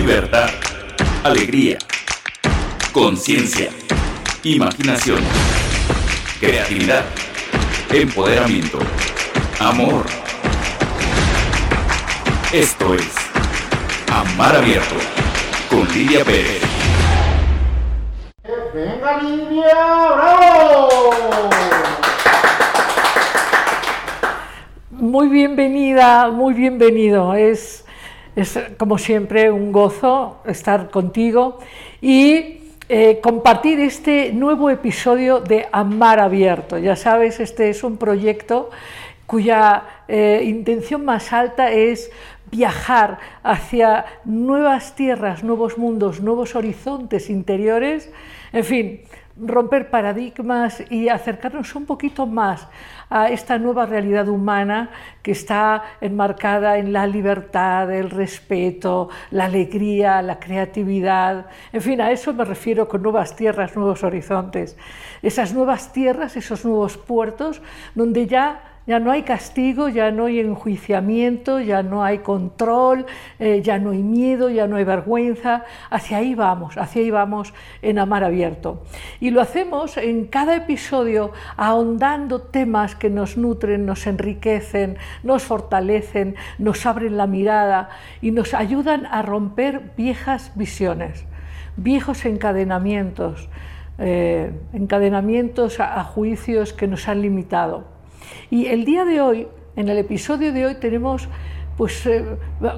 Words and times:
libertad, 0.00 0.48
alegría, 1.24 1.76
conciencia, 2.90 3.68
imaginación, 4.42 5.20
creatividad, 6.40 7.04
empoderamiento, 7.92 8.78
amor. 9.58 10.06
Esto 12.50 12.94
es 12.94 13.14
Amar 14.10 14.56
Abierto 14.56 14.94
con 15.68 15.86
Lidia 15.92 16.24
Pérez. 16.24 16.62
¡Venga 18.72 19.18
Lidia! 19.18 19.74
¡Bravo! 20.16 20.88
Muy 24.92 25.28
bienvenida, 25.28 26.30
muy 26.30 26.54
bienvenido. 26.54 27.34
Es, 27.34 27.79
es 28.36 28.58
como 28.78 28.98
siempre 28.98 29.50
un 29.50 29.72
gozo 29.72 30.38
estar 30.46 30.90
contigo 30.90 31.58
y 32.00 32.60
eh, 32.88 33.20
compartir 33.22 33.78
este 33.80 34.32
nuevo 34.32 34.70
episodio 34.70 35.40
de 35.40 35.66
Amar 35.72 36.20
Abierto. 36.20 36.78
Ya 36.78 36.96
sabes, 36.96 37.40
este 37.40 37.70
es 37.70 37.84
un 37.84 37.96
proyecto 37.96 38.70
cuya 39.26 39.84
eh, 40.08 40.42
intención 40.44 41.04
más 41.04 41.32
alta 41.32 41.70
es 41.70 42.10
viajar 42.50 43.18
hacia 43.44 44.06
nuevas 44.24 44.96
tierras, 44.96 45.44
nuevos 45.44 45.78
mundos, 45.78 46.20
nuevos 46.20 46.56
horizontes 46.56 47.30
interiores, 47.30 48.10
en 48.52 48.64
fin, 48.64 49.00
romper 49.40 49.90
paradigmas 49.90 50.82
y 50.90 51.08
acercarnos 51.08 51.74
un 51.74 51.86
poquito 51.86 52.26
más 52.26 52.66
a 53.08 53.28
esta 53.30 53.58
nueva 53.58 53.86
realidad 53.86 54.28
humana 54.28 54.90
que 55.22 55.32
está 55.32 55.82
enmarcada 56.00 56.78
en 56.78 56.92
la 56.92 57.06
libertad, 57.06 57.92
el 57.92 58.10
respeto, 58.10 59.08
la 59.30 59.46
alegría, 59.46 60.22
la 60.22 60.38
creatividad. 60.38 61.46
En 61.72 61.80
fin, 61.80 62.00
a 62.00 62.10
eso 62.12 62.32
me 62.32 62.44
refiero 62.44 62.88
con 62.88 63.02
nuevas 63.02 63.34
tierras, 63.34 63.74
nuevos 63.76 64.04
horizontes. 64.04 64.76
Esas 65.22 65.52
nuevas 65.52 65.92
tierras, 65.92 66.36
esos 66.36 66.64
nuevos 66.64 66.96
puertos 66.96 67.60
donde 67.94 68.26
ya 68.26 68.69
ya 68.86 68.98
no 68.98 69.10
hay 69.12 69.22
castigo, 69.22 69.88
ya 69.88 70.10
no 70.10 70.24
hay 70.24 70.40
enjuiciamiento, 70.40 71.60
ya 71.60 71.82
no 71.82 72.02
hay 72.02 72.18
control, 72.18 73.06
eh, 73.38 73.60
ya 73.62 73.78
no 73.78 73.90
hay 73.90 74.02
miedo, 74.02 74.48
ya 74.48 74.66
no 74.66 74.76
hay 74.76 74.84
vergüenza. 74.84 75.64
Hacia 75.90 76.18
ahí 76.18 76.34
vamos, 76.34 76.78
hacia 76.78 77.02
ahí 77.02 77.10
vamos 77.10 77.52
en 77.82 77.98
Amar 77.98 78.24
Abierto. 78.24 78.82
Y 79.20 79.30
lo 79.30 79.42
hacemos 79.42 79.96
en 79.96 80.26
cada 80.26 80.56
episodio 80.56 81.32
ahondando 81.56 82.40
temas 82.40 82.94
que 82.94 83.10
nos 83.10 83.36
nutren, 83.36 83.84
nos 83.84 84.06
enriquecen, 84.06 84.96
nos 85.22 85.42
fortalecen, 85.42 86.36
nos 86.58 86.86
abren 86.86 87.16
la 87.16 87.26
mirada 87.26 87.90
y 88.22 88.30
nos 88.30 88.54
ayudan 88.54 89.06
a 89.06 89.22
romper 89.22 89.92
viejas 89.96 90.52
visiones, 90.54 91.26
viejos 91.76 92.24
encadenamientos, 92.24 93.48
eh, 93.98 94.52
encadenamientos 94.72 95.80
a 95.80 96.02
juicios 96.02 96.72
que 96.72 96.88
nos 96.88 97.06
han 97.06 97.20
limitado. 97.20 97.99
Y 98.50 98.66
el 98.66 98.84
día 98.84 99.04
de 99.04 99.20
hoy, 99.20 99.48
en 99.76 99.88
el 99.88 99.98
episodio 99.98 100.52
de 100.52 100.66
hoy, 100.66 100.74
tenemos 100.74 101.28
pues 101.76 102.04
eh, 102.04 102.24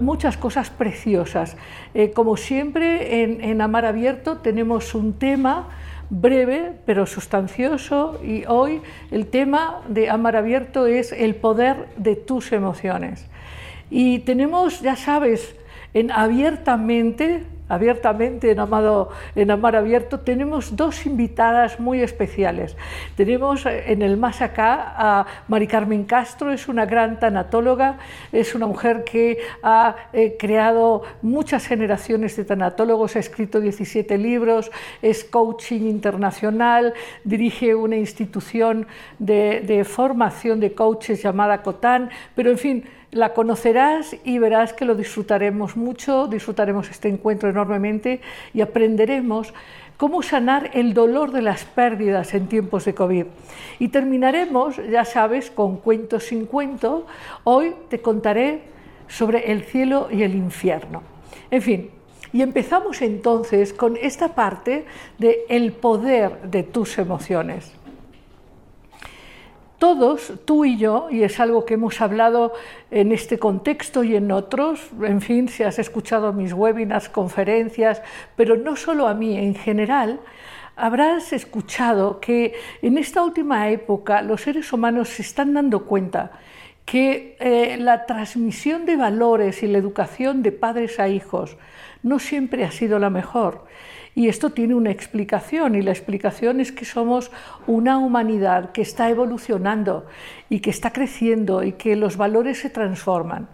muchas 0.00 0.36
cosas 0.36 0.70
preciosas. 0.70 1.56
Eh, 1.92 2.12
como 2.12 2.36
siempre, 2.36 3.24
en, 3.24 3.60
Amar 3.60 3.84
Abierto 3.84 4.38
tenemos 4.38 4.94
un 4.94 5.14
tema 5.14 5.70
breve 6.08 6.74
pero 6.86 7.06
sustancioso 7.06 8.20
y 8.22 8.44
hoy 8.46 8.80
el 9.10 9.26
tema 9.26 9.80
de 9.88 10.08
Amar 10.08 10.36
Abierto 10.36 10.86
es 10.86 11.10
el 11.10 11.34
poder 11.34 11.88
de 11.96 12.14
tus 12.14 12.52
emociones. 12.52 13.26
Y 13.90 14.20
tenemos, 14.20 14.80
ya 14.82 14.94
sabes, 14.94 15.56
en 15.94 16.12
abiertamente 16.12 17.44
abiertamente 17.72 18.50
en, 18.50 18.60
Amado, 18.60 19.08
en 19.34 19.50
Amar 19.50 19.76
Abierto, 19.76 20.20
tenemos 20.20 20.76
dos 20.76 21.06
invitadas 21.06 21.80
muy 21.80 22.02
especiales. 22.02 22.76
Tenemos 23.16 23.64
eh, 23.64 23.84
en 23.86 24.02
el 24.02 24.18
más 24.18 24.42
acá 24.42 24.92
a 24.94 25.26
Mari 25.48 25.66
Carmen 25.66 26.04
Castro, 26.04 26.52
es 26.52 26.68
una 26.68 26.84
gran 26.84 27.18
tanatóloga, 27.18 27.96
es 28.30 28.54
una 28.54 28.66
mujer 28.66 29.04
que 29.04 29.38
ha 29.62 29.96
eh, 30.12 30.36
creado 30.38 31.02
muchas 31.22 31.66
generaciones 31.66 32.36
de 32.36 32.44
tanatólogos, 32.44 33.16
ha 33.16 33.20
escrito 33.20 33.58
17 33.58 34.18
libros, 34.18 34.70
es 35.00 35.24
coaching 35.24 35.88
internacional, 35.88 36.92
dirige 37.24 37.74
una 37.74 37.96
institución 37.96 38.86
de, 39.18 39.62
de 39.62 39.84
formación 39.84 40.60
de 40.60 40.74
coaches 40.74 41.22
llamada 41.22 41.62
COTAN, 41.62 42.10
pero 42.34 42.50
en 42.50 42.58
fin, 42.58 42.84
la 43.12 43.34
conocerás 43.34 44.16
y 44.24 44.38
verás 44.38 44.72
que 44.72 44.86
lo 44.86 44.94
disfrutaremos 44.94 45.76
mucho, 45.76 46.26
disfrutaremos 46.26 46.88
este 46.90 47.08
encuentro 47.08 47.50
enormemente 47.50 48.22
y 48.54 48.62
aprenderemos 48.62 49.52
cómo 49.98 50.22
sanar 50.22 50.70
el 50.72 50.94
dolor 50.94 51.30
de 51.30 51.42
las 51.42 51.64
pérdidas 51.64 52.32
en 52.32 52.48
tiempos 52.48 52.86
de 52.86 52.94
COVID. 52.94 53.26
Y 53.78 53.88
terminaremos, 53.88 54.76
ya 54.90 55.04
sabes, 55.04 55.50
con 55.50 55.76
cuentos 55.76 56.24
sin 56.24 56.46
cuento. 56.46 57.06
Hoy 57.44 57.74
te 57.90 58.00
contaré 58.00 58.62
sobre 59.08 59.52
el 59.52 59.62
cielo 59.62 60.08
y 60.10 60.22
el 60.22 60.34
infierno. 60.34 61.02
En 61.50 61.60
fin, 61.60 61.90
y 62.32 62.40
empezamos 62.40 63.02
entonces 63.02 63.74
con 63.74 63.98
esta 63.98 64.34
parte 64.34 64.86
de 65.18 65.44
el 65.50 65.72
poder 65.72 66.40
de 66.50 66.62
tus 66.62 66.96
emociones 66.96 67.72
todos, 69.82 70.34
tú 70.44 70.64
y 70.64 70.76
yo, 70.76 71.08
y 71.10 71.24
es 71.24 71.40
algo 71.40 71.64
que 71.64 71.74
hemos 71.74 72.00
hablado 72.00 72.52
en 72.92 73.10
este 73.10 73.40
contexto 73.40 74.04
y 74.04 74.14
en 74.14 74.30
otros, 74.30 74.78
en 75.02 75.20
fin, 75.20 75.48
si 75.48 75.64
has 75.64 75.80
escuchado 75.80 76.32
mis 76.32 76.52
webinars, 76.52 77.08
conferencias, 77.08 78.00
pero 78.36 78.56
no 78.56 78.76
solo 78.76 79.08
a 79.08 79.14
mí, 79.14 79.36
en 79.36 79.56
general, 79.56 80.20
habrás 80.76 81.32
escuchado 81.32 82.20
que 82.20 82.54
en 82.80 82.96
esta 82.96 83.24
última 83.24 83.70
época 83.70 84.22
los 84.22 84.42
seres 84.42 84.72
humanos 84.72 85.08
se 85.08 85.22
están 85.22 85.52
dando 85.52 85.84
cuenta 85.84 86.30
que 86.84 87.36
eh, 87.40 87.76
la 87.76 88.06
transmisión 88.06 88.86
de 88.86 88.96
valores 88.96 89.64
y 89.64 89.66
la 89.66 89.78
educación 89.78 90.44
de 90.44 90.52
padres 90.52 91.00
a 91.00 91.08
hijos 91.08 91.56
no 92.04 92.20
siempre 92.20 92.62
ha 92.62 92.70
sido 92.70 93.00
la 93.00 93.10
mejor 93.10 93.64
y 94.14 94.28
esto 94.28 94.50
tiene 94.50 94.74
una 94.74 94.90
explicación 94.90 95.74
y 95.74 95.82
la 95.82 95.90
explicación 95.90 96.60
es 96.60 96.72
que 96.72 96.84
somos 96.84 97.30
una 97.66 97.98
humanidad 97.98 98.72
que 98.72 98.82
está 98.82 99.08
evolucionando 99.08 100.06
y 100.50 100.60
que 100.60 100.70
está 100.70 100.92
creciendo 100.92 101.62
y 101.62 101.72
que 101.72 101.96
los 101.96 102.16
valores 102.16 102.58
se 102.58 102.70
transforman. 102.70 103.48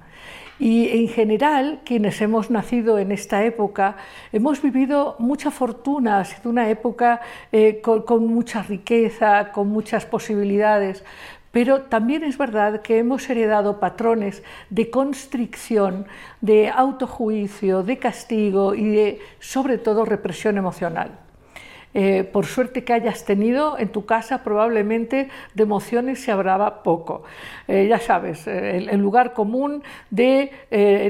Y 0.61 0.89
en 0.89 1.09
general, 1.09 1.81
quienes 1.85 2.21
hemos 2.21 2.51
nacido 2.51 2.99
en 2.99 3.13
esta 3.13 3.45
época, 3.45 3.97
hemos 4.33 4.61
vivido 4.61 5.15
mucha 5.21 5.53
fortuna, 5.53 6.19
ha 6.19 6.25
sido 6.25 6.51
una 6.51 6.69
época 6.69 7.21
eh, 7.53 7.81
con, 7.81 8.27
mucha 8.27 8.63
riqueza, 8.63 9.53
con 9.53 9.69
muchas 9.69 10.05
posibilidades, 10.05 11.05
pero 11.53 11.83
también 11.83 12.25
es 12.25 12.37
verdad 12.39 12.83
que 12.83 12.99
hemos 12.99 13.29
heredado 13.29 13.81
patrones 13.81 14.43
de 14.71 14.91
constricción, 14.91 16.07
de 16.41 16.69
autojuicio, 16.69 17.83
de 17.83 17.99
castigo 17.99 18.75
y 18.75 18.89
de, 18.89 19.21
sobre 19.41 19.79
todo, 19.79 20.05
represión 20.05 20.59
emocional. 20.59 21.19
Eh, 21.95 22.23
por 22.23 22.45
suerte 22.45 22.85
que 22.85 22.93
hayas 22.93 23.25
tenido 23.25 23.79
en 23.79 23.89
tu 23.89 24.05
casa, 24.05 24.45
probablemente 24.45 25.31
de 25.55 25.63
emociones 25.63 26.21
se 26.21 26.31
hablaba 26.31 26.83
poco. 26.83 27.23
Eh, 27.67 27.87
ya 27.89 27.99
sabes, 27.99 28.47
eh, 28.47 28.77
el, 28.77 29.01
lugar 29.01 29.33
común 29.33 29.83
de 30.11 30.53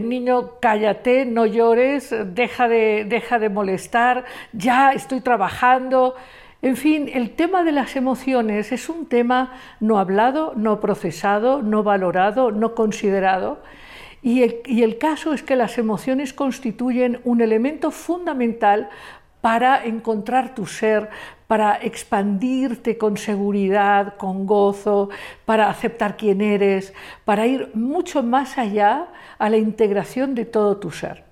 niño, 0.03 0.53
cállate, 0.60 1.26
no 1.26 1.47
llores, 1.47 2.15
deja 2.26 2.69
de, 2.69 3.05
deja 3.09 3.38
de 3.38 3.49
molestar, 3.49 4.25
ya 4.53 4.93
estoy 4.93 5.20
trabajando. 5.20 6.15
En 6.60 6.76
fin, 6.76 7.08
el 7.12 7.30
tema 7.36 7.62
de 7.62 7.70
las 7.70 7.94
emociones 7.94 8.72
es 8.72 8.88
un 8.88 9.06
tema 9.06 9.52
no 9.78 9.98
hablado, 9.98 10.54
no 10.56 10.80
procesado, 10.80 11.62
no 11.62 11.84
valorado, 11.84 12.50
no 12.50 12.74
considerado. 12.74 13.62
Y 14.22 14.43
el, 14.43 14.99
caso 14.99 15.32
es 15.32 15.44
que 15.44 15.55
las 15.55 15.78
emociones 15.78 16.32
constituyen 16.32 17.20
un 17.22 17.40
elemento 17.40 17.93
fundamental 17.93 18.88
para 19.40 19.84
encontrar 19.84 20.56
tu 20.56 20.66
ser, 20.66 21.08
para 21.46 21.76
expandirte 21.76 22.99
con 22.99 23.16
seguridad, 23.16 24.16
con 24.16 24.44
gozo, 24.44 25.10
para 25.44 25.70
aceptar 25.70 26.16
quién 26.16 26.40
eres, 26.40 26.93
para 27.25 27.46
ir 27.46 27.70
mucho 27.75 28.25
más 28.25 28.58
allá 28.58 29.06
a 29.38 29.49
la 29.49 29.58
integración 29.58 30.34
de 30.34 30.44
todo 30.44 30.78
tu 30.78 30.90
ser. 30.90 31.27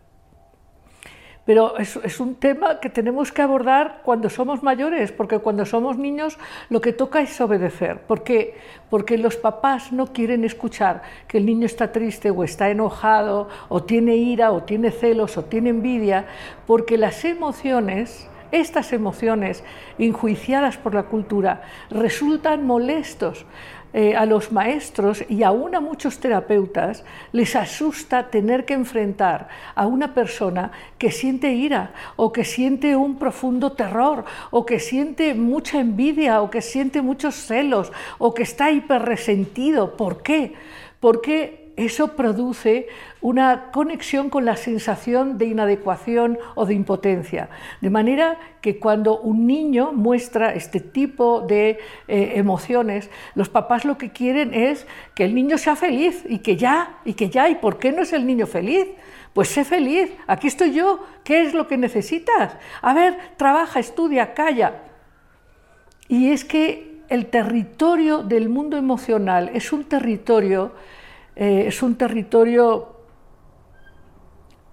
Pero 1.46 1.78
es, 1.78 2.19
un 2.19 2.34
tema 2.34 2.81
que 2.81 2.90
tenemos 2.90 3.31
que 3.31 3.40
abordar 3.40 4.00
cuando 4.04 4.28
somos 4.28 4.64
mayores, 4.64 5.12
porque 5.12 5.38
cuando 5.38 5.64
somos 5.64 5.96
niños 5.96 6.38
lo 6.70 6.81
que 6.81 6.93
toca 6.93 7.20
es 7.20 7.40
obedecer. 7.40 8.00
¿Por 8.00 8.25
qué? 8.25 8.56
Porque 8.90 9.16
los 9.16 9.37
papás 9.37 9.93
no 9.93 10.12
quieren 10.12 10.44
escuchar 10.44 11.02
que 11.28 11.38
el 11.38 11.46
niño 11.46 11.66
está 11.66 11.93
triste 11.93 12.32
o 12.32 12.43
está 12.43 12.69
enojado, 12.69 13.48
o 13.69 13.84
tiene 13.84 14.16
ira, 14.16 14.50
o 14.50 14.64
tiene 14.64 14.90
celos, 14.90 15.38
o 15.38 15.44
tiene 15.44 15.70
envidia, 15.70 16.26
porque 16.66 16.98
las 16.98 17.25
emociones 17.25 18.28
estas 18.52 18.92
emociones 18.92 19.64
enjuiciadas 19.99 20.76
por 20.76 20.94
la 20.94 21.04
cultura 21.04 21.62
resultan 21.90 22.64
molestos 22.64 23.44
eh, 23.98 24.14
a 24.14 24.26
los 24.26 24.52
maestros 24.52 25.25
y 25.26 25.43
aún 25.43 25.75
a 25.75 25.81
muchos 25.81 26.20
terapeutas 26.20 27.02
les 27.32 27.56
asusta 27.56 28.28
tener 28.28 28.66
que 28.66 28.75
enfrentar 28.75 29.48
a 29.75 29.87
una 29.87 30.12
persona 30.12 30.70
que 30.98 31.10
siente 31.10 31.54
ira 31.54 31.94
o 32.16 32.31
que 32.31 32.44
siente 32.44 32.94
un 32.94 33.19
profundo 33.19 33.72
terror 33.72 34.26
o 34.50 34.66
que 34.66 34.81
siente 34.81 35.32
mucha 35.32 35.81
envidia 35.81 36.43
o 36.43 36.50
que 36.50 36.60
siente 36.60 37.00
muchos 37.00 37.37
celos 37.37 37.90
o 38.19 38.34
que 38.34 38.43
está 38.43 38.70
hiperresentido. 38.70 39.96
¿Por 39.96 40.22
qué? 40.22 40.52
Porque 41.00 41.65
eso 41.76 42.17
produce 42.17 42.88
una 43.20 43.70
conexión 43.70 44.31
con 44.31 44.46
la 44.46 44.56
sensación 44.56 45.37
de 45.37 45.44
inadecuación 45.44 46.38
o 46.55 46.64
de 46.64 46.75
impotencia. 46.75 47.50
De 47.82 47.90
manera 47.90 48.38
que 48.62 48.78
cuando 48.78 49.20
un 49.20 49.46
niño 49.46 49.93
muestra 49.93 50.55
este 50.55 50.81
tipo 50.81 51.43
de 51.43 51.78
eh, 52.08 52.32
emociones, 52.37 53.11
los 53.34 53.50
papás 53.50 53.84
lo 53.84 53.99
que 53.99 54.11
quieren 54.11 54.55
es 54.55 54.87
que 55.14 55.25
el 55.25 55.34
niño 55.34 55.58
sea 55.58 55.76
feliz 55.76 56.25
y 56.26 56.38
que 56.38 56.56
ya, 56.56 56.99
y 57.05 57.12
que 57.12 57.28
ya, 57.28 57.49
¿y 57.50 57.56
por 57.56 57.78
qué 57.78 57.93
no 57.93 58.02
es 58.02 58.12
el 58.14 58.26
niño 58.26 58.46
feliz? 58.46 58.87
Pues 59.34 59.49
sé 59.49 59.64
feliz, 59.64 60.11
aquí 60.26 60.46
estoy 60.46 60.73
yo, 60.73 61.05
¿qué 61.23 61.43
es 61.43 61.52
lo 61.52 61.69
que 61.69 61.76
necesitas? 61.76 62.56
A 62.81 62.94
ver, 62.94 63.19
trabaja, 63.37 63.81
estudia, 63.81 64.32
calla. 64.32 64.82
Y 66.08 66.31
es 66.31 66.43
que 66.43 67.02
el 67.11 67.26
territorio 67.26 68.23
del 68.23 68.49
mundo 68.49 68.78
emocional 68.78 69.50
es 69.52 69.73
un 69.73 69.84
territorio 69.84 70.73
eh, 71.37 71.65
es 71.67 71.83
un 71.83 71.97
territorio 71.97 72.97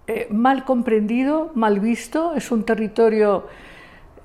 eh, 0.08 0.28
mal 0.30 0.64
comprendido, 0.64 1.52
mal 1.56 1.82
visto, 1.82 2.34
es 2.36 2.52
un 2.52 2.64
territorio 2.64 3.48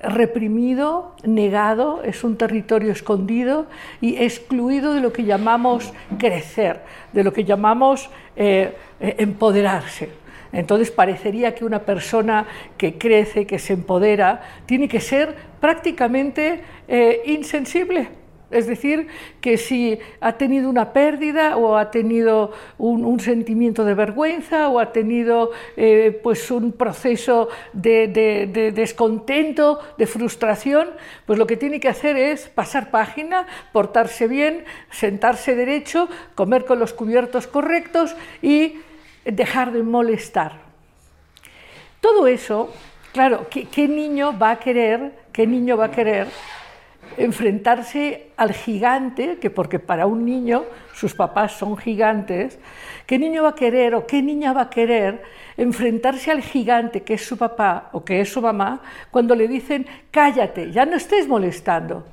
reprimido, 0.01 1.17
negado, 1.25 2.03
es 2.05 2.23
un 2.23 2.37
territorio 2.37 2.93
escondido 2.93 3.67
y 4.01 4.15
excluido 4.17 4.95
de 4.95 5.01
lo 5.01 5.13
que 5.13 5.25
llamamos 5.25 5.93
crecer, 6.19 6.83
de 7.13 7.25
lo 7.25 7.33
que 7.33 7.45
llamamos 7.45 8.09
eh, 8.37 8.77
empoderarse. 9.01 10.11
Entonces 10.53 10.93
parecería 10.93 11.57
que 11.57 11.65
una 11.65 11.81
persona 11.81 12.47
que 12.77 12.97
crece, 12.97 13.45
que 13.45 13.59
se 13.59 13.73
empodera, 13.73 14.41
tiene 14.67 14.89
que 14.89 15.01
ser 15.01 15.35
prácticamente 15.61 16.63
insensible, 17.27 18.09
es 18.51 18.67
decir, 18.67 19.09
que 19.41 19.59
si 19.59 19.99
ha 20.21 20.33
tenido 20.33 20.71
una 20.71 20.93
pérdida 20.93 21.57
o 21.57 21.77
ha 21.77 21.91
tenido 21.91 22.53
un, 22.79 23.21
sentimiento 23.21 23.85
de 23.85 23.95
vergüenza 23.95 24.69
o 24.69 24.79
ha 24.79 24.93
tenido 24.93 25.51
eh, 25.77 26.19
pues 26.23 26.51
un 26.51 26.73
proceso 26.73 27.49
de, 27.73 28.09
de, 28.09 28.73
descontento, 28.73 29.81
de 29.99 30.07
frustración, 30.07 30.89
pues 31.27 31.39
lo 31.39 31.47
que 31.47 31.57
tiene 31.57 31.79
que 31.81 31.89
hacer 31.89 32.17
es 32.17 32.49
pasar 32.49 32.91
página, 32.91 33.47
portarse 33.73 34.29
bien, 34.29 34.65
sentarse 34.91 35.55
derecho, 35.55 36.09
comer 36.35 36.65
con 36.65 36.79
los 36.79 36.95
cubiertos 36.95 37.47
correctos 37.47 38.17
y 38.41 38.77
dejar 39.25 39.73
de 39.73 39.83
molestar. 39.83 40.53
Todo 42.01 42.27
eso, 42.27 42.73
claro, 43.13 43.47
qué 43.51 43.89
niño 43.89 44.39
va 44.39 44.53
a 44.53 44.59
querer? 44.59 45.13
¿Qué 45.33 45.47
niño 45.47 45.77
va 45.77 45.87
a 45.87 45.91
querer? 45.91 46.29
Enfrentarse 47.17 48.31
al 48.37 48.53
gigante, 48.53 49.39
que 49.39 49.51
porque 49.51 49.79
para 49.79 50.07
un 50.07 50.25
niño 50.25 50.65
sus 50.95 51.15
papás 51.15 51.53
son 51.53 51.77
gigantes, 51.77 52.59
¿qué 53.07 53.19
niño 53.19 53.43
va 53.43 53.51
a 53.51 53.55
querer 53.55 53.95
o 53.95 54.07
qué 54.07 54.23
niña 54.23 54.53
va 54.53 54.63
a 54.63 54.71
querer 54.71 55.23
enfrentarse 55.57 56.31
al 56.31 56.43
gigante 56.43 57.03
que 57.03 57.15
es 57.15 57.27
su 57.27 57.37
papá 57.37 57.91
o 57.93 58.05
que 58.05 58.21
es 58.21 58.33
su 58.33 58.41
mamá 58.41 58.83
cuando 59.11 59.35
le 59.35 59.49
dicen 59.49 59.87
cállate, 60.11 60.71
ya 60.71 60.85
no 60.87 60.97
estés 60.97 61.27
molestando? 61.27 62.05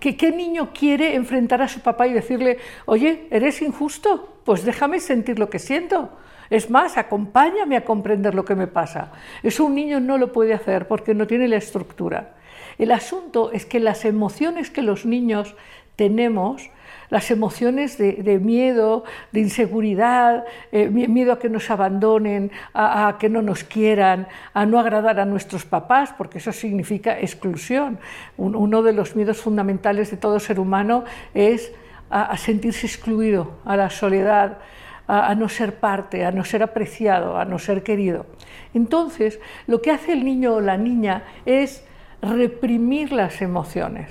¿Qué, 0.00 0.16
¿Qué 0.16 0.32
niño 0.32 0.70
quiere 0.72 1.14
enfrentar 1.14 1.60
a 1.60 1.68
su 1.68 1.80
papá 1.80 2.06
y 2.06 2.12
decirle, 2.14 2.58
oye, 2.86 3.26
eres 3.30 3.60
injusto? 3.60 4.40
Pues 4.44 4.64
déjame 4.64 4.98
sentir 4.98 5.38
lo 5.38 5.50
que 5.50 5.58
siento. 5.58 6.10
Es 6.52 6.68
más, 6.68 6.98
acompáñame 6.98 7.76
a 7.76 7.84
comprender 7.84 8.34
lo 8.34 8.44
que 8.44 8.54
me 8.54 8.66
pasa. 8.66 9.12
Eso 9.42 9.64
un 9.64 9.74
niño 9.74 10.00
no 10.00 10.18
lo 10.18 10.32
puede 10.32 10.52
hacer 10.52 10.86
porque 10.86 11.14
no 11.14 11.26
tiene 11.26 11.48
la 11.48 11.56
estructura. 11.56 12.34
El 12.82 12.90
asunto 12.90 13.52
es 13.52 13.64
que 13.64 13.78
las 13.78 14.04
emociones 14.04 14.68
que 14.68 14.82
los 14.82 15.06
niños 15.06 15.54
tenemos, 15.94 16.68
las 17.10 17.30
emociones 17.30 17.96
de, 17.96 18.40
miedo, 18.42 19.04
de 19.30 19.38
inseguridad, 19.38 20.44
eh, 20.72 20.88
miedo 20.88 21.32
a 21.32 21.38
que 21.38 21.48
nos 21.48 21.70
abandonen, 21.70 22.50
a, 22.74 23.18
que 23.20 23.28
no 23.28 23.40
nos 23.40 23.62
quieran, 23.62 24.26
a 24.52 24.66
no 24.66 24.80
agradar 24.80 25.20
a 25.20 25.24
nuestros 25.24 25.64
papás, 25.64 26.12
porque 26.18 26.38
eso 26.38 26.50
significa 26.50 27.20
exclusión. 27.20 28.00
uno 28.36 28.82
de 28.82 28.92
los 28.92 29.14
miedos 29.14 29.36
fundamentales 29.36 30.10
de 30.10 30.16
todo 30.16 30.40
ser 30.40 30.58
humano 30.58 31.04
es 31.34 31.70
a, 32.10 32.36
sentirse 32.36 32.88
excluido, 32.88 33.58
a 33.64 33.76
la 33.76 33.90
soledad, 33.90 34.58
a, 35.06 35.32
no 35.36 35.48
ser 35.48 35.76
parte, 35.76 36.24
a 36.24 36.32
no 36.32 36.44
ser 36.44 36.64
apreciado, 36.64 37.36
a 37.38 37.44
no 37.44 37.60
ser 37.60 37.84
querido. 37.84 38.26
Entonces, 38.74 39.38
lo 39.68 39.80
que 39.80 39.92
hace 39.92 40.14
el 40.14 40.24
niño 40.24 40.54
o 40.54 40.60
la 40.60 40.76
niña 40.76 41.22
es 41.46 41.84
reprimir 42.22 43.12
las 43.12 43.42
emociones. 43.42 44.10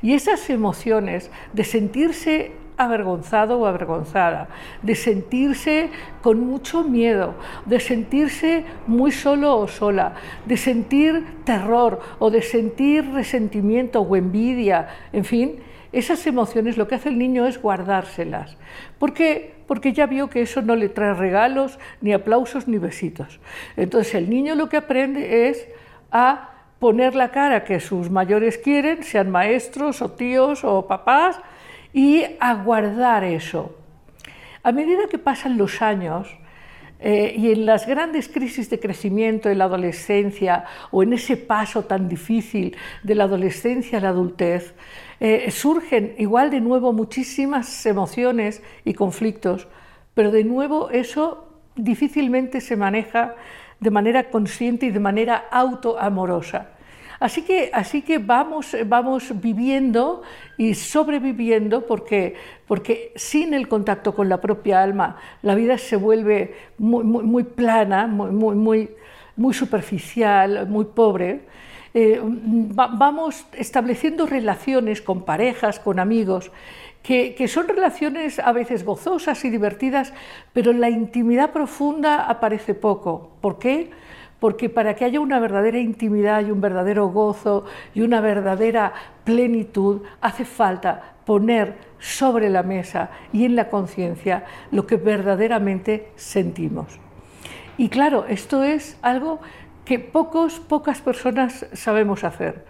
Y 0.00 0.14
esas 0.14 0.48
emociones 0.48 1.30
de 1.52 1.64
sentirse 1.64 2.52
avergonzado 2.76 3.58
o 3.58 3.66
avergonzada, 3.66 4.48
de 4.82 4.94
sentirse 4.94 5.90
con 6.22 6.40
mucho 6.40 6.84
miedo, 6.84 7.34
de 7.66 7.80
sentirse 7.80 8.64
muy 8.86 9.12
solo 9.12 9.56
o 9.56 9.68
sola, 9.68 10.14
de 10.46 10.56
sentir 10.56 11.24
terror 11.44 12.00
o 12.18 12.30
de 12.30 12.42
sentir 12.42 13.12
resentimiento 13.12 14.00
o 14.00 14.16
envidia, 14.16 14.88
en 15.12 15.24
fin, 15.24 15.60
esas 15.92 16.26
emociones 16.26 16.78
lo 16.78 16.88
que 16.88 16.94
hace 16.94 17.10
el 17.10 17.18
niño 17.18 17.46
es 17.46 17.60
guardárselas. 17.60 18.56
¿Por 18.98 19.12
qué? 19.12 19.54
Porque 19.66 19.92
ya 19.92 20.06
vio 20.06 20.30
que 20.30 20.40
eso 20.40 20.62
no 20.62 20.74
le 20.74 20.88
trae 20.88 21.12
regalos, 21.12 21.78
ni 22.00 22.14
aplausos, 22.14 22.66
ni 22.66 22.78
besitos. 22.78 23.40
Entonces 23.76 24.14
el 24.14 24.30
niño 24.30 24.54
lo 24.54 24.70
que 24.70 24.78
aprende 24.78 25.48
es 25.48 25.68
a 26.10 26.51
poner 26.82 27.14
la 27.14 27.30
cara 27.30 27.62
que 27.62 27.78
sus 27.78 28.10
mayores 28.10 28.58
quieren, 28.58 29.04
sean 29.04 29.30
maestros 29.30 30.02
o 30.02 30.10
tíos 30.10 30.64
o 30.64 30.84
papás, 30.88 31.38
y 31.92 32.24
aguardar 32.40 33.22
eso. 33.22 33.76
A 34.64 34.72
medida 34.72 35.06
que 35.08 35.16
pasan 35.16 35.56
los 35.56 35.80
años, 35.80 36.26
eh, 36.98 37.34
y 37.38 37.52
en 37.52 37.66
las 37.66 37.86
grandes 37.86 38.26
crisis 38.26 38.68
de 38.68 38.80
crecimiento 38.80 39.48
en 39.48 39.58
la 39.58 39.66
adolescencia 39.66 40.64
o 40.90 41.04
en 41.04 41.12
ese 41.12 41.36
paso 41.36 41.84
tan 41.84 42.08
difícil 42.08 42.76
de 43.04 43.14
la 43.14 43.24
adolescencia 43.24 43.98
a 43.98 44.00
la 44.00 44.08
adultez, 44.08 44.74
eh, 45.20 45.52
surgen 45.52 46.16
igual 46.18 46.50
de 46.50 46.60
nuevo 46.60 46.92
muchísimas 46.92 47.86
emociones 47.86 48.60
y 48.84 48.94
conflictos, 48.94 49.68
pero 50.14 50.32
de 50.32 50.42
nuevo 50.42 50.90
eso 50.90 51.46
difícilmente 51.76 52.60
se 52.60 52.74
maneja 52.74 53.36
de 53.82 53.90
manera 53.90 54.30
consciente 54.30 54.86
y 54.86 54.90
de 54.90 55.00
manera 55.00 55.44
autoamorosa. 55.50 56.68
Así 57.18 57.42
que, 57.42 57.70
así 57.72 58.02
que 58.02 58.18
vamos, 58.18 58.76
vamos 58.86 59.40
viviendo 59.40 60.22
y 60.56 60.74
sobreviviendo 60.74 61.86
porque, 61.86 62.34
porque 62.66 63.12
sin 63.14 63.54
el 63.54 63.68
contacto 63.68 64.14
con 64.14 64.28
la 64.28 64.40
propia 64.40 64.82
alma 64.82 65.16
la 65.42 65.54
vida 65.54 65.78
se 65.78 65.96
vuelve 65.96 66.54
muy, 66.78 67.04
muy, 67.04 67.44
plana, 67.44 68.06
muy, 68.08 68.56
muy, 68.56 68.90
muy 69.36 69.54
superficial, 69.54 70.66
muy 70.68 70.86
pobre. 70.86 71.42
Eh, 71.94 72.20
vamos 72.24 73.46
estableciendo 73.52 74.26
relaciones 74.26 75.02
con 75.02 75.24
parejas, 75.24 75.78
con 75.78 76.00
amigos, 76.00 76.50
que, 77.02 77.48
son 77.48 77.66
relaciones 77.66 78.38
a 78.38 78.52
veces 78.52 78.84
gozosas 78.84 79.44
y 79.44 79.50
divertidas, 79.50 80.12
pero 80.52 80.72
la 80.72 80.88
intimidad 80.88 81.50
profunda 81.50 82.24
aparece 82.26 82.74
poco. 82.74 83.32
¿Por 83.40 83.58
qué? 83.58 83.90
porque 84.38 84.68
para 84.68 84.96
que 84.96 85.04
haya 85.04 85.20
una 85.20 85.38
verdadera 85.38 85.78
intimidad 85.78 86.44
y 86.44 86.50
un 86.50 86.60
verdadero 86.60 87.06
gozo 87.10 87.64
y 87.94 88.00
una 88.00 88.20
verdadera 88.20 88.92
plenitud, 89.22 90.02
hace 90.20 90.44
falta 90.44 91.14
poner 91.24 91.76
sobre 92.00 92.50
la 92.50 92.64
mesa 92.64 93.10
y 93.32 93.44
en 93.44 93.54
la 93.54 93.70
conciencia 93.70 94.44
lo 94.72 94.84
que 94.84 94.96
verdaderamente 94.96 96.08
sentimos. 96.16 96.98
Y 97.78 97.88
claro, 97.88 98.26
esto 98.28 98.64
es 98.64 98.98
algo 99.00 99.38
que 99.84 100.00
pocos, 100.00 100.58
pocas 100.58 101.00
personas 101.00 101.64
sabemos 101.72 102.24
hacer. 102.24 102.64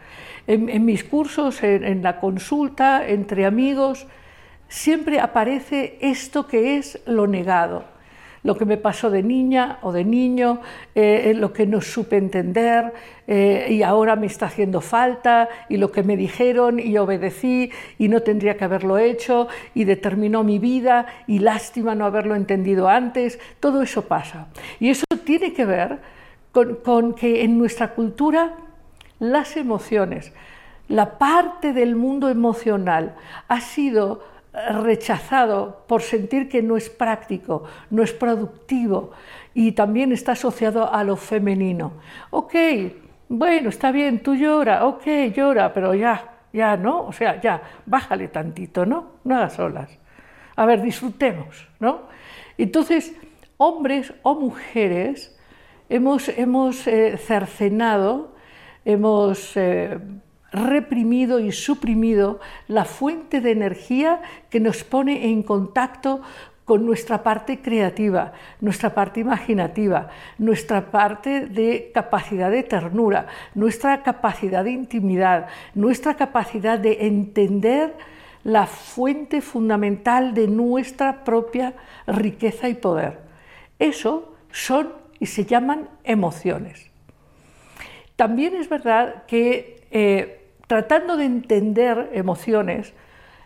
En, 0.47 0.85
mis 0.85 1.05
cursos, 1.05 1.63
en 1.63 2.03
la 2.03 2.21
consulta, 2.21 3.09
entre 3.09 3.47
amigos, 3.47 4.07
siempre 4.73 5.21
aparece 5.21 5.99
esto 6.01 6.47
que 6.47 6.79
es 6.79 6.99
lo 7.05 7.27
negado 7.27 7.85
lo 8.43 8.57
que 8.57 8.65
me 8.65 8.77
pasó 8.77 9.09
de 9.09 9.23
niña 9.23 9.79
o 9.83 9.93
de 9.93 10.05
niño, 10.05 10.61
eh, 10.95 11.31
eh, 11.31 11.35
lo 11.35 11.53
que 11.53 11.65
no 11.65 11.81
supe 11.81 12.17
entender 12.17 12.93
eh, 13.29 13.69
y 13.71 13.83
ahora 13.83 14.17
me 14.17 14.27
está 14.27 14.47
haciendo 14.47 14.81
falta, 14.81 15.49
y 15.69 15.77
lo 15.77 15.93
que 15.93 16.03
me 16.03 16.17
dijeron 16.17 16.81
y 16.81 16.99
obedecí 16.99 17.71
y 17.99 18.09
no 18.09 18.23
tendría 18.23 18.57
que 18.57 18.65
haberlo 18.65 18.99
hecho 18.99 19.47
y 19.75 19.85
determinó 19.85 20.43
mi 20.43 20.59
vida 20.59 21.07
y 21.29 21.39
lástima 21.39 21.95
no 21.95 22.05
haberlo 22.05 22.35
entendido 22.35 22.89
antes, 22.89 23.39
todo 23.61 23.81
eso 23.81 24.09
pasa. 24.09 24.49
Y 24.81 24.91
eso 24.91 25.05
tiene 25.25 25.53
que 25.53 25.65
ver 25.65 26.01
con, 26.51 26.77
con 26.77 27.15
que 27.15 27.45
en 27.45 27.59
nuestra 27.59 27.95
cultura 27.95 28.57
las 29.21 29.57
emociones 29.57 30.33
la 30.89 31.17
parte 31.17 31.73
del 31.73 31.95
mundo 31.95 32.29
emocional 32.29 33.15
ha 33.49 33.61
sido 33.61 34.32
rechazado 34.53 35.85
por 35.87 36.03
sentir 36.03 36.49
que 36.49 36.63
no 36.63 36.77
es 36.77 36.91
práctico, 36.91 37.65
no 37.91 38.03
es 38.03 38.13
productivo 38.13 39.13
y 39.55 39.73
también 39.73 40.13
está 40.13 40.33
asociado 40.33 40.93
a 40.93 41.03
lo 41.05 41.17
femenino. 41.17 41.93
Ok, 42.31 42.55
bueno, 43.29 43.71
está 43.71 43.93
bien, 43.93 44.23
tú 44.23 44.35
llora, 44.35 44.85
ok, 44.87 45.07
llora, 45.35 45.73
pero 45.73 45.95
ya, 45.95 46.41
ya, 46.53 46.77
¿no? 46.77 47.07
O 47.07 47.13
sea, 47.13 47.41
ya, 47.41 47.63
bájale 47.87 48.29
tantito, 48.29 48.85
¿no? 48.85 49.13
No 49.25 49.37
hagas 49.37 49.59
olas. 49.59 49.99
A 50.55 50.67
ver, 50.67 50.83
disfrutemos, 50.83 51.67
¿no? 51.81 52.03
Entonces, 52.59 53.15
hombres 53.57 54.13
o 54.23 54.35
mujeres 54.35 55.35
hemos, 55.89 56.29
hemos 56.29 56.87
eh, 56.87 57.17
cercenado, 57.17 58.35
hemos 58.85 59.57
eh, 59.57 59.99
reprimido 60.53 61.41
y 61.41 61.53
suprimido 61.53 62.41
la 62.69 62.85
fuente 62.85 63.41
de 63.41 63.53
energía 63.53 64.21
que 64.51 64.61
nos 64.61 64.85
pone 64.85 65.31
en 65.31 65.43
contacto 65.43 66.21
con 66.65 66.87
nuestra 66.87 67.23
parte 67.23 67.61
creativa, 67.61 68.33
nuestra 68.61 68.95
parte 68.95 69.21
imaginativa, 69.21 70.09
nuestra 70.39 70.91
parte 70.91 71.47
de 71.47 71.91
capacidad 71.93 72.51
de 72.51 72.63
ternura, 72.63 73.27
nuestra 73.55 74.03
capacidad 74.03 74.63
de 74.63 74.71
intimidad, 74.71 75.49
nuestra 75.75 76.15
capacidad 76.15 76.79
de 76.79 77.07
entender 77.07 77.97
la 78.45 78.67
fuente 78.67 79.41
fundamental 79.41 80.35
de 80.35 80.49
nuestra 80.49 81.25
propia 81.25 81.75
riqueza 82.07 82.69
y 82.69 82.75
poder. 82.75 83.19
Eso 83.79 84.35
son 84.53 84.93
y 85.19 85.27
se 85.27 85.45
llaman 85.45 85.89
emociones. 86.05 86.91
También 88.17 88.55
es 88.55 88.69
verdad 88.69 89.25
que 89.27 89.85
eh, 89.91 90.42
tratando 90.73 91.19
de 91.19 91.27
entender 91.27 92.09
emociones, 92.15 92.95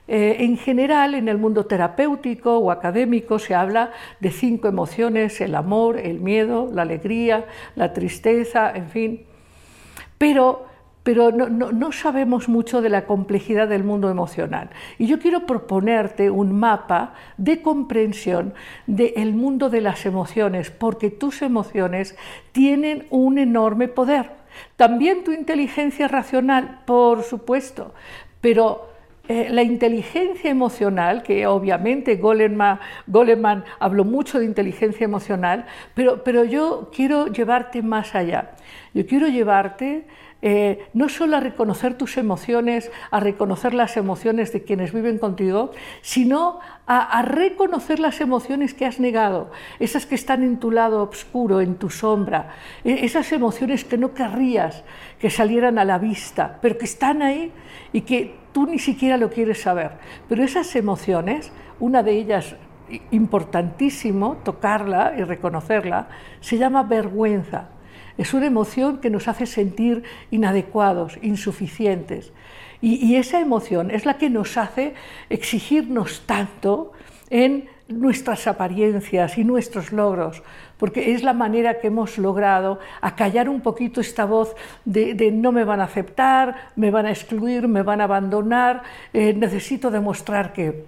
eh, 0.06 0.36
en 0.38 0.56
general, 0.56 1.16
en 1.16 1.26
el 1.26 1.38
mundo 1.38 1.66
terapéutico 1.66 2.56
o 2.58 2.70
académico 2.70 3.40
se 3.40 3.52
habla 3.52 3.90
de 4.20 4.30
cinco 4.30 4.68
emociones, 4.68 5.40
el 5.40 5.56
amor, 5.56 5.98
el 5.98 6.20
miedo, 6.20 6.70
la 6.72 6.82
alegría, 6.82 7.46
la 7.74 7.92
tristeza, 7.92 8.70
en 8.72 8.88
fin. 8.90 9.26
Pero, 10.18 10.66
pero 11.02 11.32
no, 11.32 11.48
no, 11.48 11.90
sabemos 11.90 12.48
mucho 12.48 12.80
de 12.80 12.90
la 12.90 13.06
complejidad 13.06 13.66
del 13.66 13.82
mundo 13.82 14.08
emocional. 14.08 14.70
Y 14.96 15.08
yo 15.08 15.18
quiero 15.18 15.46
proponerte 15.46 16.30
un 16.30 16.56
mapa 16.56 17.14
de 17.38 17.60
comprensión 17.60 18.54
del 18.86 19.34
mundo 19.34 19.68
de 19.68 19.80
las 19.80 20.06
emociones, 20.06 20.70
porque 20.70 21.10
tus 21.10 21.42
emociones 21.42 22.16
tienen 22.52 23.08
un 23.10 23.38
enorme 23.38 23.88
poder. 23.88 24.35
También 24.76 25.24
tu 25.24 25.32
inteligencia 25.32 26.08
racional, 26.08 26.80
por 26.84 27.22
supuesto, 27.22 27.94
pero 28.40 28.88
eh, 29.28 29.48
la 29.50 29.62
inteligencia 29.62 30.50
emocional, 30.50 31.24
que 31.24 31.48
obviamente 31.48 32.14
Goleman, 32.14 32.78
Goleman, 33.08 33.64
habló 33.80 34.04
mucho 34.04 34.38
de 34.38 34.44
inteligencia 34.44 35.04
emocional, 35.04 35.66
pero, 35.94 36.22
pero 36.22 36.44
yo 36.44 36.90
quiero 36.94 37.26
llevarte 37.26 37.82
más 37.82 38.14
allá. 38.14 38.52
Yo 38.94 39.04
quiero 39.04 39.26
llevarte 39.26 40.06
eh, 40.48 40.86
no 40.94 41.08
solo 41.08 41.38
a 41.38 41.40
reconocer 41.40 41.98
tus 41.98 42.16
emociones, 42.16 42.92
a 43.10 43.18
reconocer 43.18 43.74
las 43.74 43.96
emociones 43.96 44.52
de 44.52 44.62
quienes 44.62 44.92
viven 44.92 45.18
contigo, 45.18 45.72
sino 46.02 46.60
a, 46.86 47.20
reconocer 47.22 47.98
las 47.98 48.20
emociones 48.20 48.72
que 48.72 48.86
has 48.86 49.00
negado, 49.00 49.50
esas 49.80 50.06
que 50.06 50.14
están 50.14 50.44
en 50.44 50.60
tu 50.60 50.70
lado 50.70 51.02
oscuro, 51.02 51.60
en 51.60 51.74
tu 51.74 51.90
sombra, 51.90 52.54
e, 52.84 53.04
esas 53.04 53.32
emociones 53.32 53.82
que 53.84 53.98
no 53.98 54.14
querrías 54.14 54.84
que 55.18 55.30
salieran 55.30 55.80
a 55.80 55.84
la 55.84 55.98
vista, 55.98 56.60
pero 56.62 56.78
que 56.78 56.84
están 56.84 57.22
ahí 57.22 57.50
y 57.92 58.02
que 58.02 58.36
tú 58.52 58.66
ni 58.66 58.78
siquiera 58.78 59.16
lo 59.16 59.30
quieres 59.30 59.62
saber. 59.62 59.94
Pero 60.28 60.44
esas 60.44 60.76
emociones, 60.76 61.50
una 61.80 62.04
de 62.04 62.12
ellas 62.12 62.54
importantísimo, 63.10 64.36
tocarla 64.44 65.14
y 65.18 65.24
reconocerla, 65.24 66.06
se 66.38 66.56
llama 66.56 66.84
vergüenza. 66.84 67.70
Es 68.18 68.34
una 68.34 68.46
emoción 68.46 68.98
que 68.98 69.10
nos 69.10 69.28
hace 69.28 69.46
sentir 69.46 70.04
inadecuados, 70.30 71.18
insuficientes. 71.22 72.32
Y, 72.80 73.16
esa 73.16 73.40
emoción 73.40 73.90
es 73.90 74.04
la 74.04 74.18
que 74.18 74.30
nos 74.30 74.56
hace 74.56 74.94
exigirnos 75.30 76.22
tanto 76.26 76.92
en 77.30 77.68
nuestras 77.88 78.46
apariencias 78.46 79.38
y 79.38 79.44
nuestros 79.44 79.92
logros, 79.92 80.42
porque 80.76 81.12
es 81.12 81.22
la 81.22 81.32
manera 81.32 81.80
que 81.80 81.86
hemos 81.86 82.18
logrado 82.18 82.78
acallar 83.00 83.48
un 83.48 83.60
poquito 83.60 84.00
esta 84.00 84.24
voz 84.24 84.54
de, 84.84 85.30
no 85.32 85.52
me 85.52 85.64
van 85.64 85.80
a 85.80 85.84
aceptar, 85.84 86.70
me 86.76 86.90
van 86.90 87.06
a 87.06 87.10
excluir, 87.10 87.66
me 87.66 87.82
van 87.82 88.00
a 88.00 88.04
abandonar, 88.04 88.82
eh, 89.12 89.32
necesito 89.34 89.90
demostrar 89.90 90.52
que... 90.52 90.84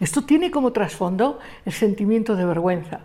Esto 0.00 0.22
tiene 0.22 0.50
como 0.50 0.72
trasfondo 0.72 1.38
el 1.64 1.72
sentimiento 1.72 2.36
de 2.36 2.44
vergüenza. 2.44 3.00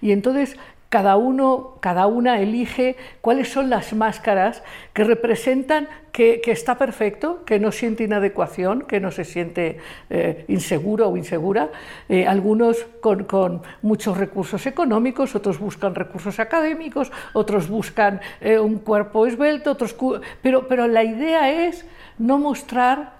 Y 0.00 0.12
entonces 0.12 0.56
cada 0.92 1.16
uno, 1.16 1.78
cada 1.80 2.06
una 2.06 2.40
elige 2.40 2.96
cuáles 3.22 3.50
son 3.50 3.70
las 3.70 3.94
máscaras 3.94 4.62
que 4.92 5.04
representan 5.04 5.88
que, 6.12 6.42
está 6.44 6.76
perfecto, 6.76 7.46
que 7.46 7.58
no 7.58 7.72
siente 7.72 8.04
inadecuación, 8.04 8.82
que 8.82 9.00
no 9.00 9.10
se 9.10 9.24
siente 9.24 9.78
eh, 10.10 10.44
inseguro 10.48 11.08
o 11.08 11.16
insegura. 11.16 11.70
Eh, 12.10 12.26
algunos 12.26 12.84
con, 13.00 13.62
muchos 13.80 14.18
recursos 14.18 14.66
económicos, 14.66 15.34
otros 15.34 15.58
buscan 15.58 15.94
recursos 15.94 16.38
académicos, 16.38 17.10
otros 17.32 17.70
buscan 17.70 18.20
eh, 18.42 18.58
un 18.58 18.78
cuerpo 18.78 19.26
esbelto, 19.26 19.70
otros... 19.70 19.96
Pero, 20.42 20.68
pero 20.68 20.88
la 20.88 21.04
idea 21.04 21.66
es 21.68 21.86
no 22.18 22.36
mostrar 22.36 23.14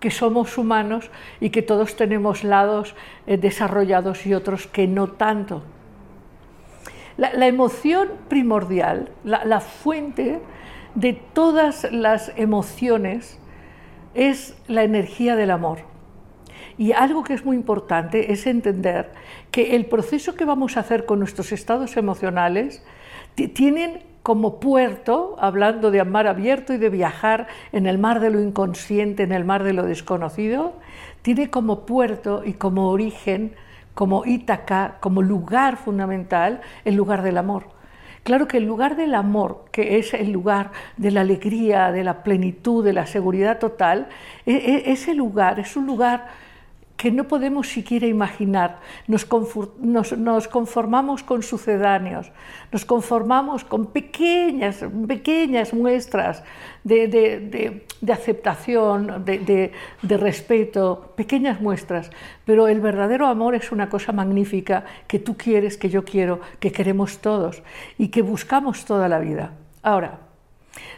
que 0.00 0.10
somos 0.10 0.58
humanos 0.58 1.10
y 1.40 1.48
que 1.48 1.62
todos 1.62 1.96
tenemos 1.96 2.44
lados 2.44 2.94
desarrollados 3.26 4.26
y 4.26 4.34
otros 4.34 4.66
que 4.66 4.86
no 4.86 5.06
tanto. 5.06 5.62
La, 7.16 7.46
emoción 7.46 8.08
primordial, 8.28 9.10
la, 9.24 9.60
fuente 9.60 10.40
de 10.94 11.14
todas 11.14 11.90
las 11.90 12.32
emociones 12.36 13.38
es 14.14 14.54
la 14.68 14.82
energía 14.82 15.34
del 15.34 15.50
amor. 15.50 15.78
Y 16.78 16.92
algo 16.92 17.24
que 17.24 17.32
es 17.32 17.44
muy 17.44 17.56
importante 17.56 18.32
es 18.32 18.46
entender 18.46 19.12
que 19.50 19.76
el 19.76 19.86
proceso 19.86 20.34
que 20.34 20.44
vamos 20.44 20.76
a 20.76 20.80
hacer 20.80 21.06
con 21.06 21.18
nuestros 21.18 21.52
estados 21.52 21.96
emocionales 21.96 22.84
tienen 23.54 24.02
como 24.22 24.60
puerto, 24.60 25.36
hablando 25.38 25.90
de 25.90 26.04
mar 26.04 26.26
abierto 26.26 26.74
y 26.74 26.78
de 26.78 26.90
viajar 26.90 27.46
en 27.72 27.86
el 27.86 27.96
mar 27.96 28.20
de 28.20 28.30
lo 28.30 28.40
inconsciente, 28.40 29.22
en 29.22 29.32
el 29.32 29.44
mar 29.44 29.62
de 29.62 29.72
lo 29.72 29.84
desconocido, 29.84 30.74
tiene 31.22 31.48
como 31.48 31.86
puerto 31.86 32.42
y 32.44 32.54
como 32.54 32.90
origen 32.90 33.54
como 33.96 34.26
Ítaca, 34.26 34.98
como 35.00 35.22
lugar 35.22 35.78
fundamental, 35.78 36.60
el 36.84 36.96
lugar 36.96 37.22
del 37.22 37.38
amor. 37.38 37.70
Claro 38.24 38.46
que 38.46 38.58
el 38.58 38.64
lugar 38.64 38.94
del 38.94 39.14
amor, 39.14 39.64
que 39.72 39.96
es 39.98 40.12
el 40.12 40.32
lugar 40.32 40.70
de 40.98 41.10
la 41.10 41.22
alegría, 41.22 41.90
de 41.92 42.04
la 42.04 42.22
plenitud, 42.22 42.84
de 42.84 42.92
la 42.92 43.06
seguridad 43.06 43.58
total, 43.58 44.08
e, 44.44 44.52
e, 44.52 44.92
ese 44.92 45.14
lugar 45.14 45.58
es 45.60 45.76
un 45.78 45.86
lugar 45.86 46.26
que 46.96 47.10
no 47.10 47.28
podemos 47.28 47.68
siquiera 47.68 48.06
imaginar. 48.06 48.80
Nos, 49.06 49.24
conformamos 49.26 51.22
con 51.22 51.42
sucedáneos, 51.42 52.32
nos 52.72 52.84
conformamos 52.84 53.64
con 53.64 53.86
pequeñas, 53.86 54.84
pequeñas 55.06 55.74
muestras 55.74 56.42
de, 56.84 57.84
aceptación, 58.10 59.24
de, 59.24 59.72
respeto, 60.16 61.12
pequeñas 61.16 61.60
muestras. 61.60 62.10
Pero 62.44 62.68
el 62.68 62.80
verdadero 62.80 63.26
amor 63.26 63.54
es 63.54 63.72
una 63.72 63.88
cosa 63.88 64.12
magnífica 64.12 64.84
que 65.06 65.18
tú 65.18 65.36
quieres, 65.36 65.76
que 65.76 65.90
yo 65.90 66.04
quiero, 66.04 66.40
que 66.60 66.72
queremos 66.72 67.18
todos 67.18 67.62
y 67.98 68.08
que 68.08 68.22
buscamos 68.22 68.84
toda 68.86 69.08
la 69.08 69.18
vida. 69.18 69.52
Ahora, 69.82 70.20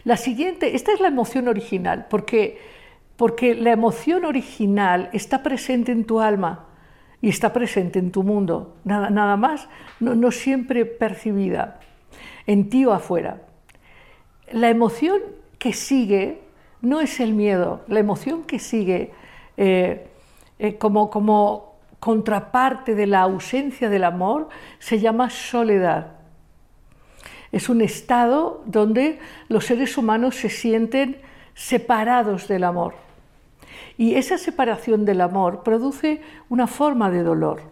la 0.03 0.17
siguiente, 0.17 0.75
esta 0.75 0.93
es 0.93 0.99
la 0.99 1.09
emoción 1.09 1.47
original, 1.47 2.07
porque 2.09 2.78
porque 3.19 3.53
la 3.53 3.71
emoción 3.73 4.23
original 4.23 5.09
está 5.11 5.43
presente 5.43 5.91
en 5.91 6.05
tu 6.05 6.21
alma 6.21 6.67
y 7.21 7.27
está 7.27 7.51
presente 7.51 7.99
en 7.99 8.11
tu 8.11 8.23
mundo, 8.23 8.77
nada, 8.85 9.09
nada 9.09 9.35
más, 9.35 9.67
no, 9.99 10.31
siempre 10.31 10.85
percibida, 10.85 11.81
en 12.47 12.69
ti 12.69 12.85
o 12.85 12.93
afuera. 12.93 13.41
La 14.53 14.69
emoción 14.69 15.19
que 15.57 15.73
sigue 15.73 16.39
no 16.81 17.01
es 17.01 17.19
el 17.19 17.33
miedo, 17.33 17.81
la 17.89 17.99
emoción 17.99 18.43
que 18.43 18.57
sigue 18.57 19.11
eh, 19.57 20.07
eh, 20.57 20.77
como, 20.77 21.09
como 21.09 21.75
contraparte 21.99 22.95
de 22.95 23.05
la 23.05 23.23
ausencia 23.23 23.89
del 23.89 24.05
amor 24.05 24.47
se 24.79 25.01
llama 25.01 25.29
soledad. 25.29 26.13
Es 27.51 27.67
un 27.67 27.81
estado 27.81 28.63
donde 28.65 29.19
los 29.49 29.65
seres 29.65 29.97
humanos 29.97 30.35
se 30.35 30.47
sienten 30.47 31.17
separados 31.53 32.47
del 32.47 32.63
amor. 32.63 33.08
Y 33.99 34.15
esa 34.15 34.37
separación 34.37 35.03
del 35.03 35.19
amor 35.19 35.61
produce 35.61 36.21
una 36.47 36.67
forma 36.67 37.11
de 37.11 37.21
dolor. 37.21 37.63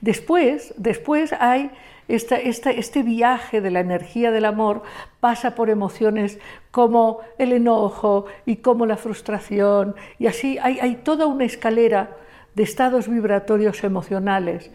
Después, 0.00 0.72
después 0.76 1.32
hay 1.32 1.72
este 2.06 3.02
viaje 3.02 3.60
de 3.60 3.72
la 3.72 3.80
energía 3.80 4.30
del 4.30 4.44
amor 4.44 4.84
pasa 5.18 5.56
por 5.56 5.70
emociones 5.70 6.38
como 6.70 7.18
el 7.36 7.52
enojo 7.52 8.26
y 8.46 8.58
como 8.58 8.86
la 8.86 8.96
frustración, 8.96 9.96
y 10.20 10.28
así 10.28 10.56
hay, 10.62 11.00
toda 11.02 11.26
una 11.26 11.46
escalera 11.46 12.16
de 12.54 12.62
estados 12.62 13.08
vibratorios 13.08 13.82
emocionales 13.82 14.70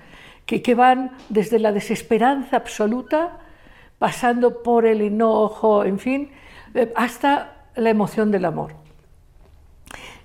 que, 0.46 0.76
van 0.76 1.12
desde 1.30 1.60
la 1.60 1.72
desesperanza 1.72 2.58
absoluta, 2.58 3.38
pasando 3.98 4.62
por 4.62 4.86
el 4.86 5.00
enojo, 5.00 5.86
en 5.86 6.00
fin, 6.00 6.32
eh, 6.74 6.92
hasta 6.98 7.68
la 7.76 7.92
emoción 7.92 8.30
del 8.30 8.44
amor. 8.44 8.79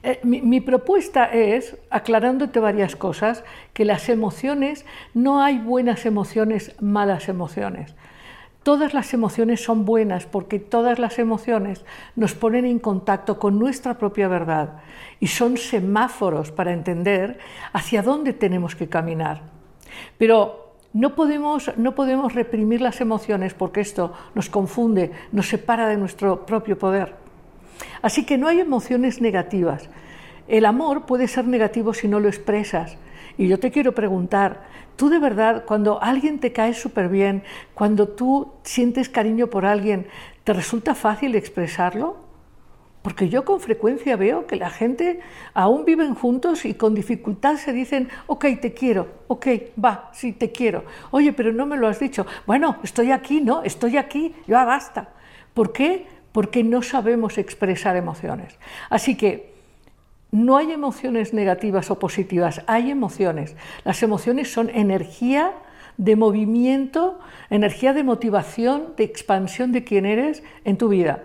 Eh, 0.06 0.20
mi, 0.22 0.60
propuesta 0.60 1.24
es, 1.32 1.78
aclarándote 1.88 2.60
varias 2.60 2.94
cosas, 2.94 3.42
que 3.72 3.86
las 3.86 4.10
emociones, 4.10 4.84
no 5.14 5.42
hay 5.42 5.58
buenas 5.58 6.04
emociones, 6.04 6.74
malas 6.78 7.30
emociones. 7.30 7.94
Todas 8.62 8.92
las 8.92 9.14
emociones 9.14 9.64
son 9.64 9.86
buenas 9.86 10.26
porque 10.26 10.58
todas 10.58 10.98
las 10.98 11.18
emociones 11.18 11.86
nos 12.16 12.34
ponen 12.34 12.66
en 12.66 12.80
contacto 12.80 13.38
con 13.38 13.58
nuestra 13.58 13.96
propia 13.96 14.28
verdad 14.28 14.82
y 15.20 15.28
son 15.28 15.56
semáforos 15.56 16.52
para 16.52 16.74
entender 16.74 17.38
hacia 17.72 18.02
dónde 18.02 18.34
tenemos 18.34 18.76
que 18.76 18.90
caminar. 18.90 19.40
Pero 20.18 20.74
no 20.92 21.14
podemos, 21.14 21.74
no 21.78 21.94
podemos 21.94 22.34
reprimir 22.34 22.82
las 22.82 23.00
emociones 23.00 23.54
porque 23.54 23.80
esto 23.80 24.12
nos 24.34 24.50
confunde, 24.50 25.12
nos 25.32 25.48
separa 25.48 25.88
de 25.88 25.96
nuestro 25.96 26.44
propio 26.44 26.78
poder. 26.78 27.23
Así 28.02 28.24
que 28.24 28.38
no 28.38 28.48
hay 28.48 28.60
emociones 28.60 29.20
negativas. 29.20 29.88
El 30.46 30.66
amor 30.66 31.06
puede 31.06 31.28
ser 31.28 31.46
negativo 31.46 31.94
si 31.94 32.08
no 32.08 32.20
lo 32.20 32.28
expresas. 32.28 32.96
Y 33.38 33.48
yo 33.48 33.58
te 33.58 33.70
quiero 33.70 33.94
preguntar, 33.94 34.62
¿tú 34.96 35.08
de 35.08 35.18
verdad 35.18 35.64
cuando 35.66 36.02
alguien 36.02 36.38
te 36.38 36.52
cae 36.52 36.74
súper 36.74 37.08
bien, 37.08 37.42
cuando 37.74 38.08
tú 38.08 38.52
sientes 38.62 39.08
cariño 39.08 39.48
por 39.48 39.66
alguien, 39.66 40.06
te 40.44 40.52
resulta 40.52 40.94
fácil 40.94 41.34
expresarlo? 41.34 42.24
Porque 43.04 43.28
yo 43.28 43.44
con 43.44 43.60
frecuencia 43.60 44.16
veo 44.16 44.46
que 44.46 44.56
la 44.56 44.70
gente 44.70 45.20
aún 45.52 45.84
viven 45.84 46.14
juntos 46.14 46.64
y 46.64 46.72
con 46.72 46.94
dificultad 46.94 47.56
se 47.56 47.74
dicen, 47.74 48.08
ok, 48.28 48.46
te 48.62 48.72
quiero, 48.72 49.08
ok, 49.26 49.46
va, 49.82 50.10
sí, 50.14 50.32
te 50.32 50.52
quiero. 50.52 50.84
Oye, 51.10 51.34
pero 51.34 51.52
no 51.52 51.66
me 51.66 51.76
lo 51.76 51.86
has 51.86 52.00
dicho. 52.00 52.26
Bueno, 52.46 52.76
estoy 52.82 53.10
aquí, 53.10 53.42
¿no? 53.42 53.62
Estoy 53.62 53.98
aquí, 53.98 54.34
ya 54.46 54.64
basta. 54.64 55.10
¿Por 55.52 55.72
qué? 55.72 56.06
Porque 56.34 56.64
no 56.64 56.82
sabemos 56.82 57.38
expresar 57.38 57.94
emociones. 57.94 58.58
Así 58.90 59.16
que 59.16 59.54
no 60.32 60.56
hay 60.56 60.72
emociones 60.72 61.32
negativas 61.32 61.92
o 61.92 62.00
positivas, 62.00 62.62
hay 62.66 62.90
emociones. 62.90 63.54
Las 63.84 64.02
emociones 64.02 64.52
son 64.52 64.68
energía 64.70 65.52
de 65.96 66.16
movimiento, 66.16 67.20
energía 67.50 67.92
de 67.92 68.02
motivación, 68.02 68.94
de 68.96 69.04
expansión 69.04 69.70
de 69.70 69.84
quién 69.84 70.06
eres 70.06 70.42
en 70.64 70.76
tu 70.76 70.88
vida. 70.88 71.22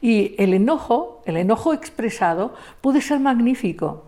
Y 0.00 0.34
el 0.38 0.54
enojo, 0.54 1.20
el 1.26 1.36
enojo 1.36 1.74
expresado, 1.74 2.54
puede 2.80 3.02
ser 3.02 3.20
magnífico. 3.20 4.06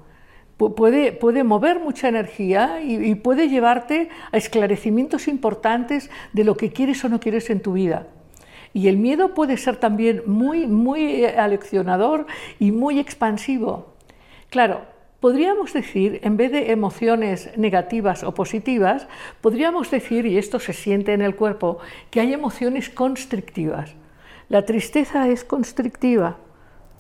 Puede, 0.57 1.45
mover 1.45 1.78
mucha 1.78 2.09
energía 2.09 2.81
y 2.83 3.14
puede 3.17 3.50
llevarte 3.50 4.09
a 4.33 4.38
esclarecimientos 4.38 5.28
importantes 5.28 6.11
de 6.33 6.45
lo 6.45 6.57
que 6.57 6.73
quieres 6.73 7.05
o 7.05 7.11
no 7.11 7.21
quieres 7.21 7.50
en 7.50 7.61
tu 7.61 7.75
vida. 7.75 8.07
Y 8.73 8.89
el 8.89 8.97
miedo 8.97 9.35
puede 9.35 9.57
ser 9.57 9.77
también 9.77 10.23
muy, 10.27 10.67
muy 10.67 11.25
aleccionador 11.25 12.27
y 12.59 12.73
muy 12.73 12.99
expansivo. 12.99 13.95
Claro, 14.51 14.83
podríamos 15.21 15.73
decir, 15.73 16.21
en 16.23 16.37
vez 16.37 16.53
de 16.53 16.71
emociones 16.71 17.51
negativas 17.57 18.23
o 18.25 18.35
positivas, 18.35 19.09
podríamos 19.41 19.91
decir, 19.91 20.27
y 20.27 20.39
esto 20.39 20.59
se 20.61 20.73
siente 20.73 21.13
en 21.13 21.23
el 21.23 21.35
cuerpo, 21.35 21.79
que 22.11 22.21
hay 22.21 22.33
emociones 22.33 22.89
constrictivas. 22.91 23.95
La 24.49 24.65
tristeza 24.65 25.29
es 25.29 25.45
constrictiva. 25.45 26.39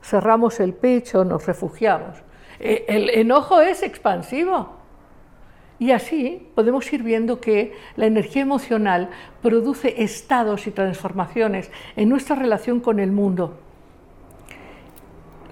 Cerramos 0.02 0.60
el 0.60 0.74
pecho, 0.74 1.24
nos 1.24 1.46
refugiamos. 1.46 2.18
E, 2.60 2.84
el 2.88 3.10
enojo 3.10 3.60
es 3.60 3.82
expansivo. 3.82 4.77
Y 5.78 5.92
así 5.92 6.48
podemos 6.54 6.92
ir 6.92 7.02
viendo 7.02 7.40
que 7.40 7.72
la 7.96 8.06
energía 8.06 8.42
emocional 8.42 9.10
produce 9.42 10.02
estados 10.02 10.66
y 10.66 10.72
transformaciones 10.72 11.70
en 11.96 12.08
nuestra 12.08 12.34
relación 12.34 12.80
con 12.80 12.98
el 12.98 13.12
mundo. 13.12 13.58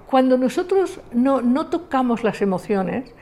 Cuando 0.07 0.37
nosotros 0.39 1.01
no, 1.13 1.67
tocamos 1.67 2.25
las 2.25 2.43
emociones 2.43 3.13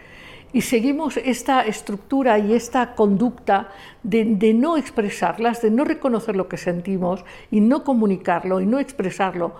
y 0.53 0.62
seguimos 0.62 1.17
esta 1.17 1.62
estructura 1.62 2.38
y 2.38 2.55
esta 2.55 2.95
conducta 2.95 3.71
de, 4.03 4.55
no 4.55 4.77
expresarlas, 4.77 5.61
de 5.61 5.71
no 5.71 5.85
reconocer 5.85 6.37
lo 6.37 6.49
que 6.49 6.57
sentimos 6.57 7.25
y 7.51 7.61
no 7.61 7.85
comunicarlo 7.85 8.61
y 8.61 8.67
no 8.67 8.79
expresarlo, 8.79 9.55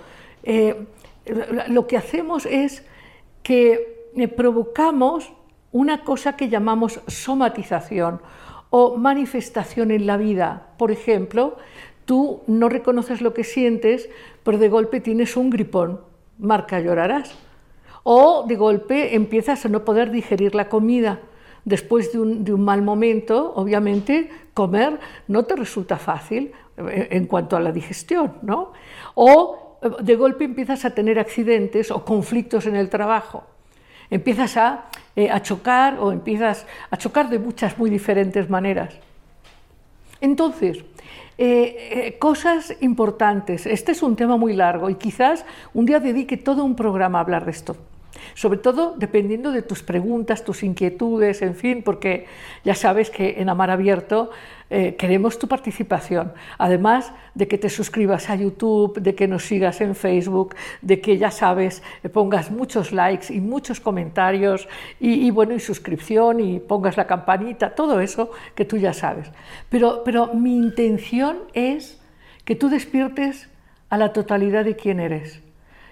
eh, 0.45 0.87
lo 1.69 1.87
que 1.87 1.97
hacemos 1.97 2.47
es 2.47 2.85
que 3.43 4.09
eh, 4.17 4.29
provocamos 4.29 5.33
una 5.75 6.05
cosa 6.05 6.37
que 6.37 6.49
llamamos 6.49 7.01
somatización 7.09 8.21
o 8.71 8.97
manifestación 8.97 9.91
en 9.91 10.07
la 10.07 10.17
vida. 10.17 10.69
Por 10.79 10.93
ejemplo, 10.93 11.57
tú 12.05 12.43
no 12.47 12.69
reconoces 12.69 13.21
lo 13.21 13.35
que 13.35 13.43
sientes, 13.43 14.09
pero 14.45 14.59
de 14.59 14.69
golpe 14.69 15.01
tienes 15.01 15.37
un 15.37 15.51
gripón, 15.51 16.01
marca 16.39 16.79
llorarás. 16.79 17.37
O 18.05 18.45
de 18.47 18.55
golpe 18.55 19.17
empiezas 19.17 19.67
a 19.67 19.69
no 19.69 19.85
poder 19.85 20.13
digerir 20.13 20.55
la 20.55 20.69
comida. 20.69 21.19
Después 21.65 22.13
de 22.13 22.21
un, 22.21 22.61
mal 22.61 22.83
momento, 22.83 23.53
obviamente, 23.57 24.31
comer 24.55 25.01
no 25.27 25.45
te 25.45 25.57
resulta 25.57 25.97
fácil 25.97 26.53
eh, 26.77 27.09
en 27.11 27.27
cuanto 27.27 27.57
a 27.57 27.61
la 27.61 27.73
digestión, 27.73 28.35
¿no? 28.43 28.75
O 29.17 29.79
eh, 29.83 29.91
de 30.01 30.15
golpe 30.15 30.45
empiezas 30.45 30.85
a 30.85 30.91
tener 30.91 31.19
accidentes 31.19 31.91
o 31.91 32.05
conflictos 32.05 32.67
en 32.67 32.77
el 32.77 32.91
trabajo. 32.91 33.54
Empiezas 34.11 34.57
a 34.57 34.85
eh, 35.17 35.31
a 35.31 35.41
chocar 35.41 35.99
o 36.01 36.11
empiezas 36.11 36.67
a 36.91 36.97
chocar 36.97 37.29
de 37.29 37.39
muchas 37.39 37.79
muy 37.79 37.89
diferentes 37.89 38.51
maneras. 38.51 38.95
Entonces, 40.21 40.79
eh, 41.39 42.09
eh, 42.09 42.19
cosas 42.19 42.75
importantes. 42.81 43.65
Este 43.65 43.93
es 43.93 44.03
un 44.03 44.17
tema 44.17 44.37
muy 44.37 44.55
largo 44.55 44.91
y 44.91 44.97
quizás 44.97 45.45
un 45.73 45.87
día 45.87 46.01
dedique 46.01 46.37
todo 46.37 46.65
un 46.65 46.75
programa 46.75 47.19
a 47.19 47.21
hablar 47.23 47.45
de 47.45 47.53
esto 47.53 47.77
sobre 48.35 48.59
todo 48.59 48.95
dependiendo 48.97 49.53
de 49.53 49.63
tus 49.63 49.83
preguntas, 49.83 50.45
tus 50.45 50.63
inquietudes, 50.63 51.43
en 51.43 51.55
fin, 51.55 51.83
porque 51.83 52.27
ya 52.65 52.75
sabes 52.75 53.11
que 53.11 53.41
en 53.41 53.49
Amar 53.49 53.71
Abierto 53.71 54.31
eh, 54.71 54.97
queremos 54.97 55.39
tu 55.39 55.47
participación, 55.47 56.33
además 56.57 57.13
de 57.35 57.47
que 57.47 57.59
te 57.59 57.69
suscribas 57.69 58.31
a 58.31 58.35
YouTube, 58.35 58.99
de 58.99 59.15
que 59.15 59.29
nos 59.29 59.45
sigas 59.45 59.81
en 59.81 59.95
Facebook, 59.95 60.57
de 60.81 61.01
que 61.01 61.19
ya 61.19 61.31
sabes, 61.31 61.83
eh, 62.03 62.09
pongas 62.09 62.51
muchos 62.51 62.91
likes 62.91 63.33
y 63.33 63.41
muchos 63.41 63.79
comentarios 63.79 64.67
y, 64.99 65.31
bueno, 65.31 65.55
y 65.55 65.61
suscripción 65.61 66.41
y 66.41 66.61
pongas 66.61 66.97
la 66.97 67.07
campanita, 67.07 67.75
todo 67.75 68.01
eso 68.01 68.31
que 68.55 68.65
tú 68.65 68.79
ya 68.79 68.95
sabes. 68.95 69.31
Pero, 69.69 70.03
pero 70.03 70.33
mi 70.35 70.57
intención 70.57 71.39
es 71.53 72.01
que 72.45 72.57
tú 72.57 72.69
despiertes 72.69 73.49
a 73.91 73.99
la 73.99 74.13
totalidad 74.13 74.65
de 74.65 74.77
quién 74.77 74.99
eres 74.99 75.41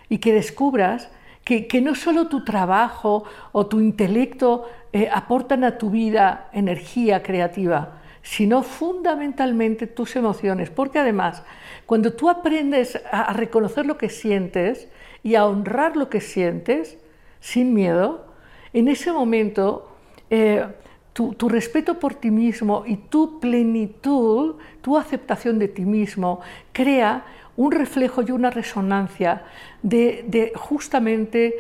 y 0.09 0.19
que 0.19 0.33
descubras 0.33 1.11
que, 1.45 1.81
no 1.81 1.95
solo 1.95 2.29
tu 2.29 2.45
trabajo 2.45 3.25
o 3.53 3.67
tu 3.67 3.81
intelecto 3.81 4.69
eh, 4.93 5.09
aportan 5.13 5.65
a 5.65 5.77
tu 5.79 5.91
vida 5.91 6.49
energía 6.53 7.23
creativa, 7.23 8.01
sino 8.23 8.63
fundamentalmente 8.63 9.89
tus 9.89 10.15
emociones, 10.15 10.71
porque 10.71 11.01
además, 11.01 11.43
cuando 11.87 12.13
tú 12.13 12.31
aprendes 12.31 13.01
a, 13.11 13.33
reconocer 13.33 13.87
lo 13.87 13.99
que 13.99 14.09
sientes 14.09 14.89
y 15.25 15.35
a 15.35 15.47
honrar 15.47 15.97
lo 15.97 16.09
que 16.09 16.21
sientes 16.21 16.99
sin 17.41 17.75
miedo, 17.75 18.27
en 18.73 18.89
ese 18.89 19.13
momento 19.13 19.91
eh, 20.31 20.65
tu, 21.13 21.35
tu, 21.35 21.49
respeto 21.49 21.99
por 21.99 22.15
ti 22.15 22.31
mismo 22.31 22.85
y 22.87 22.97
tu 22.97 23.41
plenitud, 23.41 24.55
tu 24.81 24.97
aceptación 24.97 25.59
de 25.59 25.69
ti 25.69 25.85
mismo, 25.85 26.41
crea 26.73 27.25
un 27.57 27.73
reflejo 27.73 28.23
y 28.23 28.31
una 28.31 28.51
resonancia 28.51 29.43
de, 29.83 30.53
justamente 30.55 31.55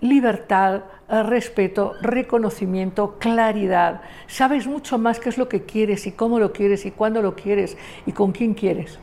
libertad, 0.00 0.82
respeto, 1.08 1.94
reconocimiento, 2.00 3.18
claridad. 3.18 4.02
Sabes 4.26 4.66
mucho 4.66 4.98
más 4.98 5.20
qué 5.20 5.28
es 5.28 5.38
lo 5.38 5.48
que 5.48 5.62
quieres 5.64 6.06
y 6.06 6.12
cómo 6.12 6.38
lo 6.38 6.52
quieres 6.52 6.84
y 6.84 6.90
cuándo 6.90 7.22
lo 7.22 7.34
quieres 7.34 7.76
y 8.04 8.12
con 8.12 8.32
quién 8.32 8.54
quieres. 8.54 8.98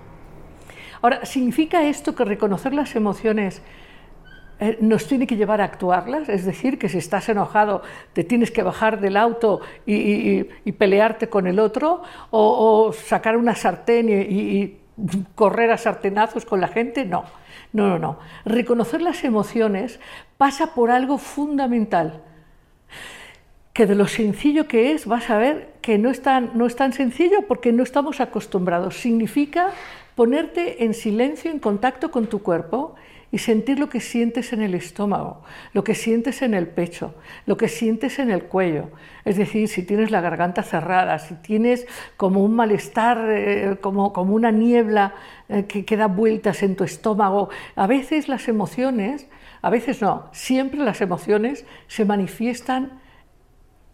Ahora, 1.02 1.26
¿significa 1.26 1.84
esto 1.84 2.16
que 2.16 2.24
reconocer 2.24 2.74
las 2.74 2.96
emociones 2.96 3.62
eh, 4.60 4.78
nos 4.80 5.08
tiene 5.08 5.28
que 5.28 5.36
llevar 5.36 5.60
a 5.60 5.66
actuarlas? 5.66 6.30
Es 6.30 6.46
decir, 6.46 6.78
que 6.78 6.88
si 6.88 6.98
estás 6.98 7.28
enojado 7.28 7.82
te 8.14 8.24
tienes 8.24 8.52
que 8.52 8.64
bajar 8.64 9.02
del 9.02 9.18
auto 9.18 9.62
y, 9.86 10.44
pelearte 10.74 11.28
con 11.28 11.48
el 11.48 11.60
otro 11.60 12.04
o, 12.32 12.94
sacar 12.94 13.36
una 13.36 13.56
sartén 13.56 14.10
y 14.10 14.78
correr 15.36 15.72
a 15.72 15.78
sartenazos 15.78 16.46
con 16.46 16.62
la 16.62 16.68
gente, 16.68 17.06
no. 17.06 17.26
No, 17.74 17.90
no, 17.90 18.00
no. 18.00 18.20
Reconocer 18.46 19.02
las 19.02 19.24
emociones 19.24 20.00
pasa 20.38 20.74
por 20.76 20.92
algo 20.92 21.18
fundamental. 21.18 22.22
que 23.74 23.88
de 23.88 23.96
lo 23.96 24.08
sencillo 24.08 24.68
que 24.68 24.92
es 24.92 25.08
vas 25.08 25.32
a 25.32 25.38
ver 25.38 25.74
que 25.82 25.98
no 25.98 26.12
es 26.12 26.22
tan, 26.22 26.52
no 26.54 26.68
es 26.68 26.76
tan 26.76 26.94
sencillo 26.94 27.48
porque 27.48 27.72
no 27.72 27.82
estamos 27.82 28.22
acostumbrados. 28.22 28.98
Significa 28.98 29.72
ponerte 30.16 30.84
en 30.86 30.94
silencio, 30.94 31.50
en 31.50 31.58
contacto 31.58 32.12
con 32.12 32.28
tu 32.28 32.44
cuerpo 32.44 32.96
y 33.34 33.40
sentir 33.40 33.80
lo 33.80 33.90
que 33.90 34.00
sientes 34.00 34.54
en 34.54 34.62
el 34.62 34.76
estómago, 34.76 35.42
lo 35.74 35.84
que 35.84 35.96
sientes 35.96 36.44
en 36.44 36.54
el 36.54 36.68
pecho, 36.68 37.16
lo 37.48 37.58
que 37.58 37.68
sientes 37.68 38.20
en 38.20 38.30
el 38.30 38.44
cuello. 38.44 38.92
Es 39.26 39.38
decir, 39.38 39.68
si 39.70 39.82
tienes 39.82 40.12
la 40.12 40.22
garganta 40.22 40.62
cerrada, 40.62 41.18
si 41.18 41.34
tienes 41.42 41.88
como 42.16 42.44
un 42.44 42.56
malestar, 42.56 43.26
eh, 43.32 43.78
como, 43.82 44.14
como 44.14 44.36
una 44.36 44.52
niebla 44.52 45.16
eh, 45.50 45.66
que, 45.66 45.84
que 45.84 45.98
da 45.98 46.06
vueltas 46.06 46.62
en 46.62 46.76
tu 46.76 46.84
estómago. 46.84 47.50
A 47.76 47.88
veces 47.88 48.28
las 48.28 48.48
emociones, 48.48 49.28
a 49.64 49.72
veces 49.72 50.00
no, 50.00 50.30
siempre 50.32 50.82
las 50.82 51.02
emociones 51.02 51.66
se 51.88 52.06
manifiestan 52.06 53.02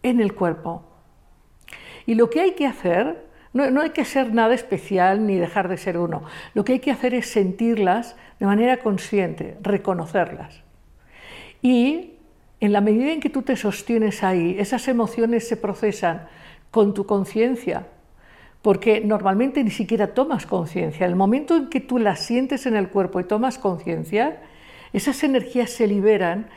en 0.02 0.20
el 0.20 0.34
cuerpo. 0.34 0.84
Y 2.04 2.14
lo 2.14 2.28
que 2.28 2.42
hay 2.42 2.52
que 2.52 2.66
hacer, 2.66 3.29
no, 3.52 3.80
hay 3.80 3.90
que 3.90 4.04
ser 4.04 4.32
nada 4.32 4.54
especial 4.54 5.26
ni 5.26 5.36
dejar 5.36 5.68
de 5.68 5.76
ser 5.76 5.98
uno, 5.98 6.22
lo 6.54 6.64
que 6.64 6.74
hay 6.74 6.78
que 6.78 6.90
hacer 6.90 7.14
es 7.14 7.26
sentirlas 7.26 8.16
de 8.38 8.46
manera 8.46 8.78
consciente, 8.78 9.56
reconocerlas. 9.62 10.62
Y 11.62 12.14
en 12.60 12.72
la 12.72 12.80
medida 12.80 13.12
en 13.12 13.20
que 13.20 13.30
tú 13.30 13.42
te 13.42 13.56
sostienes 13.56 14.22
ahí, 14.22 14.56
esas 14.58 14.86
emociones 14.88 15.48
se 15.48 15.56
procesan 15.56 16.28
con 16.70 16.94
tu 16.94 17.06
conciencia, 17.06 17.86
porque 18.62 19.00
normalmente 19.00 19.64
ni 19.64 19.70
siquiera 19.70 20.14
tomas 20.14 20.46
conciencia. 20.46 21.06
El 21.06 21.16
momento 21.16 21.56
en 21.56 21.68
que 21.68 21.80
tú 21.80 21.98
las 21.98 22.20
sientes 22.20 22.66
en 22.66 22.76
el 22.76 22.88
cuerpo 22.88 23.18
y 23.20 23.24
tomas 23.24 23.58
conciencia, 23.58 24.42
esas 24.92 25.22
energías 25.24 25.70
se 25.70 25.86
liberan 25.86 26.48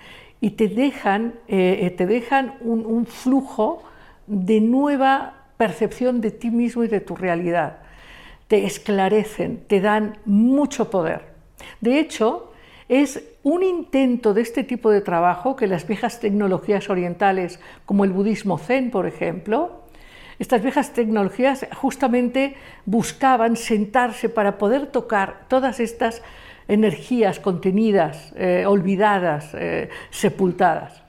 y 0.41 0.51
te 0.51 0.67
dejan, 0.67 1.35
eh, 1.47 1.79
eh, 1.81 1.89
te 1.91 2.05
dejan 2.05 2.55
un, 2.61 3.05
flujo 3.05 3.81
de 4.27 4.59
nueva 4.59 5.42
percepción 5.63 6.19
de 6.19 6.31
ti 6.31 6.51
mismo 6.51 6.83
y 6.83 6.89
de 6.89 6.99
tu 6.99 7.15
realidad. 7.15 7.77
Te 8.49 8.65
esclarecen, 8.65 9.63
te 9.65 9.79
dan 9.79 10.17
mucho 10.25 10.89
poder. 10.89 11.21
De 11.79 11.99
hecho, 11.99 12.51
es 12.89 13.23
un 13.43 13.63
intento 13.63 14.33
de 14.33 14.41
este 14.41 14.65
tipo 14.65 14.91
de 14.91 14.99
trabajo 14.99 15.55
que 15.55 15.67
las 15.67 15.87
viejas 15.87 16.19
tecnologías 16.19 16.89
orientales, 16.89 17.61
como 17.85 18.03
el 18.03 18.11
budismo 18.11 18.57
zen, 18.57 18.91
por 18.91 19.05
ejemplo, 19.05 19.83
estas 20.37 20.61
viejas 20.61 20.91
tecnologías 20.91 21.65
justamente 21.77 22.55
buscaban 22.85 23.55
sentarse 23.55 24.27
para 24.27 24.57
poder 24.57 24.87
tocar 24.87 25.45
todas 25.47 25.79
estas 25.79 26.21
energías 26.67 27.39
contenidas, 27.39 28.33
eh, 28.35 28.65
olvidadas, 28.67 29.53
eh, 29.53 29.89
sepultadas, 30.09 31.02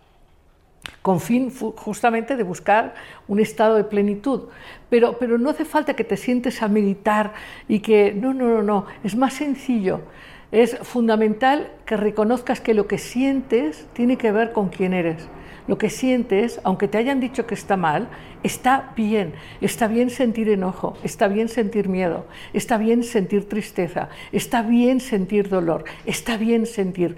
con 1.05 1.21
fin 1.21 1.53
justamente 1.77 2.35
de 2.35 2.45
buscar 2.45 2.95
un 3.29 3.39
estado 3.39 3.75
de 3.75 3.85
plenitud. 3.85 4.49
Pero, 4.89 5.19
pero 5.19 5.37
no 5.37 5.51
hace 5.51 5.67
falta 5.67 5.93
que 5.93 6.03
te 6.03 6.17
sientes 6.17 6.63
a 6.63 6.69
meditar 6.69 7.35
y 7.69 7.81
que, 7.81 8.15
no, 8.15 8.33
no, 8.33 8.49
no, 8.49 8.63
no, 8.63 8.87
es 9.05 9.15
más 9.15 9.35
sencillo. 9.35 10.01
Es 10.51 10.79
fundamental 10.79 11.71
que 11.85 11.99
reconozcas 11.99 12.63
que 12.63 12.73
lo 12.73 12.87
que 12.87 12.97
sientes 12.97 13.87
tiene 13.93 14.17
que 14.17 14.33
ver 14.33 14.53
con 14.53 14.71
quién 14.71 14.95
eres 14.95 15.29
lo 15.67 15.79
que 15.79 15.89
sientes, 15.89 16.61
aunque 16.63 16.89
te 16.89 16.99
hayan 16.99 17.21
dicho 17.21 17.47
que 17.47 17.55
está 17.55 17.79
mal, 17.79 18.09
está 18.43 18.93
bien. 18.97 19.33
Está 19.63 19.89
bien 19.89 20.11
sentir 20.11 20.51
enojo, 20.51 20.95
está 21.03 21.27
bien 21.27 21.49
sentir 21.49 21.89
miedo, 21.89 22.27
está 22.53 22.77
bien 22.77 23.03
sentir 23.03 23.49
tristeza, 23.49 24.11
está 24.31 24.61
bien 24.61 25.01
sentir 25.01 25.49
dolor, 25.49 25.85
está 26.05 26.37
bien 26.37 26.67
sentir. 26.67 27.17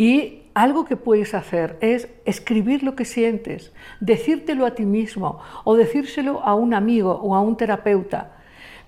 Y 0.00 0.44
algo 0.54 0.86
que 0.86 0.96
puedes 0.96 1.34
hacer 1.34 1.76
es 1.82 2.08
escribir 2.24 2.82
lo 2.82 2.96
que 2.96 3.04
sientes, 3.04 3.70
decírtelo 4.00 4.64
a 4.64 4.74
ti 4.74 4.86
mismo 4.86 5.40
o 5.64 5.76
decírselo 5.76 6.40
a 6.42 6.54
un 6.54 6.72
amigo 6.72 7.12
o 7.22 7.34
a 7.34 7.40
un 7.42 7.58
terapeuta 7.58 8.40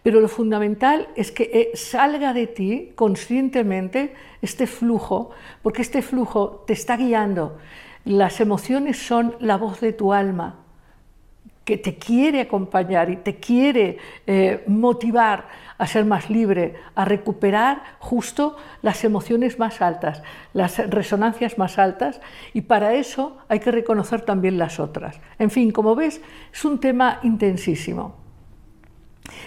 pero 0.02 0.20
lo 0.20 0.28
fundamental 0.28 1.08
es 1.14 1.30
que 1.30 1.44
eh, 1.52 1.76
salga 1.76 2.32
de 2.32 2.48
ti 2.48 2.92
conscientemente 2.96 4.14
este 4.40 4.66
flujo, 4.66 5.30
porque 5.62 5.82
este 5.82 6.02
flujo 6.02 6.64
te 6.66 6.72
está 6.72 6.96
guiando. 6.96 7.58
Las 8.04 8.40
emociones 8.40 8.98
son 8.98 9.36
la 9.38 9.56
voz 9.56 9.80
de 9.80 9.92
tu 9.92 10.12
alma, 10.12 10.56
que 11.64 11.78
te 11.78 11.94
quiere 11.94 12.40
acompañar 12.40 13.10
y 13.10 13.16
te 13.16 13.36
quiere 13.36 13.98
eh, 14.26 14.64
motivar 14.66 15.46
a 15.82 15.86
ser 15.88 16.04
más 16.04 16.30
libre, 16.30 16.76
a 16.94 17.04
recuperar 17.04 17.82
justo 17.98 18.56
las 18.82 19.02
emociones 19.02 19.58
más 19.58 19.82
altas, 19.82 20.22
las 20.52 20.78
resonancias 20.78 21.58
más 21.58 21.76
altas, 21.76 22.20
y 22.52 22.60
para 22.60 22.94
eso 22.94 23.38
hay 23.48 23.58
que 23.58 23.72
reconocer 23.72 24.20
también 24.20 24.58
las 24.58 24.78
otras. 24.78 25.20
En 25.40 25.50
fin, 25.50 25.72
como 25.72 25.96
ves, 25.96 26.20
es 26.52 26.64
un 26.64 26.78
tema 26.78 27.18
intensísimo. 27.24 28.14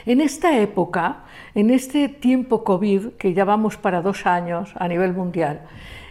En 0.06 0.19
esta 0.19 0.60
época, 0.60 1.24
en 1.54 1.69
este 1.69 2.10
tiempo 2.10 2.65
COVID, 2.65 3.13
que 3.13 3.34
ya 3.34 3.45
vamos 3.45 3.78
para 3.78 4.02
dos 4.02 4.26
años 4.26 4.74
a 4.76 4.89
nivel 4.89 5.13
mundial, 5.13 5.62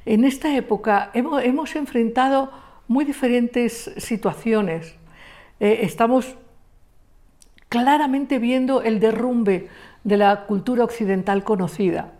en 0.07 0.25
esta 0.25 0.57
época 0.57 1.11
hemos, 1.13 1.77
enfrentado 1.77 2.51
muy 2.89 3.05
diferentes 3.05 3.93
situaciones. 3.99 4.97
Eh, 5.61 5.81
estamos 5.83 6.35
claramente 7.69 8.39
viendo 8.39 8.81
el 8.81 9.01
derrumbe 9.01 9.69
de 10.05 10.17
la 10.17 10.45
cultura 10.47 10.85
occidental 10.85 11.43
conocida. 11.43 12.13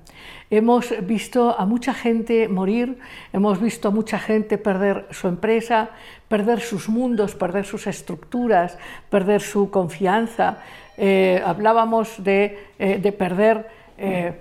Hemos 0.51 0.95
visto 1.07 1.59
a 1.59 1.67
mucha 1.67 1.95
gente 1.95 2.49
morir, 2.49 2.99
hemos 3.33 3.61
visto 3.61 3.89
a 3.89 3.91
mucha 3.91 4.19
gente 4.19 4.59
perder 4.59 5.07
su 5.11 5.29
empresa, 5.29 5.91
perder 6.29 6.61
sus 6.61 6.89
mundos, 6.89 7.35
perder 7.35 7.65
sus 7.65 7.87
estructuras, 7.87 8.79
perder 9.11 9.41
su 9.41 9.71
confianza, 9.71 10.59
eh, 10.97 11.43
hablábamos 11.45 12.23
de, 12.23 12.59
eh, 12.79 13.13
perder 13.13 13.69
eh, 13.99 14.35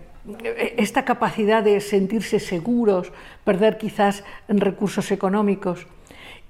esta 0.78 1.04
capacidad 1.04 1.64
de 1.64 1.82
sentirse 1.82 2.40
seguros, 2.40 3.12
perder 3.44 3.78
quizás 3.78 4.24
recursos 4.48 5.12
económicos. 5.12 5.88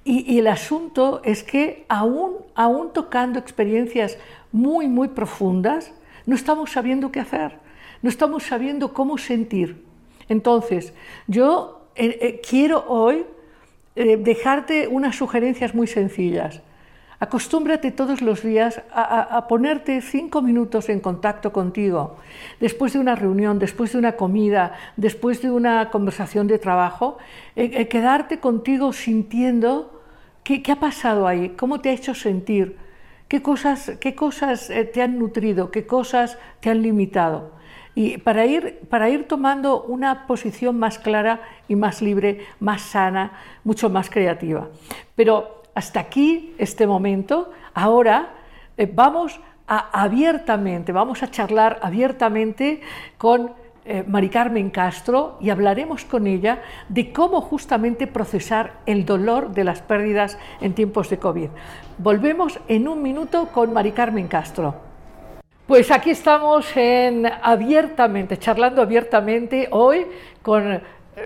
Y, 0.04 0.38
el 0.38 0.48
asunto 0.48 1.22
es 1.24 1.42
que 1.42 1.86
aún, 1.88 2.36
aún 2.54 2.92
tocando 2.92 3.38
experiencias 3.38 4.18
muy, 4.52 4.86
muy 4.86 5.08
profundas, 5.08 5.92
no 6.26 6.34
estamos 6.34 6.72
sabiendo 6.72 7.12
qué 7.12 7.20
hacer, 7.20 7.58
no 8.02 8.10
estamos 8.10 8.44
sabiendo 8.44 8.92
cómo 8.92 9.18
sentir. 9.18 9.84
Entonces, 10.28 10.94
yo 11.26 11.88
quiero 12.48 12.84
hoy 12.88 13.24
dejarte 13.94 14.88
unas 14.88 15.16
sugerencias 15.16 15.74
muy 15.74 15.86
sencillas. 15.86 16.62
Acostúmbrate 17.24 17.90
todos 17.90 18.20
los 18.20 18.42
días 18.42 18.82
a, 18.92 19.46
ponerte 19.48 20.02
cinco 20.02 20.42
minutos 20.42 20.90
en 20.90 21.00
contacto 21.00 21.54
contigo, 21.54 22.16
después 22.60 22.92
de 22.92 22.98
una 22.98 23.14
reunión, 23.14 23.58
después 23.58 23.92
de 23.92 23.98
una 23.98 24.12
comida, 24.12 24.72
después 24.96 25.40
de 25.40 25.50
una 25.50 25.90
conversación 25.90 26.48
de 26.48 26.58
trabajo, 26.58 27.16
eh, 27.56 27.70
eh, 27.72 27.88
quedarte 27.88 28.40
contigo 28.40 28.92
sintiendo 28.92 30.02
qué, 30.42 30.62
ha 30.70 30.76
pasado 30.76 31.26
ahí, 31.26 31.50
cómo 31.56 31.80
te 31.80 31.88
ha 31.88 31.92
hecho 31.92 32.14
sentir, 32.14 32.76
qué 33.34 33.42
cosas, 33.42 33.90
qué 33.98 34.14
cosas 34.14 34.70
eh, 34.70 34.84
te 34.84 35.02
han 35.02 35.18
nutrido, 35.18 35.72
qué 35.72 35.88
cosas 35.88 36.38
te 36.60 36.70
han 36.70 36.82
limitado. 36.82 37.50
Y 37.96 38.18
para 38.18 38.46
ir, 38.46 38.78
para 38.88 39.08
ir 39.08 39.26
tomando 39.26 39.82
una 39.82 40.28
posición 40.28 40.78
más 40.78 41.00
clara 41.00 41.40
y 41.66 41.74
más 41.74 42.00
libre, 42.00 42.46
más 42.60 42.82
sana, 42.82 43.32
mucho 43.64 43.90
más 43.90 44.08
creativa. 44.08 44.68
Pero 45.16 45.62
hasta 45.74 45.98
aquí 45.98 46.54
este 46.58 46.86
momento. 46.86 47.50
Ahora 47.74 48.34
eh, 48.76 48.88
vamos 48.94 49.40
a 49.66 50.02
abiertamente, 50.02 50.92
vamos 50.92 51.24
a 51.24 51.30
charlar 51.32 51.80
abiertamente 51.82 52.82
con 53.18 53.50
eh, 53.86 54.02
Mari 54.06 54.30
Carmen 54.30 54.70
Castro 54.70 55.36
y 55.42 55.50
hablaremos 55.50 56.06
con 56.06 56.26
ella 56.26 56.62
de 56.88 57.12
cómo 57.12 57.42
justamente 57.42 58.06
procesar 58.06 58.78
el 58.86 59.04
dolor 59.04 59.52
de 59.52 59.64
las 59.64 59.82
pérdidas 59.82 60.38
en 60.62 60.72
tiempos 60.72 61.10
de 61.10 61.18
COVID. 61.18 61.48
Volvemos 61.98 62.58
en 62.66 62.88
un 62.88 63.02
minuto 63.02 63.48
con 63.52 63.72
Mari 63.72 63.92
Carmen 63.92 64.26
Castro. 64.26 64.74
Pues 65.66 65.92
aquí 65.92 66.10
estamos 66.10 66.66
en 66.76 67.24
abiertamente, 67.24 68.36
charlando 68.36 68.82
abiertamente 68.82 69.68
hoy 69.70 70.04
con 70.42 70.80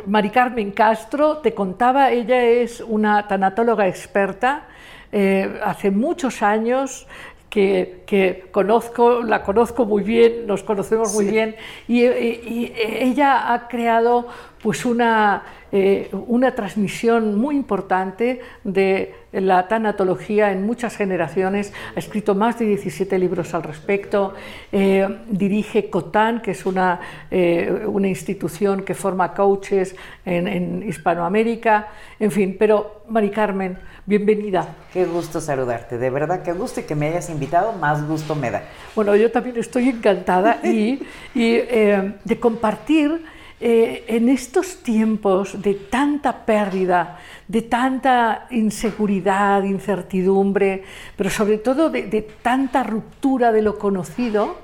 Mari 0.07 0.29
Carmen 0.29 0.73
Castro, 0.73 1.39
te 1.39 1.55
contaba, 1.55 2.11
ella 2.11 2.45
es 2.45 2.83
una 2.83 3.27
tanatóloga 3.27 3.89
experta, 3.89 4.65
eh, 5.11 5.59
hace 5.65 5.91
muchos 5.91 6.43
años 6.43 7.07
que, 7.49 8.49
conozco, 8.53 9.23
la 9.23 9.43
conozco 9.43 9.87
muy 9.87 10.03
bien, 10.03 10.47
nos 10.47 10.63
conocemos 10.63 11.15
muy 11.15 11.25
bien, 11.25 11.57
y, 11.89 12.05
ella 12.05 13.55
ha 13.55 13.69
creado 13.69 14.29
pues 14.63 14.85
una, 14.85 15.43
eh, 15.71 16.09
una 16.13 16.55
transmisión 16.55 17.39
muy 17.39 17.55
importante 17.55 18.41
de 18.65 19.15
la 19.33 19.69
tanatología 19.69 20.51
en 20.51 20.65
muchas 20.65 20.97
generaciones, 20.97 21.75
ha 21.95 21.99
escrito 21.99 22.35
más 22.35 22.59
de 22.59 22.65
17 22.65 23.19
libros 23.19 23.53
al 23.53 23.63
respecto, 23.63 24.33
eh, 24.73 25.07
dirige 25.29 25.91
COTAN, 25.91 26.41
que 26.41 26.53
es 26.53 26.65
una, 26.65 27.01
eh, 27.31 27.85
una, 27.87 28.09
institución 28.09 28.83
que 28.83 28.95
forma 28.95 29.35
coaches 29.35 29.95
en, 30.25 30.49
en, 30.49 30.89
Hispanoamérica, 30.89 31.89
en 32.19 32.31
fin, 32.31 32.57
pero 32.59 33.03
Mari 33.11 33.29
Carmen, 33.29 33.77
bienvenida. 34.07 34.75
Qué 34.91 35.05
gusto 35.05 35.39
saludarte, 35.39 35.99
de 35.99 36.09
verdad, 36.09 36.43
qué 36.43 36.55
gusto 36.55 36.81
y 36.81 36.85
que 36.85 36.95
me 36.95 37.09
hayas 37.09 37.29
invitado, 37.29 37.75
más 37.75 38.09
gusto 38.09 38.35
me 38.35 38.51
da. 38.51 38.63
Bueno, 38.97 39.15
yo 39.17 39.31
también 39.31 39.59
estoy 39.59 39.91
encantada 39.91 40.61
y, 40.65 41.03
y 41.35 41.59
de 41.59 42.41
compartir 42.41 43.21
eh, 43.61 44.05
en 44.07 44.29
estos 44.29 44.85
tiempos 44.85 45.61
de 45.61 45.75
tanta 45.75 46.45
pérdida, 46.47 47.19
de 47.49 47.63
tanta 47.63 48.47
inseguridad, 48.51 49.65
incertidumbre, 49.65 50.85
pero 51.17 51.29
sobre 51.29 51.59
todo 51.59 51.91
de, 51.91 52.23
tanta 52.41 52.85
ruptura 52.85 53.51
de 53.51 53.63
lo 53.63 53.77
conocido, 53.77 54.59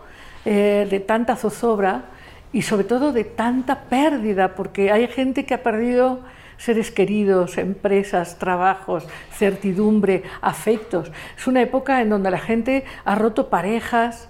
eh, 0.44 0.86
de 0.88 1.00
tanta 1.00 1.34
zozobra 1.34 2.04
y 2.52 2.62
sobre 2.62 2.84
todo 2.84 3.12
de 3.12 3.24
tanta 3.24 3.80
pérdida, 3.80 4.54
porque 4.54 4.92
hay 4.92 5.08
gente 5.08 5.44
que 5.44 5.54
ha 5.54 5.62
perdido 5.64 6.20
seres 6.56 6.92
queridos, 6.92 7.58
empresas, 7.58 8.38
trabajos, 8.38 9.08
certidumbre, 9.32 10.22
afectos. 10.40 11.10
Es 11.36 11.48
una 11.48 11.62
época 11.62 12.00
en 12.00 12.10
donde 12.10 12.30
la 12.30 12.38
gente 12.38 12.84
ha 13.04 13.16
roto 13.16 13.50
parejas, 13.50 14.28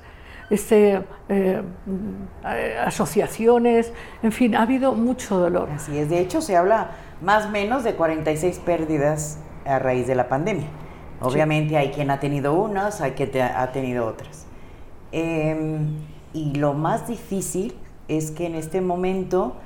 este, 0.54 1.02
eh, 1.28 1.62
asociaciones, 2.84 3.92
en 4.22 4.32
fin, 4.32 4.54
ha 4.54 4.62
habido 4.62 4.92
mucho 4.94 5.38
dolor. 5.38 5.68
Así 5.74 5.96
es, 5.98 6.08
de 6.08 6.20
hecho 6.20 6.40
se 6.40 6.56
habla 6.56 6.90
más 7.20 7.46
o 7.46 7.50
menos 7.50 7.84
de 7.84 7.94
46 7.94 8.58
pérdidas 8.60 9.38
a 9.64 9.78
raíz 9.78 10.06
de 10.06 10.14
la 10.14 10.28
pandemia. 10.28 10.68
Obviamente 11.20 11.76
hay 11.76 11.90
quien 11.90 12.10
ha 12.10 12.20
tenido 12.20 12.54
unas, 12.54 13.00
hay 13.00 13.12
quien 13.12 13.42
ha 13.42 13.72
tenido 13.72 14.06
otras. 14.06 14.46
Em, 15.12 16.00
y 16.32 16.54
lo 16.54 16.74
más 16.74 17.06
difícil 17.06 17.74
es 18.08 18.30
que 18.30 18.46
en 18.46 18.56
este 18.56 18.80
momento 18.80 19.56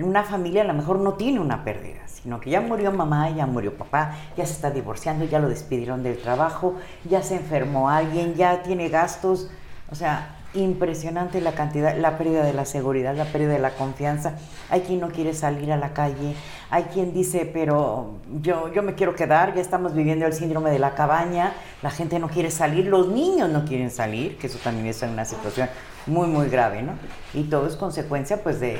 una 0.00 0.22
familia 0.22 0.62
a 0.62 0.64
lo 0.64 0.74
mejor 0.74 1.00
no 1.00 1.14
tiene 1.14 1.40
una 1.40 1.64
pérdida, 1.64 2.00
sino 2.06 2.40
que 2.40 2.50
ya 2.50 2.60
murió 2.60 2.92
mamá, 2.92 3.28
ya 3.30 3.46
murió 3.46 3.76
papá, 3.76 4.16
ya 4.36 4.46
se 4.46 4.52
está 4.52 4.70
divorciando, 4.70 5.24
ya 5.24 5.38
lo 5.38 5.48
despidieron 5.48 6.02
del 6.02 6.16
trabajo, 6.16 6.76
ya 7.04 7.22
se 7.22 7.36
enfermó 7.36 7.90
alguien, 7.90 8.34
ya 8.34 8.62
tiene 8.62 8.88
gastos 8.88 9.50
o 9.92 9.94
sea, 9.94 10.36
impresionante 10.54 11.40
la 11.40 11.52
cantidad, 11.52 11.96
la 11.96 12.18
pérdida 12.18 12.42
de 12.44 12.52
la 12.52 12.64
seguridad, 12.64 13.14
la 13.14 13.26
pérdida 13.26 13.52
de 13.52 13.58
la 13.58 13.70
confianza. 13.70 14.34
Hay 14.70 14.80
quien 14.80 15.00
no 15.00 15.10
quiere 15.10 15.34
salir 15.34 15.70
a 15.70 15.76
la 15.76 15.92
calle, 15.92 16.34
hay 16.70 16.84
quien 16.84 17.12
dice, 17.12 17.48
pero 17.52 18.14
yo, 18.40 18.72
yo 18.72 18.82
me 18.82 18.94
quiero 18.94 19.14
quedar, 19.14 19.54
ya 19.54 19.60
estamos 19.60 19.94
viviendo 19.94 20.26
el 20.26 20.32
síndrome 20.32 20.70
de 20.70 20.78
la 20.78 20.94
cabaña, 20.94 21.52
la 21.82 21.90
gente 21.90 22.18
no 22.18 22.28
quiere 22.28 22.50
salir, 22.50 22.86
los 22.86 23.08
niños 23.08 23.50
no 23.50 23.64
quieren 23.64 23.90
salir, 23.90 24.38
que 24.38 24.46
eso 24.46 24.58
también 24.64 24.86
es 24.86 25.02
una 25.02 25.24
situación 25.24 25.68
muy, 26.06 26.28
muy 26.28 26.48
grave, 26.48 26.82
¿no? 26.82 26.92
Y 27.34 27.44
todo 27.44 27.66
es 27.66 27.76
consecuencia, 27.76 28.42
pues, 28.42 28.60
de... 28.60 28.78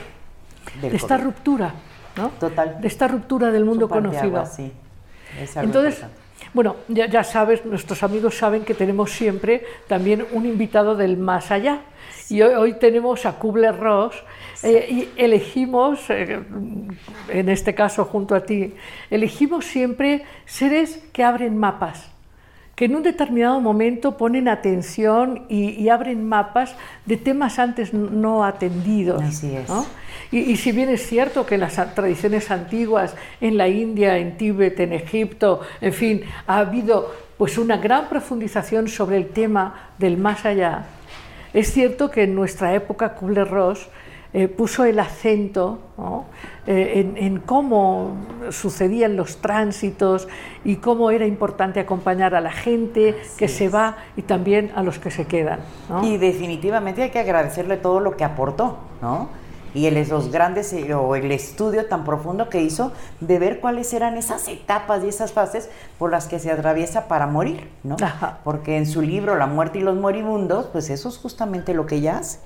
de 0.80 0.96
esta 0.96 1.16
ruptura, 1.18 1.74
¿no? 2.16 2.28
Total. 2.40 2.80
De 2.80 2.88
esta 2.88 3.08
ruptura 3.08 3.50
del 3.50 3.64
mundo 3.64 3.88
conocido. 3.88 4.44
sí. 4.46 4.72
Entonces, 5.56 6.04
bueno, 6.54 6.76
ya, 6.88 7.24
sabes, 7.24 7.64
nuestros 7.64 8.02
amigos 8.02 8.36
saben 8.36 8.64
que 8.64 8.74
tenemos 8.74 9.12
siempre 9.12 9.64
también 9.88 10.26
un 10.32 10.46
invitado 10.46 10.96
del 10.96 11.16
más 11.16 11.50
allá. 11.50 11.80
Y 12.28 12.42
hoy, 12.42 12.74
tenemos 12.74 13.26
a 13.26 13.38
Kubler-Ross 13.38 14.22
eh, 14.62 14.86
y 14.88 15.08
elegimos, 15.16 16.08
eh, 16.10 16.40
en 17.28 17.48
este 17.48 17.74
caso 17.74 18.04
junto 18.04 18.34
a 18.34 18.40
ti, 18.44 18.74
elegimos 19.10 19.64
siempre 19.64 20.24
seres 20.46 21.02
que 21.12 21.24
abren 21.24 21.56
mapas 21.56 22.11
que 22.82 22.86
en 22.86 22.96
un 22.96 23.04
determinado 23.04 23.60
momento 23.60 24.16
ponen 24.16 24.48
atención 24.48 25.46
y, 25.48 25.88
abren 25.88 26.26
mapas 26.26 26.74
de 27.06 27.16
temas 27.16 27.60
antes 27.60 27.94
no 27.94 28.42
atendidos. 28.42 29.22
Así 29.22 29.54
es. 29.54 29.70
Y, 30.32 30.56
si 30.56 30.72
bien 30.72 30.88
es 30.88 31.06
cierto 31.06 31.46
que 31.46 31.58
las 31.58 31.76
tradiciones 31.94 32.50
antiguas 32.50 33.14
en 33.40 33.56
la 33.56 33.68
India, 33.68 34.18
en 34.18 34.36
Tíbet, 34.36 34.80
en 34.80 34.94
Egipto, 34.94 35.60
en 35.80 35.92
fin, 35.92 36.22
ha 36.48 36.58
habido 36.58 37.14
pues 37.38 37.56
una 37.56 37.76
gran 37.76 38.08
profundización 38.08 38.88
sobre 38.88 39.16
el 39.16 39.28
tema 39.28 39.90
del 39.98 40.16
más 40.16 40.44
allá, 40.44 40.86
es 41.54 41.72
cierto 41.72 42.10
que 42.10 42.24
en 42.24 42.34
nuestra 42.34 42.74
época 42.74 43.14
Kubler-Ross 43.14 43.86
eh, 44.34 44.48
puso 44.48 44.84
el 44.84 44.98
acento 44.98 45.78
eh, 46.66 47.12
en, 47.16 47.38
cómo 47.40 48.16
sucedían 48.50 49.14
los 49.14 49.36
tránsitos 49.38 50.26
y 50.64 50.76
cómo 50.76 51.10
era 51.10 51.26
importante 51.26 51.80
acompañar 51.80 52.34
a 52.34 52.40
la 52.40 52.50
gente 52.52 53.14
que 53.36 53.48
se 53.48 53.68
va 53.68 53.96
y 54.16 54.22
también 54.22 54.72
a 54.74 54.82
los 54.82 54.98
que 54.98 55.10
se 55.10 55.26
quedan. 55.26 55.60
Y 56.02 56.16
definitivamente 56.16 57.02
hay 57.02 57.10
que 57.10 57.18
agradecerle 57.18 57.76
todo 57.76 58.00
lo 58.00 58.16
que 58.16 58.24
aportó, 58.24 58.78
¿no? 59.02 59.28
y 59.74 59.86
el, 59.86 60.08
los 60.08 60.30
grandes 60.30 60.72
eh, 60.72 60.94
o 60.94 61.14
el 61.16 61.30
estudio 61.32 61.86
tan 61.86 62.04
profundo 62.04 62.48
que 62.48 62.62
hizo 62.62 62.92
de 63.20 63.38
ver 63.38 63.60
cuáles 63.60 63.92
eran 63.92 64.16
esas 64.16 64.48
etapas 64.48 65.02
y 65.04 65.08
esas 65.08 65.32
fases 65.32 65.70
por 65.98 66.10
las 66.10 66.26
que 66.26 66.38
se 66.38 66.50
atraviesa 66.50 67.08
para 67.08 67.26
morir, 67.26 67.70
¿no? 67.82 67.96
Porque 68.44 68.76
en 68.76 68.86
su 68.86 69.02
libro 69.02 69.36
La 69.36 69.46
muerte 69.46 69.78
y 69.78 69.82
los 69.82 69.96
moribundos, 69.96 70.66
pues 70.66 70.90
eso 70.90 71.08
es 71.08 71.18
justamente 71.18 71.74
lo 71.74 71.86
que 71.86 71.96
ella 71.96 72.18
hace 72.18 72.38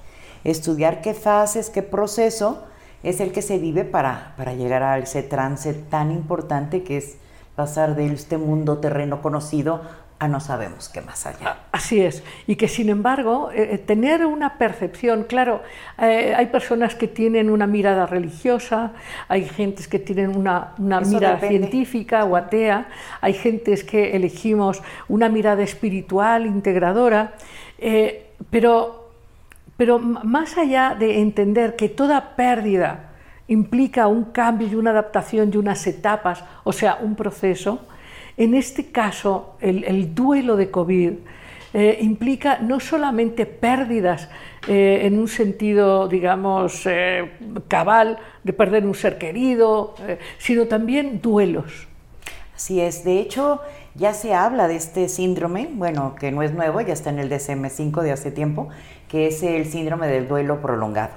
estudiar 0.50 1.00
qué 1.00 1.14
fases, 1.14 1.70
qué 1.70 1.82
proceso 1.82 2.62
es 3.02 3.20
el 3.20 3.32
que 3.32 3.42
se 3.42 3.58
vive 3.58 3.84
para, 3.84 4.34
para 4.36 4.54
llegar 4.54 4.82
a 4.82 4.98
ese 4.98 5.22
trance 5.22 5.74
tan 5.74 6.10
importante 6.10 6.82
que 6.82 6.96
es 6.96 7.16
pasar 7.54 7.94
de 7.96 8.06
este 8.12 8.38
mundo 8.38 8.78
terreno 8.78 9.22
conocido 9.22 9.80
a 10.18 10.28
no 10.28 10.40
sabemos 10.40 10.88
qué 10.88 11.02
más 11.02 11.26
allá. 11.26 11.58
Así 11.72 12.00
es, 12.00 12.22
y 12.46 12.56
que 12.56 12.68
sin 12.68 12.88
embargo, 12.88 13.50
eh, 13.52 13.74
eh, 13.74 13.78
tener 13.78 14.24
una 14.24 14.56
percepción, 14.56 15.24
claro, 15.24 15.60
eh, 15.98 16.34
hay 16.34 16.46
personas 16.46 16.94
que 16.94 17.06
tienen 17.06 17.50
una 17.50 17.66
mirada 17.66 18.06
religiosa, 18.06 18.92
hay 19.28 19.44
gentes 19.44 19.88
que 19.88 19.98
tienen 19.98 20.34
una, 20.34 20.72
una 20.78 21.00
mirada 21.00 21.38
científica 21.38 22.24
o 22.24 22.34
atea, 22.34 22.88
hay 23.20 23.34
gentes 23.34 23.84
que 23.84 24.16
elegimos 24.16 24.82
una 25.08 25.28
mirada 25.28 25.62
espiritual, 25.62 26.46
integradora, 26.46 27.34
pero 28.50 29.05
pero 29.76 29.98
más 29.98 30.56
allá 30.56 30.96
de 30.98 31.20
entender 31.20 31.76
que 31.76 31.88
toda 31.88 32.36
pérdida 32.36 33.10
implica 33.48 34.06
un 34.06 34.24
cambio 34.24 34.68
y 34.68 34.74
una 34.74 34.90
adaptación 34.90 35.50
y 35.52 35.56
unas 35.56 35.86
etapas, 35.86 36.44
o 36.64 36.72
sea, 36.72 36.98
un 37.00 37.14
proceso, 37.14 37.86
en 38.36 38.54
este 38.54 38.90
caso 38.90 39.56
el, 39.60 40.14
duelo 40.14 40.56
de 40.56 40.70
COVID 40.70 41.12
eh, 41.74 41.98
implica 42.00 42.58
no 42.58 42.80
solamente 42.80 43.46
pérdidas 43.46 44.28
eh, 44.66 45.00
en 45.02 45.18
un 45.18 45.28
sentido, 45.28 46.08
digamos, 46.08 46.86
eh, 46.86 47.32
cabal 47.68 48.18
de 48.42 48.52
perder 48.52 48.86
un 48.86 48.94
ser 48.94 49.18
querido, 49.18 49.94
sino 50.38 50.66
también 50.66 51.20
duelos. 51.20 51.85
Así 52.56 52.80
es, 52.80 53.04
de 53.04 53.20
hecho 53.20 53.60
ya 53.94 54.14
se 54.14 54.32
habla 54.32 54.66
de 54.66 54.76
este 54.76 55.10
síndrome, 55.10 55.68
bueno, 55.74 56.14
que 56.14 56.32
no 56.32 56.42
es 56.42 56.54
nuevo, 56.54 56.80
ya 56.80 56.94
está 56.94 57.10
en 57.10 57.18
el 57.18 57.30
DSM5 57.30 58.00
de 58.00 58.12
hace 58.12 58.30
tiempo, 58.30 58.70
que 59.08 59.26
es 59.26 59.42
el 59.42 59.70
síndrome 59.70 60.06
del 60.08 60.26
duelo 60.26 60.60
prolongado. 60.60 61.12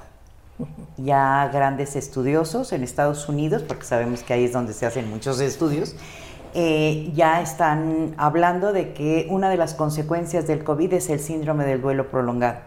Ya 0.98 1.50
grandes 1.54 1.96
estudiosos 1.96 2.74
en 2.74 2.84
Estados 2.84 3.30
Unidos, 3.30 3.64
porque 3.66 3.86
sabemos 3.86 4.22
que 4.22 4.34
ahí 4.34 4.44
es 4.44 4.52
donde 4.52 4.74
se 4.74 4.86
hacen 4.86 5.10
muchos 5.10 5.40
estudios, 5.40 5.96
eh, 6.54 7.10
ya 7.16 7.42
están 7.42 8.16
hablando 8.18 8.74
de 8.74 8.92
que 8.92 9.26
una 9.30 9.50
de 9.50 9.56
las 9.56 9.76
consecuencias 9.76 10.46
del 10.46 10.66
COVID 10.66 10.92
es 10.92 11.10
el 11.10 11.22
síndrome 11.22 11.64
del 11.64 11.82
duelo 11.82 12.12
prolongado. 12.12 12.60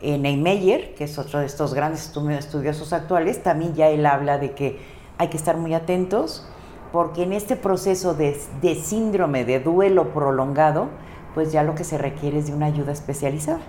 Eh, 0.00 0.18
Neymeyer, 0.18 0.94
que 0.94 1.02
es 1.02 1.18
otro 1.18 1.40
de 1.40 1.46
estos 1.46 1.74
grandes 1.74 2.12
estudiosos 2.12 2.92
actuales, 2.92 3.42
también 3.42 3.74
ya 3.74 3.88
él 3.88 4.06
habla 4.06 4.38
de 4.38 4.52
que 4.52 4.78
hay 5.18 5.26
que 5.26 5.36
estar 5.36 5.56
muy 5.56 5.74
atentos 5.74 6.48
porque 6.92 7.22
en 7.22 7.32
este 7.32 7.56
proceso 7.56 8.14
de, 8.14 8.40
de 8.62 8.74
síndrome 8.74 9.44
de 9.44 9.60
duelo 9.60 10.12
prolongado, 10.12 10.88
pues 11.34 11.52
ya 11.52 11.62
lo 11.62 11.74
que 11.74 11.84
se 11.84 11.98
requiere 11.98 12.38
es 12.38 12.46
de 12.46 12.54
una 12.54 12.66
ayuda 12.66 12.92
especializada. 12.92 13.60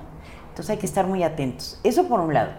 Entonces 0.50 0.70
hay 0.72 0.78
que 0.78 0.86
estar 0.86 1.08
muy 1.08 1.24
atentos. 1.24 1.80
Eso 1.84 2.08
por 2.08 2.20
un 2.20 2.34
lado. 2.34 2.52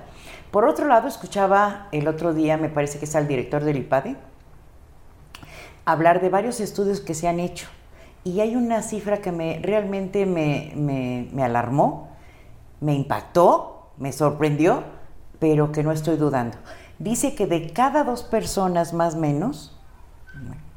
Por 0.50 0.64
otro 0.64 0.86
lado, 0.86 1.08
escuchaba 1.08 1.88
el 1.92 2.08
otro 2.08 2.34
día, 2.34 2.56
me 2.56 2.68
parece 2.68 2.98
que 2.98 3.04
es 3.04 3.14
el 3.14 3.28
director 3.28 3.62
del 3.62 3.78
IPADE, 3.78 4.16
hablar 5.84 6.20
de 6.20 6.28
varios 6.28 6.60
estudios 6.60 7.00
que 7.00 7.14
se 7.14 7.28
han 7.28 7.40
hecho. 7.40 7.68
Y 8.24 8.40
hay 8.40 8.56
una 8.56 8.82
cifra 8.82 9.18
que 9.18 9.32
me, 9.32 9.60
realmente 9.62 10.26
me, 10.26 10.72
me 11.32 11.42
alarmó, 11.42 12.08
me 12.80 12.94
impactó, 12.94 13.90
me 13.96 14.12
sorprendió, 14.12 14.82
pero 15.38 15.72
que 15.72 15.82
no 15.82 15.92
estoy 15.92 16.16
dudando. 16.16 16.58
Dice 16.98 17.34
que 17.34 17.46
de 17.46 17.72
cada 17.72 18.04
dos 18.04 18.22
personas 18.22 18.92
más 18.92 19.14
menos, 19.16 19.79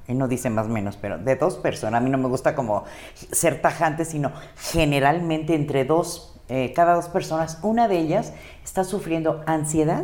él 0.07 0.17
no 0.17 0.27
dice 0.27 0.49
más 0.49 0.67
menos, 0.67 0.97
pero 0.97 1.17
de 1.17 1.35
dos 1.35 1.55
personas, 1.55 2.01
a 2.01 2.03
mí 2.03 2.09
no 2.09 2.17
me 2.17 2.27
gusta 2.27 2.55
como 2.55 2.83
ser 3.31 3.61
tajante, 3.61 4.05
sino 4.05 4.31
generalmente 4.55 5.55
entre 5.55 5.85
dos 5.85 6.33
eh, 6.49 6.73
cada 6.75 6.95
dos 6.95 7.07
personas, 7.07 7.59
una 7.61 7.87
de 7.87 7.97
ellas 7.97 8.33
está 8.63 8.83
sufriendo 8.83 9.41
ansiedad 9.45 10.03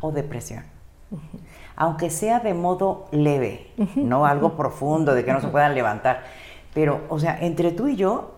o 0.00 0.12
depresión. 0.12 0.64
aunque 1.76 2.10
sea 2.10 2.40
de 2.40 2.54
modo 2.54 3.08
leve, 3.10 3.72
no 3.96 4.26
algo 4.26 4.56
profundo 4.56 5.14
de 5.14 5.24
que 5.24 5.32
no 5.32 5.40
se 5.40 5.48
puedan 5.48 5.74
levantar. 5.74 6.24
Pero, 6.74 7.00
o 7.08 7.18
sea, 7.18 7.38
entre 7.40 7.72
tú 7.72 7.88
y 7.88 7.96
yo, 7.96 8.34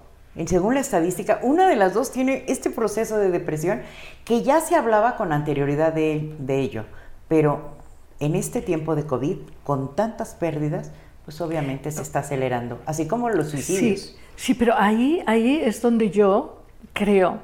según 0.46 0.74
la 0.74 0.80
estadística, 0.80 1.40
una 1.42 1.66
de 1.66 1.74
las 1.74 1.92
dos 1.92 2.12
tiene 2.12 2.44
este 2.46 2.70
proceso 2.70 3.18
de 3.18 3.30
depresión 3.30 3.82
que 4.24 4.42
ya 4.42 4.60
se 4.60 4.76
hablaba 4.76 5.16
con 5.16 5.32
anterioridad 5.32 5.92
de, 5.92 6.36
de 6.38 6.60
ello, 6.60 6.84
pero 7.28 7.79
en 8.20 8.36
este 8.36 8.60
tiempo 8.60 8.94
de 8.94 9.04
COVID, 9.04 9.36
con 9.64 9.96
tantas 9.96 10.34
pérdidas, 10.34 10.92
pues 11.24 11.40
obviamente 11.40 11.90
se 11.90 12.02
está 12.02 12.20
acelerando, 12.20 12.78
así 12.86 13.06
como 13.06 13.30
los 13.30 13.50
suicidios. 13.50 14.00
Sí, 14.00 14.16
sí, 14.36 14.54
pero 14.54 14.74
ahí, 14.76 15.22
ahí 15.26 15.60
es 15.64 15.82
donde 15.82 16.10
yo 16.10 16.62
creo 16.92 17.38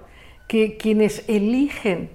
que 0.48 0.76
quienes 0.76 1.24
eligen 1.28 2.10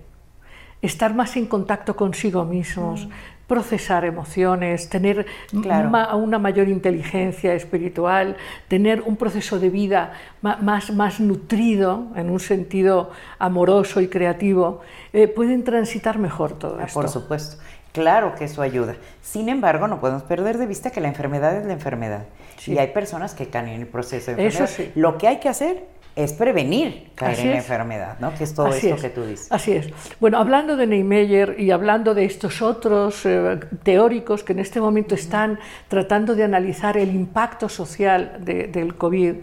estar 0.81 1.13
más 1.13 1.35
en 1.37 1.45
contacto 1.45 1.95
consigo 1.95 2.45
mismos, 2.45 3.07
procesar 3.51 4.05
emociones, 4.05 4.87
tener 4.87 5.25
una 5.51 6.39
mayor 6.39 6.69
inteligencia 6.69 7.53
espiritual, 7.53 8.37
tener 8.69 9.01
un 9.01 9.17
proceso 9.17 9.59
de 9.59 9.69
vida 9.69 10.13
más, 10.41 10.91
más 10.91 11.19
nutrido 11.19 12.07
en 12.15 12.29
un 12.29 12.39
sentido 12.39 13.11
amoroso 13.39 13.99
y 13.99 14.07
creativo, 14.07 14.79
eh, 15.11 15.27
pueden 15.27 15.65
transitar 15.65 16.17
mejor 16.17 16.57
todo 16.57 16.77
ah, 16.79 16.85
esto. 16.85 17.01
Por 17.01 17.09
supuesto. 17.09 17.57
Claro 17.91 18.35
que 18.35 18.45
eso 18.45 18.61
ayuda. 18.61 18.95
Sin 19.21 19.49
embargo, 19.49 19.87
no 19.87 19.99
podemos 19.99 20.23
perder 20.23 20.57
de 20.57 20.65
vista 20.65 20.91
que 20.91 21.01
la 21.01 21.07
enfermedad 21.07 21.55
es 21.57 21.65
la 21.65 21.73
enfermedad. 21.73 22.25
Y 22.65 22.77
hay 22.77 22.87
personas 22.87 23.33
que 23.33 23.47
caen 23.47 23.69
en 23.69 23.81
el 23.81 23.87
proceso 23.87 24.27
de 24.31 24.43
enfermedad. 24.43 24.63
Eso 24.63 24.83
sí. 24.83 24.91
Lo 24.95 25.17
que 25.17 25.27
hay 25.27 25.39
que 25.39 25.49
hacer 25.49 25.83
es 26.15 26.33
prevenir 26.33 27.09
caer 27.15 27.39
en 27.39 27.49
la 27.51 27.57
enfermedad, 27.57 28.17
¿no? 28.19 28.33
Que 28.35 28.43
es 28.43 28.53
todo 28.53 28.67
esto 28.67 28.97
que 28.97 29.09
tú 29.09 29.23
dices. 29.23 29.47
Así 29.49 29.71
es. 29.71 29.89
Bueno, 30.19 30.39
hablando 30.39 30.75
de 30.75 30.85
Neymeyer 30.85 31.55
y 31.57 31.71
hablando 31.71 32.13
de 32.13 32.25
estos 32.25 32.61
otros 32.61 33.25
eh, 33.25 33.59
teóricos 33.83 34.43
que 34.43 34.51
en 34.53 34.59
este 34.59 34.81
momento 34.81 35.15
están 35.15 35.59
tratando 35.87 36.35
de 36.35 36.43
analizar 36.43 36.97
el 36.97 37.15
impacto 37.15 37.69
social 37.69 38.39
del 38.43 38.95
COVID, 38.95 39.35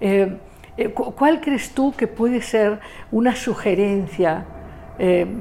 eh, 0.00 0.38
eh, 0.76 0.88
¿cuál 0.90 1.40
crees 1.40 1.70
tú 1.70 1.94
que 1.96 2.06
puede 2.06 2.42
ser 2.42 2.80
una 3.10 3.34
sugerencia 3.34 4.44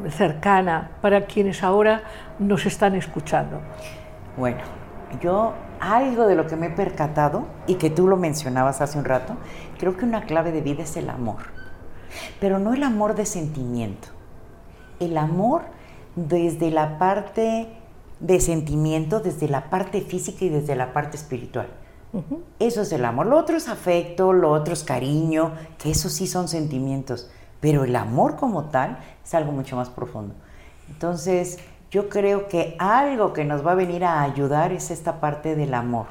cercana 0.09 0.91
para 1.01 1.25
quienes 1.25 1.63
ahora 1.63 2.03
nos 2.39 2.65
están 2.65 2.95
escuchando? 2.95 3.59
Bueno, 4.37 4.59
yo 5.21 5.53
algo 5.79 6.27
de 6.27 6.35
lo 6.35 6.47
que 6.47 6.55
me 6.55 6.67
he 6.67 6.71
percatado 6.71 7.45
y 7.67 7.75
que 7.75 7.89
tú 7.89 8.07
lo 8.07 8.15
mencionabas 8.15 8.81
hace 8.81 8.97
un 8.97 9.05
rato, 9.05 9.35
creo 9.77 9.97
que 9.97 10.05
una 10.05 10.23
clave 10.23 10.51
de 10.51 10.61
vida 10.61 10.83
es 10.83 10.95
el 10.97 11.09
amor. 11.09 11.37
Pero 12.39 12.59
no 12.59 12.73
el 12.73 12.83
amor 12.83 13.15
de 13.15 13.25
sentimiento. 13.25 14.07
El 14.99 15.17
amor 15.17 15.63
desde 16.15 16.71
la 16.71 16.97
parte 16.97 17.67
de 18.19 18.39
sentimiento, 18.39 19.19
desde 19.19 19.47
la 19.47 19.69
parte 19.69 20.01
física 20.01 20.45
y 20.45 20.49
desde 20.49 20.75
la 20.75 20.93
parte 20.93 21.17
espiritual. 21.17 21.67
Eso 22.59 22.81
es 22.81 22.91
el 22.91 23.05
amor. 23.05 23.27
Lo 23.27 23.37
otro 23.37 23.55
es 23.55 23.69
afecto, 23.69 24.33
lo 24.33 24.51
otro 24.51 24.73
es 24.73 24.83
cariño, 24.83 25.53
que 25.77 25.91
eso 25.91 26.09
sí 26.09 26.27
son 26.27 26.47
sentimientos. 26.47 27.29
Pero 27.59 27.83
el 27.83 27.95
amor 27.95 28.35
como 28.35 28.65
tal 28.65 28.99
es 29.23 29.33
algo 29.33 29.51
mucho 29.51 29.75
más 29.75 29.89
profundo. 29.89 30.35
Entonces, 30.89 31.59
yo 31.91 32.07
creo 32.07 32.47
que 32.47 32.75
algo 32.77 33.33
que 33.33 33.45
nos 33.45 33.65
va 33.65 33.71
a 33.71 33.75
venir 33.75 34.05
a 34.05 34.21
ayudar 34.21 34.71
es 34.71 34.91
esta 34.91 35.19
parte 35.19 35.55
del 35.55 35.73
amor. 35.73 36.05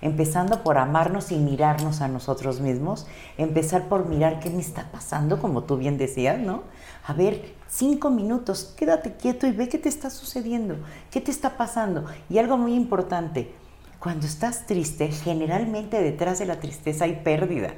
Empezando 0.00 0.62
por 0.62 0.78
amarnos 0.78 1.32
y 1.32 1.36
mirarnos 1.36 2.00
a 2.00 2.08
nosotros 2.08 2.60
mismos, 2.60 3.06
empezar 3.38 3.88
por 3.88 4.06
mirar 4.06 4.40
qué 4.40 4.50
me 4.50 4.60
está 4.60 4.90
pasando, 4.92 5.40
como 5.40 5.64
tú 5.64 5.78
bien 5.78 5.98
decías, 5.98 6.38
¿no? 6.38 6.62
A 7.06 7.12
ver, 7.12 7.54
cinco 7.68 8.10
minutos, 8.10 8.74
quédate 8.76 9.16
quieto 9.16 9.46
y 9.46 9.52
ve 9.52 9.68
qué 9.68 9.78
te 9.78 9.88
está 9.88 10.10
sucediendo, 10.10 10.76
qué 11.10 11.20
te 11.20 11.30
está 11.30 11.56
pasando. 11.56 12.04
Y 12.28 12.38
algo 12.38 12.56
muy 12.56 12.74
importante, 12.74 13.52
cuando 13.98 14.26
estás 14.26 14.66
triste, 14.66 15.08
generalmente 15.08 16.00
detrás 16.00 16.38
de 16.38 16.46
la 16.46 16.60
tristeza 16.60 17.04
hay 17.04 17.20
pérdida. 17.24 17.74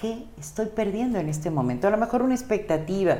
¿Qué 0.00 0.24
estoy 0.38 0.66
perdiendo 0.66 1.18
en 1.18 1.28
este 1.28 1.50
momento? 1.50 1.88
A 1.88 1.90
lo 1.90 1.96
mejor 1.96 2.22
una 2.22 2.34
expectativa, 2.34 3.18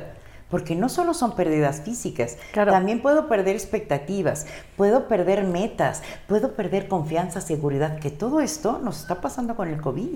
porque 0.49 0.75
no 0.75 0.87
solo 0.87 1.13
son 1.13 1.35
pérdidas 1.35 1.81
físicas, 1.81 2.37
también 2.53 3.01
puedo 3.01 3.27
perder 3.27 3.55
expectativas, 3.55 4.47
puedo 4.77 5.07
perder 5.09 5.43
metas, 5.43 6.01
puedo 6.27 6.53
perder 6.53 6.87
confianza, 6.87 7.41
seguridad, 7.41 7.99
que 7.99 8.11
todo 8.11 8.39
esto 8.39 8.79
nos 8.81 9.01
está 9.01 9.19
pasando 9.19 9.55
con 9.55 9.67
el 9.67 9.81
COVID. 9.81 10.15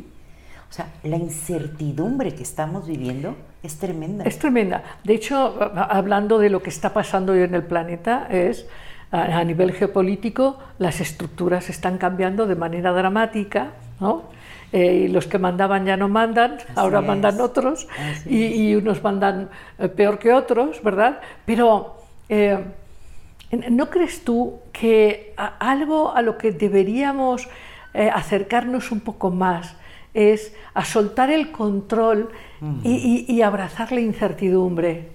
O 0.70 0.74
sea, 0.76 0.88
la 1.04 1.18
incertidumbre 1.18 2.34
que 2.34 2.44
estamos 2.44 2.88
viviendo 2.88 3.36
es 3.62 3.78
tremenda. 3.78 4.24
Es 4.24 4.40
tremenda. 4.40 4.84
De 5.04 5.14
hecho, 5.14 5.56
hablando 5.76 6.40
de 6.40 6.50
lo 6.50 6.64
que 6.64 6.70
está 6.70 6.94
pasando 6.94 7.34
hoy 7.34 7.42
en 7.42 7.54
el 7.54 7.64
planeta, 7.64 8.26
es 8.30 8.66
a 9.12 9.44
nivel 9.44 9.74
geopolítico, 9.74 10.58
las 10.80 11.00
estructuras 11.00 11.70
están 11.70 12.00
cambiando 12.00 12.48
de 12.48 12.56
manera 12.56 12.92
dramática, 12.94 13.74
¿no? 14.00 14.24
Eh, 14.74 15.06
y 15.06 15.08
los 15.08 15.28
que 15.28 15.38
mandaban 15.38 15.86
ya 15.86 15.96
no 15.98 16.10
mandan, 16.10 16.58
ahora 16.76 17.00
mandan 17.00 17.40
otros 17.40 17.88
y, 18.26 18.74
unos 18.74 19.04
mandan 19.04 19.52
eh, 19.78 19.88
peor 19.88 20.18
que 20.18 20.34
otros, 20.34 20.82
¿verdad? 20.82 21.20
Pero 21.46 21.98
eh, 22.28 22.58
¿no 23.70 23.92
crees 23.92 24.24
tú 24.24 24.62
que 24.72 25.36
algo 25.60 26.16
a 26.16 26.24
lo 26.24 26.40
que 26.40 26.52
deberíamos 26.52 27.48
acercarnos 27.94 28.92
un 28.92 29.02
poco 29.02 29.30
más 29.30 29.76
es 30.16 30.56
a 30.74 30.84
soltar 30.84 31.30
el 31.30 31.52
control 31.52 32.32
y, 32.84 33.40
abrazar 33.44 33.92
la 33.92 34.00
incertidumbre? 34.00 35.10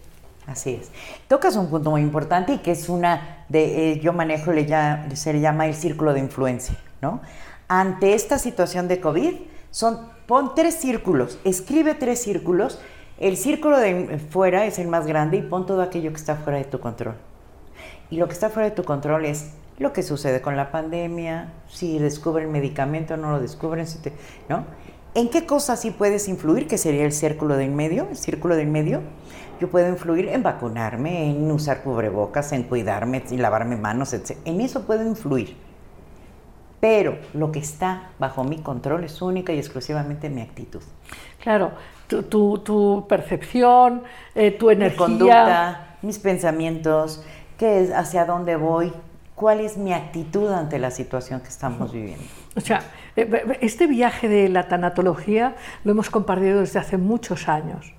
Así 0.46 0.78
es. 0.80 0.92
Tocas 1.26 1.56
un 1.56 1.68
punto 1.68 1.90
muy 1.90 2.02
importante 2.02 2.52
y 2.52 2.58
que 2.58 2.70
es 2.70 2.88
una 2.88 3.44
de, 3.48 3.98
yo 4.00 4.12
manejo, 4.12 4.52
le 4.52 4.68
se 5.16 5.32
le 5.32 5.40
llama 5.40 5.66
el 5.66 5.74
círculo 5.74 6.14
de 6.14 6.20
influencia, 6.20 6.76
¿no? 7.02 7.20
Ante 7.68 8.14
esta 8.14 8.38
situación 8.38 8.88
de 8.88 9.00
COVID, 9.00 9.34
son, 9.70 10.08
pon 10.26 10.54
tres 10.54 10.74
círculos, 10.74 11.38
escribe 11.44 11.94
tres 11.94 12.20
círculos, 12.20 12.80
el 13.18 13.36
círculo 13.36 13.78
de 13.78 14.18
fuera 14.30 14.64
es 14.64 14.78
el 14.78 14.88
más 14.88 15.06
grande 15.06 15.36
y 15.36 15.42
pon 15.42 15.66
todo 15.66 15.82
aquello 15.82 16.10
que 16.10 16.16
está 16.16 16.36
fuera 16.36 16.58
de 16.58 16.64
tu 16.64 16.80
control. 16.80 17.14
Y 18.10 18.16
lo 18.16 18.26
que 18.26 18.32
está 18.32 18.48
fuera 18.48 18.70
de 18.70 18.74
tu 18.74 18.84
control 18.84 19.26
es 19.26 19.50
lo 19.78 19.92
que 19.92 20.02
sucede 20.02 20.40
con 20.40 20.56
la 20.56 20.72
pandemia, 20.72 21.52
si 21.68 21.98
descubren 21.98 22.50
medicamento 22.50 23.14
o 23.14 23.16
no 23.16 23.30
lo 23.32 23.40
descubren, 23.40 23.86
¿no? 24.48 24.64
¿En 25.14 25.30
qué 25.30 25.46
cosas 25.46 25.80
sí 25.80 25.90
puedes 25.90 26.28
influir? 26.28 26.68
Que 26.68 26.78
sería 26.78 27.04
el 27.04 27.12
círculo 27.12 27.56
de 27.56 27.64
en 27.64 27.76
medio, 27.76 28.06
el 28.10 28.16
círculo 28.16 28.56
de 28.56 28.62
en 28.62 28.72
medio. 28.72 29.02
Yo 29.60 29.68
puedo 29.68 29.88
influir 29.88 30.28
en 30.28 30.42
vacunarme, 30.42 31.30
en 31.30 31.50
usar 31.50 31.82
cubrebocas, 31.82 32.52
en 32.52 32.64
cuidarme, 32.64 33.24
en 33.28 33.42
lavarme 33.42 33.76
manos, 33.76 34.12
etc. 34.12 34.38
En 34.44 34.60
eso 34.60 34.84
puedo 34.84 35.04
influir 35.04 35.56
pero 36.80 37.18
lo 37.34 37.50
que 37.50 37.58
está 37.58 38.10
bajo 38.18 38.44
mi 38.44 38.58
control 38.58 39.04
es 39.04 39.20
única 39.20 39.52
y 39.52 39.58
exclusivamente 39.58 40.30
mi 40.30 40.40
actitud. 40.40 40.82
Claro, 41.42 41.72
tu, 42.06 43.06
percepción, 43.08 44.02
eh, 44.34 44.50
tu 44.52 44.70
energía. 44.70 45.06
Mi 45.06 45.18
conducta, 45.18 45.96
mis 46.02 46.18
pensamientos, 46.18 47.24
qué 47.58 47.82
es, 47.82 47.92
hacia 47.92 48.24
dónde 48.24 48.56
voy, 48.56 48.92
cuál 49.34 49.60
es 49.60 49.76
mi 49.76 49.92
actitud 49.92 50.50
ante 50.50 50.78
la 50.78 50.90
situación 50.90 51.40
que 51.40 51.48
estamos 51.48 51.92
viviendo. 51.92 52.24
O 52.56 52.60
sea, 52.60 52.82
eh, 53.16 53.58
este 53.60 53.86
viaje 53.86 54.28
de 54.28 54.48
la 54.48 54.68
tanatología 54.68 55.54
lo 55.84 55.92
hemos 55.92 56.10
compartido 56.10 56.60
desde 56.60 56.78
hace 56.78 56.96
muchos 56.96 57.48
años. 57.48 57.92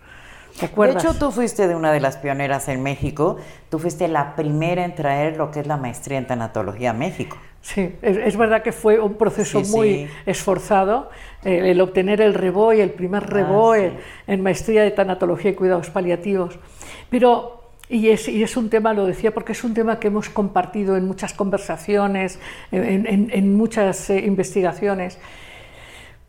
De 0.60 0.92
hecho, 0.92 1.14
tú 1.14 1.32
fuiste 1.32 1.68
de 1.70 1.76
una 1.76 1.94
de 1.94 2.02
las 2.02 2.18
pioneras 2.18 2.68
en 2.68 2.84
México. 2.84 3.38
Tú 3.70 3.80
fuiste 3.80 4.10
la 4.10 4.36
primera 4.36 4.84
en 4.84 4.94
traer 4.94 5.38
lo 5.38 5.52
que 5.52 5.62
es 5.62 5.68
la 5.68 5.78
maestría 5.78 6.18
en 6.18 6.28
tanatología 6.28 6.90
a 6.90 6.94
México. 6.94 7.38
Sí, 7.62 7.94
es, 8.02 8.38
verdad 8.38 8.64
que 8.64 8.72
fue 8.72 9.00
un 9.00 9.16
proceso 9.16 9.62
muy 9.62 10.08
esforzado 10.26 11.10
eh, 11.44 11.72
el 11.72 11.82
obtener 11.82 12.22
el 12.22 12.34
REBOE, 12.34 12.82
el 12.82 12.92
primer 12.92 13.24
ah, 13.24 13.28
REBOE 13.28 13.92
en 14.28 14.42
maestría 14.42 14.84
de 14.84 14.92
tanatología 14.92 15.52
y 15.52 15.56
cuidados 15.56 15.90
paliativos. 15.90 16.58
Pero, 17.10 17.62
y 17.90 18.10
es, 18.10 18.28
y 18.30 18.44
es, 18.44 18.56
un 18.56 18.70
tema, 18.70 18.94
lo 18.94 19.06
decía 19.06 19.34
porque 19.34 19.52
es 19.52 19.64
un 19.64 19.74
tema 19.74 20.00
que 20.00 20.08
hemos 20.08 20.30
compartido 20.30 20.96
en 20.96 21.06
muchas 21.06 21.34
conversaciones, 21.34 22.40
en, 22.72 23.58
muchas 23.58 24.10
eh, 24.10 24.20
investigaciones. 24.26 25.20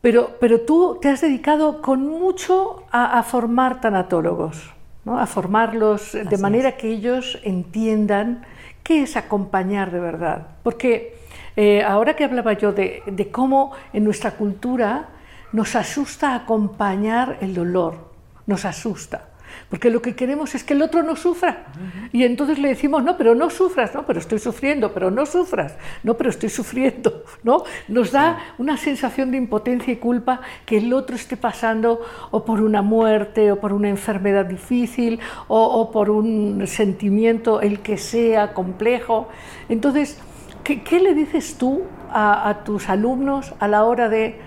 Pero, 0.01 0.37
pero 0.41 0.63
tú 0.63 0.99
te 1.01 1.09
has 1.09 1.21
dedicado 1.21 1.81
con 1.81 2.07
mucho 2.07 2.85
a, 2.91 3.23
formar 3.23 3.81
tanatólogos, 3.81 4.73
¿no? 5.05 5.19
a 5.19 5.27
formarlos 5.27 6.13
de 6.13 6.39
manera 6.39 6.77
que 6.77 6.89
ellos 6.89 7.39
entiendan 7.45 8.47
qué 8.83 9.03
es 9.03 9.17
acompañar 9.17 9.91
de 9.91 10.01
verdad. 10.01 10.49
Porque 10.63 11.20
eh, 11.57 11.83
ahora 11.83 12.15
que 12.15 12.25
hablaba 12.25 12.53
yo 12.55 12.73
de, 12.73 13.03
de 13.07 13.31
cómo 13.31 13.73
en 13.93 14.05
nuestra 14.05 14.33
cultura 14.33 15.09
nos 15.53 15.75
asusta 15.77 16.35
acompañar 16.35 17.39
el 17.41 17.55
dolor, 17.55 18.11
nos 18.47 18.65
asusta. 18.65 19.31
Porque 19.69 19.91
lo 19.91 20.03
que 20.03 20.15
queremos 20.15 20.55
es 20.55 20.65
que 20.65 20.75
el 20.75 20.83
otro 20.83 21.03
no 21.03 21.17
sufra. 21.17 21.67
Y 22.13 22.25
entonces 22.25 22.59
le 22.59 22.69
decimos, 22.69 23.05
no, 23.05 23.17
pero 23.17 23.35
no 23.35 23.51
sufras, 23.51 23.95
no, 23.95 24.05
pero 24.07 24.19
estoy 24.19 24.39
sufriendo, 24.39 24.93
pero 24.93 25.11
no 25.11 25.27
sufras, 25.27 25.77
no, 26.03 26.15
pero 26.15 26.31
estoy 26.31 26.49
sufriendo. 26.49 27.25
¿no? 27.43 27.65
Nos 27.89 28.13
da 28.13 28.39
una 28.59 28.77
sensación 28.77 29.31
de 29.31 29.37
impotencia 29.37 29.93
y 29.93 29.97
culpa 29.97 30.41
que 30.67 30.79
el 30.79 30.93
otro 30.93 31.17
esté 31.17 31.37
pasando 31.37 32.01
o 32.31 32.45
por 32.45 32.61
una 32.61 32.83
muerte, 32.83 33.53
o 33.53 33.61
por 33.61 33.73
una 33.73 33.89
enfermedad 33.89 34.47
difícil, 34.47 35.21
o, 35.49 35.63
o 35.63 35.91
por 35.91 36.11
un 36.11 36.67
sentimiento, 36.67 37.61
el 37.61 37.81
que 37.81 37.97
sea, 37.97 38.55
complejo. 38.55 39.29
Entonces, 39.69 40.21
¿Qué, 40.65 40.83
qué 40.83 41.01
le 41.01 41.15
dices 41.15 41.57
tú 41.59 41.83
a, 42.11 42.49
a, 42.49 42.65
tus 42.65 42.89
alumnos 42.89 43.55
a 43.61 43.69
la 43.69 43.85
hora 43.85 44.09
de 44.09 44.39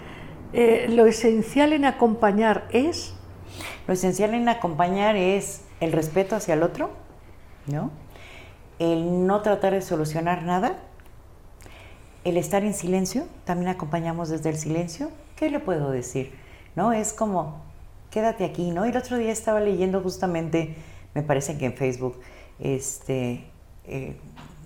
eh, 0.53 0.88
lo 0.89 1.05
esencial 1.05 1.74
en 1.74 1.86
acompañar 1.86 2.68
es? 2.72 3.16
Lo 3.88 3.93
esencial 3.93 4.34
en 4.34 4.47
acompañar 4.47 5.16
es 5.16 5.61
el 5.80 5.91
respeto 5.91 6.36
hacia 6.36 6.53
el 6.53 6.64
otro, 6.64 6.91
¿no? 7.68 7.91
El 8.80 9.28
no 9.28 9.41
tratar 9.41 9.74
de 9.74 9.82
solucionar 9.82 10.43
nada, 10.43 10.78
el 12.24 12.38
estar 12.38 12.64
en 12.64 12.74
silencio, 12.74 13.26
también 13.45 13.70
acompañamos 13.70 14.30
desde 14.30 14.49
el 14.49 14.57
silencio. 14.57 15.11
¿Qué 15.36 15.49
le 15.49 15.59
puedo 15.59 15.91
decir? 15.91 16.32
¿No? 16.76 16.93
Es 16.93 17.14
como, 17.14 17.61
quédate 18.11 18.45
aquí, 18.45 18.72
¿no? 18.72 18.86
Y 18.86 18.89
el 18.89 18.97
otro 18.97 19.18
día 19.18 19.32
estaba 19.32 19.59
leyendo 19.59 20.01
justamente, 20.01 20.76
me 21.14 21.24
parece 21.24 21.57
que 21.57 21.66
en 21.66 21.74
Facebook, 21.74 22.20
este, 22.59 23.45
eh, 23.86 24.16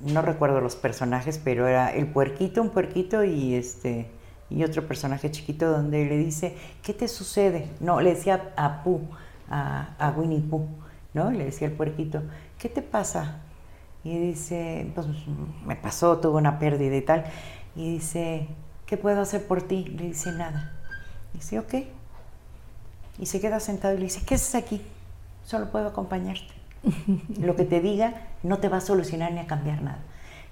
no 0.02 0.22
recuerdo 0.22 0.62
los 0.62 0.76
personajes, 0.76 1.40
pero 1.44 1.68
era 1.68 1.94
el 1.94 2.08
puerquito, 2.08 2.62
un 2.62 2.70
puerquito 2.70 3.24
y 3.24 3.56
este 3.56 4.10
y 4.50 4.64
otro 4.64 4.88
personaje 4.88 5.30
chiquito 5.30 5.70
donde 5.70 6.06
le 6.06 6.18
dice, 6.18 6.56
¿qué 6.82 6.94
te 6.94 7.08
sucede? 7.08 7.70
No, 7.80 8.00
le 8.00 8.14
decía 8.14 8.54
a 8.56 8.84
Pooh, 8.84 9.02
a, 9.50 9.96
a 10.00 10.12
Winnie 10.12 10.40
Pooh, 10.40 10.68
¿no? 11.14 11.32
Le 11.32 11.46
decía 11.46 11.68
el 11.68 11.74
puerquito, 11.74 12.22
¿qué 12.58 12.70
te 12.70 12.82
pasa? 12.82 13.42
Y 14.04 14.18
dice, 14.18 14.90
pues 14.96 15.08
me 15.66 15.76
pasó, 15.76 16.20
tuve 16.20 16.38
una 16.38 16.60
pérdida 16.60 16.96
y 16.96 17.02
tal. 17.02 17.26
Y 17.76 17.96
dice, 17.96 18.48
¿qué 18.86 18.96
puedo 18.96 19.20
hacer 19.20 19.46
por 19.46 19.62
ti? 19.64 19.84
Le 19.84 20.06
dice, 20.06 20.32
nada. 20.32 20.72
Y 21.34 21.40
dice, 21.40 21.60
ok. 21.60 21.74
Y 23.20 23.26
se 23.26 23.42
queda 23.42 23.60
sentado 23.60 23.96
y 23.96 23.98
le 23.98 24.04
dice, 24.06 24.24
¿qué 24.26 24.36
haces 24.36 24.56
aquí? 24.56 24.82
Solo 25.44 25.70
puedo 25.72 25.88
acompañarte. 25.88 26.57
Lo 27.40 27.56
que 27.56 27.64
te 27.64 27.82
diga 27.82 28.14
no 28.44 28.60
te 28.60 28.70
va 28.70 28.78
a 28.78 28.82
solucionar 28.82 29.32
ni 29.32 29.40
a 29.40 29.48
cambiar 29.48 29.82
nada. 29.82 30.00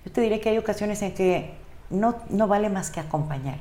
Yo 0.05 0.11
te 0.11 0.21
diré 0.21 0.39
que 0.39 0.49
hay 0.49 0.57
ocasiones 0.57 1.01
en 1.01 1.13
que 1.13 1.53
no, 1.89 2.15
no 2.29 2.47
vale 2.47 2.69
más 2.69 2.91
que 2.91 2.99
acompañar, 2.99 3.57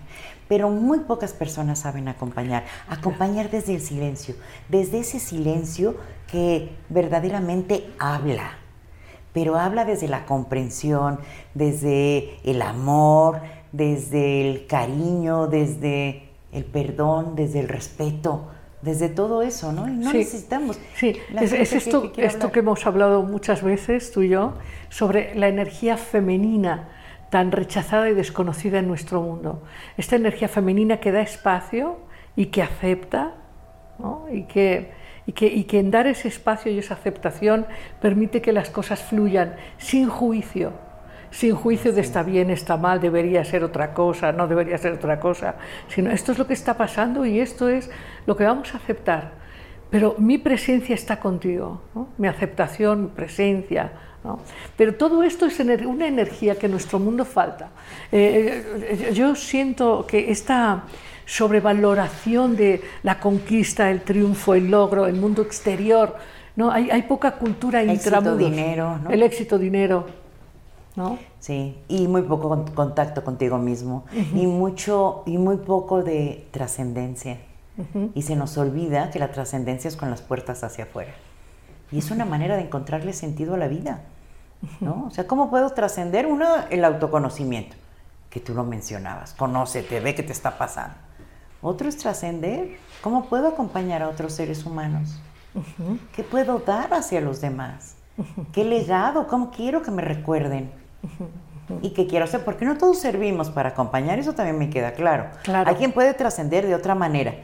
pero 0.49 0.71
muy 0.71 1.01
pocas 1.01 1.33
personas 1.33 1.81
saben 1.81 2.09
acompañar. 2.09 2.65
Acompañar 2.89 3.51
desde 3.51 3.75
el 3.75 3.81
silencio, 3.81 4.35
desde 4.69 5.01
ese 5.01 5.21
silencio 5.21 5.97
que 6.31 6.71
verdaderamente 6.89 7.91
habla, 7.99 8.59
pero 9.33 9.59
habla 9.59 9.85
desde 9.85 10.09
la 10.09 10.27
comprensión, 10.27 11.19
desde 11.55 12.39
el 12.45 12.63
amor, 12.63 13.41
desde 13.73 14.49
el 14.49 14.67
cariño, 14.67 15.47
desde 15.47 16.29
el 16.53 16.65
perdón, 16.65 17.35
desde 17.35 17.61
el 17.61 17.69
respeto, 17.69 18.49
desde 18.85 19.09
todo 19.09 19.43
eso, 19.43 19.73
¿no? 19.73 19.89
Y 19.89 19.93
no 19.93 20.11
Sí. 20.11 20.19
necesitamos. 20.19 20.79
Sí, 20.95 21.17
es, 21.41 21.53
es 21.53 21.73
esto, 21.73 22.13
que 22.13 22.25
esto 22.27 22.53
que 22.53 22.61
hemos 22.61 22.87
hablado 22.87 23.23
muchas 23.23 23.63
veces, 23.63 24.13
tú 24.13 24.23
y 24.23 24.29
yo, 24.29 24.55
sobre 24.91 25.35
la 25.35 25.49
energía 25.49 25.97
femenina 25.97 26.89
tan 27.31 27.51
rechazada 27.51 28.09
y 28.11 28.15
desconocida 28.15 28.79
en 28.79 28.87
nuestro 28.87 29.21
mundo. 29.21 29.63
Esta 29.97 30.17
energía 30.17 30.49
femenina 30.49 30.99
que 30.99 31.11
da 31.11 31.21
espacio 31.23 31.99
y 32.37 32.47
que 32.47 32.63
acepta, 32.63 33.33
¿no? 33.99 34.27
y, 34.31 34.45
que, 34.45 34.93
y, 35.27 35.33
que, 35.33 35.47
y 35.47 35.65
que 35.65 35.81
en 35.81 35.91
dar 35.91 36.07
ese 36.07 36.29
espacio 36.29 36.71
y 36.71 36.79
esa 36.79 36.95
aceptación 36.95 37.67
permite 38.01 38.41
que 38.41 38.53
las 38.53 38.71
cosas 38.71 39.03
fluyan 39.03 39.57
sin 39.79 40.09
juicio, 40.09 40.73
sin 41.31 41.57
juicio 41.57 41.93
de 41.93 42.01
está 42.03 42.23
bien, 42.23 42.51
está 42.51 42.77
mal, 42.77 43.01
debería 43.01 43.45
ser 43.45 43.65
otra 43.65 43.95
cosa, 43.95 44.31
no 44.31 44.47
debería 44.47 44.79
ser 44.79 44.93
otra 44.93 45.19
cosa, 45.19 45.57
sino 45.89 46.13
esto 46.13 46.31
es 46.31 46.39
lo 46.39 46.47
que 46.47 46.53
está 46.55 46.77
pasando 46.77 47.27
y 47.27 47.41
esto 47.41 47.69
es 47.69 47.91
lo 48.27 48.37
que 48.37 48.45
vamos 48.45 48.75
a 48.75 48.79
aceptar. 48.79 49.33
Pero 49.91 50.15
mi 50.19 50.39
presencia 50.39 50.95
está 50.95 51.21
contigo, 51.21 51.81
¿no? 51.95 52.09
mi 52.19 52.27
aceptación, 52.29 53.03
mi 53.03 53.09
presencia. 53.09 53.93
¿no? 54.25 54.41
Pero 54.77 54.95
todo 54.95 55.23
esto 55.23 55.47
es 55.47 55.61
ener- 55.61 55.87
una 55.87 56.07
energía 56.09 56.57
que 56.59 56.67
en 56.67 56.73
nuestro 56.73 56.99
mundo 56.99 57.25
falta. 57.25 57.69
Eh, 58.11 58.65
eh, 59.09 59.13
yo 59.15 59.35
siento 59.37 60.07
que 60.07 60.31
esta 60.31 60.85
sobrevaloración 61.27 62.57
de 62.57 62.83
la 63.03 63.21
conquista, 63.21 63.91
el 63.91 64.01
triunfo, 64.03 64.55
el 64.55 64.71
logro, 64.71 65.07
el 65.07 65.15
mundo 65.17 65.43
exterior, 65.43 66.17
¿no? 66.57 66.71
hay, 66.71 66.91
hay 66.91 67.03
poca 67.03 67.33
cultura 67.33 67.83
Éxito, 67.83 68.17
intramuros. 68.17 68.39
dinero, 68.39 68.99
¿no? 69.03 69.11
El 69.11 69.23
éxito, 69.23 69.59
dinero. 69.59 70.07
¿no? 70.97 71.19
Sí, 71.39 71.77
y 71.89 72.07
muy 72.09 72.23
poco 72.23 72.49
con- 72.49 72.67
contacto 72.69 73.23
contigo 73.25 73.59
mismo 73.59 74.05
y 74.35 74.47
mucho 74.47 75.23
y 75.27 75.39
muy 75.39 75.57
poco 75.59 76.03
de 76.03 76.47
trascendencia. 76.51 77.39
Y 78.15 78.23
se 78.23 78.37
nos 78.37 78.57
olvida 78.57 79.11
que 79.11 79.19
la 79.19 79.33
trascendencia 79.33 79.89
es 79.89 79.97
con 79.97 80.11
las 80.11 80.23
puertas 80.23 80.63
hacia 80.63 80.85
afuera. 80.85 81.13
Y 81.91 81.99
es 81.99 82.11
una 82.11 82.25
manera 82.25 82.57
de 82.57 82.63
encontrarle 82.63 83.13
sentido 83.13 83.55
a 83.55 83.59
la 83.59 83.69
vida. 83.69 84.03
¿no? 84.81 85.07
O 85.09 85.11
sea, 85.11 85.27
¿cómo 85.27 85.51
puedo 85.51 85.71
trascender? 85.71 86.27
Uno, 86.27 86.47
el 86.71 86.85
autoconocimiento, 86.85 87.77
que 88.31 88.41
tú 88.41 88.55
lo 88.55 88.65
mencionabas. 88.65 89.35
Conócete, 89.35 90.01
ve 90.01 90.15
qué 90.15 90.23
te 90.23 90.33
está 90.33 90.59
pasando. 90.59 90.95
Otro 91.63 91.89
es 91.89 91.97
trascender. 91.97 92.77
¿Cómo 93.03 93.27
puedo 93.27 93.49
acompañar 93.49 94.03
a 94.03 94.09
otros 94.09 94.33
seres 94.35 94.65
humanos? 94.65 95.21
¿Qué 96.15 96.23
puedo 96.23 96.59
dar 96.59 96.93
hacia 96.93 97.21
los 97.21 97.41
demás? 97.41 97.97
¿Qué 98.53 98.65
legado? 98.65 99.27
¿Cómo 99.29 99.51
quiero 99.51 99.83
que 99.83 99.91
me 99.91 100.03
recuerden? 100.03 100.71
¿Y 101.81 101.91
qué 101.91 102.07
quiero 102.07 102.25
hacer? 102.27 102.45
Porque 102.45 102.65
no 102.65 102.77
todos 102.77 102.99
servimos 102.99 103.51
para 103.51 103.71
acompañar, 103.71 104.19
eso 104.19 104.35
también 104.35 104.59
me 104.59 104.69
queda 104.69 104.93
claro. 104.93 105.31
Claro. 105.43 105.71
Hay 105.71 105.77
quien 105.77 105.93
puede 105.93 106.13
trascender 106.13 106.67
de 106.67 106.75
otra 106.75 106.95
manera, 106.95 107.35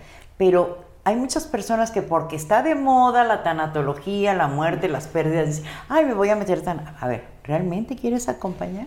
pero 0.40 0.78
hay 1.04 1.16
muchas 1.16 1.44
personas 1.44 1.90
que 1.90 2.00
porque 2.00 2.34
está 2.34 2.62
de 2.62 2.74
moda 2.74 3.24
la 3.24 3.42
tanatología, 3.42 4.32
la 4.32 4.48
muerte, 4.48 4.88
las 4.88 5.06
pérdidas, 5.06 5.48
dicen, 5.48 5.64
ay, 5.90 6.06
me 6.06 6.14
voy 6.14 6.30
a 6.30 6.34
meter 6.34 6.62
tan... 6.62 6.82
A 6.98 7.06
ver, 7.06 7.26
¿realmente 7.44 7.94
quieres 7.94 8.26
acompañar? 8.26 8.86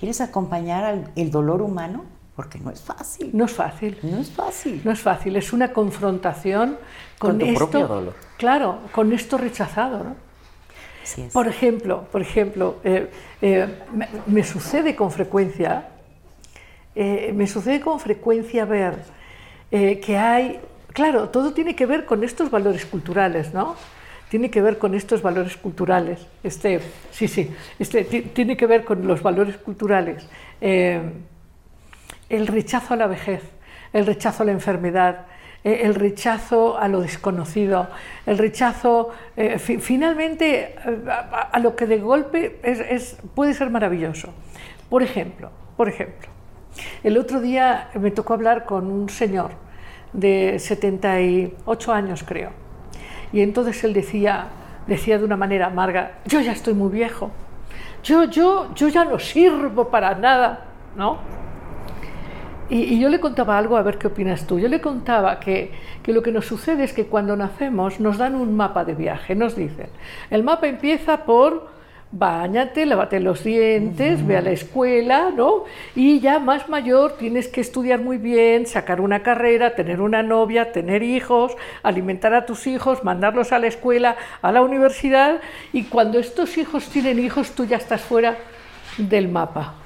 ¿Quieres 0.00 0.22
acompañar 0.22 0.82
al 0.82 1.10
el 1.14 1.30
dolor 1.30 1.60
humano? 1.60 2.06
Porque 2.36 2.58
no 2.58 2.70
es 2.70 2.80
fácil. 2.80 3.32
No 3.34 3.44
es 3.44 3.52
fácil. 3.52 3.98
No 4.02 4.18
es 4.18 4.30
fácil. 4.30 4.80
No 4.82 4.92
es 4.92 5.00
fácil, 5.02 5.36
es 5.36 5.52
una 5.52 5.74
confrontación 5.74 6.78
con, 7.18 7.32
Con 7.32 7.38
tu 7.40 7.44
esto. 7.44 7.58
propio 7.58 7.86
dolor. 7.86 8.14
Claro, 8.38 8.78
con 8.92 9.12
esto 9.12 9.36
rechazado. 9.36 10.04
¿no? 10.04 10.16
Así 11.02 11.20
es. 11.20 11.34
Por 11.34 11.48
ejemplo, 11.48 12.04
por 12.10 12.22
ejemplo 12.22 12.76
eh, 12.82 13.10
eh, 13.42 13.78
me, 13.92 14.08
me 14.24 14.42
sucede 14.42 14.96
con 14.96 15.10
frecuencia, 15.10 15.90
eh, 16.94 17.30
me 17.36 17.46
sucede 17.46 17.82
con 17.82 18.00
frecuencia 18.00 18.64
ver 18.64 18.94
eh, 19.76 19.98
que 19.98 20.16
hay, 20.16 20.60
claro, 20.92 21.30
todo 21.30 21.52
tiene 21.52 21.74
que 21.74 21.84
ver 21.84 22.04
con 22.04 22.22
estos 22.22 22.48
valores 22.48 22.86
culturales, 22.86 23.52
¿no? 23.52 23.74
Tiene 24.28 24.48
que 24.48 24.62
ver 24.62 24.78
con 24.78 24.94
estos 24.94 25.20
valores 25.20 25.56
culturales. 25.56 26.24
Este, 26.44 26.80
sí, 27.10 27.26
sí, 27.26 27.50
este, 27.80 28.04
ti- 28.04 28.22
tiene 28.22 28.56
que 28.56 28.68
ver 28.68 28.84
con 28.84 29.04
los 29.04 29.20
valores 29.20 29.56
culturales. 29.56 30.28
Eh, 30.60 31.00
el 32.28 32.46
rechazo 32.46 32.94
a 32.94 32.96
la 32.96 33.08
vejez, 33.08 33.42
el 33.92 34.06
rechazo 34.06 34.44
a 34.44 34.46
la 34.46 34.52
enfermedad, 34.52 35.26
eh, 35.64 35.80
el 35.82 35.96
rechazo 35.96 36.78
a 36.78 36.86
lo 36.86 37.00
desconocido, 37.00 37.88
el 38.26 38.38
rechazo 38.38 39.10
fi- 39.58 39.78
finalmente 39.78 40.76
a, 41.50 41.58
lo 41.58 41.74
que 41.74 41.86
de 41.88 41.98
golpe 41.98 42.60
puede 43.34 43.54
ser 43.54 43.70
maravilloso. 43.70 44.32
Por 44.88 45.02
ejemplo, 45.02 45.50
por 45.76 45.88
ejemplo, 45.88 46.28
el 47.02 47.18
otro 47.18 47.40
día 47.40 47.90
me 47.94 48.12
tocó 48.12 48.34
hablar 48.34 48.66
con 48.66 48.86
un 48.86 49.08
señor 49.08 49.63
de 50.14 50.58
78 50.58 51.92
años, 51.92 52.24
creo, 52.26 52.50
y 53.32 53.42
entonces 53.42 53.84
él 53.84 53.92
decía, 53.92 54.46
decía 54.86 55.18
de 55.18 55.24
una 55.24 55.36
manera 55.36 55.66
amarga, 55.66 56.18
yo 56.24 56.40
ya 56.40 56.52
estoy 56.52 56.72
muy 56.72 56.90
viejo, 56.90 57.30
yo, 58.02 58.24
yo, 58.24 58.72
yo 58.74 58.88
ya 58.88 59.04
no 59.04 59.18
sirvo 59.18 59.88
para 59.88 60.14
nada, 60.14 60.66
¿no? 60.96 61.18
Y, 62.70 62.98
yo 62.98 63.08
le 63.08 63.20
contaba 63.20 63.58
algo, 63.58 63.76
a 63.76 63.82
ver 63.82 63.98
qué 63.98 64.06
opinas 64.06 64.46
tú. 64.46 64.58
Yo 64.58 64.68
le 64.68 64.80
contaba 64.80 65.38
que, 65.38 65.72
que 66.02 66.12
lo 66.12 66.22
que 66.22 66.32
nos 66.32 66.46
sucede 66.46 66.84
es 66.84 66.92
que 66.92 67.06
cuando 67.06 67.36
nacemos 67.36 68.00
nos 68.00 68.18
dan 68.18 68.34
un 68.34 68.56
mapa 68.56 68.84
de 68.84 68.94
viaje, 68.94 69.34
nos 69.34 69.54
dicen. 69.54 69.88
El 70.30 70.42
mapa 70.44 70.66
empieza 70.66 71.24
por 71.24 71.68
bañate, 72.16 72.86
lávate 72.86 73.18
los 73.18 73.42
dientes, 73.42 74.24
ve 74.24 74.36
a 74.36 74.40
la 74.40 74.52
escuela, 74.52 75.30
¿no? 75.34 75.64
Y 75.96 76.20
ya 76.20 76.38
más 76.38 76.68
mayor 76.68 77.16
tienes 77.18 77.48
que 77.48 77.60
estudiar 77.60 78.00
muy 78.00 78.18
bien, 78.18 78.66
sacar 78.66 79.00
una 79.00 79.22
carrera, 79.22 79.74
tener 79.74 80.00
una 80.00 80.22
novia, 80.22 80.70
tener 80.70 81.02
hijos, 81.02 81.56
alimentar 81.82 82.32
a 82.32 82.46
tus 82.46 82.66
hijos, 82.68 83.02
mandarlos 83.02 83.52
a 83.52 83.58
la 83.58 83.66
escuela, 83.66 84.16
a 84.42 84.52
la 84.52 84.62
universidad, 84.62 85.40
y 85.72 85.84
cuando 85.84 86.18
estos 86.20 86.56
hijos 86.56 86.88
tienen 86.88 87.18
hijos 87.18 87.50
tú 87.50 87.64
ya 87.64 87.78
estás 87.78 88.00
fuera 88.00 88.36
del 88.96 89.28
mapa. 89.28 89.83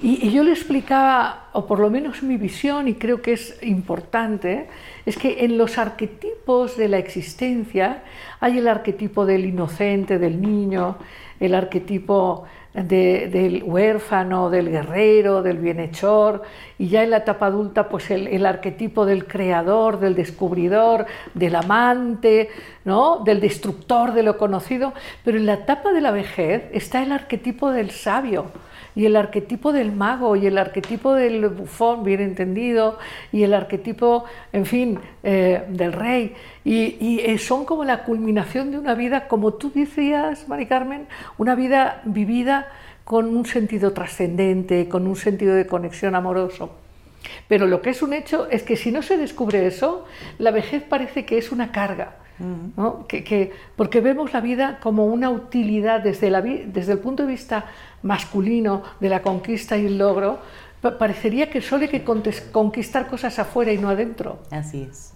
Y, 0.00 0.30
yo 0.30 0.44
le 0.44 0.52
explicaba, 0.52 1.48
o 1.52 1.66
por 1.66 1.80
lo 1.80 1.90
menos 1.90 2.22
mi 2.22 2.36
visión, 2.36 2.86
y 2.86 2.94
creo 2.94 3.20
que 3.20 3.32
es 3.32 3.58
importante, 3.62 4.68
es 5.04 5.16
que 5.18 5.44
en 5.44 5.58
los 5.58 5.76
arquetipos 5.76 6.76
de 6.76 6.88
la 6.88 6.98
existencia 6.98 8.02
hay 8.38 8.58
el 8.58 8.68
arquetipo 8.68 9.26
del 9.26 9.44
inocente, 9.44 10.18
del 10.20 10.40
niño, 10.40 10.98
el 11.40 11.52
arquetipo 11.54 12.44
de- 12.74 13.28
del 13.28 13.64
huérfano, 13.64 14.50
del 14.50 14.70
guerrero, 14.70 15.42
del 15.42 15.58
bienhechor, 15.58 16.42
y 16.78 16.88
ya 16.88 17.02
en 17.02 17.10
la 17.10 17.16
etapa 17.18 17.46
adulta, 17.46 17.88
pues 17.88 18.08
el, 18.12 18.28
el 18.28 18.46
arquetipo 18.46 19.04
del 19.04 19.26
creador, 19.26 19.98
del 19.98 20.14
descubridor, 20.14 21.06
del 21.34 21.56
amante, 21.56 22.50
¿no? 22.84 23.18
del 23.24 23.40
destructor 23.40 24.12
de 24.12 24.22
lo 24.22 24.38
conocido, 24.38 24.92
pero 25.24 25.38
en 25.38 25.46
la 25.46 25.54
etapa 25.54 25.92
de 25.92 26.00
la 26.02 26.12
vejez 26.12 26.62
está 26.72 27.02
el 27.02 27.10
arquetipo 27.10 27.72
del 27.72 27.90
sabio, 27.90 28.46
y 28.94 29.06
el 29.06 29.16
arquetipo 29.16 29.72
del 29.72 29.92
mago, 29.92 30.36
y 30.36 30.46
el 30.46 30.58
arquetipo 30.58 31.14
del 31.14 31.48
bufón, 31.48 32.04
bien 32.04 32.20
entendido, 32.20 32.98
y 33.32 33.42
el 33.42 33.54
arquetipo, 33.54 34.24
en 34.52 34.66
fin, 34.66 34.98
eh, 35.22 35.64
del 35.68 35.92
rey. 35.92 36.34
Y, 36.64 36.96
y, 37.00 37.20
eh, 37.20 37.38
son 37.38 37.64
como 37.64 37.84
la 37.84 38.04
culminación 38.04 38.70
de 38.70 38.78
una 38.78 38.94
vida, 38.94 39.28
como 39.28 39.54
tú 39.54 39.70
decías, 39.74 40.48
Mari 40.48 40.66
Carmen, 40.66 41.06
una 41.38 41.54
vida 41.54 42.02
vivida 42.04 42.68
con 43.04 43.34
un 43.34 43.46
sentido 43.46 43.92
trascendente, 43.92 44.88
con 44.88 45.06
un 45.06 45.16
sentido 45.16 45.54
de 45.54 45.66
conexión 45.66 46.14
amoroso. 46.14 46.87
Pero 47.48 47.66
lo 47.66 47.80
que 47.82 47.90
es 47.90 48.02
un 48.02 48.12
hecho 48.12 48.48
es 48.50 48.62
que 48.62 48.76
si 48.76 48.90
no 48.92 49.02
se 49.02 49.16
descubre 49.16 49.66
eso, 49.66 50.04
la 50.38 50.50
vejez 50.50 50.82
parece 50.82 51.24
que 51.24 51.38
es 51.38 51.52
una 51.52 51.72
carga. 51.72 52.16
¿no? 52.76 53.06
Que, 53.08 53.24
que- 53.24 53.52
porque 53.74 54.00
vemos 54.00 54.32
la 54.32 54.40
vida 54.40 54.78
como 54.80 55.06
una 55.06 55.28
utilidad 55.28 56.00
desde, 56.00 56.30
la 56.30 56.40
desde 56.40 56.92
el 56.92 57.00
punto 57.00 57.24
de 57.24 57.30
vista 57.32 57.64
masculino 58.02 58.82
de 59.00 59.08
la 59.08 59.22
conquista 59.22 59.76
y 59.76 59.86
el 59.86 59.98
logro, 59.98 60.38
pa- 60.80 60.96
parecería 60.98 61.50
que 61.50 61.60
solo 61.60 61.82
hay 61.82 61.88
que 61.88 62.04
conquistar 62.52 63.08
cosas 63.08 63.38
afuera 63.40 63.72
y 63.72 63.78
no 63.78 63.88
adentro. 63.88 64.38
Así 64.52 64.86
es. 64.88 65.14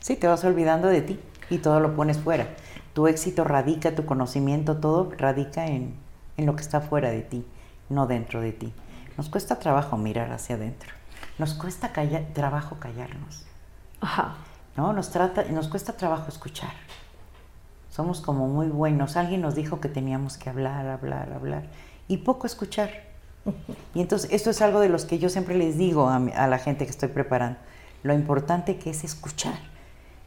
Sí, 0.00 0.16
te 0.16 0.26
vas 0.26 0.44
olvidando 0.44 0.88
de 0.88 1.02
ti 1.02 1.20
y 1.50 1.58
todo 1.58 1.78
lo 1.78 1.94
pones 1.94 2.18
fuera. 2.18 2.48
Tu 2.94 3.06
éxito 3.06 3.44
radica, 3.44 3.94
tu 3.94 4.04
conocimiento, 4.04 4.78
todo 4.78 5.10
radica 5.16 5.66
en, 5.66 5.94
en 6.36 6.46
lo 6.46 6.56
que 6.56 6.62
está 6.62 6.80
fuera 6.80 7.10
de 7.10 7.22
ti, 7.22 7.44
no 7.90 8.06
dentro 8.08 8.40
de 8.40 8.52
ti. 8.52 8.72
Nos 9.16 9.28
cuesta 9.28 9.58
trabajo 9.60 9.96
mirar 9.96 10.32
hacia 10.32 10.56
adentro. 10.56 10.90
Nos 11.38 11.54
cuesta 11.54 11.92
calla- 11.92 12.26
trabajo 12.32 12.76
callarnos. 12.80 13.44
Ajá. 14.00 14.36
¿no? 14.76 14.92
Nos, 14.92 15.10
trata, 15.10 15.44
nos 15.44 15.68
cuesta 15.68 15.94
trabajo 15.94 16.28
escuchar. 16.28 16.72
Somos 17.90 18.20
como 18.20 18.46
muy 18.48 18.66
buenos. 18.68 19.16
Alguien 19.16 19.40
nos 19.40 19.54
dijo 19.54 19.80
que 19.80 19.88
teníamos 19.88 20.36
que 20.36 20.50
hablar, 20.50 20.86
hablar, 20.86 21.32
hablar 21.32 21.62
y 22.08 22.18
poco 22.18 22.46
escuchar. 22.46 22.90
Y 23.94 24.00
entonces 24.00 24.30
esto 24.32 24.50
es 24.50 24.60
algo 24.60 24.80
de 24.80 24.88
los 24.88 25.04
que 25.04 25.18
yo 25.18 25.28
siempre 25.30 25.56
les 25.56 25.78
digo 25.78 26.08
a, 26.08 26.18
mi- 26.18 26.32
a 26.32 26.46
la 26.48 26.58
gente 26.58 26.84
que 26.84 26.90
estoy 26.90 27.08
preparando. 27.08 27.58
Lo 28.02 28.12
importante 28.12 28.76
que 28.76 28.90
es 28.90 29.04
escuchar. 29.04 29.58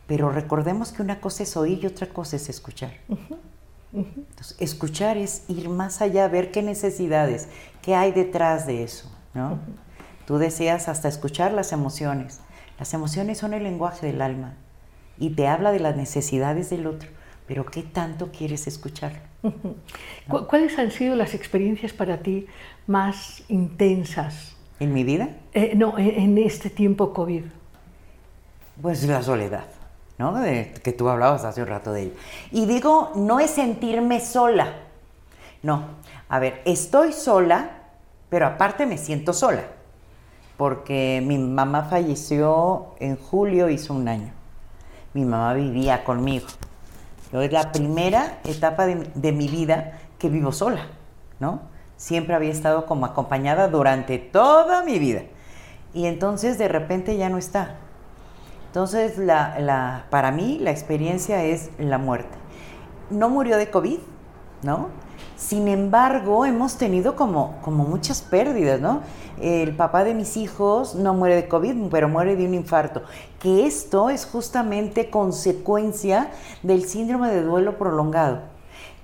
Pero 0.08 0.30
recordemos 0.32 0.92
que 0.92 1.02
una 1.04 1.20
cosa 1.20 1.44
es 1.44 1.56
oír 1.58 1.84
y 1.84 1.88
otra 1.88 2.08
cosa 2.08 2.38
es 2.38 2.50
escuchar. 2.50 2.92
Entonces, 3.94 4.56
escuchar 4.60 5.18
es 5.18 5.44
ir 5.50 5.70
más 5.70 6.02
allá, 6.02 6.28
ver 6.28 6.52
qué 6.52 6.62
necesidades, 6.64 7.48
qué 7.82 7.96
hay 7.96 8.12
detrás 8.12 8.66
de 8.68 8.84
eso, 8.84 9.12
¿no? 9.34 9.60
Tú 10.30 10.38
deseas 10.38 10.90
hasta 10.90 11.08
escuchar 11.08 11.54
las 11.54 11.72
emociones. 11.72 12.40
Las 12.78 12.94
emociones 12.94 13.40
son 13.40 13.56
el 13.56 13.64
lenguaje 13.64 14.06
del 14.06 14.22
alma 14.22 14.54
y 15.18 15.32
te 15.32 15.48
habla 15.48 15.72
de 15.72 15.80
las 15.80 15.96
necesidades 15.96 16.70
del 16.70 16.86
otro, 16.86 17.10
pero 17.48 17.66
¿qué 17.66 17.82
tanto 17.82 18.30
quieres 18.32 18.68
escuchar? 18.68 19.24
¿Cu- 20.30 20.46
¿Cuáles 20.46 20.78
han 20.78 20.92
sido 20.92 21.16
las 21.16 21.34
experiencias 21.34 21.94
para 21.94 22.20
ti 22.20 22.46
más 22.86 23.42
intensas? 23.48 24.56
¿En 24.80 24.94
mi 24.94 25.04
vida? 25.04 25.30
Eh, 25.54 25.74
no, 25.76 25.98
en, 25.98 26.10
en 26.12 26.38
este 26.38 26.70
tiempo 26.70 27.12
COVID. 27.12 27.46
Pues 28.84 29.04
la 29.06 29.24
soledad, 29.24 29.66
¿no? 30.20 30.36
De, 30.36 30.76
que 30.84 30.94
tú 30.94 31.10
hablabas 31.10 31.44
hace 31.44 31.64
un 31.64 31.70
rato 31.70 31.92
de 31.92 32.04
ella. 32.04 32.14
Y 32.52 32.68
digo, 32.68 33.14
no 33.16 33.40
es 33.40 33.50
sentirme 33.50 34.20
sola. 34.20 34.74
No, 35.64 35.86
a 36.30 36.38
ver, 36.38 36.62
estoy 36.66 37.14
sola, 37.14 37.72
pero 38.30 38.46
aparte 38.46 38.86
me 38.86 39.00
siento 39.00 39.34
sola. 39.34 39.64
Porque 40.60 41.24
mi 41.26 41.38
mamá 41.38 41.84
falleció 41.86 42.88
en 43.00 43.16
julio, 43.16 43.70
hizo 43.70 43.94
un 43.94 44.10
año. 44.10 44.34
Mi 45.14 45.24
mamá 45.24 45.54
vivía 45.54 46.04
conmigo. 46.04 46.48
Yo 47.32 47.42
es 47.42 47.54
la 47.54 47.72
primera 47.72 48.40
etapa 48.44 48.86
de, 48.86 49.32
mi 49.32 49.48
vida 49.48 50.00
que 50.18 50.28
vivo 50.28 50.52
sola, 50.52 50.88
¿no? 51.40 51.62
Siempre 51.96 52.36
había 52.36 52.52
estado 52.52 52.86
como 52.88 53.06
acompañada 53.06 53.70
durante 53.70 54.18
toda 54.18 54.84
mi 54.84 55.00
vida. 55.00 55.22
Y 55.94 56.08
entonces 56.08 56.58
de 56.58 56.68
repente 56.68 57.16
ya 57.16 57.30
no 57.30 57.38
está. 57.38 57.78
Entonces, 58.68 59.18
la, 59.18 59.58
la- 59.62 60.08
para 60.10 60.34
mí 60.34 60.60
la 60.60 60.72
experiencia 60.72 61.42
es 61.42 61.70
la 61.78 62.00
muerte. 62.00 62.38
No 63.10 63.30
murió 63.30 63.56
de 63.56 63.72
COVID, 63.72 64.00
¿no? 64.64 64.90
Sin 65.40 65.70
embargo, 65.70 66.46
hemos 66.46 66.76
tenido 66.76 67.16
como, 67.16 67.56
como 67.62 67.86
muchas 67.86 68.22
pérdidas, 68.22 68.82
¿no? 68.82 69.02
El 69.42 69.74
papá 69.74 70.04
de 70.04 70.14
mis 70.14 70.36
hijos 70.36 70.96
no 70.96 71.14
muere 71.14 71.38
de 71.38 71.48
COVID, 71.48 71.88
pero 71.90 72.10
muere 72.10 72.36
de 72.36 72.46
un 72.46 72.54
infarto. 72.54 73.04
Que 73.40 73.66
esto 73.66 74.10
es 74.10 74.26
justamente 74.26 75.10
consecuencia 75.10 76.30
del 76.62 76.84
síndrome 76.84 77.32
de 77.32 77.42
duelo 77.42 77.78
prolongado. 77.78 78.42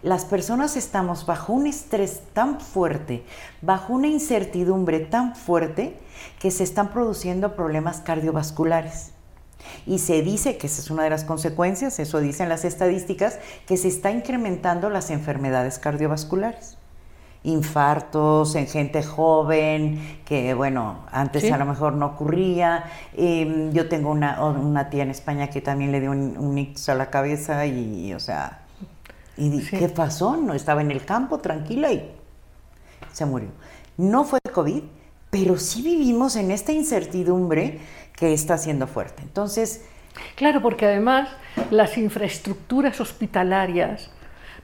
Las 0.03 0.25
personas 0.25 0.75
estamos 0.75 1.25
bajo 1.25 1.53
un 1.53 1.67
estrés 1.67 2.21
tan 2.33 2.59
fuerte, 2.59 3.23
bajo 3.61 3.93
una 3.93 4.07
incertidumbre 4.07 4.99
tan 4.99 5.38
fuerte, 5.38 5.97
que 6.39 6.51
se 6.51 6.65
están 6.65 6.89
produciendo 6.89 7.55
problemas 7.55 8.01
cardiovasculares. 8.01 9.14
Y 9.86 9.99
se 9.99 10.22
dice 10.22 10.57
que 10.57 10.68
esa 10.68 10.82
es 10.82 10.89
una 10.89 11.03
de 11.03 11.09
las 11.09 11.24
consecuencias, 11.24 11.99
eso 11.99 12.20
dicen 12.20 12.49
las 12.49 12.66
estadísticas, 12.66 13.39
que 13.68 13.78
se 13.78 13.88
está 13.88 14.11
incrementando 14.11 14.89
las 14.89 15.09
enfermedades 15.11 15.80
cardiovasculares. 15.80 16.78
Infartos 17.43 18.55
en 18.55 18.66
gente 18.66 19.03
joven, 19.03 20.20
que 20.26 20.55
bueno, 20.55 21.05
antes 21.11 21.43
Sí. 21.43 21.49
a 21.51 21.57
lo 21.57 21.66
mejor 21.66 21.93
no 21.93 22.07
ocurría. 22.07 22.86
Eh, 23.13 23.70
yo 23.72 23.88
tengo 23.88 24.09
una, 24.09 24.43
una 24.43 24.89
tía 24.89 25.03
en 25.03 25.11
España 25.11 25.49
que 25.51 25.61
también 25.61 25.91
le 25.91 26.01
dio 26.01 26.09
un, 26.09 26.38
un 26.39 26.57
ictus 26.57 26.89
a 26.89 26.95
la 26.95 27.11
cabeza 27.11 27.66
y, 27.68 28.13
o 28.16 28.20
sea, 28.20 28.61
y 29.38 29.61
Sí. 29.61 29.78
¿qué 29.78 29.89
pasó? 29.89 30.38
No 30.38 30.55
estaba 30.55 30.82
en 30.82 30.89
el 30.89 31.05
campo 31.05 31.38
tranquila 31.38 31.91
y 31.91 32.11
se 33.13 33.26
murió. 33.28 33.49
No 33.97 34.24
fue 34.24 34.39
COVID, 34.51 34.82
pero 35.30 35.57
sí 35.57 35.84
vivimos 35.84 36.36
en 36.38 36.49
esta 36.49 36.72
incertidumbre 36.72 37.80
que 38.16 38.34
está 38.34 38.57
siendo 38.57 38.88
fuerte. 38.88 39.22
Entonces, 39.24 39.82
Claro, 40.36 40.61
porque 40.61 40.86
además 40.86 41.30
las 41.72 41.97
infraestructuras 41.97 42.99
hospitalarias 42.99 44.09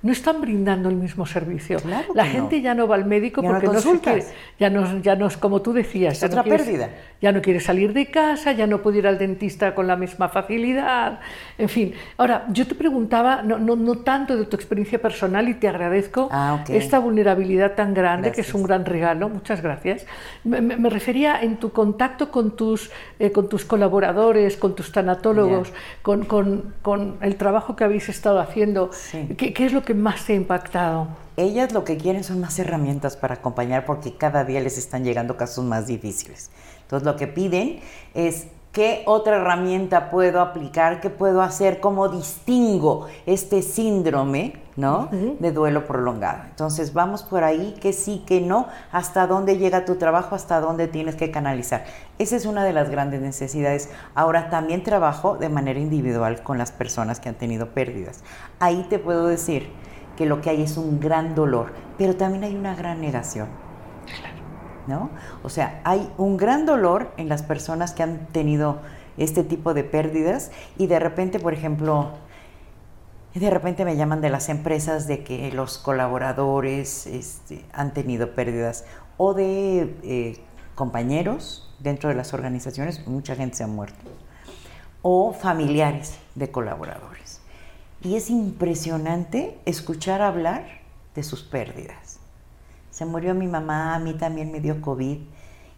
no 0.03 0.11
están 0.11 0.41
brindando 0.41 0.89
el 0.89 0.95
mismo 0.95 1.25
servicio. 1.25 1.79
Claro 1.79 2.07
la 2.15 2.25
gente 2.25 2.57
no. 2.57 2.63
ya 2.63 2.73
no 2.73 2.87
va 2.87 2.95
al 2.95 3.05
médico 3.05 3.41
Ya 3.41 3.49
no 3.49 3.53
porque 3.59 3.67
no, 3.67 3.99
quiere, 4.01 4.25
ya 4.59 4.69
no, 4.69 4.99
ya 5.01 5.15
no 5.15 5.27
es 5.27 5.37
como 5.37 5.61
tú 5.61 5.73
decías. 5.73 6.13
Es 6.13 6.21
ya 6.21 6.27
no 6.27 6.31
otra 6.33 6.43
quiere- 6.43 6.63
pérdida. 6.63 6.89
Ya 7.21 7.31
no 7.31 7.41
quiere 7.43 7.59
salir 7.59 7.93
de 7.93 8.07
casa, 8.09 8.51
ya 8.51 8.65
no 8.65 8.81
puede 8.81 8.97
ir 8.97 9.05
al 9.07 9.19
dentista 9.19 9.75
con 9.75 9.85
la 9.85 9.95
misma 9.95 10.27
facilidad, 10.29 11.19
en 11.59 11.69
fin. 11.69 11.93
Ahora, 12.17 12.45
yo 12.49 12.65
te 12.65 12.73
preguntaba, 12.73 13.43
no, 13.43 13.59
no, 13.59 13.75
no 13.75 13.99
tanto 13.99 14.35
de 14.35 14.45
tu 14.45 14.55
experiencia 14.55 14.99
personal 14.99 15.47
y 15.47 15.53
te 15.53 15.67
agradezco 15.67 16.29
Ah, 16.31 16.63
esta 16.69 16.97
vulnerabilidad 16.97 17.73
tan 17.75 17.93
grande, 17.93 18.31
que 18.31 18.41
es 18.41 18.51
un 18.55 18.63
gran 18.63 18.85
regalo, 18.85 19.29
muchas 19.29 19.61
gracias. 19.61 20.07
Me, 20.43 20.61
me- 20.61 20.77
me 20.77 20.89
refería 20.89 21.39
en 21.43 21.57
tu 21.57 21.71
contacto 21.71 22.31
con 22.31 22.55
tus, 22.55 22.89
eh, 23.19 23.31
con 23.31 23.47
tus 23.49 23.65
colaboradores, 23.65 24.57
con 24.57 24.73
tus 24.75 24.91
tanatólogos, 24.91 25.71
con, 26.01 26.25
con- 26.25 26.73
con 26.81 27.17
el 27.21 27.35
trabajo 27.35 27.75
que 27.75 27.83
habéis 27.83 28.09
estado 28.09 28.39
haciendo. 28.39 28.89
Sí. 28.93 29.27
¿Qué, 29.37 29.53
qué 29.53 29.65
es 29.67 29.73
lo 29.73 29.83
que 29.83 29.90
más 29.93 30.25
te 30.25 30.33
ha 30.33 30.35
impactado? 30.35 31.07
ellas 31.37 31.71
lo 31.71 31.83
que 31.83 31.97
quieren 31.97 32.23
son 32.23 32.41
más 32.41 32.57
herramientas 32.59 33.17
para 33.17 33.35
acompañar 33.35 33.85
porque 33.85 34.15
cada 34.15 34.43
día 34.43 34.59
les 34.59 34.77
están 34.77 35.03
llegando 35.03 35.37
casos 35.37 35.65
más 35.65 35.87
difíciles. 35.87 36.51
Entonces 36.83 37.05
lo 37.05 37.15
que 37.15 37.27
piden 37.27 37.79
es 38.13 38.47
qué 38.71 39.03
otra 39.05 39.37
herramienta 39.37 40.09
puedo 40.09 40.39
aplicar, 40.39 41.01
qué 41.01 41.09
puedo 41.09 41.41
hacer, 41.41 41.79
cómo 41.79 42.07
distingo 42.07 43.07
este 43.25 43.61
síndrome, 43.61 44.61
¿no? 44.77 45.09
De 45.11 45.51
duelo 45.51 45.85
prolongado. 45.85 46.43
Entonces 46.49 46.93
vamos 46.93 47.23
por 47.23 47.43
ahí, 47.43 47.75
que 47.81 47.91
sí, 47.91 48.23
que 48.25 48.39
no, 48.39 48.67
hasta 48.91 49.27
dónde 49.27 49.57
llega 49.57 49.83
tu 49.83 49.95
trabajo, 49.95 50.35
hasta 50.35 50.61
dónde 50.61 50.87
tienes 50.87 51.15
que 51.15 51.31
canalizar. 51.31 51.83
Esa 52.17 52.37
es 52.37 52.45
una 52.45 52.63
de 52.63 52.71
las 52.71 52.89
grandes 52.89 53.21
necesidades. 53.21 53.89
Ahora 54.15 54.49
también 54.49 54.83
trabajo 54.83 55.35
de 55.35 55.49
manera 55.49 55.79
individual 55.79 56.41
con 56.41 56.57
las 56.57 56.71
personas 56.71 57.19
que 57.19 57.27
han 57.27 57.35
tenido 57.35 57.69
pérdidas. 57.69 58.23
Ahí 58.59 58.85
te 58.89 58.99
puedo 58.99 59.27
decir 59.27 59.69
que 60.15 60.25
lo 60.25 60.39
que 60.39 60.49
hay 60.49 60.61
es 60.61 60.77
un 60.77 60.99
gran 60.99 61.35
dolor, 61.35 61.73
pero 61.97 62.15
también 62.15 62.45
hay 62.45 62.55
una 62.55 62.75
gran 62.75 63.01
negación. 63.01 63.49
¿No? 64.87 65.09
O 65.43 65.49
sea, 65.49 65.81
hay 65.83 66.11
un 66.17 66.37
gran 66.37 66.65
dolor 66.65 67.11
en 67.17 67.29
las 67.29 67.43
personas 67.43 67.93
que 67.93 68.03
han 68.03 68.27
tenido 68.27 68.79
este 69.17 69.43
tipo 69.43 69.73
de 69.73 69.83
pérdidas 69.83 70.51
y 70.77 70.87
de 70.87 70.99
repente, 70.99 71.39
por 71.39 71.53
ejemplo, 71.53 72.11
de 73.33 73.49
repente 73.49 73.85
me 73.85 73.95
llaman 73.95 74.21
de 74.21 74.29
las 74.29 74.49
empresas 74.49 75.07
de 75.07 75.23
que 75.23 75.51
los 75.51 75.77
colaboradores 75.77 77.07
este, 77.07 77.63
han 77.73 77.93
tenido 77.93 78.35
pérdidas 78.35 78.85
o 79.17 79.33
de 79.33 79.95
eh, 80.03 80.43
compañeros 80.75 81.73
dentro 81.79 82.09
de 82.09 82.15
las 82.15 82.33
organizaciones, 82.33 83.07
mucha 83.07 83.35
gente 83.35 83.57
se 83.57 83.63
ha 83.63 83.67
muerto, 83.67 83.97
o 85.01 85.33
familiares 85.33 86.17
de 86.35 86.51
colaboradores. 86.51 87.41
Y 88.03 88.15
es 88.15 88.29
impresionante 88.29 89.59
escuchar 89.65 90.21
hablar 90.21 90.65
de 91.15 91.23
sus 91.23 91.43
pérdidas. 91.43 92.10
Se 93.01 93.07
murió 93.07 93.33
mi 93.33 93.47
mamá, 93.47 93.95
a 93.95 93.99
mí 93.99 94.13
también 94.13 94.51
me 94.51 94.59
dio 94.59 94.79
COVID. 94.79 95.17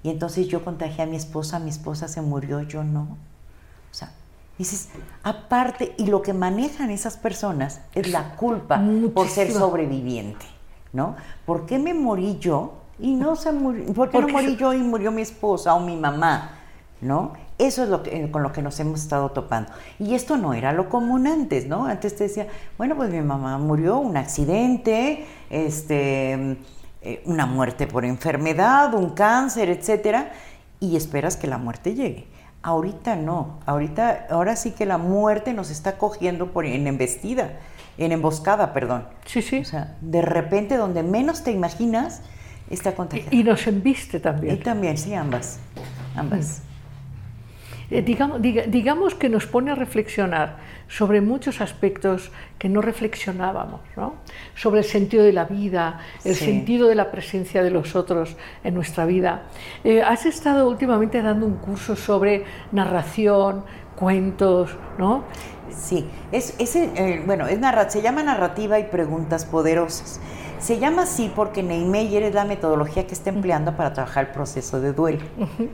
Y 0.03 0.09
entonces 0.09 0.49
yo 0.49 0.61
contagié 0.65 1.05
a 1.05 1.07
mi 1.07 1.15
esposa, 1.15 1.57
mi 1.57 1.69
esposa 1.69 2.09
se 2.09 2.21
murió, 2.21 2.63
yo 2.63 2.83
no. 2.83 3.03
O 3.03 3.93
sea, 3.93 4.11
dices, 4.57 4.89
aparte, 5.23 5.95
y 5.97 6.07
lo 6.07 6.21
que 6.21 6.33
manejan 6.33 6.89
esas 6.89 7.15
personas 7.15 7.79
es 7.95 8.11
la 8.11 8.35
culpa 8.35 8.83
por 9.13 9.29
ser 9.29 9.53
sobreviviente, 9.53 10.45
¿no? 10.91 11.15
¿Por 11.45 11.65
qué 11.65 11.79
me 11.79 11.93
morí 11.93 12.39
yo 12.39 12.73
y 12.99 13.15
no 13.15 13.37
se 13.37 13.53
murió? 13.53 13.85
¿Por 13.93 14.09
qué 14.09 14.19
no 14.19 14.27
morí 14.27 14.57
yo 14.57 14.73
y 14.73 14.79
murió 14.79 15.09
mi 15.09 15.21
esposa 15.21 15.75
o 15.75 15.79
mi 15.79 15.95
mamá? 15.95 16.59
¿No? 16.99 17.31
Eso 17.57 17.83
es 17.83 17.89
lo 17.89 18.03
que, 18.03 18.29
con 18.31 18.43
lo 18.43 18.51
que 18.51 18.61
nos 18.61 18.77
hemos 18.81 19.01
estado 19.01 19.29
topando. 19.29 19.71
Y 19.97 20.13
esto 20.13 20.35
no 20.35 20.53
era 20.53 20.73
lo 20.73 20.89
común 20.89 21.25
antes, 21.25 21.67
¿no? 21.67 21.85
Antes 21.85 22.17
te 22.17 22.25
decía, 22.25 22.47
bueno, 22.77 22.97
pues 22.97 23.09
mi 23.11 23.21
mamá 23.21 23.57
murió, 23.59 23.97
un 23.99 24.17
accidente, 24.17 25.25
este, 25.49 26.57
eh, 27.03 27.21
una 27.25 27.45
muerte 27.45 27.87
por 27.87 28.05
enfermedad, 28.05 28.93
un 28.93 29.11
cáncer, 29.11 29.69
etcétera, 29.69 30.31
y 30.79 30.95
esperas 30.95 31.37
que 31.37 31.47
la 31.47 31.57
muerte 31.57 31.95
llegue. 31.95 32.27
Ahorita 32.61 33.15
no, 33.15 33.59
ahorita, 33.65 34.27
ahora 34.29 34.55
sí 34.55 34.71
que 34.71 34.85
la 34.85 34.97
muerte 34.97 35.53
nos 35.53 35.69
está 35.69 35.97
cogiendo 35.97 36.51
por, 36.51 36.65
en 36.65 36.87
embestida, 36.87 37.59
en 37.97 38.11
emboscada, 38.13 38.73
perdón. 38.73 39.05
Sí, 39.25 39.41
sí. 39.41 39.59
O 39.59 39.65
sea, 39.65 39.97
de 40.01 40.21
repente, 40.21 40.77
donde 40.77 41.03
menos 41.03 41.43
te 41.43 41.51
imaginas, 41.51 42.21
está 42.69 42.95
contagiada. 42.95 43.35
Y, 43.35 43.41
y 43.41 43.43
nos 43.43 43.67
embiste 43.67 44.17
Y 44.17 44.21
también. 44.21 44.63
también, 44.63 44.97
sí, 44.97 45.13
ambas. 45.13 45.59
Ambas. 46.15 46.61
Eh, 47.91 48.01
digamos, 48.01 48.41
diga- 48.41 48.65
digamos 48.67 49.15
que 49.15 49.29
nos 49.29 49.45
pone 49.45 49.71
a 49.71 49.75
reflexionar 49.75 50.57
sobre 50.87 51.21
muchos 51.21 51.61
aspectos 51.61 52.31
que 52.57 52.69
no 52.69 52.81
reflexionábamos, 52.81 53.81
¿no? 53.97 54.15
sobre 54.55 54.79
el 54.79 54.85
sentido 54.85 55.23
de 55.23 55.33
la 55.33 55.45
vida, 55.45 55.99
el 56.23 56.35
Sí. 56.35 56.45
sentido 56.45 56.87
de 56.87 56.95
la 56.95 57.11
presencia 57.11 57.61
de 57.63 57.69
los 57.71 57.95
otros 57.95 58.35
en 58.63 58.73
nuestra 58.73 59.05
vida. 59.05 59.43
Eh, 59.83 60.01
has 60.01 60.25
estado 60.25 60.67
últimamente 60.69 61.21
dando 61.21 61.45
un 61.45 61.55
curso 61.57 61.95
sobre 61.95 62.45
narración, 62.71 63.63
cuentos, 63.95 64.75
¿no? 64.97 65.23
Sí, 65.69 66.05
es, 66.31 66.55
es, 66.59 66.75
eh, 66.75 67.21
bueno, 67.25 67.47
es 67.47 67.59
narra- 67.59 67.89
se 67.89 68.01
llama 68.01 68.21
narrativa 68.23 68.79
y 68.79 68.83
preguntas 68.85 69.45
poderosas. 69.45 70.19
Se 70.59 70.79
llama 70.79 71.01
así 71.03 71.31
porque 71.35 71.61
Neymeyer 71.61 72.23
es 72.23 72.33
la 72.33 72.45
metodología 72.45 73.05
que 73.05 73.13
está 73.13 73.29
empleando 73.31 73.75
para 73.75 73.91
trabajar 73.91 74.27
el 74.27 74.31
proceso 74.31 74.79
de 74.79 74.93
duelo, 74.93 75.23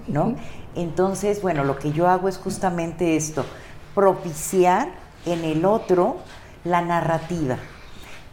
¿no? 0.08 0.36
Entonces, 0.80 1.42
bueno, 1.42 1.64
lo 1.64 1.78
que 1.78 1.92
yo 1.92 2.08
hago 2.08 2.30
es 2.30 2.38
justamente 2.38 3.16
esto, 3.18 3.46
propiciar 3.94 4.88
en 5.26 5.44
el 5.44 5.66
otro 5.66 6.18
la 6.64 6.82
narrativa. 6.82 7.58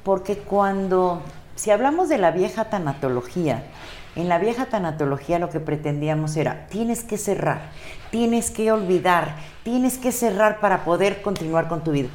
Porque 0.04 0.38
cuando, 0.38 1.22
si 1.56 1.70
hablamos 1.70 2.08
de 2.08 2.18
la 2.18 2.30
vieja 2.30 2.66
tanatología, 2.66 3.64
en 4.14 4.28
la 4.28 4.38
vieja 4.38 4.66
tanatología 4.66 5.38
lo 5.38 5.50
que 5.50 5.60
pretendíamos 5.60 6.36
era, 6.36 6.68
tienes 6.68 7.02
que 7.04 7.18
cerrar, 7.18 7.70
tienes 8.10 8.50
que 8.50 8.70
olvidar, 8.72 9.34
tienes 9.64 9.98
que 9.98 10.12
cerrar 10.12 10.60
para 10.60 10.84
poder 10.84 11.22
continuar 11.22 11.68
con 11.68 11.82
tu 11.82 11.90
vida. 11.90 12.08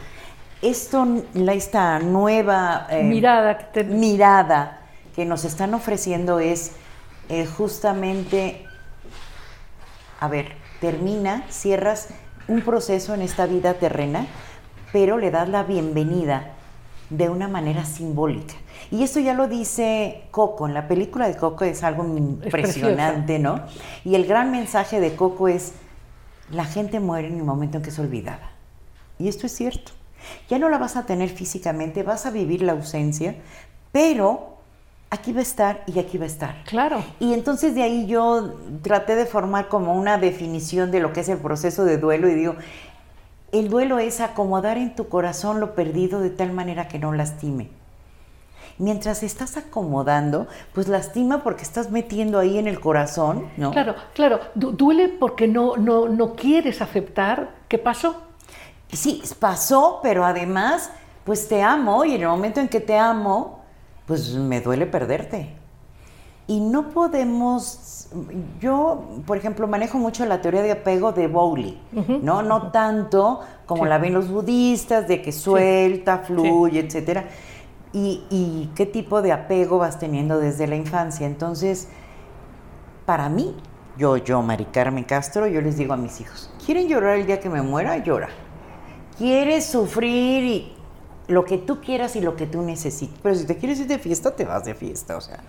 Esto, 0.61 1.05
la- 1.33 1.53
esta 1.53 1.99
nueva 1.99 2.87
eh, 2.89 3.03
Mirada 3.03 3.57
que 3.57 3.63
te- 3.65 3.83
mirada 3.83 4.79
que 5.15 5.25
nos 5.25 5.43
están 5.43 5.73
ofreciendo 5.73 6.39
es 6.39 6.71
eh, 7.29 7.45
justamente, 7.45 8.65
a 10.21 10.27
ver, 10.27 10.53
termina, 10.79 11.45
cierras 11.49 12.09
un 12.47 12.61
proceso 12.61 13.15
en 13.15 13.23
esta 13.23 13.47
vida 13.47 13.73
terrena, 13.73 14.27
pero 14.93 15.17
le 15.17 15.31
das 15.31 15.49
la 15.49 15.63
bienvenida 15.63 16.51
de 17.09 17.27
una 17.29 17.47
manera 17.47 17.85
simbólica. 17.85 18.53
Y 18.91 19.01
esto 19.01 19.19
ya 19.19 19.33
lo 19.33 19.47
dice 19.47 20.25
Coco, 20.29 20.67
en 20.67 20.75
la 20.75 20.87
película 20.87 21.27
de 21.27 21.35
Coco 21.35 21.65
es 21.65 21.83
algo 21.83 22.05
impresionante, 22.05 23.39
¿no? 23.39 23.65
Y 24.05 24.13
el 24.13 24.27
gran 24.27 24.51
mensaje 24.51 24.99
de 24.99 25.15
Coco 25.15 25.47
es, 25.47 25.73
la 26.51 26.65
gente 26.65 26.99
muere 26.99 27.27
en 27.27 27.37
el 27.37 27.43
momento 27.43 27.77
en 27.77 27.83
que 27.83 27.89
es 27.89 27.97
olvidada. 27.97 28.51
Y 29.17 29.27
esto 29.27 29.47
es 29.47 29.55
cierto. 29.55 29.91
Ya 30.49 30.59
no 30.59 30.69
la 30.69 30.77
vas 30.77 30.97
a 30.97 31.07
tener 31.07 31.29
físicamente, 31.29 32.03
vas 32.03 32.27
a 32.27 32.31
vivir 32.31 32.61
la 32.61 32.73
ausencia, 32.73 33.37
pero 33.91 34.50
aquí 35.11 35.33
va 35.33 35.39
a 35.39 35.43
estar 35.43 35.83
y 35.85 35.99
aquí 35.99 36.17
va 36.17 36.23
a 36.23 36.27
estar. 36.27 36.63
Claro. 36.63 37.03
Y 37.19 37.33
entonces 37.33 37.75
de 37.75 37.83
ahí 37.83 38.07
yo 38.07 38.55
traté 38.81 39.15
de 39.15 39.25
formar 39.27 39.67
como 39.67 39.93
una 39.93 40.17
definición 40.17 40.89
de 40.89 40.99
lo 41.01 41.13
que 41.13 41.19
es 41.19 41.29
el 41.29 41.37
proceso 41.37 41.85
de 41.85 41.97
duelo 41.99 42.27
y 42.29 42.33
digo, 42.33 42.55
el 43.51 43.69
duelo 43.69 43.99
es 43.99 44.19
acomodar 44.21 44.77
en 44.77 44.95
tu 44.95 45.09
corazón 45.09 45.59
lo 45.59 45.75
perdido 45.75 46.21
de 46.21 46.29
tal 46.31 46.51
manera 46.53 46.87
que 46.87 46.97
no 46.97 47.11
lastime. 47.13 47.69
Mientras 48.77 49.21
estás 49.21 49.57
acomodando, 49.57 50.47
pues 50.73 50.87
lastima 50.87 51.43
porque 51.43 51.61
estás 51.61 51.91
metiendo 51.91 52.39
ahí 52.39 52.57
en 52.57 52.67
el 52.67 52.79
corazón, 52.79 53.47
¿no? 53.57 53.71
Claro, 53.71 53.95
claro. 54.15 54.39
Du- 54.55 54.71
duele 54.71 55.07
porque 55.09 55.47
no, 55.47 55.77
no, 55.77 56.07
no 56.07 56.33
quieres 56.33 56.81
aceptar 56.81 57.51
qué 57.67 57.77
pasó. 57.77 58.15
Sí, 58.91 59.21
pasó, 59.39 59.99
pero 60.01 60.25
además, 60.25 60.89
pues 61.25 61.47
te 61.47 61.61
amo 61.61 62.05
y 62.05 62.15
en 62.15 62.21
el 62.21 62.27
momento 62.29 62.59
en 62.59 62.69
que 62.69 62.79
te 62.79 62.97
amo, 62.97 63.60
pues 64.11 64.33
me 64.33 64.59
duele 64.59 64.87
perderte. 64.87 65.47
Y 66.45 66.59
no 66.59 66.89
podemos, 66.89 68.09
yo, 68.59 69.05
por 69.25 69.37
ejemplo, 69.37 69.69
manejo 69.69 69.97
mucho 69.99 70.25
la 70.25 70.41
teoría 70.41 70.61
de 70.61 70.73
apego 70.73 71.13
de 71.13 71.27
Bowley, 71.29 71.79
¿no? 72.21 72.41
No 72.41 72.71
tanto 72.73 73.39
como 73.65 73.83
Sí. 73.83 73.89
la 73.89 73.97
ven 73.99 74.13
los 74.13 74.29
budistas, 74.29 75.07
de 75.07 75.21
que 75.21 75.31
suelta, 75.31 76.17
fluye, 76.17 76.81
etcétera. 76.81 77.23
Y, 77.93 78.25
y 78.29 78.69
qué 78.75 78.85
tipo 78.85 79.21
de 79.21 79.31
apego 79.31 79.77
vas 79.77 79.97
teniendo 79.97 80.39
desde 80.39 80.67
la 80.67 80.75
infancia. 80.75 81.25
Entonces, 81.25 81.87
para 83.05 83.29
mí, 83.29 83.55
yo, 83.97 84.17
yo, 84.17 84.41
Mari 84.41 84.65
Carmen 84.65 85.05
Castro, 85.05 85.47
yo 85.47 85.61
les 85.61 85.77
digo 85.77 85.93
a 85.93 85.97
mis 85.97 86.19
hijos, 86.19 86.53
¿quieren 86.65 86.89
llorar 86.89 87.15
el 87.17 87.27
día 87.27 87.39
que 87.39 87.49
me 87.49 87.61
muera? 87.61 87.95
Llora. 87.99 88.27
¿Quieres 89.17 89.67
sufrir 89.67 90.43
y 90.43 90.73
lo 91.31 91.45
que 91.45 91.57
tú 91.57 91.81
quieras 91.81 92.15
y 92.15 92.21
lo 92.21 92.35
que 92.35 92.45
tú 92.45 92.61
necesites? 92.61 93.17
Pero 93.23 93.35
si 93.35 93.45
te 93.45 93.57
quieres 93.57 93.79
ir 93.79 93.87
de 93.87 93.99
fiesta, 93.99 94.35
te 94.35 94.45
vas 94.45 94.65
de 94.65 94.75
fiesta. 94.75 95.17
O 95.17 95.21
sea, 95.21 95.39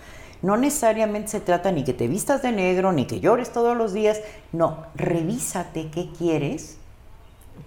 no 0.43 0.57
necesariamente 0.57 1.29
se 1.29 1.41
trata 1.41 1.71
ni 1.73 1.85
que 1.85 1.93
te 1.93 2.09
vistas 2.09 2.43
de 2.43 2.53
negro, 2.53 2.93
ni 2.93 3.07
que 3.07 3.21
llores 3.21 3.53
todos 3.53 3.77
los 3.77 3.93
días. 3.93 4.21
No, 4.53 4.87
revísate 4.95 5.89
qué 5.91 6.09
quieres 6.17 6.79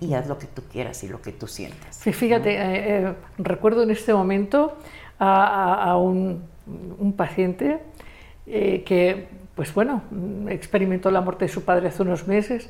y 0.01 0.13
haz 0.13 0.27
lo 0.27 0.37
que 0.37 0.47
tú 0.47 0.63
quieras 0.71 1.03
y 1.03 1.07
lo 1.07 1.21
que 1.21 1.31
tú 1.31 1.47
sientas. 1.47 1.95
Sí, 1.95 2.11
fíjate, 2.11 2.55
eh, 2.55 2.59
eh, 3.07 3.13
recuerdo 3.37 3.83
en 3.83 3.91
este 3.91 4.13
momento 4.13 4.75
a, 5.19 5.45
a- 5.45 5.91
a 5.91 5.97
un, 5.97 6.43
un 6.99 7.13
paciente 7.13 7.79
eh, 8.47 8.83
que, 8.85 9.27
pues 9.55 9.73
bueno, 9.73 10.01
experimentó 10.49 11.11
la 11.11 11.21
muerte 11.21 11.45
de 11.45 11.49
su 11.49 11.63
padre 11.63 11.87
hace 11.87 12.01
unos 12.01 12.27
meses 12.27 12.69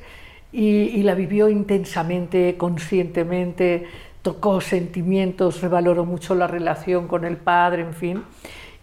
y, 0.52 0.68
y 0.68 1.04
la 1.04 1.16
vivió 1.16 1.50
intensamente, 1.50 2.56
conscientemente, 2.58 3.88
tocó 4.26 4.60
sentimientos, 4.60 5.62
revaloró 5.62 6.04
mucho 6.04 6.34
la 6.34 6.48
relación 6.48 7.08
con 7.08 7.26
el 7.26 7.38
padre, 7.38 7.84
en 7.84 7.94
fin, 7.94 8.24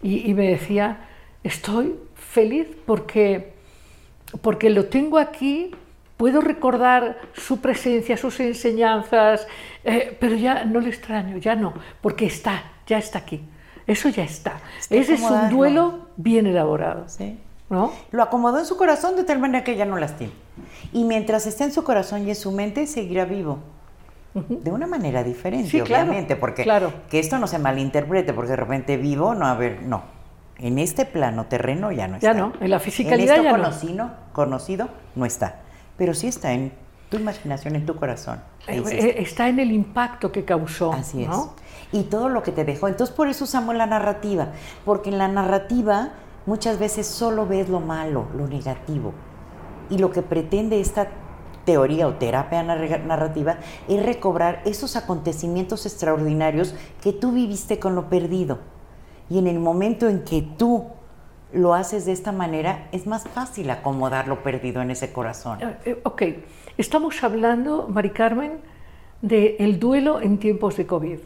y, 0.01 0.29
y 0.31 0.33
me 0.33 0.47
decía, 0.47 1.09
estoy 1.43 1.95
feliz 2.15 2.67
porque 2.85 3.51
porque 4.41 4.69
lo 4.69 4.85
tengo 4.85 5.17
aquí, 5.17 5.71
puedo 6.15 6.39
recordar 6.39 7.19
su 7.33 7.59
presencia, 7.59 8.15
sus 8.15 8.39
enseñanzas, 8.39 9.47
eh, 9.83 10.15
pero 10.17 10.35
ya 10.35 10.63
no 10.63 10.79
le 10.79 10.89
extraño, 10.89 11.37
ya 11.37 11.55
no, 11.55 11.73
porque 12.01 12.25
está, 12.25 12.63
ya 12.87 12.97
está 12.97 13.19
aquí. 13.19 13.43
Eso 13.85 14.07
ya 14.07 14.23
está. 14.23 14.61
Ese 14.89 15.15
es 15.15 15.21
un 15.21 15.49
duelo 15.49 16.07
bien 16.15 16.47
elaborado, 16.47 17.09
¿sí? 17.09 17.37
¿no? 17.69 17.91
Lo 18.11 18.23
acomodó 18.23 18.59
en 18.59 18.65
su 18.65 18.77
corazón 18.77 19.17
de 19.17 19.25
tal 19.25 19.39
manera 19.39 19.65
que 19.65 19.75
ya 19.75 19.85
no 19.85 19.97
lastima. 19.97 20.31
Y 20.93 21.03
mientras 21.03 21.45
esté 21.47 21.65
en 21.65 21.73
su 21.73 21.83
corazón 21.83 22.25
y 22.25 22.29
en 22.29 22.35
su 22.35 22.51
mente, 22.51 22.87
seguirá 22.87 23.25
vivo. 23.25 23.59
De 24.33 24.71
una 24.71 24.87
manera 24.87 25.23
diferente, 25.23 25.69
Sí, 25.69 25.81
claro, 25.81 26.05
obviamente, 26.05 26.35
porque 26.35 26.63
claro. 26.63 26.91
que 27.09 27.19
esto 27.19 27.37
no 27.37 27.45
se 27.47 27.59
malinterprete, 27.59 28.33
porque 28.33 28.49
de 28.51 28.55
repente 28.55 28.97
vivo, 28.97 29.35
no, 29.35 29.45
a 29.45 29.53
ver, 29.55 29.83
no. 29.83 30.03
En 30.57 30.79
este 30.79 31.05
plano 31.05 31.45
terreno 31.45 31.91
ya 31.91 32.07
no 32.07 32.17
Ya 32.19 32.31
está. 32.31 32.41
no, 32.41 32.53
en 32.59 32.69
la 32.69 32.79
fisicalidad 32.79 33.35
en 33.37 33.41
esto 33.45 33.51
ya 33.51 33.57
no. 33.57 33.63
conocido, 33.63 34.11
conocido 34.33 34.89
no 35.15 35.25
está. 35.25 35.59
Pero 35.97 36.13
sí 36.15 36.27
está 36.27 36.51
en 36.53 36.71
tu 37.09 37.17
imaginación, 37.17 37.75
en 37.75 37.85
tu 37.85 37.95
corazón. 37.95 38.39
Eh, 38.67 38.81
eh, 38.91 39.15
está 39.19 39.49
en 39.49 39.59
el 39.59 39.71
impacto 39.71 40.31
que 40.31 40.45
causó. 40.45 40.93
Así 40.93 41.23
es. 41.23 41.29
¿no? 41.29 41.53
Y 41.91 42.03
todo 42.03 42.29
lo 42.29 42.41
que 42.41 42.51
te 42.51 42.65
dejó. 42.65 42.87
Entonces 42.87 43.15
por 43.15 43.27
eso 43.27 43.43
usamos 43.43 43.75
la 43.75 43.85
narrativa, 43.85 44.47
porque 44.85 45.09
en 45.11 45.19
la 45.19 45.27
narrativa 45.27 46.09
muchas 46.47 46.79
veces 46.79 47.05
solo 47.05 47.45
ves 47.45 47.69
lo 47.69 47.79
malo, 47.81 48.27
lo 48.35 48.47
negativo. 48.47 49.13
Y 49.91 49.97
lo 49.99 50.11
que 50.11 50.21
pretende 50.23 50.79
esta 50.79 51.07
teoría 51.65 52.07
o 52.07 52.15
terapia 52.15 52.63
nar- 52.63 53.03
narrativa 53.05 53.57
es 53.87 54.03
recobrar 54.03 54.61
esos 54.65 54.95
acontecimientos 54.95 55.85
extraordinarios 55.85 56.75
que 57.01 57.13
tú 57.13 57.31
viviste 57.31 57.79
con 57.79 57.95
lo 57.95 58.09
perdido. 58.09 58.59
Y 59.29 59.39
en 59.39 59.47
el 59.47 59.59
momento 59.59 60.09
en 60.09 60.23
que 60.23 60.41
tú 60.41 60.87
lo 61.53 61.73
haces 61.73 62.05
de 62.05 62.11
esta 62.11 62.31
manera, 62.31 62.87
es 62.91 63.05
más 63.05 63.23
fácil 63.29 63.69
acomodar 63.69 64.27
lo 64.27 64.41
perdido 64.41 64.81
en 64.81 64.91
ese 64.91 65.13
corazón. 65.13 65.59
Eh, 65.61 65.77
eh, 65.85 66.01
ok, 66.03 66.23
estamos 66.77 67.23
hablando, 67.23 67.87
Mari 67.87 68.09
Carmen, 68.09 68.53
del 69.21 69.79
duelo 69.79 70.19
en 70.19 70.39
tiempos 70.39 70.75
de 70.77 70.85
COVID. 70.85 71.19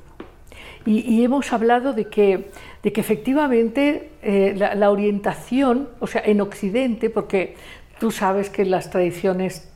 Y, 0.85 1.21
hemos 1.21 1.51
hablado 1.51 1.91
de 1.91 2.05
que, 2.05 2.49
de 2.81 2.93
que 2.93 3.01
efectivamente 3.01 4.11
eh, 4.21 4.55
la 4.55 4.89
orientación, 4.89 5.89
o 5.99 6.07
sea, 6.07 6.21
en 6.23 6.39
Occidente, 6.39 7.09
porque 7.09 7.55
Tú 7.99 8.11
sabes 8.11 8.49
que 8.49 8.65
las 8.65 8.89
tradiciones 8.89 9.69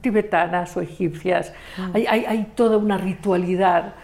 tibetanas 0.00 0.76
o 0.76 0.80
egipcias 0.80 1.52
hay, 1.94 2.06
hay- 2.06 2.24
hay 2.26 2.52
toda 2.54 2.76
una 2.78 2.96
ritualidad 2.98 3.94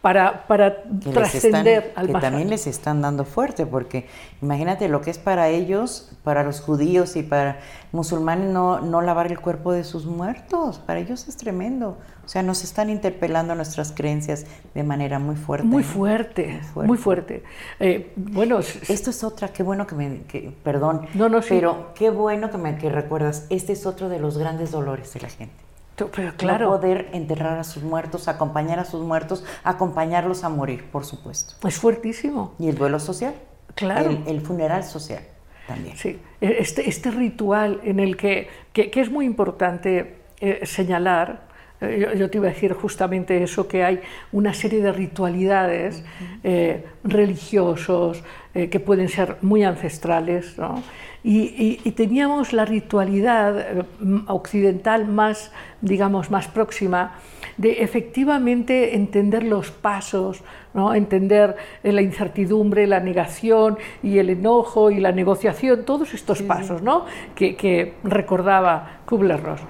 para, 0.00 0.46
para 0.48 0.82
trascender 1.12 1.92
al 1.94 2.06
que 2.06 2.12
más 2.12 2.22
también 2.22 2.42
allá. 2.48 2.50
les 2.50 2.66
están 2.66 3.00
dando 3.02 3.24
fuerte, 3.24 3.66
porque 3.66 4.08
imagínate 4.42 4.88
lo 4.88 5.00
que 5.00 5.10
es 5.10 5.18
para 5.18 5.48
ellos, 5.48 6.10
para 6.24 6.42
los 6.42 6.60
judíos 6.60 7.14
y 7.14 7.22
para 7.22 7.60
musulmanes, 7.92 8.50
no, 8.50 8.80
no 8.80 9.00
lavar 9.00 9.28
el 9.28 9.38
cuerpo 9.38 9.72
de 9.72 9.84
sus 9.84 10.04
muertos. 10.06 10.80
Para 10.80 10.98
ellos 10.98 11.28
es 11.28 11.36
tremendo. 11.36 11.98
O 12.24 12.28
sea, 12.28 12.42
nos 12.42 12.62
están 12.62 12.88
interpelando 12.88 13.54
nuestras 13.54 13.92
creencias 13.92 14.46
de 14.74 14.82
manera 14.84 15.18
muy 15.18 15.34
fuerte. 15.36 15.66
Muy 15.66 15.82
¿no? 15.82 15.88
fuerte, 15.88 16.60
Muy 16.74 16.86
muy 16.86 16.96
fuerte. 16.98 17.42
Eh, 17.80 18.12
bueno, 18.16 18.60
Esto 18.60 19.10
es 19.10 19.24
otra, 19.24 19.48
qué 19.48 19.62
bueno 19.62 19.86
que 19.86 19.94
me, 19.96 20.22
que- 20.22 20.52
perdón, 20.62 21.06
No, 21.14 21.28
no, 21.28 21.42
sí. 21.42 21.48
pero 21.50 21.92
qué 21.94 22.10
bueno 22.10 22.50
que 22.50 22.58
me 22.58 22.78
que 22.78 22.88
recuerdas, 22.90 23.46
este 23.50 23.72
es 23.72 23.86
otro 23.86 24.08
de 24.08 24.18
los 24.20 24.38
grandes 24.38 24.70
dolores 24.70 25.12
de 25.14 25.20
la 25.20 25.28
gente. 25.28 25.54
pero 25.96 26.28
No 26.30 26.36
claro, 26.36 26.68
poder 26.70 27.08
enterrar 27.12 27.58
a 27.58 27.64
sus 27.64 27.82
muertos, 27.82 28.28
acompañar 28.28 28.78
a 28.78 28.84
sus 28.84 29.02
muertos, 29.04 29.44
acompañarlos 29.64 30.44
a 30.44 30.48
morir, 30.48 30.84
por 30.92 31.04
supuesto. 31.04 31.54
es 31.68 31.76
fuertísimo. 31.76 32.54
Y 32.58 32.68
el 32.68 32.76
duelo 32.76 33.00
social. 33.00 33.34
Claro. 33.74 34.10
El, 34.10 34.22
el 34.26 34.40
funeral 34.42 34.84
social 34.84 35.22
también. 35.66 35.96
Sí, 35.96 36.20
e- 36.40 36.56
este, 36.60 36.88
este 36.88 37.10
ritual 37.10 37.80
en 37.84 37.98
el 38.00 38.16
que, 38.16 38.48
que, 38.72 38.90
que 38.90 39.00
es 39.00 39.10
muy 39.10 39.24
importante 39.26 40.18
eh, 40.40 40.60
señalar, 40.66 41.50
yo, 41.90 42.14
yo 42.14 42.30
te 42.30 42.38
iba 42.38 42.46
a 42.48 42.50
decir 42.50 42.72
justamente 42.72 43.42
eso, 43.42 43.66
que 43.68 43.84
hay 43.84 44.00
una 44.32 44.54
serie 44.54 44.82
de 44.82 44.92
ritualidades 44.92 46.04
eh, 46.44 46.84
religiosos 47.04 48.22
eh, 48.54 48.68
que 48.68 48.80
pueden 48.80 49.08
ser 49.08 49.36
muy 49.42 49.62
ancestrales, 49.64 50.58
¿no? 50.58 50.82
y, 51.24 51.38
y- 51.56 51.80
y 51.84 51.92
teníamos 51.92 52.52
la 52.52 52.64
ritualidad 52.64 53.58
eh, 53.60 53.84
occidental 54.26 55.06
más, 55.06 55.52
digamos, 55.80 56.30
más 56.30 56.48
próxima 56.48 57.12
de 57.58 57.82
efectivamente 57.82 58.96
entender 58.96 59.44
los 59.44 59.70
pasos, 59.70 60.42
¿no? 60.74 60.94
entender 60.94 61.54
eh, 61.84 61.92
la 61.92 62.02
incertidumbre, 62.02 62.86
la 62.86 62.98
negación 63.00 63.78
y 64.02 64.18
el 64.18 64.30
enojo 64.30 64.90
y 64.90 64.98
la 65.00 65.12
negociación, 65.12 65.84
todos 65.84 66.12
estos 66.14 66.42
pasos 66.42 66.82
¿no? 66.82 67.04
que, 67.34 67.54
que 67.56 67.94
recordaba 68.04 69.00
Kubler-Ross. 69.06 69.60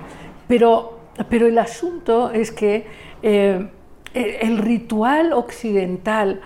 Pero, 0.49 1.01
pero 1.29 1.47
el 1.47 1.59
asunto 1.59 2.31
es 2.31 2.51
que 2.51 2.87
eh, 3.23 3.69
el 4.15 4.59
ritual 4.59 5.33
occidental, 5.33 6.41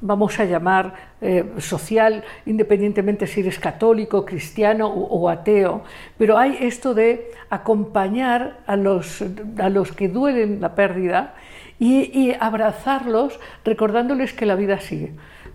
vamos 0.00 0.40
a 0.40 0.44
llamar 0.44 0.94
eh, 1.20 1.44
social, 1.58 2.24
independientemente 2.46 3.26
si 3.26 3.40
eres 3.40 3.58
católico, 3.58 4.24
cristiano 4.24 4.88
o, 4.88 5.20
o 5.20 5.28
ateo, 5.28 5.82
pero 6.16 6.38
hay 6.38 6.56
esto 6.60 6.94
de 6.94 7.30
acompañar 7.50 8.60
a 8.66 8.76
los, 8.76 9.22
a 9.58 9.68
los 9.68 9.92
que 9.92 10.08
duelen 10.08 10.60
la 10.60 10.74
pérdida 10.74 11.34
y, 11.78 12.18
y 12.18 12.34
abrazarlos 12.38 13.38
recordándoles 13.64 14.32
que 14.32 14.46
la 14.46 14.54
vida 14.54 14.80
sigue, 14.80 15.12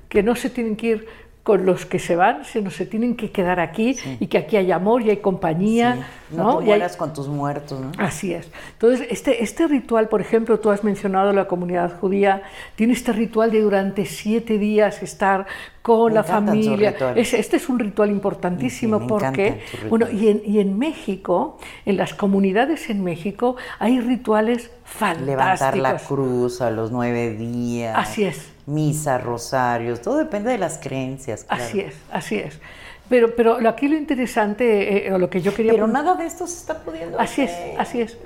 que 0.09 0.21
no 0.21 0.35
se 0.35 0.49
tienen 0.49 0.75
que 0.75 0.87
ir 0.87 1.07
con 1.45 1.63
los 1.63 1.85
que 1.85 1.99
se 1.99 2.15
van, 2.15 2.43
sino 2.43 2.71
se 2.71 2.87
tienen 2.87 3.15
que 3.15 3.29
quedar 3.29 3.59
aquí 3.59 3.95
y 4.19 4.25
que 4.25 4.39
aquí 4.39 4.57
hay 4.57 4.71
amor 4.71 5.03
y 5.03 5.11
hay 5.11 5.17
compañía. 5.17 6.07
Sí, 6.31 6.35
No, 6.35 6.43
¿no? 6.43 6.53
te 6.57 6.63
hay- 6.63 6.65
mueras 6.69 6.97
con 6.97 7.13
tus 7.13 7.27
muertos, 7.27 7.79
¿no? 7.79 7.91
Así 7.99 8.33
es. 8.33 8.49
Entonces, 8.73 9.07
este, 9.11 9.43
este 9.43 9.67
ritual, 9.67 10.09
por 10.09 10.21
ejemplo, 10.21 10.59
tú 10.59 10.71
has 10.71 10.83
mencionado 10.83 11.31
la 11.33 11.47
comunidad 11.47 11.99
judía, 11.99 12.41
tiene 12.75 12.93
este 12.93 13.13
ritual 13.13 13.51
de 13.51 13.61
durante 13.61 14.05
siete 14.05 14.57
días 14.57 15.03
estar 15.03 15.45
con 15.85 16.13
Me 16.13 16.15
la 16.15 16.23
familia. 16.23 16.95
este 17.15 17.57
es 17.57 17.69
un 17.69 17.77
ritual 17.77 18.09
importantísimo 18.09 19.01
Sí, 19.01 19.05
porque, 19.07 19.59
bueno, 19.87 20.09
y 20.09 20.29
en, 20.29 20.41
y 20.43 20.59
en 20.59 20.79
México, 20.79 21.59
en 21.85 21.97
las 21.97 22.15
comunidades 22.15 22.89
en 22.89 23.03
México, 23.03 23.55
hay 23.77 23.99
rituales 23.99 24.71
fantásticos. 24.83 25.27
Levantar 25.27 25.77
la 25.77 25.97
cruz 25.97 26.61
a 26.61 26.71
los 26.71 26.89
nueve 26.91 27.35
días. 27.35 27.95
Así 27.95 28.23
es. 28.23 28.51
Misa, 28.65 29.19
rosarios, 29.19 30.01
todo 30.01 30.17
depende 30.17 30.49
de 30.49 30.57
las 30.57 30.79
creencias. 30.79 31.43
claro. 31.43 31.63
Así 31.63 31.81
es, 31.81 31.95
así 32.11 32.37
es. 32.37 32.59
Pero, 33.07 33.35
pero 33.35 33.69
aquí 33.69 33.87
lo 33.87 33.95
interesante, 33.95 35.07
eh, 35.07 35.13
o 35.13 35.19
lo 35.19 35.29
que 35.29 35.39
yo 35.43 35.53
quería 35.53 35.73
Pero 35.73 35.85
nada 35.85 36.15
de 36.15 36.25
esto 36.25 36.47
se 36.47 36.57
está 36.57 36.79
pudiendo 36.79 37.19
Así 37.19 37.43
es, 37.43 37.51
así 37.77 38.01
es. 38.01 38.17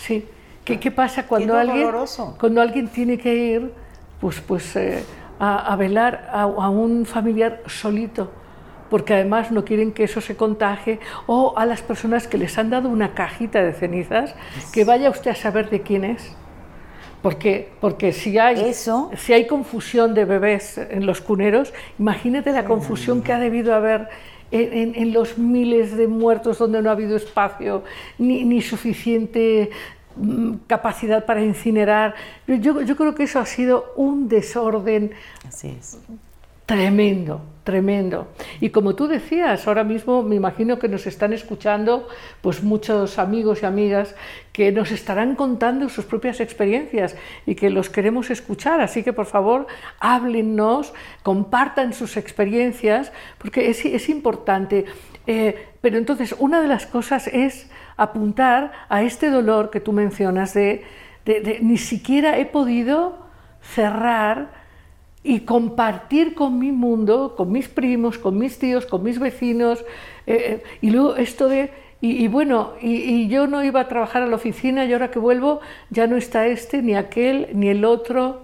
Sí. 0.00 0.24
¿Qué, 0.64 0.80
qué 0.80 0.90
pasa 0.90 1.26
cuando 1.26 1.52
Qué 1.52 1.60
alguien, 1.60 1.86
doloroso. 1.88 2.38
cuando 2.40 2.62
alguien 2.62 2.88
tiene 2.88 3.18
que 3.18 3.34
ir 3.34 3.72
pues, 4.18 4.40
pues, 4.40 4.76
eh, 4.76 5.02
a, 5.38 5.72
a 5.72 5.76
velar 5.76 6.28
a, 6.32 6.42
a 6.42 6.68
un 6.70 7.04
familiar 7.06 7.62
solito? 7.66 8.30
Porque 8.90 9.14
además 9.14 9.50
no 9.50 9.64
quieren 9.64 9.92
que 9.92 10.04
eso 10.04 10.20
se 10.20 10.36
contagie, 10.36 11.00
o 11.26 11.54
a 11.56 11.64
las 11.66 11.80
personas 11.82 12.28
que 12.28 12.36
les 12.38 12.58
han 12.58 12.68
dado 12.70 12.88
una 12.90 13.14
cajita 13.14 13.62
de 13.62 13.72
cenizas, 13.72 14.34
que 14.72 14.84
vaya 14.84 15.08
usted 15.10 15.30
a 15.30 15.34
saber 15.34 15.70
de 15.70 15.80
quién 15.80 16.04
es. 16.04 16.36
Porque, 17.22 17.70
porque 17.80 18.12
si, 18.12 18.36
hay, 18.38 18.60
Eso- 18.60 19.10
si 19.16 19.32
hay 19.32 19.46
confusión 19.46 20.12
de 20.12 20.24
bebés 20.24 20.76
en 20.78 21.06
los 21.06 21.20
cuneros, 21.20 21.72
imagínate 21.98 22.50
la 22.52 22.64
confusión 22.64 23.22
que 23.22 23.32
ha 23.32 23.38
debido 23.38 23.74
haber 23.74 24.08
en, 24.50 24.72
en- 24.72 24.94
en 24.96 25.12
los 25.12 25.38
miles 25.38 25.96
de 25.96 26.08
muertos 26.08 26.58
donde 26.58 26.82
no 26.82 26.90
ha 26.90 26.92
habido 26.92 27.16
espacio 27.16 27.84
ni, 28.18 28.44
ni 28.44 28.60
suficiente 28.60 29.70
capacidad 30.66 31.24
para 31.26 31.42
incinerar. 31.42 32.14
Yo, 32.46 32.56
yo- 32.56 32.80
yo 32.82 32.96
creo 32.96 33.14
que 33.14 33.24
eso 33.24 33.38
ha 33.38 33.46
sido 33.46 33.92
un 33.96 34.28
desorden 34.28 35.12
Así 35.46 35.68
es. 35.78 35.98
Tremendo, 36.66 37.42
tremendo. 37.64 38.28
Y 38.60 38.70
como 38.70 38.94
tú 38.94 39.08
decías, 39.08 39.66
ahora 39.66 39.82
mismo 39.84 40.22
me 40.22 40.36
imagino 40.36 40.78
que 40.78 40.88
nos 40.88 41.06
están 41.06 41.32
escuchando 41.32 42.08
pues 42.40 42.62
muchos 42.62 43.18
amigos 43.18 43.62
y 43.62 43.66
amigas 43.66 44.14
que 44.52 44.70
nos 44.70 44.90
estarán 44.92 45.34
contando 45.34 45.88
sus 45.88 46.04
propias 46.04 46.40
experiencias 46.40 47.16
y 47.46 47.56
que 47.56 47.68
los 47.68 47.90
queremos 47.90 48.30
escuchar. 48.30 48.80
Así 48.80 49.02
que 49.02 49.12
por 49.12 49.26
favor, 49.26 49.66
háblennos, 49.98 50.94
compartan 51.24 51.92
sus 51.92 52.16
experiencias, 52.16 53.12
porque 53.38 53.68
es, 53.68 53.84
es 53.84 54.08
importante. 54.08 54.84
Eh, 55.26 55.66
pero 55.80 55.98
entonces, 55.98 56.34
una 56.38 56.62
de 56.62 56.68
las 56.68 56.86
cosas 56.86 57.26
es 57.26 57.68
apuntar 58.02 58.72
a 58.88 59.02
este 59.02 59.30
dolor 59.30 59.70
que 59.70 59.80
tú 59.80 59.92
mencionas 59.92 60.54
de, 60.54 60.84
de- 61.24 61.40
de 61.40 61.60
ni 61.60 61.78
siquiera 61.78 62.38
he 62.38 62.46
podido 62.46 63.18
cerrar 63.60 64.62
y 65.24 65.40
compartir 65.40 66.34
con 66.34 66.58
mi 66.58 66.72
mundo, 66.72 67.34
con 67.36 67.52
mis 67.52 67.68
primos, 67.68 68.18
con 68.18 68.38
mis 68.38 68.58
tíos, 68.58 68.86
con 68.86 69.02
mis 69.04 69.18
vecinos, 69.20 69.80
eh, 70.26 70.60
eh, 70.62 70.62
y 70.80 70.90
luego 70.90 71.14
esto 71.16 71.48
de, 71.48 71.70
y, 72.00 72.24
y 72.24 72.28
bueno, 72.28 72.72
y, 72.80 72.94
y 72.96 73.28
yo 73.28 73.46
no 73.46 73.62
iba 73.62 73.80
a 73.80 73.88
trabajar 73.88 74.22
a 74.22 74.26
la 74.26 74.36
oficina 74.36 74.84
y 74.84 74.92
ahora 74.92 75.10
que 75.12 75.20
vuelvo 75.20 75.60
ya 75.90 76.06
no 76.08 76.16
está 76.16 76.46
este, 76.46 76.82
ni 76.82 76.94
aquel, 76.96 77.48
ni 77.54 77.68
el 77.68 77.84
otro. 77.84 78.42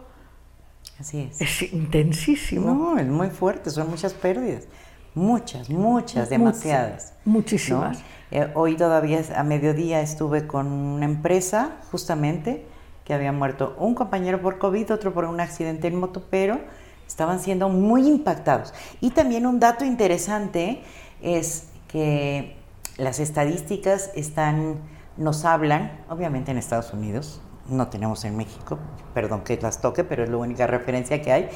Así 1.01 1.21
es. 1.31 1.41
Es 1.41 1.73
intensísimo. 1.73 2.75
No, 2.75 2.99
es 2.99 3.07
muy 3.07 3.31
fuerte, 3.31 3.71
son 3.71 3.89
muchas 3.91 4.15
pérdidas. 4.15 4.67
Muchas, 5.15 5.71
muchas, 5.71 6.29
demasiadas. 6.31 7.15
Muchísimas. 7.25 7.99
¿no? 7.99 8.18
Eh, 8.31 8.51
hoy 8.55 8.77
todavía 8.77 9.23
a 9.35 9.43
mediodía 9.43 10.01
estuve 10.01 10.47
con 10.47 10.67
una 10.67 11.07
empresa, 11.07 11.77
justamente, 11.91 12.67
que 13.05 13.15
había 13.15 13.33
muerto 13.33 13.75
un 13.79 13.95
compañero 13.95 14.41
por 14.43 14.59
COVID, 14.59 14.93
otro 14.93 15.15
por 15.15 15.25
un 15.25 15.41
accidente 15.41 15.89
en 15.89 15.99
moto, 15.99 16.23
pero 16.29 16.59
estaban 17.07 17.41
siendo 17.41 17.71
muy 17.71 18.07
impactados. 18.07 18.75
Y 19.01 19.11
también 19.11 19.47
un 19.47 19.59
dato 19.61 19.85
interesante 19.85 20.83
es 21.23 21.69
que 21.89 22.57
las 22.99 23.19
estadísticas 23.19 24.11
están, 24.15 24.77
nos 25.17 25.47
hablan, 25.47 26.05
obviamente 26.11 26.51
en 26.51 26.59
Estados 26.59 26.93
Unidos, 26.93 27.41
no 27.69 27.89
tenemos 27.89 28.25
en 28.25 28.37
México, 28.37 28.79
perdón 29.15 29.43
que 29.43 29.57
las 29.57 29.81
toque, 29.81 30.05
pero 30.05 30.25
es 30.25 30.31
la 30.31 30.37
única 30.37 30.67
referencia 30.67 31.23
que 31.23 31.33
hay, 31.33 31.49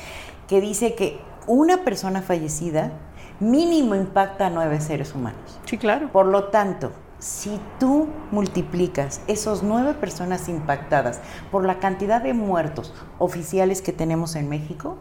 que 0.48 0.60
dice 0.60 0.94
que 0.94 1.18
una 1.47 1.84
persona 1.84 2.22
fallecida 2.22 2.93
mínimo 3.40 3.95
impacta 3.95 4.47
a 4.47 4.51
nueve 4.51 4.80
seres 4.80 5.14
humanos. 5.14 5.61
Sí, 5.64 5.78
claro. 5.78 6.11
Por 6.12 6.26
lo 6.26 6.45
tanto, 6.45 6.93
si 7.18 7.61
tú 7.78 8.09
multiplicas 8.30 9.20
esos 9.26 9.62
nueve 9.62 9.95
personas 9.95 10.49
impactadas 10.49 11.20
por 11.51 11.64
la 11.64 11.78
cantidad 11.78 12.22
de 12.22 12.34
muertos 12.34 12.93
oficiales 13.18 13.82
que 13.82 13.93
tenemos 13.93 14.36
en 14.36 14.49
México, 14.49 14.99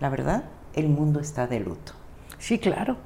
la 0.00 0.08
verdad, 0.08 0.44
el 0.74 0.88
mundo 0.88 1.20
está 1.20 1.46
de 1.46 1.60
luto. 1.60 1.92
Sí, 2.38 2.58
claro. 2.58 2.96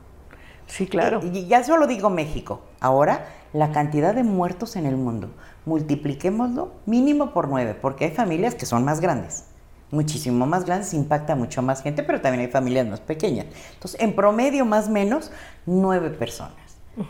Sí, 0.66 0.86
claro. 0.86 1.20
Y 1.22 1.46
ya 1.46 1.64
solo 1.64 1.86
digo 1.86 2.10
México. 2.10 2.60
Ahora, 2.80 3.26
la 3.52 3.72
cantidad 3.72 4.14
de 4.14 4.22
muertos 4.22 4.76
en 4.76 4.86
el 4.86 4.96
mundo, 4.96 5.30
multipliquémoslo 5.64 6.72
mínimo 6.86 7.32
por 7.32 7.48
nueve, 7.48 7.74
porque 7.74 8.06
hay 8.06 8.10
familias 8.10 8.54
que 8.54 8.66
son 8.66 8.84
más 8.84 9.00
grandes. 9.00 9.44
Muchísimo 9.90 10.46
más 10.46 10.64
grandes, 10.66 10.92
impacta 10.94 11.34
mucho 11.34 11.62
más 11.62 11.82
gente, 11.82 12.02
pero 12.02 12.20
también 12.20 12.44
hay 12.46 12.52
familias 12.52 12.86
más 12.86 13.00
pequeñas. 13.00 13.46
Entonces, 13.74 14.00
en 14.00 14.14
promedio, 14.14 14.64
más 14.66 14.88
o 14.88 14.90
menos, 14.90 15.30
nueve 15.66 16.10
personas. 16.10 16.54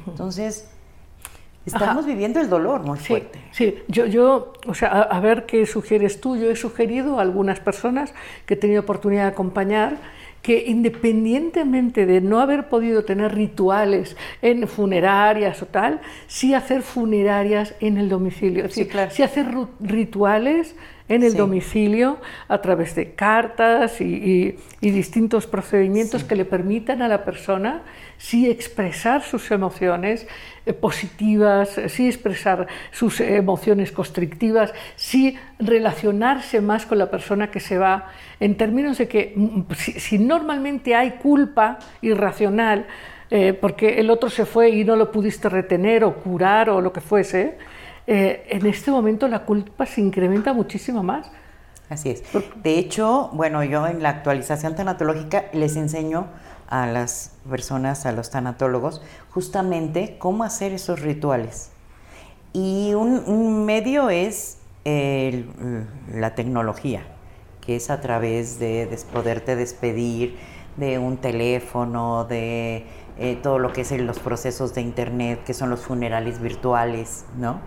Entonces, 0.07 0.69
Estamos 1.67 2.07
viviendo 2.07 2.41
el 2.41 2.49
dolor 2.49 2.81
muy 2.83 2.99
Sí, 2.99 3.05
fuerte. 3.09 3.39
sí. 3.53 3.75
Yo, 3.89 4.07
yo, 4.07 4.55
o 4.67 4.73
sea, 4.73 4.89
a, 4.89 5.03
a 5.03 5.21
ver 5.21 5.45
qué 5.45 5.67
sugieres 5.67 6.19
tú. 6.19 6.35
Yo 6.37 6.51
he 6.51 6.57
sugerido 6.57 7.19
a 7.19 7.23
algunas 7.23 7.61
personas 7.61 8.15
que 8.47 8.55
he 8.55 8.57
tenido 8.57 8.81
oportunidad 8.81 9.25
de 9.25 9.29
acompañar 9.29 9.99
que 10.41 10.65
independientemente 10.67 12.07
de 12.07 12.23
no 12.23 12.41
haber 12.41 12.71
podido 12.71 13.05
tener 13.05 13.35
rituales 13.35 14.17
en 14.41 14.67
funerarias 14.67 15.61
o 15.63 15.67
tal, 15.67 16.01
sí 16.27 16.55
hacer 16.55 16.81
funerarias 16.83 17.75
en 17.81 17.99
el 17.99 18.09
domicilio. 18.09 18.65
Es 18.65 18.73
Sí, 18.73 18.81
decir, 18.85 18.93
claro. 18.93 19.11
sí 19.11 19.23
hacer 19.23 19.47
rituales 19.81 20.75
en 21.09 21.23
el 21.23 21.33
Sí. 21.33 21.39
domicilio 21.39 22.19
a 22.49 22.61
través 22.61 22.95
de 22.95 23.13
cartas 23.13 24.01
y, 24.01 24.05
y- 24.05 24.59
y 24.81 24.91
distintos 24.91 25.47
procedimientos 25.47 26.23
que 26.25 26.35
le 26.37 26.45
permitan 26.45 27.01
a 27.03 27.09
la 27.09 27.25
persona 27.25 27.83
sí 28.19 28.51
expresar 28.51 29.23
sus 29.23 29.51
emociones 29.51 30.27
eh, 30.67 30.73
positivas, 30.73 31.79
eh, 31.79 31.89
sí 31.89 32.09
expresar 32.09 32.67
sus 32.91 33.21
emociones 33.21 33.93
constrictivas, 33.93 34.75
sí 34.97 35.37
relacionarse 35.59 36.61
más 36.61 36.85
con 36.85 36.99
la 36.99 37.11
persona 37.11 37.51
que 37.51 37.61
se 37.61 37.79
va, 37.79 38.09
en 38.41 38.57
términos 38.57 38.99
de 38.99 39.09
que 39.09 39.33
mm, 39.37 39.61
si, 39.77 39.93
si 39.93 40.19
normalmente 40.19 40.95
hay 40.95 41.13
culpa 41.13 41.79
irracional, 42.03 42.87
eh, 43.31 43.53
porque 43.53 44.01
el 44.01 44.11
otro 44.11 44.31
se 44.31 44.45
fue 44.47 44.71
y 44.71 44.85
no 44.85 44.97
lo 44.97 45.13
pudiste 45.13 45.49
retener 45.49 46.03
o 46.05 46.15
curar 46.17 46.71
o 46.71 46.81
lo 46.81 46.93
que 46.93 47.01
fuese, 47.01 47.57
eh, 48.09 48.47
en 48.51 48.67
este 48.67 48.91
momento 48.91 49.29
la 49.29 49.45
culpa 49.45 49.87
se 49.87 50.01
incrementa 50.01 50.53
muchísimo 50.53 51.03
más. 51.05 51.31
Así 51.89 52.11
es. 52.11 52.23
De 52.63 52.79
hecho, 52.79 53.31
bueno, 53.33 53.63
yo 53.63 53.87
en 53.87 54.03
la 54.03 54.09
actualización 54.11 54.75
tanatológica 54.75 55.45
les 55.53 55.77
enseño 55.77 56.27
a 56.69 56.87
las 56.87 57.33
personas, 57.49 58.05
a 58.05 58.13
los 58.13 58.29
tanatólogos, 58.31 59.01
justamente 59.31 60.17
cómo 60.19 60.45
hacer 60.45 60.73
esos 60.73 61.01
rituales. 61.01 61.71
Y 62.53 62.93
un, 62.95 63.23
un 63.27 63.65
medio 63.65 64.11
es 64.11 64.59
la 66.15 66.35
tecnología, 66.35 67.03
que 67.61 67.77
es 67.77 67.91
a 67.91 68.01
través 68.01 68.59
de, 68.59 68.87
des- 68.87 69.05
poderte 69.05 69.55
despedir 69.55 70.37
de 70.77 70.99
un 70.99 71.17
teléfono, 71.19 72.25
de 72.25 72.85
eh, 73.19 73.39
todo 73.43 73.59
lo 73.59 73.73
que 73.73 73.81
es 73.83 73.91
los 74.01 74.19
procesos 74.19 74.75
de 74.75 74.81
internet, 74.83 75.43
que 75.45 75.55
son 75.55 75.71
los 75.71 75.81
funerales 75.81 76.41
virtuales, 76.41 77.25
¿no? 77.37 77.61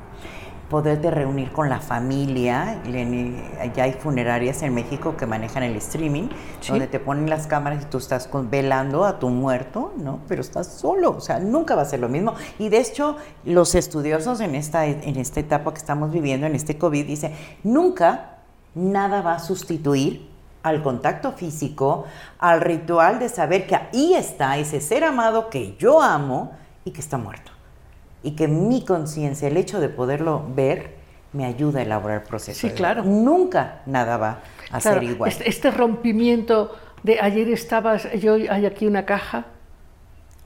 poderte 0.69 1.11
reunir 1.11 1.51
con 1.51 1.67
la 1.67 1.81
familia. 1.81 2.81
Ya 3.75 3.83
hay 3.83 3.91
funerarias 3.91 4.61
en 4.61 4.73
México 4.73 5.17
que 5.17 5.25
manejan 5.25 5.63
el 5.63 5.75
streaming, 5.75 6.29
Sí. 6.61 6.69
donde 6.71 6.87
te 6.87 6.97
ponen 7.01 7.29
las 7.29 7.45
cámaras 7.45 7.83
y 7.83 7.85
tú 7.87 7.97
estás 7.97 8.25
con- 8.25 8.49
velando 8.49 9.03
a 9.03 9.19
tu 9.19 9.27
muerto, 9.27 9.91
¿no? 9.97 10.21
Pero 10.29 10.39
estás 10.39 10.67
solo, 10.67 11.11
o 11.17 11.19
sea, 11.19 11.39
nunca 11.41 11.75
va 11.75 11.81
a 11.81 11.85
ser 11.85 11.99
lo 11.99 12.07
mismo. 12.07 12.35
Y 12.57 12.69
de 12.69 12.77
hecho, 12.79 13.17
los 13.43 13.75
estudiosos 13.75 14.39
en 14.39 14.55
esta, 14.55 14.85
en 14.85 15.17
esta 15.17 15.41
etapa 15.41 15.73
que 15.73 15.79
estamos 15.79 16.09
viviendo, 16.09 16.47
en 16.47 16.55
este 16.55 16.77
COVID, 16.77 17.05
dicen, 17.05 17.33
nunca 17.65 18.37
nada 18.73 19.21
va 19.21 19.33
a 19.35 19.39
sustituir 19.39 20.30
al 20.63 20.83
contacto 20.83 21.31
físico, 21.31 22.05
al 22.39 22.61
ritual 22.61 23.19
de 23.19 23.29
saber 23.29 23.67
que 23.67 23.75
ahí 23.75 24.13
está 24.13 24.57
ese 24.57 24.81
ser 24.81 25.03
amado 25.03 25.49
que 25.49 25.75
yo 25.77 26.01
amo 26.01 26.53
y 26.85 26.91
que 26.91 27.01
está 27.01 27.17
muerto 27.17 27.51
y 28.23 28.31
que 28.31 28.47
mi 28.47 28.85
conciencia, 28.85 29.47
el 29.47 29.57
hecho 29.57 29.79
de 29.79 29.89
poderlo 29.89 30.45
ver, 30.55 30.95
me 31.33 31.45
ayuda 31.45 31.79
a 31.79 31.83
elaborar 31.83 32.21
el 32.21 32.27
proceso. 32.27 32.67
Sí, 32.67 32.73
claro. 32.73 33.03
Nunca 33.03 33.81
nada 33.85 34.17
va 34.17 34.39
a 34.69 34.79
Claro, 34.79 35.01
ser 35.01 35.09
igual. 35.09 35.29
Este, 35.29 35.49
este 35.49 35.71
rompimiento 35.71 36.75
de 37.03 37.19
ayer 37.19 37.49
estabas, 37.49 38.07
yo 38.19 38.35
hay 38.35 38.65
aquí 38.65 38.85
una 38.85 39.05
caja. 39.05 39.45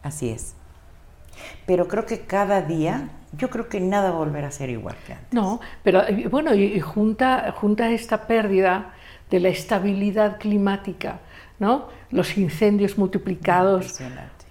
Así 0.03 0.29
es. 0.29 0.53
Pero 1.65 1.87
creo 1.87 2.05
que 2.05 2.21
cada 2.21 2.61
día, 2.61 3.09
yo 3.33 3.49
creo 3.49 3.67
que 3.67 3.79
nada 3.81 4.11
va 4.11 4.15
a 4.17 4.19
volver 4.19 4.45
a 4.45 4.51
ser 4.51 4.69
igual 4.69 4.95
que 5.05 5.13
antes. 5.13 5.33
No, 5.33 5.59
pero 5.83 6.03
eh, 6.07 6.27
bueno, 6.29 6.53
y, 6.53 6.63
y 6.65 6.79
junta, 6.79 7.53
junta 7.57 7.89
esta 7.89 8.27
pérdida 8.27 8.93
de 9.31 9.39
la 9.39 9.49
estabilidad 9.49 10.37
climática, 10.39 11.19
¿no? 11.59 11.87
Los 12.11 12.37
incendios 12.37 12.97
multiplicados, 12.97 13.99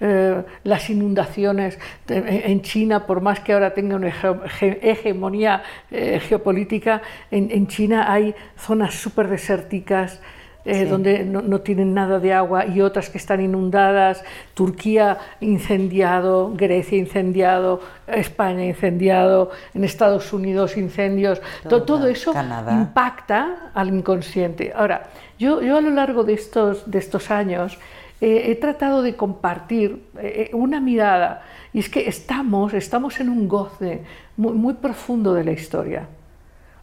eh, 0.01 0.43
las 0.65 0.91
inundaciones 0.91 1.79
Eh, 2.09 2.43
en 2.47 2.61
China, 2.63 3.07
por 3.07 3.21
más 3.23 3.41
que 3.41 3.53
ahora 3.55 3.73
tenga 3.73 3.97
una 3.97 4.09
hege- 4.11 4.43
hege- 4.45 4.79
hegemonía 4.83 5.63
eh, 5.91 6.21
geopolítica, 6.21 7.01
en, 7.31 7.51
en 7.51 7.67
China 7.67 8.13
hay 8.13 8.35
zonas 8.57 8.95
súper 8.95 9.29
desérticas. 9.29 10.21
Eh, 10.65 10.85
Sí. 10.85 10.91
donde 10.91 11.25
no, 11.25 11.43
no 11.43 11.61
tienen 11.61 11.93
nada 11.95 12.19
de 12.21 12.33
agua 12.33 12.67
y 12.67 12.81
otras 12.81 13.11
que 13.11 13.19
están 13.19 13.41
inundadas, 13.43 14.25
Turquía 14.55 15.19
incendiado, 15.41 16.53
Grecia 16.57 16.99
incendiado, 16.99 17.81
España 18.07 18.65
incendiado, 18.65 19.51
en 19.75 19.85
Estados 19.85 20.33
Unidos 20.33 20.77
incendios, 20.77 21.41
to- 21.63 21.69
Todo, 21.69 21.83
todo, 21.83 22.07
eso 22.09 22.33
Canadá. 22.33 22.73
impacta 22.73 23.71
al 23.75 23.89
inconsciente. 23.89 24.73
Ahora, 24.75 25.05
yo, 25.39 25.61
yo 25.63 25.77
a 25.77 25.81
lo 25.81 25.91
largo 25.91 26.25
de 26.25 26.35
estos, 26.35 26.91
de 26.91 26.99
estos 26.99 27.31
años 27.31 27.79
eh, 28.21 28.45
he 28.51 28.55
tratado 28.55 29.03
de 29.03 29.17
compartir 29.17 30.05
eh, 30.19 30.51
una 30.53 30.81
mirada, 30.81 31.43
y 31.73 31.81
es 31.81 31.89
que 31.89 32.09
estamos, 32.09 32.73
estamos 32.73 33.19
en 33.21 33.29
un 33.29 33.49
goce 33.49 34.03
muy, 34.37 34.53
muy 34.53 34.75
profundo 34.75 35.35
de 35.35 35.45
la 35.45 35.53
historia. 35.53 36.07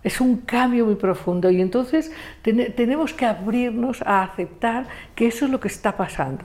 Es 0.04 0.20
un 0.20 0.38
cambio 0.38 0.86
muy 0.86 0.96
profundo 0.96 1.50
y 1.52 1.62
entonces 1.62 2.12
tene- 2.42 2.70
tenemos 2.72 3.14
que 3.14 3.26
abrirnos 3.26 4.02
a 4.02 4.24
aceptar 4.24 4.88
que 5.16 5.28
eso 5.28 5.46
es 5.46 5.52
lo 5.52 5.60
que 5.60 5.68
está 5.68 5.96
pasando 5.96 6.44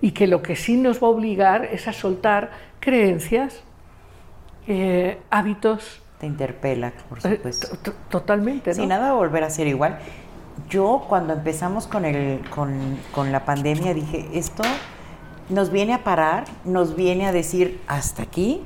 y 0.00 0.10
que 0.12 0.26
lo 0.26 0.42
que 0.42 0.54
sí 0.56 0.76
nos 0.76 1.02
va 1.02 1.06
a 1.06 1.10
obligar 1.10 1.64
es 1.64 1.88
a 1.88 1.92
soltar 1.92 2.50
creencias, 2.80 3.62
eh, 4.66 5.18
hábitos, 5.30 6.02
Te 6.20 6.26
interpela, 6.26 6.92
por 7.08 7.18
eh, 7.18 7.36
supuesto. 7.36 7.68
to- 7.78 7.90
to- 7.92 7.96
totalmente. 8.10 8.70
¿no? 8.70 8.76
Sí, 8.76 8.86
nada 8.86 9.12
volver 9.14 9.44
a 9.44 9.50
ser 9.50 9.66
igual. 9.66 9.98
Yo 10.68 11.04
cuando 11.08 11.32
empezamos 11.32 11.86
con, 11.86 12.04
el, 12.04 12.40
con, 12.50 12.98
con 13.12 13.32
la 13.32 13.44
pandemia 13.44 13.94
dije, 13.94 14.28
esto 14.34 14.62
nos 15.48 15.70
viene 15.70 15.94
a 15.94 16.04
parar, 16.04 16.44
nos 16.64 16.94
viene 16.94 17.26
a 17.26 17.32
decir 17.32 17.80
hasta 17.88 18.22
aquí. 18.22 18.62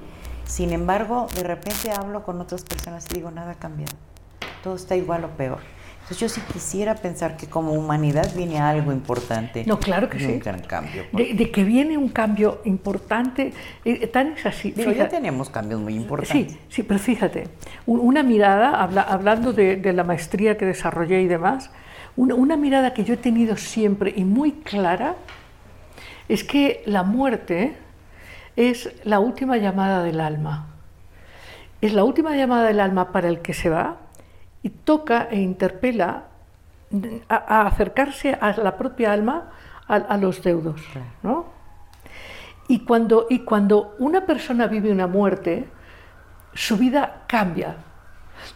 Sin 0.47 0.72
embargo, 0.72 1.26
de 1.34 1.42
repente 1.42 1.90
hablo 1.90 2.22
con 2.22 2.40
otras 2.40 2.62
personas 2.62 3.07
y 3.11 3.14
digo, 3.14 3.30
nada 3.30 3.53
ha 3.53 3.55
cambiado. 3.57 3.94
Todo 4.62 4.76
está 4.76 4.97
igual 4.97 5.24
o 5.24 5.28
peor. 5.30 5.59
Entonces 6.03 6.18
yo 6.20 6.28
sí 6.28 6.40
quisiera 6.53 6.94
pensar 6.94 7.36
que 7.36 7.49
como 7.49 7.72
humanidad 7.72 8.32
viene 8.36 8.61
algo 8.61 8.92
importante. 8.92 9.64
No, 9.66 9.80
claro 9.80 10.09
que 10.09 10.20
sí. 10.20 10.26
Un 10.26 10.38
gran 10.38 10.61
cambio. 10.61 11.05
De, 11.12 11.34
de 11.34 11.51
que 11.51 11.64
viene 11.64 11.99
un 11.99 12.09
cambio 12.11 12.61
importante, 12.64 13.53
eh, 13.84 14.07
tan 14.07 14.28
es 14.28 14.47
así. 14.47 14.72
Ya 14.76 14.84
fíjate. 14.84 15.16
tenemos 15.16 15.51
cambios 15.51 15.80
muy 15.80 15.97
importantes. 15.97 16.53
Sí, 16.53 16.59
sí, 16.68 16.82
pero 16.84 17.01
fíjate, 17.01 17.49
un- 17.86 17.99
una 17.99 18.22
mirada, 18.22 18.80
habla- 18.80 19.03
hablando 19.03 19.53
de, 19.53 19.76
de 19.76 19.92
la 19.92 20.05
maestría 20.05 20.57
que 20.57 20.64
desarrollé 20.64 21.22
y 21.22 21.26
demás, 21.26 21.70
una, 22.16 22.36
una 22.36 22.57
mirada 22.57 22.94
que 22.94 23.03
yo 23.03 23.14
he 23.14 23.18
tenido 23.18 23.57
siempre 23.57 24.12
y 24.16 24.22
muy 24.24 24.53
clara 24.53 25.16
es 26.28 26.44
que 26.44 26.82
la 26.86 27.03
muerte 27.03 27.76
es 28.57 28.91
la 29.05 29.21
última 29.21 29.59
llamada 29.59 30.03
del 30.03 30.21
alma. 30.21 30.67
Es 31.81 31.93
la 31.93 32.05
última 32.05 32.35
llamada 32.35 32.65
del 32.65 32.81
alma 32.81 33.13
para 33.13 33.29
el 33.29 33.41
que 33.41 33.55
se 33.55 33.69
va 33.69 33.99
y 34.63 34.71
toca 34.71 35.29
e 35.31 35.41
interpela 35.41 36.25
a, 37.29 37.67
acercarse 37.67 38.37
a 38.41 38.57
la 38.57 38.77
propia 38.77 39.13
alma, 39.13 39.51
a, 39.87 39.95
a 39.95 40.17
los 40.17 40.43
deudos. 40.43 40.81
¿no? 41.23 41.47
Y 42.69 42.81
cuando, 42.81 43.27
y 43.31 43.41
cuando 43.41 43.95
una 43.99 44.23
persona 44.27 44.67
vive 44.67 44.91
una 44.91 45.07
muerte, 45.07 45.69
su 46.55 46.77
vida 46.77 47.25
cambia. 47.29 47.77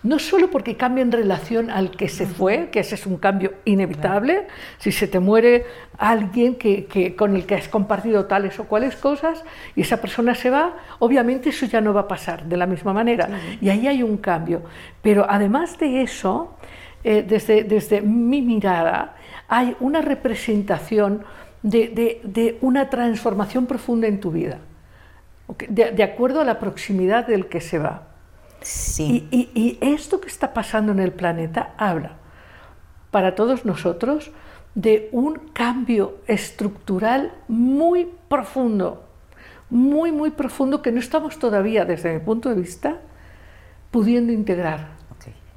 No 0.02 0.18
solo 0.18 0.50
porque 0.50 0.76
cambia 0.76 1.02
en 1.02 1.12
relación 1.12 1.70
al 1.70 1.90
que 1.90 2.08
se 2.08 2.26
fue, 2.26 2.68
que 2.70 2.80
ese 2.80 2.94
es 2.94 3.06
un 3.06 3.16
cambio 3.16 3.52
inevitable, 3.64 4.46
si 4.78 4.92
se 4.92 5.06
te 5.08 5.20
muere 5.20 5.64
alguien 5.98 6.54
que, 6.56 6.86
que- 6.86 7.14
con 7.16 7.36
el 7.36 7.44
que 7.46 7.54
has 7.56 7.68
compartido 7.68 8.24
tales 8.26 8.58
o 8.58 8.64
cuales 8.64 8.96
cosas 8.96 9.44
y 9.76 9.82
esa 9.82 10.00
persona 10.00 10.34
se 10.34 10.50
va, 10.50 10.74
obviamente 11.00 11.50
eso 11.50 11.66
ya 11.66 11.80
no 11.80 11.92
va 11.92 12.02
a 12.02 12.08
pasar 12.08 12.44
de 12.44 12.56
la 12.56 12.66
misma 12.66 12.92
manera. 12.92 13.28
Y 13.60 13.68
ahí 13.68 13.86
hay 13.86 14.02
un 14.02 14.16
cambio. 14.16 14.62
Pero 15.02 15.26
además 15.28 15.78
de 15.78 16.02
eso, 16.02 16.56
eh, 17.04 17.22
desde, 17.26 17.64
desde 17.64 18.00
mi 18.00 18.42
mirada, 18.42 19.16
hay 19.48 19.76
una 19.80 20.00
representación 20.00 21.24
de, 21.62 21.88
de- 21.88 22.20
de 22.24 22.58
una 22.62 22.88
transformación 22.88 23.66
profunda 23.66 24.06
en 24.08 24.20
tu 24.20 24.30
vida, 24.30 24.58
de 25.68 26.02
acuerdo 26.04 26.40
a 26.40 26.44
la 26.44 26.58
proximidad 26.58 27.26
del 27.26 27.46
que 27.46 27.60
se 27.60 27.78
va. 27.78 28.06
Sí. 28.62 29.28
Y, 29.30 29.50
y- 29.54 29.60
y 29.60 29.78
esto 29.94 30.20
que 30.20 30.28
está 30.28 30.52
pasando 30.52 30.92
en 30.92 31.00
el 31.00 31.12
planeta 31.12 31.74
habla 31.78 32.12
para 33.10 33.34
todos 33.34 33.64
nosotros 33.64 34.30
de 34.74 35.08
un 35.12 35.34
cambio 35.52 36.18
estructural 36.26 37.32
muy 37.48 38.08
profundo, 38.28 39.04
muy, 39.68 40.12
muy 40.12 40.30
profundo 40.30 40.80
que 40.82 40.92
no 40.92 41.00
estamos 41.00 41.38
todavía, 41.38 41.84
desde 41.84 42.12
mi 42.12 42.20
punto 42.20 42.48
de 42.50 42.54
vista, 42.56 42.98
pudiendo 43.90 44.32
integrar. 44.32 45.00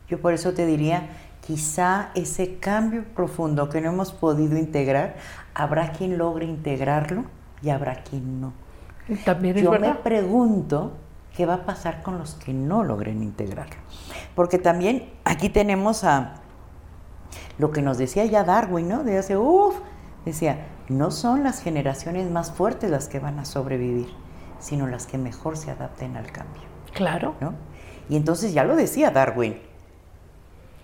Yo 0.10 0.20
por 0.20 0.34
eso 0.34 0.54
te 0.54 0.66
diría, 0.66 1.10
quizá 1.46 2.10
ese 2.14 2.58
cambio 2.60 3.04
profundo 3.16 3.70
que 3.70 3.82
no 3.82 3.90
hemos 3.90 4.12
podido 4.12 4.58
integrar, 4.58 5.16
habrá 5.54 5.92
quien 5.92 6.18
logre 6.18 6.46
integrarlo 6.46 7.26
y 7.62 7.70
habrá 7.70 8.04
quien 8.04 8.42
no. 8.42 8.54
También 9.26 9.58
es 9.58 9.64
Yo 9.64 9.72
me 9.72 9.94
pregunto 9.96 10.94
¿qué 11.36 11.46
va 11.46 11.56
a 11.56 11.66
pasar 11.66 12.04
con 12.04 12.18
los 12.18 12.36
que 12.36 12.54
no 12.54 12.84
logren 12.84 13.24
integrarlo? 13.24 13.76
Porque 14.36 14.58
también 14.58 15.12
aquí 15.26 15.50
tenemos 15.50 16.04
a 16.04 16.36
lo 17.58 17.72
que 17.72 17.82
nos 17.82 17.98
decía 17.98 18.26
ya 18.26 18.44
Darwin, 18.44 18.88
¿no? 18.88 19.04
De 19.04 19.18
hace, 19.18 19.38
uff, 19.38 19.76
decía, 20.26 20.68
no 20.90 21.12
son 21.12 21.44
las 21.44 21.62
generaciones 21.62 22.30
más 22.30 22.52
fuertes 22.52 22.90
las 22.90 23.08
que 23.08 23.20
van 23.20 23.40
a 23.40 23.46
sobrevivir, 23.46 24.08
sino 24.60 24.88
las 24.88 25.06
que 25.06 25.18
mejor 25.18 25.58
se 25.58 25.72
adapten 25.72 26.18
al 26.18 26.32
cambio. 26.32 26.64
Claro. 26.94 27.36
¿no? 27.40 27.54
Y 28.10 28.16
entonces 28.16 28.54
ya 28.54 28.64
lo 28.64 28.76
decía 28.76 29.12
Darwin. 29.12 29.60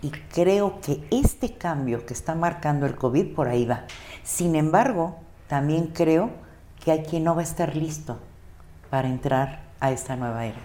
Y 0.01 0.11
creo 0.11 0.79
que 0.79 1.05
este 1.11 1.57
cambio 1.57 2.05
que 2.05 2.13
está 2.13 2.33
marcando 2.33 2.85
el 2.85 2.95
COVID 2.95 3.35
por 3.35 3.49
ahí 3.49 3.65
va. 3.65 3.83
Sin 4.23 4.55
embargo, 4.55 5.17
también 5.47 5.87
creo 5.87 6.29
que 6.83 6.91
hay 6.91 7.03
quien 7.03 7.25
no 7.25 7.35
va 7.35 7.41
a 7.41 7.43
estar 7.43 7.75
listo 7.75 8.17
para 8.89 9.09
entrar 9.09 9.68
a 9.79 9.91
esta 9.91 10.15
nueva 10.15 10.45
era. 10.45 10.61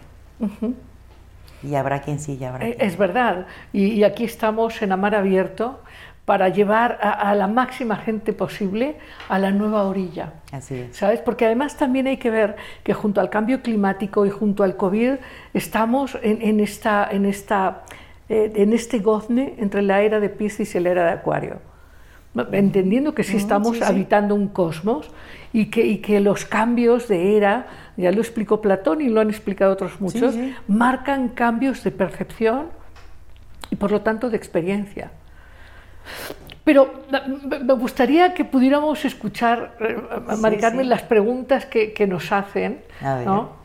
Y 1.62 1.74
habrá 1.76 2.00
quien 2.00 2.20
sí 2.20 2.36
y 2.40 2.44
habrá 2.44 2.66
Eh, 2.66 2.74
quien 2.76 2.88
Es 2.88 2.98
verdad. 2.98 3.46
Y, 3.72 3.86
y 3.86 4.04
aquí 4.04 4.24
estamos 4.24 4.82
en 4.82 4.92
Amar 4.92 5.14
Abierto 5.14 5.80
para 6.24 6.48
llevar 6.48 6.98
a, 7.02 7.10
a 7.10 7.34
la 7.34 7.46
máxima 7.48 7.96
gente 7.96 8.32
posible 8.32 8.96
a 9.28 9.38
la 9.38 9.50
nueva 9.50 9.84
orilla. 9.84 10.32
Así 10.52 10.74
es. 10.74 10.96
¿Sabes? 10.96 11.20
Porque 11.20 11.44
además 11.44 11.76
también 11.76 12.06
hay 12.06 12.16
que 12.16 12.30
ver 12.30 12.56
que 12.82 12.94
junto 12.94 13.20
al 13.20 13.28
cambio 13.28 13.60
climático 13.62 14.24
y 14.24 14.30
junto 14.30 14.62
al 14.62 14.76
COVID 14.76 15.14
estamos 15.52 16.18
en, 16.22 16.40
en 16.40 16.60
esta, 16.60 17.06
en, 17.10 17.26
esta, 17.26 17.82
eh, 18.28 18.52
en 18.56 18.72
este 18.72 19.00
gozne 19.00 19.54
entre 19.58 19.82
la 19.82 20.00
era 20.00 20.18
de 20.18 20.30
Piscis 20.30 20.74
y 20.74 20.80
la 20.80 20.90
era 20.90 21.04
de 21.04 21.10
Acuario. 21.12 21.58
Entendiendo 22.52 23.14
que 23.14 23.22
sí 23.22 23.36
estamos 23.36 23.76
sí, 23.76 23.82
sí. 23.84 23.84
habitando 23.84 24.34
un 24.34 24.48
cosmos 24.48 25.08
y 25.52 25.66
que, 25.66 25.86
y 25.86 25.98
que 25.98 26.18
los 26.20 26.44
cambios 26.44 27.06
de 27.06 27.36
era, 27.36 27.66
ya 27.96 28.10
lo 28.12 28.20
explicó 28.20 28.60
Platón 28.60 29.00
y 29.00 29.08
lo 29.08 29.20
han 29.20 29.30
explicado 29.30 29.72
otros 29.72 30.00
muchos, 30.00 30.34
sí. 30.34 30.54
marcan 30.68 31.28
cambios 31.28 31.82
de 31.84 31.90
percepción 31.90 32.66
y 33.70 33.76
por 33.76 33.90
lo 33.90 34.00
tanto 34.02 34.30
de 34.30 34.36
experiencia. 34.36 35.10
Pero 36.64 37.04
me- 37.44 37.74
gustaría 37.74 38.32
que 38.34 38.44
pudiéramos 38.44 39.04
escuchar, 39.04 39.76
eh, 39.80 39.96
a 40.28 40.36
Sí, 40.36 40.40
las 40.88 41.02
preguntas 41.02 41.66
que, 41.66 41.92
que 41.92 42.06
nos 42.06 42.32
hacen. 42.32 42.82
A 43.02 43.16
ver. 43.16 43.26
¿no? 43.26 43.64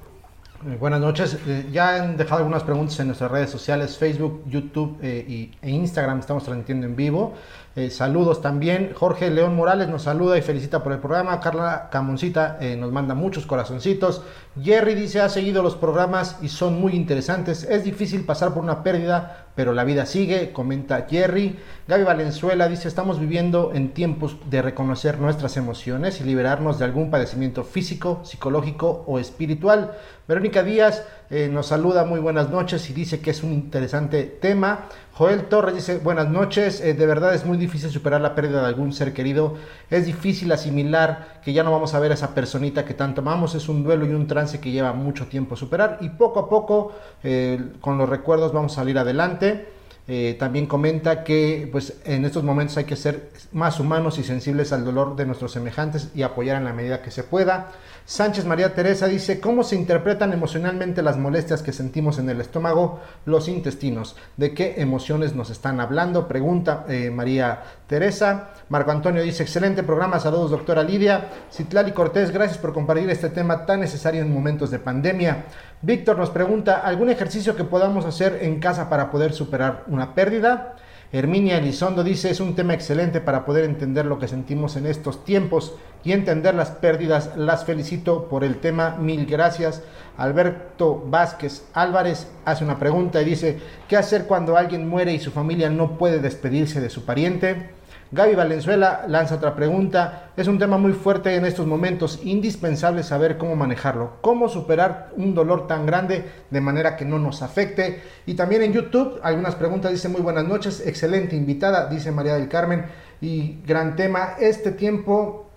Eh, 0.67 0.75
buenas 0.77 0.99
noches. 0.99 1.37
Eh, 1.47 1.67
ya 1.71 1.95
han 1.95 2.17
dejado 2.17 2.39
algunas 2.39 2.63
preguntas 2.63 2.99
en 2.99 3.07
nuestras 3.07 3.31
redes 3.31 3.49
sociales, 3.49 3.97
Facebook, 3.97 4.43
YouTube 4.47 4.97
eh, 5.01 5.25
y, 5.27 5.51
e 5.61 5.69
Instagram. 5.69 6.19
Estamos 6.19 6.43
transmitiendo 6.43 6.85
en 6.85 6.95
vivo. 6.97 7.33
Eh, 7.75 7.91
saludos 7.91 8.41
también. 8.41 8.93
Jorge 8.95 9.29
León 9.29 9.55
Morales 9.55 9.89
nos 9.89 10.03
saluda 10.03 10.37
y 10.37 10.41
felicita 10.41 10.81
por 10.83 10.91
el 10.91 10.99
programa. 10.99 11.39
Carla 11.39 11.89
Camoncita 11.91 12.57
eh, 12.59 12.75
nos 12.75 12.91
manda 12.91 13.13
muchos 13.13 13.45
corazoncitos. 13.45 14.23
Jerry 14.61 14.95
dice, 14.95 15.21
ha 15.21 15.29
seguido 15.29 15.61
los 15.61 15.75
programas 15.75 16.37
y 16.41 16.49
son 16.49 16.81
muy 16.81 16.93
interesantes. 16.93 17.63
Es 17.63 17.83
difícil 17.83 18.25
pasar 18.25 18.53
por 18.53 18.63
una 18.63 18.81
pérdida, 18.81 19.45
pero 19.55 19.73
la 19.73 19.83
vida 19.83 20.07
sigue, 20.07 20.51
comenta 20.51 21.05
Jerry. 21.07 21.59
Gaby 21.87 22.03
Valenzuela 22.03 22.67
dice, 22.67 22.87
estamos 22.87 23.19
viviendo 23.19 23.71
en 23.73 23.93
tiempos 23.93 24.37
de 24.49 24.63
reconocer 24.63 25.19
nuestras 25.19 25.55
emociones 25.55 26.19
y 26.19 26.23
liberarnos 26.23 26.79
de 26.79 26.85
algún 26.85 27.11
padecimiento 27.11 27.63
físico, 27.63 28.21
psicológico 28.23 29.03
o 29.05 29.19
espiritual. 29.19 29.91
Verónica 30.27 30.63
Díaz 30.63 31.03
eh, 31.31 31.47
nos 31.47 31.67
saluda, 31.67 32.05
muy 32.05 32.19
buenas 32.19 32.49
noches 32.49 32.89
y 32.89 32.93
dice 32.93 33.19
que 33.19 33.29
es 33.29 33.43
un 33.43 33.53
interesante 33.53 34.23
tema. 34.23 34.87
Joel 35.13 35.43
Torres 35.43 35.75
dice, 35.75 35.99
buenas 35.99 36.27
noches, 36.29 36.81
eh, 36.81 36.93
de 36.93 37.05
verdad 37.05 37.35
es 37.35 37.45
muy 37.45 37.57
difícil 37.57 37.91
superar 37.91 38.19
la 38.21 38.33
pérdida 38.33 38.61
de 38.61 38.67
algún 38.67 38.93
ser 38.93 39.13
querido, 39.13 39.55
es 39.89 40.05
difícil 40.05 40.51
asimilar 40.51 41.41
que 41.43 41.53
ya 41.53 41.63
no 41.63 41.71
vamos 41.71 41.93
a 41.93 41.99
ver 41.99 42.11
a 42.11 42.15
esa 42.15 42.33
personita 42.33 42.83
que 42.83 42.93
tanto 42.93 43.21
amamos, 43.21 43.53
es 43.53 43.69
un 43.69 43.83
duelo 43.83 44.07
y 44.07 44.13
un 44.13 44.27
trance 44.27 44.59
que 44.59 44.71
lleva 44.71 44.93
mucho 44.93 45.27
tiempo 45.27 45.55
superar 45.55 45.99
y 46.01 46.09
poco 46.09 46.39
a 46.39 46.49
poco 46.49 46.93
eh, 47.23 47.73
con 47.79 47.97
los 47.97 48.09
recuerdos 48.09 48.51
vamos 48.51 48.71
a 48.71 48.75
salir 48.75 48.97
adelante. 48.97 49.78
Eh, 50.11 50.35
también 50.39 50.65
comenta 50.65 51.23
que 51.23 51.69
pues, 51.71 51.93
en 52.03 52.25
estos 52.25 52.43
momentos 52.43 52.75
hay 52.77 52.85
que 52.85 52.95
ser 52.95 53.29
más 53.51 53.79
humanos 53.79 54.17
y 54.17 54.23
sensibles 54.23 54.73
al 54.73 54.83
dolor 54.83 55.15
de 55.15 55.27
nuestros 55.27 55.51
semejantes 55.51 56.09
y 56.15 56.23
apoyar 56.23 56.57
en 56.57 56.63
la 56.63 56.73
medida 56.73 57.03
que 57.03 57.11
se 57.11 57.21
pueda. 57.21 57.67
Sánchez 58.05 58.45
María 58.45 58.73
Teresa 58.73 59.05
dice, 59.05 59.39
¿cómo 59.39 59.63
se 59.63 59.75
interpretan 59.75 60.33
emocionalmente 60.33 61.03
las 61.03 61.19
molestias 61.19 61.61
que 61.61 61.73
sentimos 61.73 62.17
en 62.17 62.27
el 62.27 62.41
estómago, 62.41 62.99
los 63.25 63.47
intestinos? 63.47 64.15
¿De 64.35 64.55
qué 64.55 64.81
emociones 64.81 65.35
nos 65.35 65.51
están 65.51 65.79
hablando? 65.79 66.27
Pregunta 66.27 66.85
eh, 66.89 67.11
María 67.11 67.61
Teresa. 67.89 68.51
Marco 68.69 68.91
Antonio 68.91 69.23
dice, 69.23 69.41
excelente 69.41 69.81
programa, 69.81 70.19
saludos 70.19 70.51
doctora 70.51 70.83
Lidia. 70.83 71.25
Citlali 71.51 71.91
Cortés, 71.91 72.29
gracias 72.29 72.59
por 72.59 72.71
compartir 72.71 73.09
este 73.09 73.31
tema 73.31 73.65
tan 73.65 73.79
necesario 73.79 74.21
en 74.21 74.31
momentos 74.31 74.69
de 74.69 74.77
pandemia. 74.77 75.45
Víctor 75.81 76.19
nos 76.19 76.29
pregunta, 76.29 76.81
¿algún 76.81 77.09
ejercicio 77.09 77.55
que 77.55 77.63
podamos 77.63 78.05
hacer 78.05 78.41
en 78.43 78.59
casa 78.59 78.91
para 78.91 79.09
poder 79.09 79.33
superar 79.33 79.85
una 79.87 80.13
pérdida? 80.13 80.75
Herminia 81.11 81.57
Elizondo 81.57 82.03
dice, 82.03 82.29
es 82.29 82.39
un 82.39 82.53
tema 82.53 82.75
excelente 82.75 83.21
para 83.21 83.43
poder 83.43 83.65
entender 83.65 84.05
lo 84.05 84.19
que 84.19 84.27
sentimos 84.27 84.75
en 84.75 84.85
estos 84.85 85.25
tiempos 85.25 85.73
y 86.03 86.11
entender 86.11 86.53
las 86.53 86.69
pérdidas. 86.69 87.35
Las 87.37 87.65
felicito 87.65 88.29
por 88.29 88.43
el 88.43 88.59
tema, 88.59 88.97
mil 88.99 89.25
gracias. 89.25 89.81
Alberto 90.15 91.03
Vázquez 91.07 91.63
Álvarez 91.73 92.27
hace 92.45 92.63
una 92.63 92.77
pregunta 92.77 93.19
y 93.19 93.25
dice, 93.25 93.57
¿qué 93.87 93.97
hacer 93.97 94.27
cuando 94.27 94.57
alguien 94.57 94.87
muere 94.87 95.11
y 95.11 95.19
su 95.19 95.31
familia 95.31 95.71
no 95.71 95.97
puede 95.97 96.19
despedirse 96.19 96.79
de 96.81 96.91
su 96.91 97.03
pariente? 97.03 97.78
Gaby 98.11 98.33
Valenzuela 98.33 99.05
lanza 99.07 99.35
otra 99.35 99.55
pregunta. 99.55 100.31
Es 100.35 100.47
un 100.47 100.57
tema 100.57 100.79
muy 100.79 100.93
fuerte 100.93 101.35
en 101.35 101.45
estos 101.45 101.67
momentos, 101.67 102.19
indispensable 102.23 103.03
saber 103.03 103.37
cómo 103.37 103.55
manejarlo, 103.55 104.13
cómo 104.21 104.49
superar 104.49 105.11
un 105.15 105.35
dolor 105.35 105.67
tan 105.67 105.85
grande 105.85 106.25
de 106.49 106.61
manera 106.61 106.95
que 106.95 107.05
no 107.05 107.19
nos 107.19 107.43
afecte. 107.43 108.01
Y 108.25 108.33
también 108.33 108.63
en 108.63 108.73
YouTube, 108.73 109.19
algunas 109.21 109.53
preguntas, 109.53 109.91
dice 109.91 110.09
muy 110.09 110.21
buenas 110.21 110.47
noches, 110.47 110.81
excelente 110.87 111.35
invitada, 111.35 111.87
dice 111.87 112.11
María 112.11 112.33
del 112.33 112.49
Carmen, 112.49 112.85
y 113.21 113.61
gran 113.67 113.95
tema. 113.95 114.35
Este 114.39 114.71
tiempo, 114.71 115.47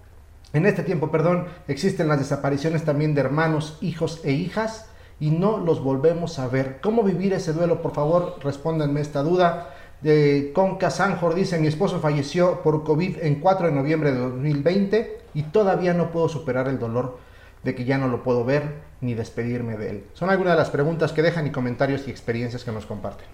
en 0.53 0.67
este 0.67 0.83
tiempo, 0.83 1.11
perdón, 1.11 1.47
existen 1.69 2.09
las 2.09 2.19
desapariciones 2.19 2.85
también 2.85 3.15
de 3.15 3.23
hermanos, 3.23 3.79
hijos 3.81 4.21
e 4.25 4.33
hijas 4.33 4.91
y 5.19 5.31
no 5.31 5.57
los 5.57 5.83
volvemos 5.83 6.39
a 6.39 6.49
ver. 6.49 6.81
¿Cómo 6.83 7.03
vivir 7.03 7.33
ese 7.33 7.55
duelo? 7.55 7.81
Por 7.81 7.95
favor, 7.95 8.37
respóndanme 8.43 9.01
esta 9.01 9.23
duda 9.23 9.71
de 10.03 10.51
Conca 10.55 10.91
Sanjor 10.91 11.35
dice, 11.35 11.59
mi 11.59 11.67
esposo 11.69 12.01
falleció 12.01 12.63
por 12.63 12.83
COVID 12.85 13.19
en 13.23 13.37
4 13.37 13.69
de 13.69 13.73
noviembre 13.73 14.13
de 14.13 14.19
2020 14.19 15.19
y 15.35 15.43
todavía 15.45 15.95
no 15.95 16.11
puedo 16.11 16.29
superar 16.29 16.67
el 16.69 16.79
dolor 16.79 17.19
de 17.63 17.75
que 17.77 17.85
ya 17.85 17.99
no 17.99 18.09
lo 18.09 18.23
puedo 18.25 18.45
ver 18.45 18.75
ni 19.01 19.15
despedirme 19.15 19.77
de 19.77 19.91
él. 19.91 20.05
Son 20.15 20.31
algunas 20.31 20.55
de 20.55 20.59
las 20.59 20.71
preguntas 20.71 21.13
que 21.13 21.23
dejan 21.23 21.47
y 21.47 21.51
comentarios 21.51 22.09
y 22.09 22.11
experiencias 22.11 22.65
que 22.65 22.73
nos 22.73 22.87
comparten. 22.87 23.27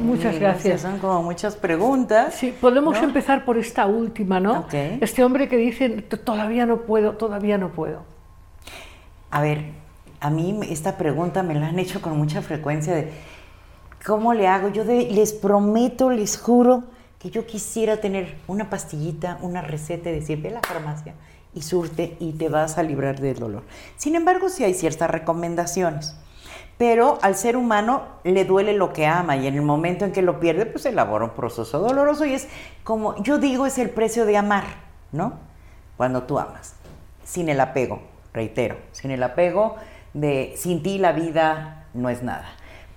Muchas 0.00 0.38
gracias. 0.38 0.82
Son 0.82 0.98
como 1.00 1.22
muchas 1.24 1.56
preguntas. 1.56 2.34
Sí, 2.34 2.54
podemos 2.60 2.96
¿no? 2.96 3.02
empezar 3.08 3.44
por 3.44 3.58
esta 3.58 3.86
última, 3.86 4.38
¿no? 4.38 4.66
Este 5.00 5.24
hombre 5.24 5.48
que 5.48 5.56
dice, 5.56 5.88
"T- 5.88 6.16
todavía 6.18 6.64
no 6.64 6.82
puedo, 6.82 7.14
todavía 7.14 7.58
no 7.58 7.70
puedo. 7.70 8.02
A 9.32 9.42
ver, 9.42 9.64
a 10.20 10.30
mí 10.30 10.60
esta 10.70 10.96
pregunta 10.96 11.42
me 11.42 11.54
la 11.56 11.68
han 11.68 11.78
hecho 11.80 12.00
con 12.00 12.16
mucha 12.16 12.40
frecuencia 12.40 12.94
de 12.94 13.10
¿cómo 14.08 14.32
le 14.32 14.48
hago? 14.48 14.70
Yo 14.70 14.84
les 14.84 15.34
prometo, 15.34 16.08
les 16.08 16.38
juro 16.38 16.84
que 17.18 17.28
yo 17.30 17.46
quisiera 17.46 17.98
tener 17.98 18.38
una 18.48 18.70
pastillita, 18.70 19.38
una 19.42 19.60
receta 19.60 20.08
y 20.08 20.14
decir, 20.14 20.40
ve 20.40 20.48
a 20.48 20.52
la 20.52 20.60
farmacia 20.62 21.14
y 21.54 21.60
surte 21.60 22.16
y 22.18 22.32
te 22.32 22.48
vas 22.48 22.78
a 22.78 22.82
librar 22.82 23.20
del 23.20 23.38
dolor. 23.38 23.64
Sin 23.96 24.14
embargo, 24.14 24.48
sí 24.48 24.64
hay 24.64 24.72
ciertas 24.72 25.10
recomendaciones. 25.10 26.16
Pero 26.78 27.18
al 27.22 27.34
ser 27.34 27.56
humano 27.56 28.04
le 28.24 28.44
duele 28.44 28.72
lo 28.72 28.92
que 28.92 29.04
ama 29.06 29.36
y 29.36 29.46
en 29.46 29.54
el 29.56 29.62
momento 29.62 30.04
en 30.04 30.12
que 30.12 30.22
lo 30.22 30.40
pierde, 30.40 30.64
pues 30.64 30.86
elabora 30.86 31.24
un 31.24 31.32
proceso 31.32 31.78
doloroso 31.80 32.24
y 32.24 32.32
es 32.32 32.48
como, 32.84 33.20
yo 33.22 33.38
digo, 33.38 33.66
es 33.66 33.76
el 33.78 33.90
precio 33.90 34.24
de 34.24 34.36
amar, 34.36 34.64
¿no? 35.12 35.34
Cuando 35.96 36.22
tú 36.22 36.38
amas, 36.38 36.76
sin 37.24 37.48
el 37.48 37.60
apego, 37.60 38.00
reitero, 38.32 38.76
sin 38.92 39.10
el 39.10 39.22
apego 39.22 39.74
de 40.14 40.54
sin 40.56 40.82
ti 40.82 40.98
la 40.98 41.12
vida 41.12 41.88
no 41.94 42.08
es 42.08 42.22
nada. 42.22 42.46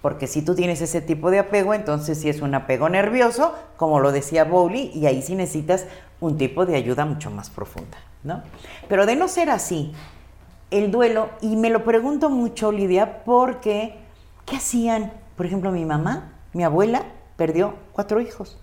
Porque 0.02 0.28
si 0.28 0.42
tú 0.42 0.56
tienes 0.56 0.82
ese 0.82 1.02
tipo 1.02 1.30
de 1.30 1.40
apego, 1.40 1.74
entonces 1.74 2.20
sí 2.20 2.30
es 2.30 2.42
un 2.42 2.56
apego 2.56 2.90
nervioso, 2.90 3.54
como 3.78 4.00
lo 4.00 4.12
decía 4.12 4.44
Bowley, 4.44 4.92
y 4.96 5.06
ahí 5.06 5.22
sí 5.22 5.36
necesitas 5.36 5.86
un 6.20 6.38
tipo 6.38 6.66
de 6.66 6.76
ayuda 6.76 7.06
mucho 7.06 7.30
más 7.30 7.50
profunda, 7.50 7.98
¿no? 8.24 8.42
Pero 8.88 9.06
de 9.06 9.16
no 9.16 9.28
ser 9.28 9.50
así, 9.50 9.94
el 10.72 10.90
duelo, 10.90 11.30
y 11.42 11.56
me 11.56 11.70
lo 11.70 11.84
pregunto 11.84 12.30
mucho, 12.30 12.72
Lidia, 12.72 13.24
porque 13.24 14.00
¿qué 14.46 14.56
hacían? 14.56 15.14
Por 15.36 15.46
ejemplo, 15.46 15.72
mi 15.72 15.86
mamá, 15.86 16.34
mi 16.54 16.64
abuela, 16.64 17.04
perdió 17.36 17.76
cuatro 17.92 18.22
hijos, 18.22 18.60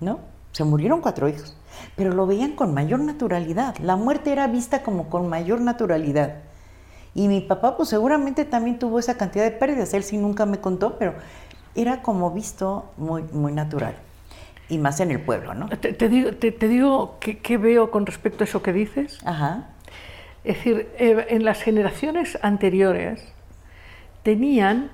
¿no? 0.00 0.20
Se 0.52 0.64
murieron 0.64 1.00
cuatro 1.00 1.28
hijos, 1.28 1.56
pero 1.96 2.12
lo 2.12 2.26
veían 2.26 2.52
con 2.52 2.74
mayor 2.74 3.00
naturalidad. 3.00 3.76
La 3.78 3.96
muerte 3.96 4.32
era 4.32 4.46
vista 4.46 4.82
como 4.82 5.08
con 5.08 5.28
mayor 5.28 5.60
naturalidad. 5.60 6.42
Y 7.14 7.28
mi 7.28 7.40
papá, 7.40 7.76
pues 7.76 7.88
seguramente 7.88 8.44
también 8.44 8.78
tuvo 8.78 8.98
esa 8.98 9.16
cantidad 9.16 9.44
de 9.44 9.50
pérdidas. 9.50 9.92
Él 9.94 10.02
sí 10.02 10.16
nunca 10.16 10.46
me 10.46 10.58
contó, 10.58 10.98
pero 10.98 11.14
era 11.74 12.02
como 12.02 12.30
visto 12.30 12.90
muy, 12.96 13.22
muy 13.32 13.52
natural. 13.52 13.94
Y 14.68 14.78
más 14.78 15.00
en 15.00 15.10
el 15.10 15.20
pueblo, 15.20 15.54
¿no? 15.54 15.68
Te, 15.68 15.92
te 15.92 16.08
digo, 16.08 16.32
te, 16.32 16.52
te 16.52 16.68
digo 16.68 17.18
qué 17.20 17.58
veo 17.58 17.90
con 17.90 18.06
respecto 18.06 18.44
a 18.44 18.46
eso 18.46 18.62
que 18.62 18.72
dices. 18.72 19.18
Ajá. 19.24 19.68
Es 20.44 20.56
decir, 20.56 20.88
eh, 20.98 21.26
en 21.28 21.44
las 21.44 21.62
generaciones 21.62 22.38
anteriores, 22.42 23.32
tenían, 24.22 24.90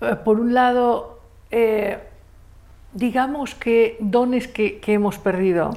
eh, 0.00 0.16
por 0.24 0.40
un 0.40 0.54
lado, 0.54 1.20
eh, 1.50 1.98
digamos 2.92 3.54
que 3.54 3.96
dones 4.00 4.48
que, 4.48 4.78
que 4.78 4.94
hemos 4.94 5.18
perdido 5.18 5.70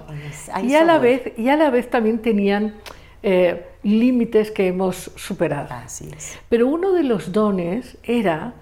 A 0.53 0.62
y 0.62 0.76
a, 0.76 0.84
la 0.84 0.99
vez, 0.99 1.34
y 1.38 1.49
a 1.49 1.58
la 1.58 1.70
vez 1.70 1.89
también 1.89 2.20
tenían 2.20 2.76
eh, 3.24 3.66
límites 3.88 4.52
que 4.52 4.68
hemos 4.68 5.12
superado. 5.16 5.68
Así 5.74 6.10
es. 6.16 6.38
Pero 6.50 6.68
uno 6.68 6.92
de 6.94 7.04
los 7.04 7.32
dones 7.32 7.98
era 8.04 8.54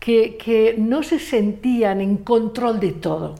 que, 0.00 0.36
que 0.36 0.74
no 0.78 1.02
se 1.02 1.18
sentían 1.18 2.00
en 2.00 2.16
control 2.18 2.80
de 2.80 2.92
todo. 2.92 3.34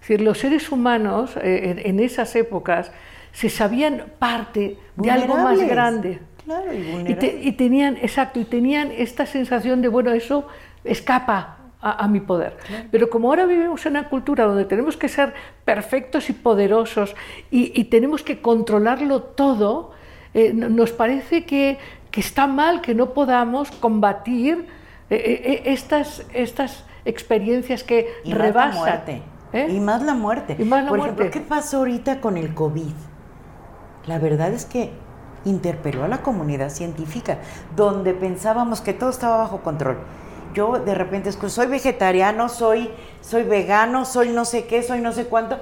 Es 0.00 0.08
decir, 0.08 0.20
los 0.22 0.38
seres 0.38 0.70
humanos 0.72 1.36
eh, 1.36 1.82
en, 1.84 2.00
esas 2.00 2.34
épocas 2.36 2.90
se 3.32 3.50
sabían 3.50 4.04
parte 4.18 4.78
de 4.96 5.10
algo 5.10 5.36
más 5.36 5.58
grande. 5.60 6.20
Claro, 6.44 6.72
y 6.72 7.12
Y, 7.12 7.14
te- 7.14 7.40
y 7.42 7.52
tenían, 7.52 7.98
exacto, 7.98 8.40
y 8.40 8.44
tenían 8.44 8.90
esta 8.90 9.26
sensación 9.26 9.82
de, 9.82 9.88
bueno, 9.88 10.12
eso 10.12 10.46
escapa 10.84 11.58
a, 11.82 12.04
a 12.04 12.08
mi 12.08 12.20
poder. 12.20 12.56
Pero 12.90 13.10
como 13.10 13.28
ahora 13.28 13.44
vivimos 13.44 13.84
en 13.84 13.92
una 13.92 14.08
cultura 14.08 14.44
donde 14.44 14.64
tenemos 14.64 14.96
que 14.96 15.08
ser 15.08 15.34
perfectos 15.66 16.30
y 16.30 16.32
poderosos 16.32 17.14
y, 17.50 17.78
y 17.78 17.84
tenemos 17.84 18.22
que 18.22 18.40
controlarlo 18.40 19.22
todo, 19.22 19.92
eh, 20.38 20.52
no- 20.54 20.68
nos 20.68 20.90
parece 20.92 21.44
que, 21.44 21.78
que 22.10 22.20
está 22.20 22.46
mal 22.46 22.80
que 22.80 22.94
no 22.94 23.12
podamos 23.14 23.70
combatir 23.70 24.66
eh, 25.10 25.16
eh, 25.16 25.62
estas, 25.72 26.24
estas 26.32 26.84
experiencias 27.04 27.82
que 27.82 28.06
Y 28.24 28.30
más 28.30 28.38
la 28.38 28.44
rebasan. 28.44 28.78
muerte. 28.78 29.22
¿eh? 29.52 29.66
Y 29.70 29.80
más 29.80 30.02
la 30.02 30.14
muerte. 30.14 30.56
Y 30.58 30.64
más 30.64 30.84
la 30.84 30.90
Por 30.90 30.98
muerte. 30.98 31.22
ejemplo, 31.22 31.40
¿qué 31.40 31.48
pasó 31.48 31.78
ahorita 31.78 32.20
con 32.20 32.36
el 32.36 32.54
COVID? 32.54 32.92
La 34.06 34.18
verdad 34.18 34.52
es 34.52 34.64
que 34.64 34.90
interpeló 35.44 36.04
a 36.04 36.08
la 36.08 36.18
comunidad 36.22 36.70
científica, 36.70 37.38
donde 37.76 38.12
pensábamos 38.14 38.80
que 38.80 38.92
todo 38.92 39.10
estaba 39.10 39.38
bajo 39.38 39.58
control. 39.62 39.98
Yo 40.54 40.78
de 40.78 40.94
repente 40.94 41.28
escucho, 41.28 41.50
soy 41.50 41.66
vegetariano, 41.66 42.48
soy, 42.48 42.90
soy 43.20 43.42
vegano, 43.44 44.04
soy 44.04 44.30
no 44.30 44.44
sé 44.44 44.66
qué, 44.66 44.82
soy 44.82 45.00
no 45.00 45.12
sé 45.12 45.26
cuánto. 45.26 45.58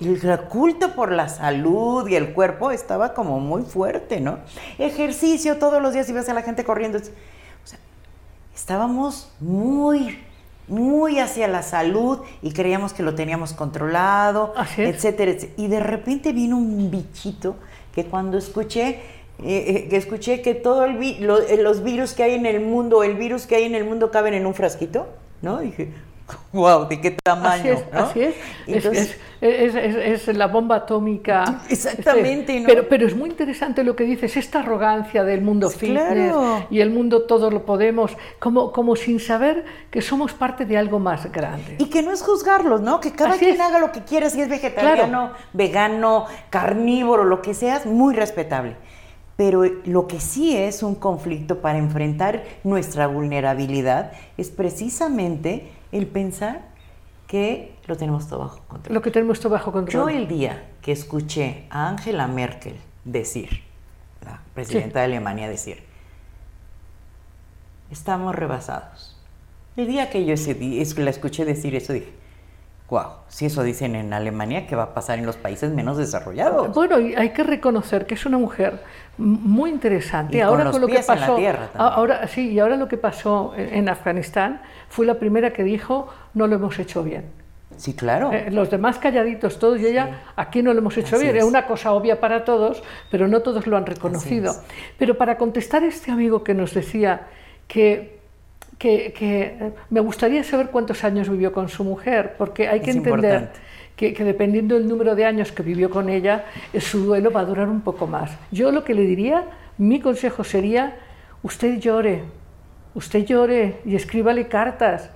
Y 0.00 0.08
el 0.08 0.38
culto 0.48 0.94
por 0.94 1.12
la 1.12 1.28
salud 1.28 2.08
y 2.08 2.14
el 2.16 2.32
cuerpo 2.32 2.70
estaba 2.70 3.12
como 3.12 3.38
muy 3.38 3.62
fuerte, 3.62 4.18
¿no? 4.20 4.38
Ejercicio 4.78 5.58
todos 5.58 5.82
los 5.82 5.92
días 5.92 6.08
y 6.08 6.12
ves 6.12 6.28
a 6.30 6.34
la 6.34 6.42
gente 6.42 6.64
corriendo. 6.64 6.96
O 6.98 7.02
sea, 7.66 7.78
estábamos 8.54 9.30
muy, 9.40 10.18
muy 10.68 11.18
hacia 11.18 11.48
la 11.48 11.62
salud 11.62 12.20
y 12.40 12.52
creíamos 12.52 12.92
que 12.94 13.02
lo 13.02 13.14
teníamos 13.14 13.52
controlado, 13.52 14.54
etcétera, 14.94 15.32
etcétera. 15.32 15.52
Y 15.58 15.68
de 15.68 15.80
repente 15.80 16.32
vino 16.32 16.56
un 16.56 16.90
bichito 16.90 17.56
que 17.94 18.06
cuando 18.06 18.38
escuché, 18.38 18.88
eh, 18.88 19.64
eh, 19.84 19.88
que 19.90 19.96
escuché 19.96 20.40
que 20.42 20.54
todo 20.54 20.84
el 20.84 20.96
vi- 20.96 21.18
lo- 21.18 21.40
eh, 21.42 21.62
los 21.62 21.82
virus 21.82 22.14
que 22.14 22.22
hay 22.22 22.34
en 22.34 22.46
el 22.46 22.60
mundo, 22.60 23.02
el 23.02 23.16
virus 23.16 23.46
que 23.46 23.56
hay 23.56 23.64
en 23.64 23.74
el 23.74 23.84
mundo 23.84 24.10
caben 24.10 24.32
en 24.32 24.46
un 24.46 24.54
frasquito, 24.54 25.08
¿no? 25.42 25.58
Dije, 25.58 25.92
wow, 26.52 26.86
¿de 26.88 27.00
qué 27.00 27.10
tamaño? 27.22 27.62
Así 27.62 27.68
es, 27.68 27.84
¿no? 27.92 27.98
así 28.00 28.20
es. 28.22 28.34
Es- 28.66 28.76
Entonces, 28.76 29.20
es, 29.40 29.74
es- 29.74 29.96
es- 29.96 30.28
es 30.28 30.36
la 30.36 30.46
bomba 30.46 30.76
atómica. 30.76 31.62
Exactamente. 31.68 32.60
¿no? 32.60 32.66
Pero, 32.66 32.88
pero 32.88 33.06
es 33.06 33.16
muy 33.16 33.30
interesante 33.30 33.82
lo 33.84 33.96
que 33.96 34.04
dices, 34.04 34.36
esta 34.36 34.60
arrogancia 34.60 35.24
del 35.24 35.42
mundo 35.42 35.70
fitness 35.70 36.12
claro. 36.12 36.66
y 36.70 36.80
el 36.80 36.90
mundo 36.90 37.22
todo 37.22 37.50
lo 37.50 37.64
podemos, 37.64 38.12
como, 38.38 38.72
como 38.72 38.96
sin 38.96 39.18
saber 39.20 39.64
que 39.90 40.02
somos 40.02 40.32
parte 40.32 40.64
de 40.66 40.76
algo 40.76 40.98
más 40.98 41.30
grande. 41.32 41.76
Y 41.78 41.86
que 41.86 42.02
no 42.02 42.12
es 42.12 42.22
juzgarlos, 42.22 42.80
¿no? 42.80 43.00
Que 43.00 43.12
cada 43.12 43.34
Así 43.34 43.46
quien 43.46 43.60
haga 43.60 43.78
lo 43.78 43.92
que 43.92 44.02
quiera, 44.02 44.28
si 44.30 44.40
es 44.40 44.48
vegetariano, 44.48 45.32
vegano, 45.52 46.26
carnívoro, 46.50 47.24
lo 47.24 47.42
que 47.42 47.54
seas, 47.54 47.86
muy 47.86 48.14
respetable. 48.14 48.76
Pero 49.36 49.62
lo 49.86 50.06
que 50.06 50.20
sí 50.20 50.54
es 50.54 50.82
un 50.82 50.94
conflicto 50.94 51.62
para 51.62 51.78
enfrentar 51.78 52.44
nuestra 52.62 53.06
vulnerabilidad 53.06 54.12
es 54.36 54.50
precisamente 54.50 55.70
el 55.92 56.06
pensar 56.06 56.68
que 57.26 57.74
lo 57.86 57.96
tenemos 57.96 58.28
todo 58.28 58.40
bajo 58.40 58.60
control. 58.66 58.94
Lo 58.94 59.02
que 59.02 59.10
tenemos 59.10 59.38
todo 59.40 59.50
bajo 59.52 59.66
Yo 59.70 59.72
control. 59.72 60.10
el 60.10 60.28
día 60.28 60.68
que 60.82 60.92
escuché 60.92 61.66
a 61.70 61.88
Angela 61.88 62.26
Merkel 62.26 62.76
decir, 63.04 63.62
la 64.24 64.40
presidenta 64.54 64.98
de 65.00 65.04
Alemania 65.06 65.48
decir, 65.48 65.82
estamos 67.90 68.34
rebasados. 68.34 69.16
El 69.76 69.86
día 69.86 70.10
que 70.10 70.24
yo 70.24 70.34
ese 70.34 70.54
día- 70.54 70.84
la 70.98 71.10
escuché 71.10 71.44
decir 71.44 71.74
eso, 71.74 71.92
dije, 71.92 72.12
wow, 72.90 73.04
si 73.28 73.46
eso 73.46 73.62
dicen 73.62 73.94
en 73.94 74.12
Alemania, 74.12 74.66
¿qué 74.66 74.74
va 74.76 74.82
a 74.82 74.94
pasar 74.94 75.18
en 75.20 75.26
los 75.26 75.36
países 75.36 75.70
menos 75.72 75.96
desarrollados? 75.96 76.74
Bueno, 76.74 76.98
y 76.98 77.14
hay 77.14 77.30
que 77.30 77.44
reconocer 77.44 78.04
que 78.04 78.14
es 78.14 78.26
una 78.26 78.36
mujer 78.36 78.82
muy 79.16 79.70
interesante. 79.70 80.36
Y 80.36 80.40
con 80.40 80.48
ahora 80.48 80.64
los 80.64 80.72
con 80.72 80.80
lo 80.82 80.86
que 80.88 80.96
en 80.96 81.00
la 81.00 81.06
pasó, 81.06 81.36
tierra 81.36 81.70
a- 81.76 81.88
ahora 81.88 82.26
sí, 82.26 82.50
y 82.50 82.58
ahora 82.58 82.76
lo 82.76 82.88
que 82.88 82.96
pasó 82.96 83.52
en 83.56 83.74
en 83.74 83.88
Afganistán 83.88 84.60
fue 84.88 85.06
la 85.06 85.14
primera 85.14 85.52
que 85.52 85.62
dijo 85.62 86.08
no 86.34 86.46
lo 86.48 86.56
hemos 86.56 86.78
hecho 86.78 87.02
bien. 87.04 87.24
Sí, 87.76 87.94
claro. 87.94 88.32
Eh, 88.32 88.50
los 88.50 88.68
demás 88.70 88.98
calladitos 88.98 89.58
todos 89.58 89.80
y 89.80 89.86
ella, 89.86 90.22
aquí 90.36 90.62
no 90.62 90.72
lo 90.74 90.80
hemos 90.80 90.98
hecho 90.98 91.16
Así 91.16 91.24
bien. 91.24 91.36
es. 91.36 91.44
Una 91.44 91.66
cosa 91.66 91.92
obvia 91.92 92.20
para 92.20 92.44
todos, 92.44 92.82
pero 93.10 93.26
no 93.28 93.40
todos 93.40 93.66
lo 93.66 93.76
han 93.76 93.86
reconocido. 93.86 94.52
Pero 94.98 95.16
para 95.16 95.38
contestar 95.38 95.84
a 95.84 95.86
este 95.86 96.10
amigo 96.10 96.42
que 96.44 96.52
nos 96.52 96.74
decía 96.74 97.28
que, 97.68 98.19
que, 98.80 99.12
que, 99.12 99.72
me 99.90 100.00
gustaría 100.00 100.42
saber 100.42 100.70
cuántos 100.70 101.04
años 101.04 101.28
vivió 101.28 101.52
con 101.52 101.68
su 101.68 101.84
mujer, 101.84 102.34
porque 102.38 102.66
hay 102.66 102.80
que 102.80 102.92
Es 102.92 102.96
entender 102.96 103.50
que, 103.94 104.14
que 104.14 104.24
dependiendo 104.24 104.74
del 104.74 104.88
número 104.88 105.14
de 105.14 105.26
años 105.26 105.52
que 105.52 105.62
vivió 105.62 105.90
con 105.90 106.08
ella, 106.08 106.46
eh, 106.72 106.80
su 106.80 107.04
duelo 107.04 107.30
va 107.30 107.40
a 107.40 107.44
durar 107.44 107.68
un 107.68 107.82
poco 107.82 108.06
más. 108.06 108.32
Yo 108.50 108.72
lo 108.72 108.82
que 108.82 108.94
le 108.94 109.02
diría, 109.02 109.44
mi 109.76 110.00
consejo 110.00 110.44
sería, 110.44 110.96
usted 111.42 111.78
llore, 111.78 112.22
usted 112.94 113.26
llore 113.26 113.80
y 113.84 113.96
escríbale 113.96 114.48
cartas. 114.48 115.10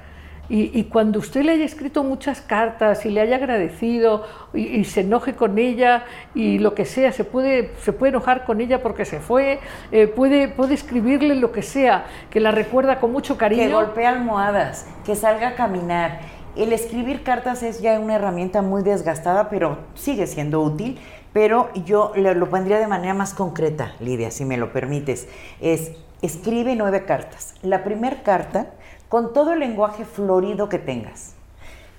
Y, 0.49 0.78
y 0.78 0.84
cuando 0.84 1.18
usted 1.18 1.42
le 1.42 1.53
haya 1.53 1.64
escrito 1.64 2.05
muchas 2.05 2.40
cartas 2.40 3.07
y 3.07 3.11
le 3.11 3.20
haya 3.20 3.36
agradecido 3.36 4.24
y, 4.53 4.62
y 4.62 4.84
se 4.84 5.01
enoje 5.01 5.34
con 5.34 5.59
ella 5.59 6.05
y 6.34 6.59
lo 6.59 6.74
que 6.74 6.84
sea, 6.84 7.12
se 7.12 7.24
puede, 7.24 7.70
se 7.80 7.92
puede 7.92 8.11
enojar 8.11 8.45
con 8.45 8.61
ella 8.61 8.82
porque 8.82 9.05
se 9.05 9.20
fue, 9.20 9.61
eh, 9.90 10.07
puede, 10.07 10.49
puede 10.49 10.74
escribirle 10.74 11.34
lo 11.34 11.53
que 11.53 11.62
sea, 11.62 12.07
que 12.30 12.40
la 12.40 12.51
recuerda 12.51 13.01
con 13.01 13.12
mucho 13.12 13.34
que 13.34 13.40
cariño. 13.40 13.74
golpee 13.74 14.07
almohadas, 14.07 14.86
que 15.05 15.16
salga 15.16 15.49
a 15.49 15.55
caminar. 15.55 16.20
El 16.57 16.72
escribir 16.72 17.22
cartas 17.24 17.62
es 17.62 17.80
ya 17.80 17.99
una 17.99 18.14
herramienta 18.14 18.62
muy 18.62 18.82
desgastada, 18.82 19.49
pero 19.49 19.78
sigue 19.95 20.26
siendo 20.26 20.61
útil. 20.61 20.99
Pero 21.32 21.70
yo 21.84 22.12
lo 22.14 22.49
pondría 22.49 22.78
de 22.78 22.86
manera 22.86 23.12
más 23.12 23.34
concreta, 23.34 23.92
Lidia, 23.99 24.30
si 24.30 24.45
me 24.45 24.57
lo 24.57 24.72
permites. 24.72 25.26
Es, 25.61 25.90
escribe 26.22 26.76
nueve 26.76 27.05
cartas. 27.07 27.57
La 27.62 27.82
primera 27.82 28.22
carta, 28.22 28.68
con 29.15 29.33
todo 29.33 29.53
el 29.53 29.61
lenguaje 29.61 30.05
florido 30.05 30.69
que 30.69 30.81
tengas, 30.81 31.35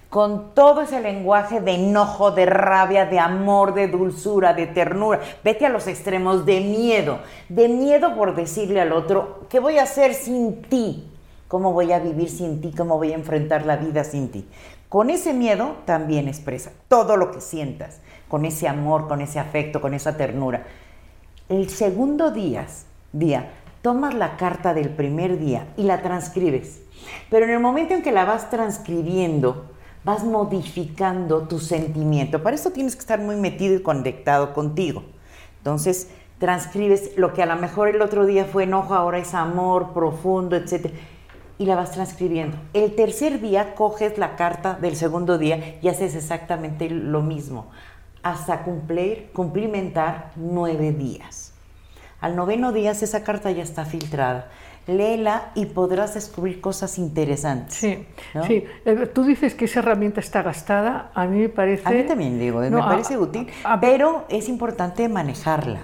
con 0.10 0.54
todo 0.54 0.82
ese 0.82 1.00
lenguaje 1.00 1.62
de 1.62 1.76
enojo, 1.76 2.32
de 2.32 2.46
rabia, 2.46 3.06
de 3.06 3.20
amor, 3.20 3.74
de 3.74 3.88
dulzura, 3.88 4.54
de 4.54 4.68
ternura. 4.68 5.22
Vete 5.42 5.66
a 5.66 5.70
los 5.70 5.88
extremos 5.88 6.46
de 6.46 6.60
miedo, 6.60 7.20
de 7.48 7.70
miedo 7.70 8.18
por 8.18 8.36
decirle 8.36 8.82
al 8.82 8.92
otro, 8.92 9.46
¿qué 9.48 9.62
voy 9.62 9.78
a 9.78 9.84
hacer 9.84 10.14
sin 10.14 10.62
ti? 10.64 11.10
¿Cómo 11.48 11.72
voy 11.72 11.94
a 11.94 12.00
vivir 12.00 12.30
sin 12.30 12.60
ti? 12.60 12.74
¿Cómo 12.76 12.98
voy 12.98 13.14
a 13.14 13.16
enfrentar 13.16 13.66
la 13.66 13.78
vida 13.78 14.04
sin 14.04 14.30
ti? 14.30 14.46
Con 14.90 15.10
ese 15.10 15.34
miedo 15.34 15.78
también 15.86 16.28
expresa 16.28 16.74
todo 16.90 17.16
lo 17.16 17.32
que 17.32 17.40
sientas, 17.40 18.02
con 18.28 18.44
ese 18.44 18.68
amor, 18.68 19.08
con 19.08 19.22
ese 19.22 19.40
afecto, 19.40 19.80
con 19.80 19.94
esa 19.94 20.18
ternura. 20.18 20.66
El 21.48 21.70
segundo 21.70 22.32
día, 22.32 22.68
día, 23.14 23.52
tomas 23.82 24.14
la 24.16 24.36
carta 24.36 24.74
del 24.74 24.90
primer 24.90 25.40
día 25.40 25.68
y 25.78 25.84
la 25.84 26.02
transcribes. 26.02 26.82
Pero 27.30 27.46
en 27.46 27.52
el 27.52 27.60
momento 27.60 27.94
en 27.94 28.02
que 28.02 28.12
la 28.12 28.26
vas 28.26 28.50
transcribiendo, 28.50 29.66
vas 30.04 30.24
modificando 30.24 31.48
tu 31.48 31.60
sentimiento. 31.60 32.44
Para 32.44 32.56
eso 32.56 32.72
tienes 32.72 32.96
que 32.96 33.02
estar 33.02 33.20
muy 33.20 33.36
metido 33.36 33.76
y 33.76 33.82
conectado 33.82 34.54
contigo. 34.54 35.04
Entonces, 35.58 36.10
transcribes 36.38 37.18
lo 37.18 37.34
que 37.34 37.42
a 37.42 37.48
lo 37.48 37.56
mejor 37.56 37.88
el 37.88 38.02
otro 38.02 38.26
día 38.26 38.46
fue 38.46 38.64
enojo, 38.64 38.94
ahora 38.94 39.18
es 39.18 39.34
amor 39.34 39.94
profundo, 39.94 40.56
etc. 40.56 40.92
Y 41.58 41.66
la 41.66 41.76
vas 41.76 41.92
transcribiendo. 41.92 42.58
El 42.74 42.96
tercer 42.96 43.42
día 43.42 43.74
coges 43.74 44.18
la 44.18 44.36
carta 44.36 44.78
del 44.80 44.96
segundo 44.96 45.38
día 45.38 45.80
y 45.82 45.88
haces 45.88 46.16
exactamente 46.16 46.90
lo 46.90 47.22
mismo, 47.22 47.72
hasta 48.22 48.64
cumplir, 48.64 49.32
cumplimentar 49.34 50.32
nueve 50.36 50.92
días. 50.92 51.54
Al 52.22 52.36
noveno 52.36 52.72
día 52.72 52.92
esa 52.92 53.24
carta 53.24 53.52
ya 53.52 53.64
está 53.64 53.86
filtrada. 53.86 54.50
Léela 54.88 55.52
y 55.56 55.66
podrás 55.66 56.14
descubrir 56.14 56.62
cosas 56.62 56.98
interesantes. 57.00 57.76
Sí, 57.76 58.06
¿no? 58.34 58.46
sí. 58.46 58.64
Eh, 58.86 59.10
Tú 59.14 59.24
dices 59.24 59.56
que 59.56 59.66
esa 59.66 59.80
herramienta 59.80 60.20
está 60.20 60.44
gastada. 60.44 61.12
A 61.16 61.26
mí 61.26 61.40
me 61.40 61.50
parece. 61.50 61.88
A 61.88 61.92
mí 61.92 62.04
también 62.04 62.38
digo, 62.40 62.62
No, 62.64 62.78
me 62.78 62.82
a- 62.84 62.86
parece 62.86 63.18
útil, 63.18 63.48
a- 63.64 63.80
pero 63.80 64.26
es 64.30 64.48
importante 64.48 65.10
manejarla. 65.10 65.82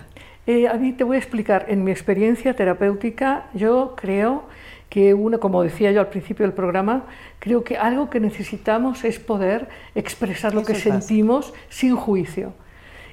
Eh, 0.47 0.67
a 0.67 0.73
mí 0.75 0.91
te 0.93 1.03
voy 1.03 1.15
a 1.15 1.19
explicar, 1.19 1.65
en 1.69 1.83
mi 1.83 1.91
experiencia 1.91 2.55
terapéutica, 2.55 3.45
yo 3.53 3.95
creo 3.95 4.43
que 4.89 5.13
uno, 5.13 5.39
como 5.39 5.63
decía 5.63 5.91
yo 5.91 5.99
al 6.01 6.07
principio 6.09 6.45
del 6.45 6.53
programa, 6.53 7.05
creo 7.39 7.63
que 7.63 7.77
algo 7.77 8.09
que 8.09 8.19
necesitamos 8.19 9.03
es 9.05 9.19
poder 9.19 9.69
expresar 9.95 10.53
lo 10.53 10.61
Eso 10.61 10.67
que 10.73 10.75
sentimos 10.79 11.53
sin 11.69 11.95
juicio. 11.95 12.53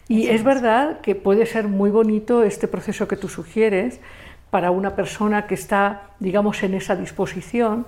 Y 0.09 0.23
Eso 0.25 0.33
es 0.33 0.37
es. 0.41 0.45
verdad 0.45 1.01
que 1.03 1.15
puede 1.15 1.47
ser 1.47 1.69
muy 1.69 1.91
bonito 1.91 2.43
este 2.43 2.67
proceso 2.67 3.07
que 3.07 3.17
tú 3.17 3.29
sugieres, 3.29 4.01
para 4.51 4.71
una 4.71 4.95
persona 4.95 5.47
que 5.47 5.55
está, 5.55 6.03
digamos, 6.21 6.63
en 6.63 6.75
esa 6.75 6.97
disposición, 6.97 7.87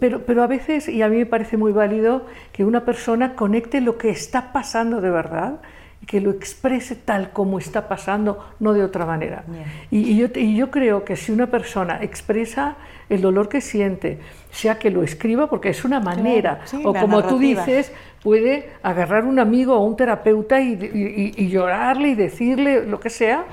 pero, 0.00 0.22
pero 0.22 0.42
a 0.42 0.46
veces, 0.46 0.88
y 0.88 1.02
a 1.02 1.08
mí 1.08 1.16
me 1.16 1.26
parece 1.26 1.56
muy 1.56 1.72
válido, 1.72 2.26
que 2.52 2.64
una 2.64 2.84
persona 2.84 3.34
conecte 3.34 3.80
lo 3.80 3.98
que 3.98 4.10
está 4.10 4.52
pasando 4.52 5.00
de 5.00 5.10
verdad 5.10 5.60
y 6.02 6.06
que 6.06 6.20
lo 6.20 6.30
exprese 6.30 6.96
tal 6.96 7.30
como 7.30 7.58
está 7.58 7.88
pasando, 7.88 8.44
no 8.58 8.72
de 8.72 8.82
otra 8.82 9.06
manera. 9.06 9.44
Y, 9.90 9.98
y, 9.98 10.16
yo, 10.16 10.26
y, 10.34 10.56
yo, 10.56 10.70
creo 10.70 11.04
que 11.04 11.16
si 11.16 11.32
una 11.32 11.46
persona 11.46 11.98
expresa 12.02 12.76
el 13.08 13.22
dolor 13.22 13.48
que 13.48 13.60
siente, 13.60 14.18
sea 14.50 14.78
que 14.78 14.90
lo 14.90 15.02
escriba, 15.02 15.48
porque 15.48 15.70
es 15.70 15.84
una 15.84 16.00
manera, 16.00 16.60
sí, 16.64 16.78
o 16.84 16.92
como 16.92 17.20
narrativa. 17.20 17.28
tú 17.28 17.38
dices, 17.38 17.92
puede 18.22 18.70
agarrar 18.82 19.24
un 19.24 19.38
amigo 19.38 19.76
o 19.76 19.84
un 19.84 19.96
terapeuta 19.96 20.60
y, 20.60 21.48
llorarle 21.48 22.08
y 22.08 22.14
decirle 22.14 22.84
lo 22.84 22.98
que 22.98 23.10
sea, 23.10 23.44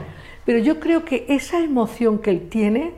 pero 0.46 0.60
yo 0.60 0.80
creo 0.80 1.06
que 1.06 1.26
esa 1.30 1.60
emoción 1.60 2.20
que 2.20 2.30
él 2.32 2.50
tiene 2.50 2.94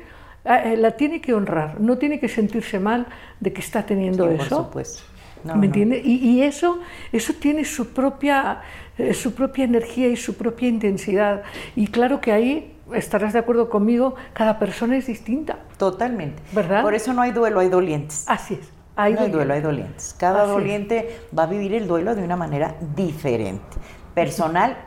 eh, 0.45 0.75
la 0.77 0.91
tiene 0.91 1.21
que 1.21 1.33
honrar, 1.33 1.79
no 1.81 1.97
tiene 1.97 2.19
que 2.19 2.27
sentirse 2.27 2.79
mal 2.79 3.07
de 3.39 3.51
que 3.51 3.61
está 3.61 3.85
teniendo 3.85 4.27
sí, 4.29 4.35
eso. 4.35 4.57
Por 4.57 4.65
supuesto. 4.65 5.03
No, 5.43 5.53
¿Me 5.55 5.59
no. 5.59 5.65
entiende? 5.65 6.01
Y, 6.03 6.15
y, 6.15 6.41
eso, 6.41 6.79
eso 7.11 7.33
tiene 7.33 7.65
su 7.65 7.89
propia, 7.93 8.61
eh, 8.97 9.13
su 9.13 9.33
propia 9.33 9.65
energía 9.65 10.07
y 10.07 10.15
su 10.15 10.35
propia 10.35 10.67
intensidad. 10.67 11.43
Y 11.75 11.87
claro 11.87 12.19
que 12.19 12.31
ahí 12.31 12.75
estarás 12.93 13.33
de 13.33 13.39
acuerdo 13.39 13.69
conmigo, 13.69 14.15
cada 14.33 14.59
persona 14.59 14.97
es 14.97 15.07
distinta. 15.07 15.59
Totalmente. 15.77 16.41
¿Verdad? 16.51 16.81
Por 16.81 16.93
eso 16.93 17.13
no 17.13 17.21
hay 17.21 17.31
duelo, 17.31 17.59
hay 17.59 17.69
dolientes. 17.69 18.25
Así 18.27 18.55
es. 18.55 18.71
Hay 18.95 19.13
no 19.13 19.21
hay 19.21 19.31
duelo, 19.31 19.53
hay 19.53 19.61
dolientes. 19.61 20.15
Cada 20.17 20.43
Así 20.43 20.51
doliente 20.51 20.97
es. 21.09 21.37
va 21.37 21.43
a 21.43 21.47
vivir 21.47 21.73
el 21.73 21.87
duelo 21.87 22.15
de 22.15 22.23
una 22.23 22.37
manera 22.37 22.75
diferente, 22.95 23.77
personal 24.13 24.77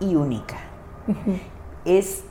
y 0.00 0.14
única. 0.14 0.56
Uh 1.08 1.12
-huh. 1.12 1.38
Es 1.84 2.24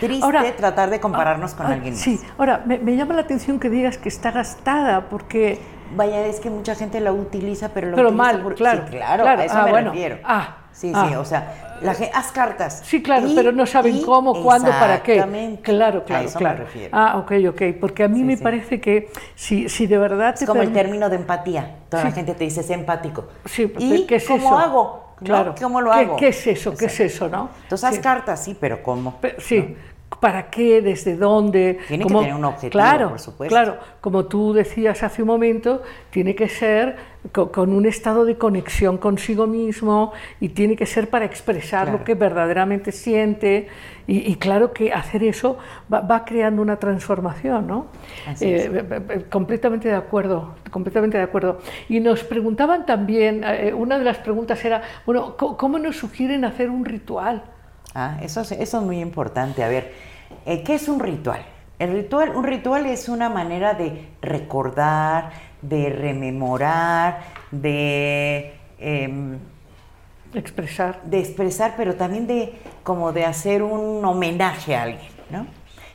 triste 0.00 0.24
ahora, 0.24 0.44
tratar 0.56 0.90
de 0.90 1.00
compararnos 1.00 1.54
con 1.54 1.66
ah, 1.66 1.70
alguien 1.70 1.94
más. 1.94 2.02
Sí, 2.02 2.20
ahora 2.38 2.62
me, 2.66 2.78
me, 2.78 2.96
llama 2.96 3.14
la 3.14 3.22
atención 3.22 3.58
que 3.58 3.70
digas 3.70 3.98
que 3.98 4.08
está 4.08 4.30
gastada 4.30 5.08
porque... 5.08 5.58
Vaya, 5.94 6.26
es 6.26 6.40
que 6.40 6.50
mucha 6.50 6.74
gente 6.74 6.98
la 7.00 7.12
utiliza, 7.12 7.68
pero 7.68 7.90
la 7.90 7.96
pero 7.96 8.08
utiliza 8.08 8.24
mal, 8.24 8.42
por... 8.42 8.54
claro, 8.56 8.82
sí, 8.84 8.96
claro, 8.96 9.22
claro, 9.22 9.40
a 9.40 9.44
eso 9.44 9.54
ah, 9.56 9.64
me 9.64 9.70
bueno. 9.70 9.90
refiero. 9.92 10.18
Ah, 10.24 10.56
sí, 10.76 10.92
ah. 10.94 11.06
sí, 11.08 11.14
o 11.16 11.24
sea, 11.24 11.78
la 11.82 11.92
haz 12.14 12.32
cartas. 12.32 12.82
Sí, 12.84 13.02
claro, 13.02 13.26
y, 13.26 13.34
pero 13.34 13.52
no 13.52 13.66
saben 13.66 14.02
cómo, 14.02 14.42
cuándo, 14.42 14.70
para 14.70 15.02
qué. 15.02 15.16
Claro, 15.62 16.04
claro, 16.04 16.22
a 16.22 16.24
eso 16.26 16.38
claro. 16.38 16.58
Me 16.58 16.64
refiero. 16.64 16.90
Ah, 16.92 17.18
ok, 17.18 17.32
ok, 17.50 17.62
porque 17.80 18.04
a 18.04 18.08
mí 18.08 18.18
Sí, 18.18 18.24
me 18.24 18.36
sí. 18.36 18.42
parece 18.42 18.80
que 18.80 19.10
si, 19.34 19.68
si 19.68 19.86
de 19.86 19.98
verdad 19.98 20.34
Es 20.34 20.40
te 20.40 20.46
como 20.46 20.62
el 20.62 20.72
término 20.72 21.08
de 21.08 21.16
empatía. 21.16 21.76
Toda 21.88 22.02
Sí. 22.02 22.08
la 22.08 22.14
gente 22.14 22.34
te 22.34 22.44
dice, 22.44 22.62
sé 22.62 22.74
empático. 22.74 23.26
Sí, 23.44 23.72
¿Y 23.78 24.06
¿qué 24.06 24.16
es 24.16 24.26
cómo 24.26 24.46
eso? 24.48 24.58
hago? 24.58 25.06
Claro. 25.22 25.54
¿Cómo 25.60 25.80
lo 25.80 25.90
¿Qué- 25.92 25.98
hago? 25.98 26.16
¿Qué 26.16 26.28
es 26.28 26.46
eso? 26.46 26.74
¿Qué 26.76 26.86
es 26.86 27.00
eso, 27.00 27.28
no? 27.28 27.48
Entonces 27.62 27.88
haz 27.88 27.98
cartas, 28.00 28.44
sí, 28.44 28.56
pero 28.58 28.82
¿cómo? 28.82 29.14
Sí, 29.38 29.76
¿para 30.20 30.50
qué? 30.50 30.82
¿Desde 30.82 31.16
dónde? 31.16 31.78
Tiene 31.88 32.04
que 32.06 32.12
tener 32.14 32.34
un 32.34 32.44
objetivo, 32.44 32.70
claro, 32.70 33.08
por 33.10 33.18
supuesto. 33.18 33.54
Claro, 33.54 33.78
como 34.00 34.26
tú 34.26 34.52
decías 34.52 35.02
hace 35.02 35.22
un 35.22 35.28
momento, 35.28 35.82
tiene 36.10 36.34
que 36.34 36.48
ser 36.48 36.96
con, 37.32 37.72
un 37.72 37.86
estado 37.86 38.24
de 38.24 38.36
conexión 38.36 38.98
consigo 38.98 39.46
mismo 39.46 40.12
y 40.40 40.50
tiene 40.50 40.76
que 40.76 40.86
ser 40.86 41.08
para 41.10 41.24
expresar 41.24 41.84
Claro. 41.84 41.98
lo 41.98 42.04
que 42.04 42.14
verdaderamente 42.14 42.92
siente 42.92 43.68
y, 44.06 44.30
y 44.30 44.36
claro 44.36 44.72
que 44.72 44.92
hacer 44.92 45.22
eso 45.24 45.58
va, 45.92 46.00
va 46.00 46.24
creando 46.24 46.62
una 46.62 46.76
transformación, 46.78 47.66
¿no? 47.66 47.86
Así 48.26 48.52
es. 48.52 48.66
Eh, 48.66 48.70
eh, 48.90 49.00
eh, 49.10 49.24
completamente 49.30 49.88
de 49.88 49.94
acuerdo, 49.94 50.54
completamente 50.70 51.16
de 51.18 51.24
acuerdo. 51.24 51.58
Y 51.88 52.00
nos 52.00 52.22
preguntaban 52.24 52.86
también, 52.86 53.42
eh, 53.44 53.72
una 53.74 53.98
de 53.98 54.04
las 54.04 54.18
preguntas 54.18 54.64
era, 54.64 54.82
bueno, 55.04 55.36
¿cómo, 55.36 55.56
cómo 55.56 55.78
nos 55.78 55.96
sugieren 55.96 56.44
hacer 56.44 56.70
un 56.70 56.84
ritual? 56.84 57.42
Ah, 57.94 58.18
eso, 58.22 58.42
es- 58.42 58.52
eso 58.52 58.78
es 58.78 58.84
muy 58.84 59.00
importante. 59.00 59.64
A 59.64 59.68
ver, 59.68 59.92
eh, 60.44 60.62
¿qué 60.62 60.74
es 60.74 60.88
un 60.88 61.00
ritual? 61.00 61.40
El 61.78 61.92
ritual, 61.92 62.34
un 62.34 62.44
ritual 62.44 62.86
es 62.86 63.08
una 63.08 63.28
manera 63.28 63.74
de 63.74 64.08
recordar, 64.22 65.30
de 65.68 65.90
rememorar, 65.90 67.22
de, 67.50 68.54
em, 68.78 69.38
Expresar. 70.34 71.02
de 71.04 71.20
expresar, 71.20 71.74
pero 71.76 71.94
también 71.94 72.26
de 72.26 72.52
como 72.82 73.12
de 73.12 73.24
hacer 73.24 73.62
un 73.62 74.04
homenaje 74.04 74.76
a 74.76 74.82
alguien, 74.82 75.10
¿no? 75.30 75.46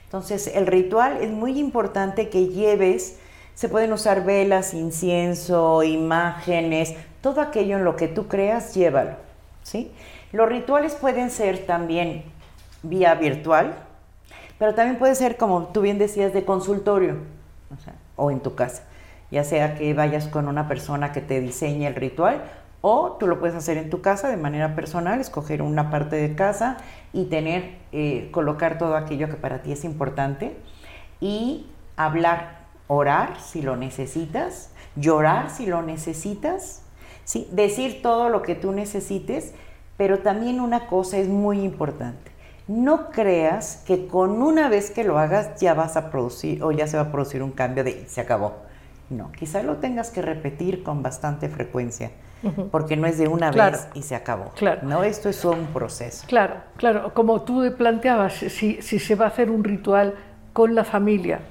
Entonces, 0.06 0.52
el 0.56 0.68
ritual 0.68 1.18
es 1.22 1.30
muy 1.30 1.60
importante 1.60 2.30
que 2.30 2.48
lleves, 2.48 3.20
se 3.54 3.70
pueden 3.70 3.94
usar 3.94 4.26
velas, 4.26 4.74
incienso, 4.74 5.84
imágenes, 5.84 6.96
todo 7.22 7.42
aquello 7.42 7.78
en 7.78 7.84
lo 7.84 7.96
que 7.96 8.08
tú 8.08 8.28
creas, 8.28 8.74
llévalo, 8.74 9.12
¿sí? 9.64 9.92
Los 10.32 10.50
rituales 10.50 10.96
pueden 10.96 11.30
ser 11.30 11.66
también 11.66 12.24
vía 12.84 13.14
virtual, 13.16 13.76
pero 14.58 14.74
también 14.74 14.98
puede 14.98 15.16
ser, 15.16 15.38
como 15.38 15.68
tú 15.68 15.82
bien 15.82 15.98
decías, 15.98 16.34
de 16.34 16.46
consultorio, 16.46 17.18
o, 17.74 17.82
sea, 17.82 17.94
o 18.16 18.32
en 18.32 18.40
tu 18.40 18.56
casa, 18.56 18.84
ya 19.32 19.44
sea 19.44 19.76
que 19.76 19.94
vayas 19.94 20.28
con 20.28 20.48
una 20.48 20.68
persona 20.68 21.12
que 21.12 21.22
te 21.22 21.40
diseñe 21.40 21.88
el 21.88 21.96
ritual 21.96 22.44
o 22.82 23.14
tú 23.20 23.28
lo 23.28 23.40
puedes 23.40 23.56
hacer 23.56 23.78
en 23.78 23.90
tu 23.90 24.02
casa 24.02 24.28
de 24.28 24.38
manera 24.38 24.76
personal, 24.76 25.20
escoger 25.20 25.62
una 25.62 25.90
parte 25.90 26.16
de 26.16 26.36
casa 26.36 26.78
y 27.14 27.26
tener, 27.26 27.76
eh, 27.92 28.30
colocar 28.32 28.78
todo 28.78 28.96
aquello 28.96 29.30
que 29.30 29.36
para 29.36 29.62
ti 29.62 29.72
es 29.72 29.86
importante 29.86 30.58
y 31.20 31.68
hablar, 31.96 32.66
orar 32.88 33.40
si 33.40 33.62
lo 33.62 33.78
necesitas, 33.78 34.72
llorar 34.96 35.52
si 35.52 35.68
lo 35.68 35.84
necesitas, 35.84 36.82
¿sí? 37.24 37.48
decir 37.52 38.02
todo 38.02 38.30
lo 38.30 38.42
que 38.42 38.56
tú 38.56 38.72
necesites, 38.72 39.54
pero 39.96 40.20
también 40.20 40.60
una 40.60 40.88
cosa 40.88 41.18
es 41.18 41.28
muy 41.28 41.62
importante. 41.62 42.32
No 42.68 43.12
creas 43.12 43.84
que 43.86 44.08
con 44.08 44.42
una 44.42 44.70
vez 44.70 44.90
que 44.90 45.04
lo 45.04 45.20
hagas 45.20 45.60
ya 45.60 45.74
vas 45.76 45.98
a 45.98 46.10
producir 46.10 46.64
o 46.64 46.72
ya 46.72 46.88
se 46.88 46.98
va 46.98 47.04
a 47.04 47.12
producir 47.12 47.44
un 47.44 47.52
cambio 47.52 47.84
de 47.84 48.08
se 48.08 48.22
acabó. 48.22 48.71
No, 49.12 49.32
quizá 49.34 49.62
lo 49.62 49.76
tengas 49.78 50.10
que 50.10 50.22
repetir 50.22 50.84
con 50.84 51.04
bastante 51.04 51.50
frecuencia, 51.50 52.12
porque 52.72 52.96
no 52.96 53.06
es 53.08 53.18
de 53.18 53.28
una 53.28 53.52
Claro. 53.52 53.74
vez 53.78 53.88
y 53.94 54.02
se 54.04 54.16
acabó. 54.16 54.52
Claro. 54.56 54.82
No, 54.84 55.04
esto 55.04 55.28
es 55.28 55.44
un 55.44 55.68
proceso. 55.68 56.26
Claro, 56.28 56.56
claro, 56.78 57.14
como 57.14 57.42
tú 57.42 57.62
planteabas, 57.78 58.34
si, 58.34 58.82
si 58.82 59.00
se 59.00 59.16
va 59.16 59.26
a 59.26 59.28
hacer 59.28 59.52
un 59.52 59.66
ritual 59.66 60.16
con 60.54 60.74
la 60.74 60.86
familia, 60.86 61.42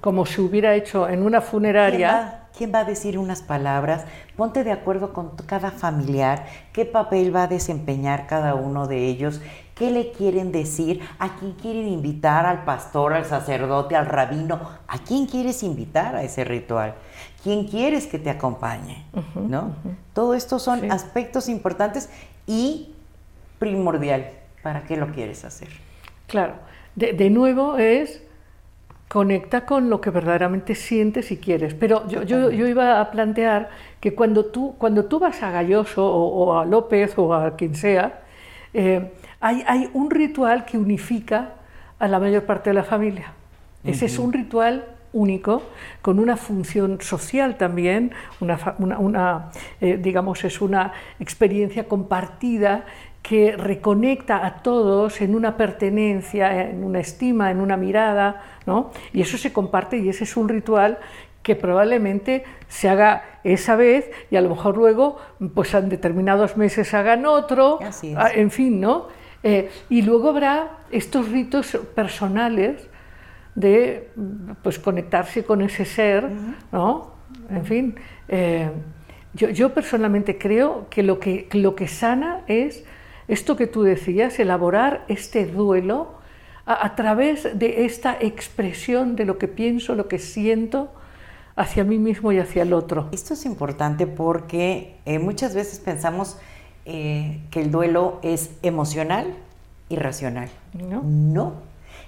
como 0.00 0.24
se 0.24 0.40
hubiera 0.40 0.74
hecho 0.74 1.08
en 1.08 1.22
una 1.22 1.40
¿Quién 1.40 1.50
funeraria, 1.50 2.44
quién 2.56 2.72
va 2.74 2.80
a 2.80 2.84
decir 2.84 3.18
unas 3.18 3.42
palabras? 3.42 4.06
Ponte 4.34 4.64
de 4.64 4.72
acuerdo 4.72 5.12
con 5.12 5.36
cada 5.46 5.70
familiar, 5.70 6.46
qué 6.72 6.86
papel 6.86 7.36
va 7.36 7.42
a 7.42 7.48
desempeñar 7.48 8.26
cada 8.26 8.54
uno 8.54 8.86
de 8.86 9.06
ellos, 9.08 9.42
qué 9.80 9.90
le 9.90 10.12
quieren 10.12 10.52
decir, 10.52 11.00
a 11.18 11.36
quién 11.36 11.52
quieren 11.54 11.88
invitar, 11.88 12.44
al 12.44 12.64
pastor, 12.64 13.14
al 13.14 13.24
sacerdote, 13.24 13.96
al 13.96 14.04
rabino, 14.04 14.60
a 14.86 14.98
quién 14.98 15.24
quieres 15.26 15.62
invitar 15.62 16.14
a 16.16 16.22
ese 16.22 16.44
ritual, 16.44 16.94
quién 17.42 17.66
quieres 17.66 18.06
que 18.06 18.18
te 18.18 18.28
acompañe, 18.28 19.06
¿no? 19.34 19.72
Todo 20.12 20.34
esto 20.34 20.58
son 20.58 20.80
Sí. 20.82 20.88
aspectos 20.90 21.48
importantes 21.48 22.10
y 22.46 22.92
primordial. 23.58 24.30
¿Para 24.62 24.82
qué 24.82 24.98
lo 24.98 25.06
quieres 25.12 25.44
hacer? 25.46 25.68
claro, 26.26 26.52
de, 26.94 27.14
de 27.14 27.30
nuevo 27.30 27.78
es 27.78 28.22
conecta 29.08 29.64
con 29.66 29.88
lo 29.90 30.00
que 30.02 30.10
verdaderamente 30.10 30.74
sientes 30.74 31.32
y 31.32 31.38
quieres. 31.38 31.72
Pero 31.74 32.06
yo, 32.06 32.22
yo, 32.22 32.50
yo 32.50 32.66
iba 32.68 33.00
a 33.00 33.10
plantear 33.10 33.70
que 34.00 34.14
cuando 34.14 34.44
tú, 34.44 34.74
cuando 34.78 35.06
tú 35.06 35.18
vas 35.18 35.42
a 35.42 35.50
Galloso 35.50 36.06
o, 36.06 36.44
o 36.44 36.58
a 36.58 36.64
López 36.66 37.14
o 37.16 37.32
a 37.34 37.56
quien 37.56 37.74
sea, 37.74 38.20
eh, 38.74 39.10
hay, 39.40 39.64
hay 39.66 39.90
un 39.94 40.10
ritual 40.10 40.64
que 40.64 40.78
unifica 40.78 41.54
a 41.98 42.08
la 42.08 42.18
mayor 42.18 42.44
parte 42.44 42.70
de 42.70 42.74
la 42.74 42.84
familia. 42.84 43.32
Ese 43.84 44.06
es 44.06 44.18
un 44.18 44.32
ritual 44.32 44.84
único, 45.12 45.62
con 46.02 46.18
una 46.18 46.36
función 46.36 47.00
social 47.00 47.56
también, 47.56 48.12
una, 48.40 48.58
fa- 48.58 48.74
una- 48.78 48.98
una, 48.98 49.50
eh, 49.80 49.98
digamos, 50.00 50.44
es 50.44 50.60
una 50.60 50.92
experiencia 51.18 51.88
compartida 51.88 52.84
que 53.22 53.56
reconecta 53.56 54.44
a 54.46 54.62
todos 54.62 55.20
en 55.20 55.34
una 55.34 55.56
pertenencia, 55.56 56.68
en 56.70 56.84
una 56.84 57.00
estima, 57.00 57.50
en 57.50 57.60
una 57.60 57.76
mirada, 57.76 58.42
¿no? 58.66 58.90
Y 59.12 59.20
eso 59.22 59.36
se 59.38 59.52
comparte 59.52 59.98
y 59.98 60.08
ese 60.08 60.24
es 60.24 60.36
un 60.36 60.48
ritual 60.48 60.98
que 61.42 61.56
probablemente 61.56 62.44
se 62.68 62.88
haga 62.88 63.24
esa 63.44 63.76
vez 63.76 64.10
y 64.30 64.36
a 64.36 64.40
lo 64.42 64.50
mejor 64.50 64.76
luego, 64.76 65.16
pues 65.54 65.72
en 65.74 65.88
determinados 65.88 66.56
meses 66.58 66.92
hagan 66.94 67.24
otro, 67.26 67.78
Así 67.82 68.12
es. 68.12 68.16
ah, 68.18 68.30
en 68.34 68.50
fin, 68.50 68.78
¿no? 68.80 69.08
Eh, 69.42 69.70
y 69.88 70.02
luego 70.02 70.28
habrá 70.28 70.78
estos 70.90 71.28
ritos 71.30 71.78
personales 71.94 72.88
de 73.54 74.10
pues 74.62 74.78
conectarse 74.78 75.44
con 75.44 75.62
ese 75.62 75.84
ser, 75.84 76.28
¿no? 76.72 77.14
En 77.48 77.64
fin, 77.64 77.94
eh, 78.28 78.70
yo, 79.34 79.48
yo 79.50 79.72
personalmente 79.72 80.38
creo 80.38 80.86
que 80.90 81.02
lo, 81.02 81.18
que 81.18 81.48
lo 81.52 81.74
que 81.74 81.88
sana 81.88 82.42
es 82.46 82.84
esto 83.28 83.56
que 83.56 83.66
tú 83.66 83.82
decías, 83.82 84.38
elaborar 84.38 85.04
este 85.08 85.46
duelo 85.46 86.18
a, 86.66 86.84
a 86.84 86.96
través 86.96 87.58
de 87.58 87.84
esta 87.84 88.16
expresión 88.20 89.16
de 89.16 89.24
lo 89.24 89.38
que 89.38 89.48
pienso, 89.48 89.94
lo 89.94 90.08
que 90.08 90.18
siento 90.18 90.90
hacia 91.56 91.84
mí 91.84 91.98
mismo 91.98 92.32
y 92.32 92.38
hacia 92.38 92.62
el 92.62 92.72
otro. 92.72 93.08
Esto 93.12 93.34
es 93.34 93.44
importante 93.44 94.06
porque 94.06 94.96
eh, 95.04 95.18
muchas 95.18 95.54
veces 95.54 95.78
pensamos 95.78 96.38
eh, 96.86 97.40
que 97.50 97.60
el 97.60 97.70
duelo 97.70 98.18
es 98.22 98.50
emocional 98.62 99.34
y 99.88 99.96
racional. 99.96 100.48
¿No? 100.74 101.02
No. 101.04 101.52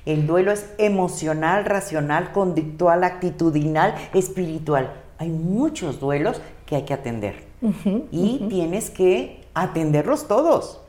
El 0.07 0.27
duelo 0.27 0.51
es 0.53 0.69
emocional, 0.79 1.65
racional, 1.65 2.33
conductual, 2.33 3.05
actitudinal, 3.05 3.95
espiritual. 4.15 4.93
Hay 5.19 5.29
muchos 5.31 6.01
duelos 6.01 6.41
que 6.67 6.77
hay 6.77 6.83
que 6.83 6.95
atender. 6.95 7.51
y 8.11 8.39
tienes 8.49 8.91
que 8.91 9.45
atenderlos 9.55 10.27
todos. 10.27 10.81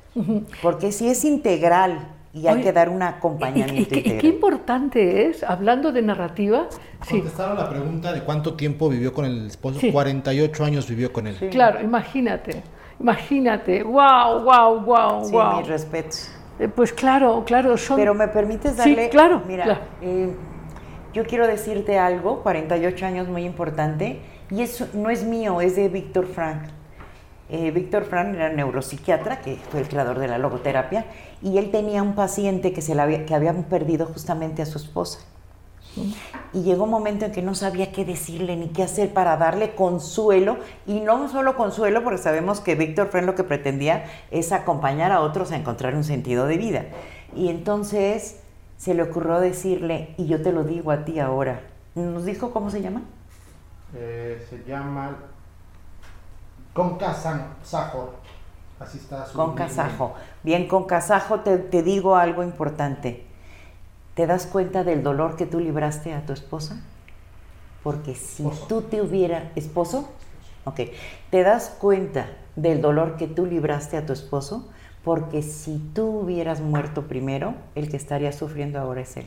Porque 0.61 0.91
si 0.91 1.07
es 1.07 1.23
integral 1.26 2.07
y 2.34 2.47
hay 2.47 2.55
Oye, 2.55 2.64
que 2.64 2.73
dar 2.73 2.89
un 2.89 3.01
Y, 3.01 3.05
y- 3.05 3.07
acompañamiento 3.07 3.81
y 3.81 3.85
qué- 3.85 3.95
y 3.95 3.97
integral. 3.99 4.22
qué 4.22 4.27
importante 4.27 5.27
es, 5.27 5.43
hablando 5.43 5.91
de 5.91 6.01
narrativa, 6.01 6.68
sí, 7.07 7.18
Contestaron 7.19 7.57
la 7.57 7.69
pregunta 7.69 8.11
de 8.11 8.22
cuánto 8.22 8.55
tiempo 8.55 8.89
vivió 8.89 9.14
con 9.14 9.26
el 9.26 9.45
esposo. 9.47 9.80
Sí. 9.80 9.91
48 9.91 10.65
años 10.65 10.88
vivió 10.89 11.14
con 11.14 11.27
él. 11.27 11.35
Sí. 11.39 11.47
claro, 11.49 11.80
imagínate, 11.81 12.64
imagínate, 12.99 13.84
wow, 13.84 14.44
wow, 14.44 14.80
wow, 14.82 15.26
Sí, 15.26 15.32
wow. 15.32 15.57
mis 15.57 15.68
respetos. 15.68 16.30
Eh, 16.60 16.68
Pues 16.68 16.94
claro, 16.94 17.44
claro, 17.45 17.78
son... 17.78 17.98
Pero 17.98 18.14
me 18.14 18.28
permites 18.28 18.72
Sí, 18.74 18.78
darle. 18.78 19.10
claro, 19.10 19.41
Mira, 19.48 19.64
claro. 19.65 19.80
eh, 20.02 20.36
yo 21.14 21.26
quiero 21.26 21.48
decirte 21.48 21.98
algo, 21.99 22.41
48 22.44 23.06
años 23.06 23.28
muy 23.28 23.44
importante, 23.45 24.22
y 24.49 24.61
eso 24.61 24.88
no 24.94 25.10
es 25.10 25.24
mío, 25.24 25.61
es 25.61 25.76
de 25.76 25.90
Víctor 25.90 26.28
Frank. 26.28 26.64
Eh, 27.49 27.72
Víctor 27.72 28.06
Frank 28.06 28.34
era 28.36 28.49
neuropsiquiatra, 28.49 29.40
que 29.41 29.57
fue 29.70 29.82
el 29.82 29.88
creador 29.88 30.18
de 30.20 30.28
la 30.28 30.38
logoterapia, 30.38 31.06
y 31.41 31.57
él 31.57 31.72
tenía 31.72 32.02
un 32.02 32.15
paciente 32.15 32.72
que, 32.74 32.82
se 32.82 32.95
la 32.95 33.03
había, 33.03 33.26
que 33.26 33.36
habían 33.36 33.64
perdido 33.64 34.06
justamente 34.07 34.61
a 34.61 34.65
su 34.65 34.78
esposa. 34.78 35.20
Y 36.53 36.64
llegó 36.64 36.84
un 36.86 36.90
momento 36.91 37.26
en 37.26 37.32
que 37.32 37.41
no 37.41 37.56
sabía 37.56 37.91
qué 37.91 38.06
decirle 38.06 38.56
ni 38.56 38.70
qué 38.70 38.84
hacer 38.84 39.14
para 39.14 39.38
darle 39.38 39.76
consuelo, 39.76 40.57
y 40.88 40.99
no 40.99 41.30
solo 41.30 41.56
consuelo, 41.56 42.03
porque 42.03 42.18
sabemos 42.20 42.60
que 42.61 42.76
Víctor 42.76 43.07
Frank 43.10 43.26
lo 43.26 43.36
que 43.36 43.44
pretendía 43.44 44.06
es 44.32 44.52
acompañar 44.52 45.11
a 45.11 45.22
otros 45.22 45.52
a 45.52 45.56
encontrar 45.57 45.95
un 45.95 46.03
sentido 46.03 46.45
de 46.48 46.57
vida. 46.57 46.86
Y 47.36 47.49
entonces 47.49 48.40
se 48.78 48.94
le 48.94 49.03
ocurrió 49.03 49.40
decirle, 49.40 50.14
y 50.18 50.28
yo 50.28 50.41
te 50.41 50.52
lo 50.52 50.64
digo 50.64 50.91
a 50.91 51.06
ti 51.06 51.20
ahora, 51.20 51.61
¿nos 51.95 52.26
dijo 52.26 52.52
cómo 52.52 52.70
se 52.70 52.82
llama? 52.82 53.02
Eh, 53.95 54.45
se 54.49 54.64
llama 54.68 55.15
Conca 56.74 57.14
San- 57.14 57.56
Sajo. 57.64 58.14
Así 58.80 58.98
está 58.98 59.26
su 59.26 59.38
Con 59.38 59.49
nickname. 59.52 59.70
Casajo. 59.70 60.14
Bien, 60.44 60.68
con 60.68 60.86
Casajo 60.86 61.40
te, 61.41 61.57
te 61.57 61.84
digo 61.84 62.15
algo 62.15 62.44
importante. 62.44 63.26
¿Te 64.15 64.27
das 64.27 64.45
cuenta 64.45 64.84
del 64.84 65.03
dolor 65.03 65.35
que 65.35 65.45
tú 65.45 65.60
libraste 65.60 66.14
a 66.14 66.26
tu 66.26 66.34
esposa? 66.34 66.81
Porque 67.84 68.15
si 68.15 68.44
Esposo. 68.44 68.65
tú 68.68 68.81
te 68.84 69.02
hubiera... 69.02 69.52
¿Esposo? 69.56 70.10
Ok. 70.65 70.81
¿Te 71.31 71.44
das 71.44 71.76
cuenta 71.80 72.27
del 72.56 72.81
dolor 72.81 73.18
que 73.18 73.27
tú 73.27 73.45
libraste 73.45 73.98
a 73.98 74.06
tu 74.06 74.14
esposo? 74.14 74.69
Porque 75.03 75.41
si 75.41 75.80
tú 75.94 76.06
hubieras 76.22 76.61
muerto 76.61 77.07
primero, 77.07 77.56
el 77.76 77.90
que 77.90 77.98
estaría 77.98 78.31
sufriendo 78.31 78.80
ahora 78.80 79.02
es 79.02 79.18
él. 79.18 79.26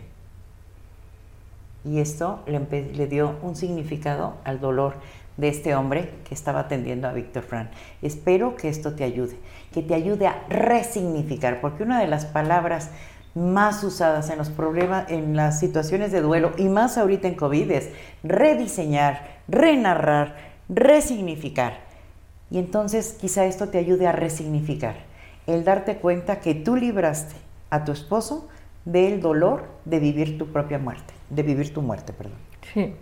Y 1.84 2.00
esto 2.00 2.40
le, 2.46 2.58
le 2.94 3.06
dio 3.06 3.36
un 3.42 3.56
significado 3.56 4.34
al 4.44 4.60
dolor 4.60 4.94
de 5.36 5.48
este 5.48 5.74
hombre 5.74 6.10
que 6.26 6.34
estaba 6.34 6.60
atendiendo 6.60 7.08
a 7.08 7.12
Víctor 7.12 7.42
Frank. 7.42 7.68
Espero 8.00 8.56
que 8.56 8.68
esto 8.68 8.94
te 8.94 9.04
ayude, 9.04 9.36
que 9.72 9.82
te 9.82 9.94
ayude 9.94 10.26
a 10.26 10.44
resignificar, 10.48 11.60
porque 11.60 11.82
una 11.82 12.00
de 12.00 12.06
las 12.06 12.24
palabras 12.24 12.90
más 13.36 13.84
usadas 13.84 14.30
en 14.30 14.38
los 14.38 14.48
problemas, 14.48 15.10
en 15.10 15.36
las 15.36 15.60
situaciones 15.60 16.10
de 16.10 16.22
duelo 16.22 16.52
y 16.56 16.68
más 16.68 16.96
ahorita 16.96 17.28
en 17.28 17.34
COVID 17.34 17.70
es 17.70 17.90
rediseñar, 18.24 19.36
renarrar, 19.46 20.36
resignificar. 20.70 21.80
Y 22.50 22.58
entonces 22.58 23.16
quizá 23.20 23.44
esto 23.44 23.68
te 23.68 23.76
ayude 23.76 24.06
a 24.06 24.12
resignificar, 24.12 24.96
el 25.46 25.64
darte 25.64 25.96
cuenta 25.96 26.40
que 26.40 26.54
tú 26.54 26.76
libraste 26.76 27.36
a 27.68 27.84
tu 27.84 27.92
esposo 27.92 28.48
del 28.86 29.20
dolor 29.20 29.66
de 29.84 29.98
vivir 29.98 30.38
tu 30.38 30.46
propia 30.46 30.78
muerte, 30.78 31.12
de 31.28 31.42
vivir 31.42 31.74
tu 31.74 31.82
muerte, 31.82 32.14
perdón. 32.14 32.38
Sí. 32.72 32.94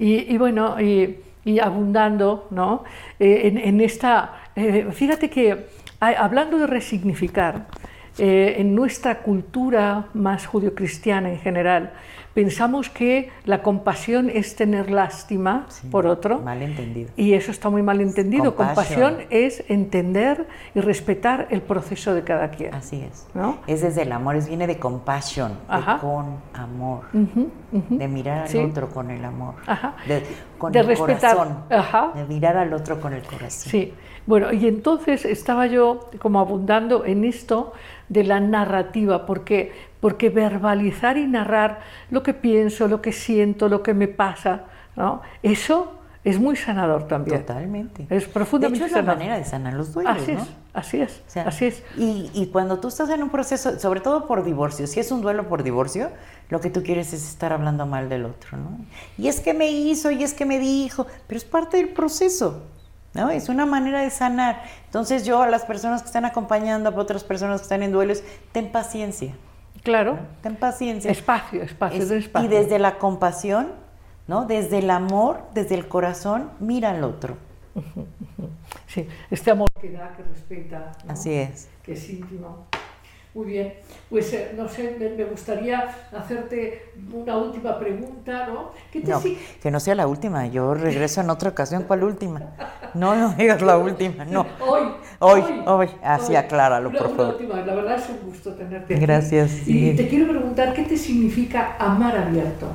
Y, 0.00 0.34
y 0.34 0.38
bueno, 0.38 0.80
y, 0.80 1.20
abundando 1.62 2.48
¿no? 2.50 2.84
Eh, 3.20 3.52
en, 3.64 3.80
esta... 3.80 4.34
eh, 4.56 4.88
fíjate 4.92 5.30
que 5.30 5.66
hablando 6.00 6.58
de 6.58 6.66
resignificar, 6.66 7.66
eh, 8.20 8.56
en 8.58 8.74
nuestra 8.74 9.22
cultura 9.22 10.06
más 10.14 10.46
judio-cristiana 10.46 11.30
en 11.30 11.38
general, 11.38 11.92
pensamos 12.34 12.88
que 12.90 13.30
la 13.44 13.62
compasión 13.62 14.30
es 14.30 14.54
tener 14.54 14.90
lástima 14.90 15.66
Sí, 15.68 15.88
por 15.88 16.06
otro. 16.06 16.38
malentendido. 16.40 17.10
Y 17.16 17.32
eso 17.32 17.50
está 17.50 17.70
muy 17.70 17.82
mal 17.82 18.00
entendido. 18.00 18.54
Compasión 18.54 19.16
es 19.30 19.64
entender 19.68 20.46
y 20.74 20.80
respetar 20.80 21.48
el 21.50 21.60
proceso 21.62 22.14
de 22.14 22.22
cada 22.22 22.50
quien. 22.50 22.72
Así 22.74 23.02
es. 23.02 23.26
¿No? 23.34 23.58
Es 23.66 23.82
desde 23.82 24.02
el 24.02 24.12
amor, 24.12 24.36
es, 24.36 24.48
viene 24.48 24.66
de 24.66 24.78
de 25.66 25.98
con 26.00 26.36
amor, 26.54 27.04
de 27.72 28.08
mirar 28.08 28.42
al 28.42 28.48
Sí. 28.48 28.58
otro 28.58 28.88
con 28.90 29.10
el 29.10 29.24
amor, 29.24 29.54
Ajá. 29.66 29.94
de, 30.06 30.22
con 30.58 30.72
De 30.72 30.80
el 30.80 30.86
respetar. 30.86 31.36
corazón, 31.36 31.58
Ajá. 31.70 32.12
de 32.14 32.24
mirar 32.26 32.56
al 32.56 32.72
otro 32.74 33.00
con 33.00 33.12
el 33.12 33.22
corazón. 33.22 33.70
Sí, 33.72 33.92
bueno, 34.26 34.52
y 34.52 34.66
entonces 34.68 35.24
estaba 35.24 35.66
yo 35.66 36.10
como 36.20 36.38
abundando 36.38 37.04
en 37.04 37.24
esto 37.24 37.72
de 38.10 38.24
la 38.24 38.40
narrativa, 38.40 39.24
porque, 39.24 39.72
porque 40.00 40.28
verbalizar 40.28 41.16
y 41.16 41.26
narrar 41.26 41.80
lo 42.10 42.22
que 42.22 42.34
pienso, 42.34 42.88
lo 42.88 43.00
que 43.00 43.12
siento, 43.12 43.70
lo 43.70 43.82
que 43.82 43.94
me 43.94 44.08
pasa, 44.08 44.64
¿no? 44.96 45.22
eso 45.42 45.94
es 46.22 46.38
muy 46.38 46.54
sanador 46.54 47.08
también. 47.08 47.40
Totalmente. 47.40 48.06
Es 48.10 48.26
profundamente 48.26 48.80
de 48.80 48.86
hecho, 48.86 48.86
es 48.86 48.92
la 48.92 48.98
sanador. 48.98 49.18
manera 49.18 49.38
de 49.38 49.44
sanar 49.46 49.72
los 49.72 49.94
duelos, 49.94 50.18
Así 50.20 50.32
¿no? 50.32 50.42
es, 50.42 50.48
así 50.74 51.00
es, 51.00 51.22
O 51.26 51.30
sea, 51.30 51.44
así 51.44 51.64
es. 51.64 51.82
Y, 51.96 52.30
y 52.34 52.48
cuando 52.48 52.78
tú 52.78 52.88
estás 52.88 53.08
en 53.08 53.22
un 53.22 53.30
proceso, 53.30 53.78
sobre 53.78 54.00
todo 54.00 54.26
por 54.26 54.44
divorcio, 54.44 54.86
si 54.86 55.00
es 55.00 55.10
un 55.12 55.22
duelo 55.22 55.48
por 55.48 55.62
divorcio, 55.62 56.10
lo 56.50 56.60
que 56.60 56.68
tú 56.68 56.82
quieres 56.82 57.14
es 57.14 57.26
estar 57.26 57.54
hablando 57.54 57.86
mal 57.86 58.10
del 58.10 58.26
otro, 58.26 58.58
¿no? 58.58 58.76
Y 59.16 59.28
es 59.28 59.40
que 59.40 59.54
me 59.54 59.70
hizo, 59.70 60.10
y 60.10 60.22
es 60.22 60.34
que 60.34 60.44
me 60.44 60.58
dijo, 60.58 61.06
pero 61.26 61.38
es 61.38 61.44
parte 61.44 61.78
del 61.78 61.88
proceso, 61.88 62.64
¿no? 63.14 63.30
Es 63.30 63.48
una 63.48 63.66
manera 63.66 64.00
de 64.02 64.10
sanar. 64.10 64.62
Entonces 64.86 65.24
yo 65.24 65.42
a 65.42 65.48
las 65.48 65.64
personas 65.64 66.02
que 66.02 66.06
están 66.06 66.24
acompañando, 66.24 66.88
a 66.90 66.92
otras 66.94 67.24
personas 67.24 67.60
que 67.60 67.64
están 67.64 67.82
en 67.82 67.92
duelos, 67.92 68.22
ten 68.52 68.70
paciencia, 68.70 69.34
Claro, 69.82 70.18
ten 70.42 70.56
paciencia. 70.56 71.10
espacio, 71.10 71.62
espacio, 71.62 72.02
Es- 72.02 72.08
de 72.08 72.18
espacio. 72.18 72.46
y 72.46 72.50
desde 72.52 72.78
la 72.78 72.98
compasión, 72.98 73.68
¿no? 74.28 74.44
Desde 74.46 74.78
el 74.78 74.90
amor, 74.90 75.42
desde 75.54 75.74
el 75.74 75.88
corazón, 75.88 76.50
mira 76.60 76.90
al 76.90 77.02
otro. 77.04 77.36
Sí, 78.86 79.08
este 79.30 79.50
amor 79.52 79.68
que 79.80 79.90
da, 79.92 80.12
que 80.16 80.22
respeta, 80.24 80.92
¿no? 81.04 81.12
Así 81.12 81.32
es. 81.32 81.68
que 81.82 81.92
es 81.92 82.10
íntimo. 82.10 82.66
Muy 83.32 83.46
bien, 83.46 83.74
pues 84.08 84.32
eh, 84.32 84.52
no 84.56 84.68
sé, 84.68 84.96
me, 84.98 85.08
me 85.10 85.22
gustaría 85.24 85.88
hacerte 86.12 86.82
una 87.12 87.36
última 87.36 87.78
pregunta, 87.78 88.48
¿no? 88.48 88.72
¿Qué 88.92 89.00
te 89.00 89.08
No, 89.12 89.20
si- 89.20 89.38
que 89.62 89.70
no 89.70 89.78
sea 89.78 89.94
la 89.94 90.08
última. 90.08 90.48
Yo 90.48 90.74
regreso 90.74 91.20
en 91.20 91.30
otra 91.30 91.50
ocasión. 91.50 91.84
¿Cuál 91.84 92.02
última? 92.02 92.40
No, 92.92 93.14
no 93.14 93.32
digas 93.34 93.62
la 93.62 93.78
última. 93.78 94.24
No. 94.24 94.46
Hoy, 94.66 94.82
Hoy, 95.20 95.42
hoy. 95.66 95.88
Así 96.02 96.30
hoy. 96.32 96.36
acláralo, 96.36 96.88
Una- 96.88 96.98
por 96.98 97.06
una 97.06 97.16
favor. 97.16 97.34
última, 97.34 97.60
la 97.60 97.74
verdad 97.74 97.98
es 97.98 98.08
un 98.08 98.28
gusto 98.28 98.52
tenerte. 98.54 98.94
aquí. 98.94 99.00
Gracias, 99.06 99.52
Y 99.68 99.90
sí. 99.90 99.94
te 99.96 100.08
quiero 100.08 100.26
preguntar, 100.28 100.74
¿qué 100.74 100.82
te 100.82 100.96
significa 100.96 101.76
amar 101.78 102.16
abierto? 102.16 102.66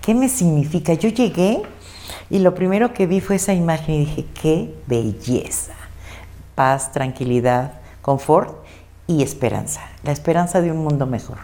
¿Qué 0.00 0.14
me 0.14 0.28
significa? 0.28 0.94
Yo 0.94 1.08
llegué 1.08 1.62
y 2.30 2.38
lo 2.38 2.54
primero 2.54 2.92
que 2.94 3.06
vi 3.08 3.20
fue 3.20 3.34
esa 3.36 3.52
imagen 3.52 3.96
y 3.96 3.98
dije, 4.04 4.26
qué 4.40 4.74
belleza. 4.86 5.72
Paz, 6.54 6.92
tranquilidad, 6.92 7.72
confort 8.00 8.59
y 9.10 9.22
esperanza. 9.24 9.80
La 10.04 10.12
esperanza 10.12 10.60
de 10.60 10.70
un 10.70 10.78
mundo 10.78 11.04
mejor. 11.04 11.38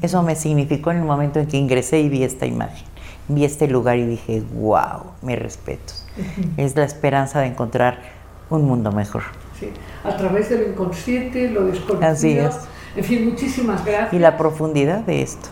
Eso 0.00 0.22
me 0.22 0.36
significó 0.36 0.92
en 0.92 0.98
el 0.98 1.04
momento 1.04 1.40
en 1.40 1.46
que 1.46 1.56
ingresé 1.56 1.98
y 1.98 2.08
vi 2.08 2.22
esta 2.22 2.46
imagen. 2.46 2.86
Vi 3.26 3.44
este 3.44 3.66
lugar 3.66 3.98
y 3.98 4.06
dije, 4.06 4.42
wow, 4.54 5.12
mis 5.22 5.36
respetos. 5.36 6.06
Es 6.56 6.76
la 6.76 6.84
esperanza 6.84 7.40
de 7.40 7.46
encontrar 7.48 7.98
un 8.48 8.64
mundo 8.64 8.92
mejor. 8.92 9.22
Sí, 9.58 9.70
a 10.04 10.16
través 10.16 10.50
de 10.50 10.58
lo 10.58 10.68
inconsciente, 10.68 11.50
lo 11.50 11.64
desconocido. 11.64 12.08
Así 12.08 12.38
es. 12.38 12.56
En 12.96 13.04
fin, 13.04 13.28
muchísimas 13.28 13.84
gracias. 13.84 14.12
Y 14.12 14.18
la 14.20 14.36
profundidad 14.36 15.00
de 15.00 15.22
esto. 15.22 15.48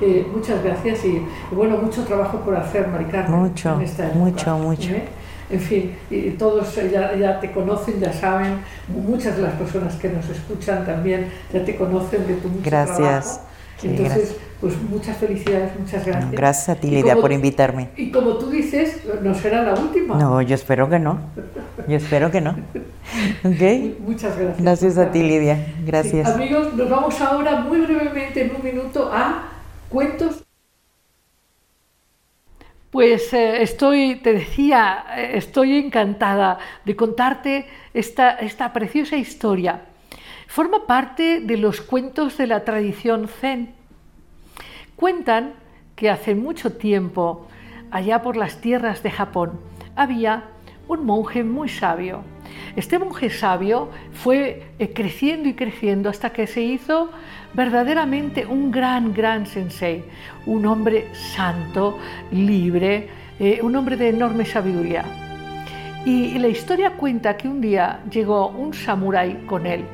Eh, 0.00 0.26
muchas 0.34 0.62
gracias 0.64 1.04
y, 1.04 1.22
bueno, 1.52 1.76
mucho 1.76 2.04
trabajo 2.04 2.38
por 2.38 2.56
hacer, 2.56 2.88
Mari 2.88 3.04
Carmen, 3.04 3.38
Mucho, 3.40 3.76
mucho, 4.14 4.56
mucho. 4.58 4.90
¿eh? 4.90 5.08
En 5.52 5.60
fin, 5.60 5.94
y 6.10 6.30
todos 6.30 6.74
ya, 6.90 7.14
ya 7.14 7.38
te 7.38 7.52
conocen, 7.52 8.00
ya 8.00 8.12
saben, 8.12 8.56
muchas 8.88 9.36
de 9.36 9.42
las 9.42 9.52
personas 9.52 9.94
que 9.96 10.08
nos 10.08 10.26
escuchan 10.30 10.86
también 10.86 11.26
ya 11.52 11.62
te 11.62 11.76
conocen 11.76 12.26
de 12.26 12.34
tu 12.36 12.48
mucho 12.48 12.62
Gracias. 12.64 12.96
trabajo. 12.96 13.40
Sí, 13.78 13.88
Entonces, 13.88 14.16
gracias. 14.16 14.36
pues 14.60 14.82
muchas 14.88 15.16
felicidades, 15.18 15.78
muchas 15.78 16.06
gracias. 16.06 16.30
Gracias 16.32 16.68
a 16.68 16.74
ti, 16.76 16.90
Lidia, 16.90 17.16
por 17.16 17.32
invitarme. 17.32 17.90
Y 17.96 18.10
como 18.10 18.38
tú 18.38 18.48
dices, 18.48 19.02
no 19.22 19.34
será 19.34 19.62
la 19.62 19.74
última. 19.74 20.16
No, 20.16 20.40
yo 20.40 20.54
espero 20.54 20.88
que 20.88 20.98
no. 20.98 21.18
Yo 21.88 21.96
espero 21.96 22.30
que 22.30 22.40
no. 22.40 22.50
¿Ok? 23.44 23.98
Muchas 24.06 24.38
gracias. 24.38 24.62
Gracias 24.62 24.98
a 24.98 25.10
ti, 25.10 25.22
Lidia. 25.22 25.56
Sí, 25.56 25.82
Gracias. 25.84 26.28
amigos, 26.28 26.72
nos 26.74 26.88
vamos 26.88 27.20
ahora 27.20 27.60
muy 27.60 27.80
brevemente, 27.80 28.42
en 28.42 28.56
un 28.56 28.62
minuto, 28.64 29.10
a 29.12 29.48
cuentos. 29.88 30.44
Pues 32.92 33.32
eh, 33.32 33.62
estoy, 33.62 34.16
te 34.16 34.34
decía, 34.34 35.06
eh, 35.16 35.30
estoy 35.36 35.78
encantada 35.78 36.58
de 36.84 36.94
contarte 36.94 37.66
esta, 37.94 38.32
esta 38.32 38.70
preciosa 38.74 39.16
historia. 39.16 39.86
Forma 40.46 40.86
parte 40.86 41.40
de 41.40 41.56
los 41.56 41.80
cuentos 41.80 42.36
de 42.36 42.46
la 42.46 42.64
tradición 42.64 43.28
zen. 43.28 43.74
Cuentan 44.94 45.54
que 45.96 46.10
hace 46.10 46.34
mucho 46.34 46.74
tiempo, 46.74 47.48
allá 47.90 48.20
por 48.20 48.36
las 48.36 48.60
tierras 48.60 49.02
de 49.02 49.10
Japón, 49.10 49.58
había 49.96 50.50
un 50.86 51.06
monje 51.06 51.44
muy 51.44 51.70
sabio. 51.70 52.22
Este 52.76 52.98
monje 52.98 53.30
sabio 53.30 53.90
fue 54.12 54.62
eh, 54.78 54.92
creciendo 54.92 55.48
y 55.48 55.54
creciendo 55.54 56.08
hasta 56.08 56.30
que 56.30 56.46
se 56.46 56.62
hizo 56.62 57.10
verdaderamente 57.54 58.46
un 58.46 58.70
gran, 58.70 59.12
gran 59.12 59.46
sensei, 59.46 60.04
un 60.46 60.64
hombre 60.66 61.06
santo, 61.12 61.98
libre, 62.30 63.08
eh, 63.38 63.60
un 63.62 63.76
hombre 63.76 63.96
de 63.96 64.08
enorme 64.08 64.44
sabiduría. 64.44 65.04
Y 66.04 66.38
la 66.38 66.48
historia 66.48 66.92
cuenta 66.92 67.36
que 67.36 67.46
un 67.46 67.60
día 67.60 68.00
llegó 68.10 68.48
un 68.48 68.74
samurái 68.74 69.44
con 69.46 69.66
él. 69.66 69.84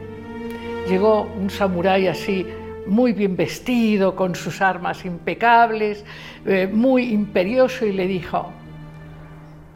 Llegó 0.88 1.22
un 1.38 1.50
samurái 1.50 2.06
así, 2.06 2.46
muy 2.86 3.12
bien 3.12 3.36
vestido, 3.36 4.16
con 4.16 4.34
sus 4.34 4.62
armas 4.62 5.04
impecables, 5.04 6.04
eh, 6.46 6.66
muy 6.72 7.12
imperioso, 7.12 7.84
y 7.84 7.92
le 7.92 8.06
dijo, 8.06 8.50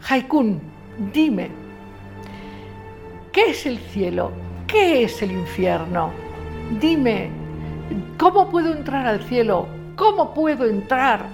Haikun, 0.08 0.60
dime, 1.12 1.50
¿qué 3.32 3.50
es 3.50 3.66
el 3.66 3.78
cielo? 3.78 4.30
¿Qué 4.66 5.04
es 5.04 5.22
el 5.22 5.32
infierno? 5.32 6.10
Dime, 6.80 7.30
¿cómo 8.18 8.48
puedo 8.48 8.72
entrar 8.72 9.06
al 9.06 9.22
cielo? 9.22 9.66
¿Cómo 9.96 10.32
puedo 10.32 10.66
entrar 10.66 11.26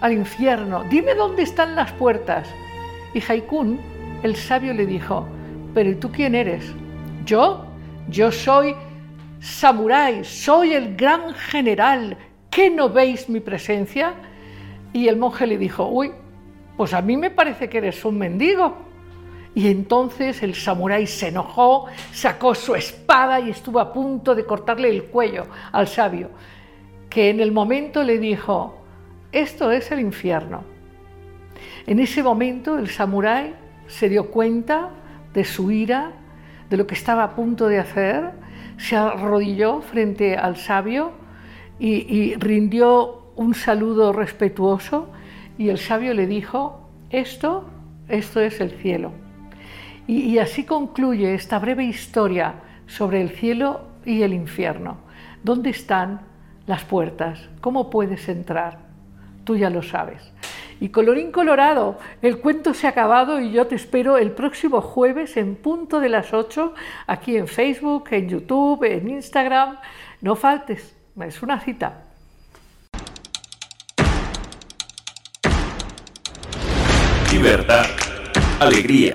al 0.00 0.12
infierno? 0.12 0.84
Dime 0.90 1.14
dónde 1.14 1.42
están 1.42 1.76
las 1.76 1.92
puertas. 1.92 2.48
Y 3.12 3.20
Haikun 3.20 3.78
el 4.22 4.36
sabio 4.36 4.72
le 4.72 4.86
dijo, 4.86 5.26
pero 5.74 5.90
¿y 5.90 5.96
tú 5.96 6.10
quién 6.10 6.34
eres? 6.34 6.64
Yo, 7.26 7.66
yo 8.08 8.32
soy 8.32 8.74
samurái, 9.40 10.24
soy 10.24 10.72
el 10.72 10.96
gran 10.96 11.34
general, 11.34 12.16
¿qué 12.50 12.70
no 12.70 12.88
veis 12.88 13.28
mi 13.28 13.40
presencia? 13.40 14.14
Y 14.94 15.08
el 15.08 15.16
monje 15.16 15.46
le 15.46 15.58
dijo, 15.58 15.86
uy, 15.86 16.12
pues 16.76 16.94
a 16.94 17.02
mí 17.02 17.16
me 17.16 17.30
parece 17.30 17.68
que 17.68 17.78
eres 17.78 18.02
un 18.04 18.16
mendigo. 18.16 18.83
Y 19.54 19.68
entonces 19.68 20.42
el 20.42 20.54
samurái 20.54 21.06
se 21.06 21.28
enojó, 21.28 21.86
sacó 22.12 22.54
su 22.54 22.74
espada 22.74 23.38
y 23.40 23.50
estuvo 23.50 23.78
a 23.78 23.92
punto 23.92 24.34
de 24.34 24.44
cortarle 24.44 24.88
el 24.88 25.04
cuello 25.04 25.46
al 25.70 25.86
sabio, 25.86 26.30
que 27.08 27.30
en 27.30 27.40
el 27.40 27.52
momento 27.52 28.02
le 28.02 28.18
dijo, 28.18 28.76
esto 29.30 29.70
es 29.70 29.92
el 29.92 30.00
infierno. 30.00 30.64
En 31.86 32.00
ese 32.00 32.22
momento 32.22 32.78
el 32.78 32.88
samurái 32.88 33.54
se 33.86 34.08
dio 34.08 34.30
cuenta 34.30 34.90
de 35.32 35.44
su 35.44 35.70
ira, 35.70 36.12
de 36.68 36.76
lo 36.76 36.86
que 36.86 36.94
estaba 36.94 37.22
a 37.22 37.34
punto 37.34 37.68
de 37.68 37.78
hacer, 37.78 38.32
se 38.76 38.96
arrodilló 38.96 39.82
frente 39.82 40.36
al 40.36 40.56
sabio 40.56 41.12
y, 41.78 42.34
rindió 42.36 43.32
un 43.36 43.54
saludo 43.54 44.12
respetuoso 44.12 45.08
y 45.58 45.68
el 45.68 45.78
sabio 45.78 46.14
le 46.14 46.26
dijo, 46.26 46.88
esto, 47.10 47.64
esto 48.08 48.40
es 48.40 48.60
el 48.60 48.70
cielo. 48.70 49.23
Y, 50.06 50.38
así 50.38 50.64
concluye 50.64 51.34
esta 51.34 51.58
breve 51.58 51.84
historia 51.84 52.56
sobre 52.86 53.22
el 53.22 53.30
cielo 53.30 53.80
y 54.04 54.22
el 54.22 54.34
infierno. 54.34 54.98
¿Dónde 55.42 55.70
están 55.70 56.20
las 56.66 56.84
puertas? 56.84 57.48
¿Cómo 57.62 57.88
puedes 57.88 58.28
entrar? 58.28 58.80
Tú 59.44 59.56
ya 59.56 59.70
lo 59.70 59.82
sabes. 59.82 60.32
Y 60.80 60.90
colorín 60.90 61.32
colorado, 61.32 61.98
el 62.20 62.38
cuento 62.40 62.74
se 62.74 62.86
ha 62.86 62.90
acabado 62.90 63.40
y 63.40 63.52
yo 63.52 63.66
te 63.66 63.76
espero 63.76 64.18
el 64.18 64.32
próximo 64.32 64.82
jueves 64.82 65.38
en 65.38 65.56
punto 65.56 66.00
de 66.00 66.10
las 66.10 66.34
8 66.34 66.74
aquí 67.06 67.36
en 67.36 67.48
Facebook, 67.48 68.08
en 68.10 68.28
YouTube, 68.28 68.84
en 68.84 69.08
Instagram. 69.08 69.78
No 70.20 70.36
faltes, 70.36 70.94
es 71.22 71.42
una 71.42 71.60
cita. 71.60 72.02
Libertad, 77.32 77.86
alegría, 78.60 79.14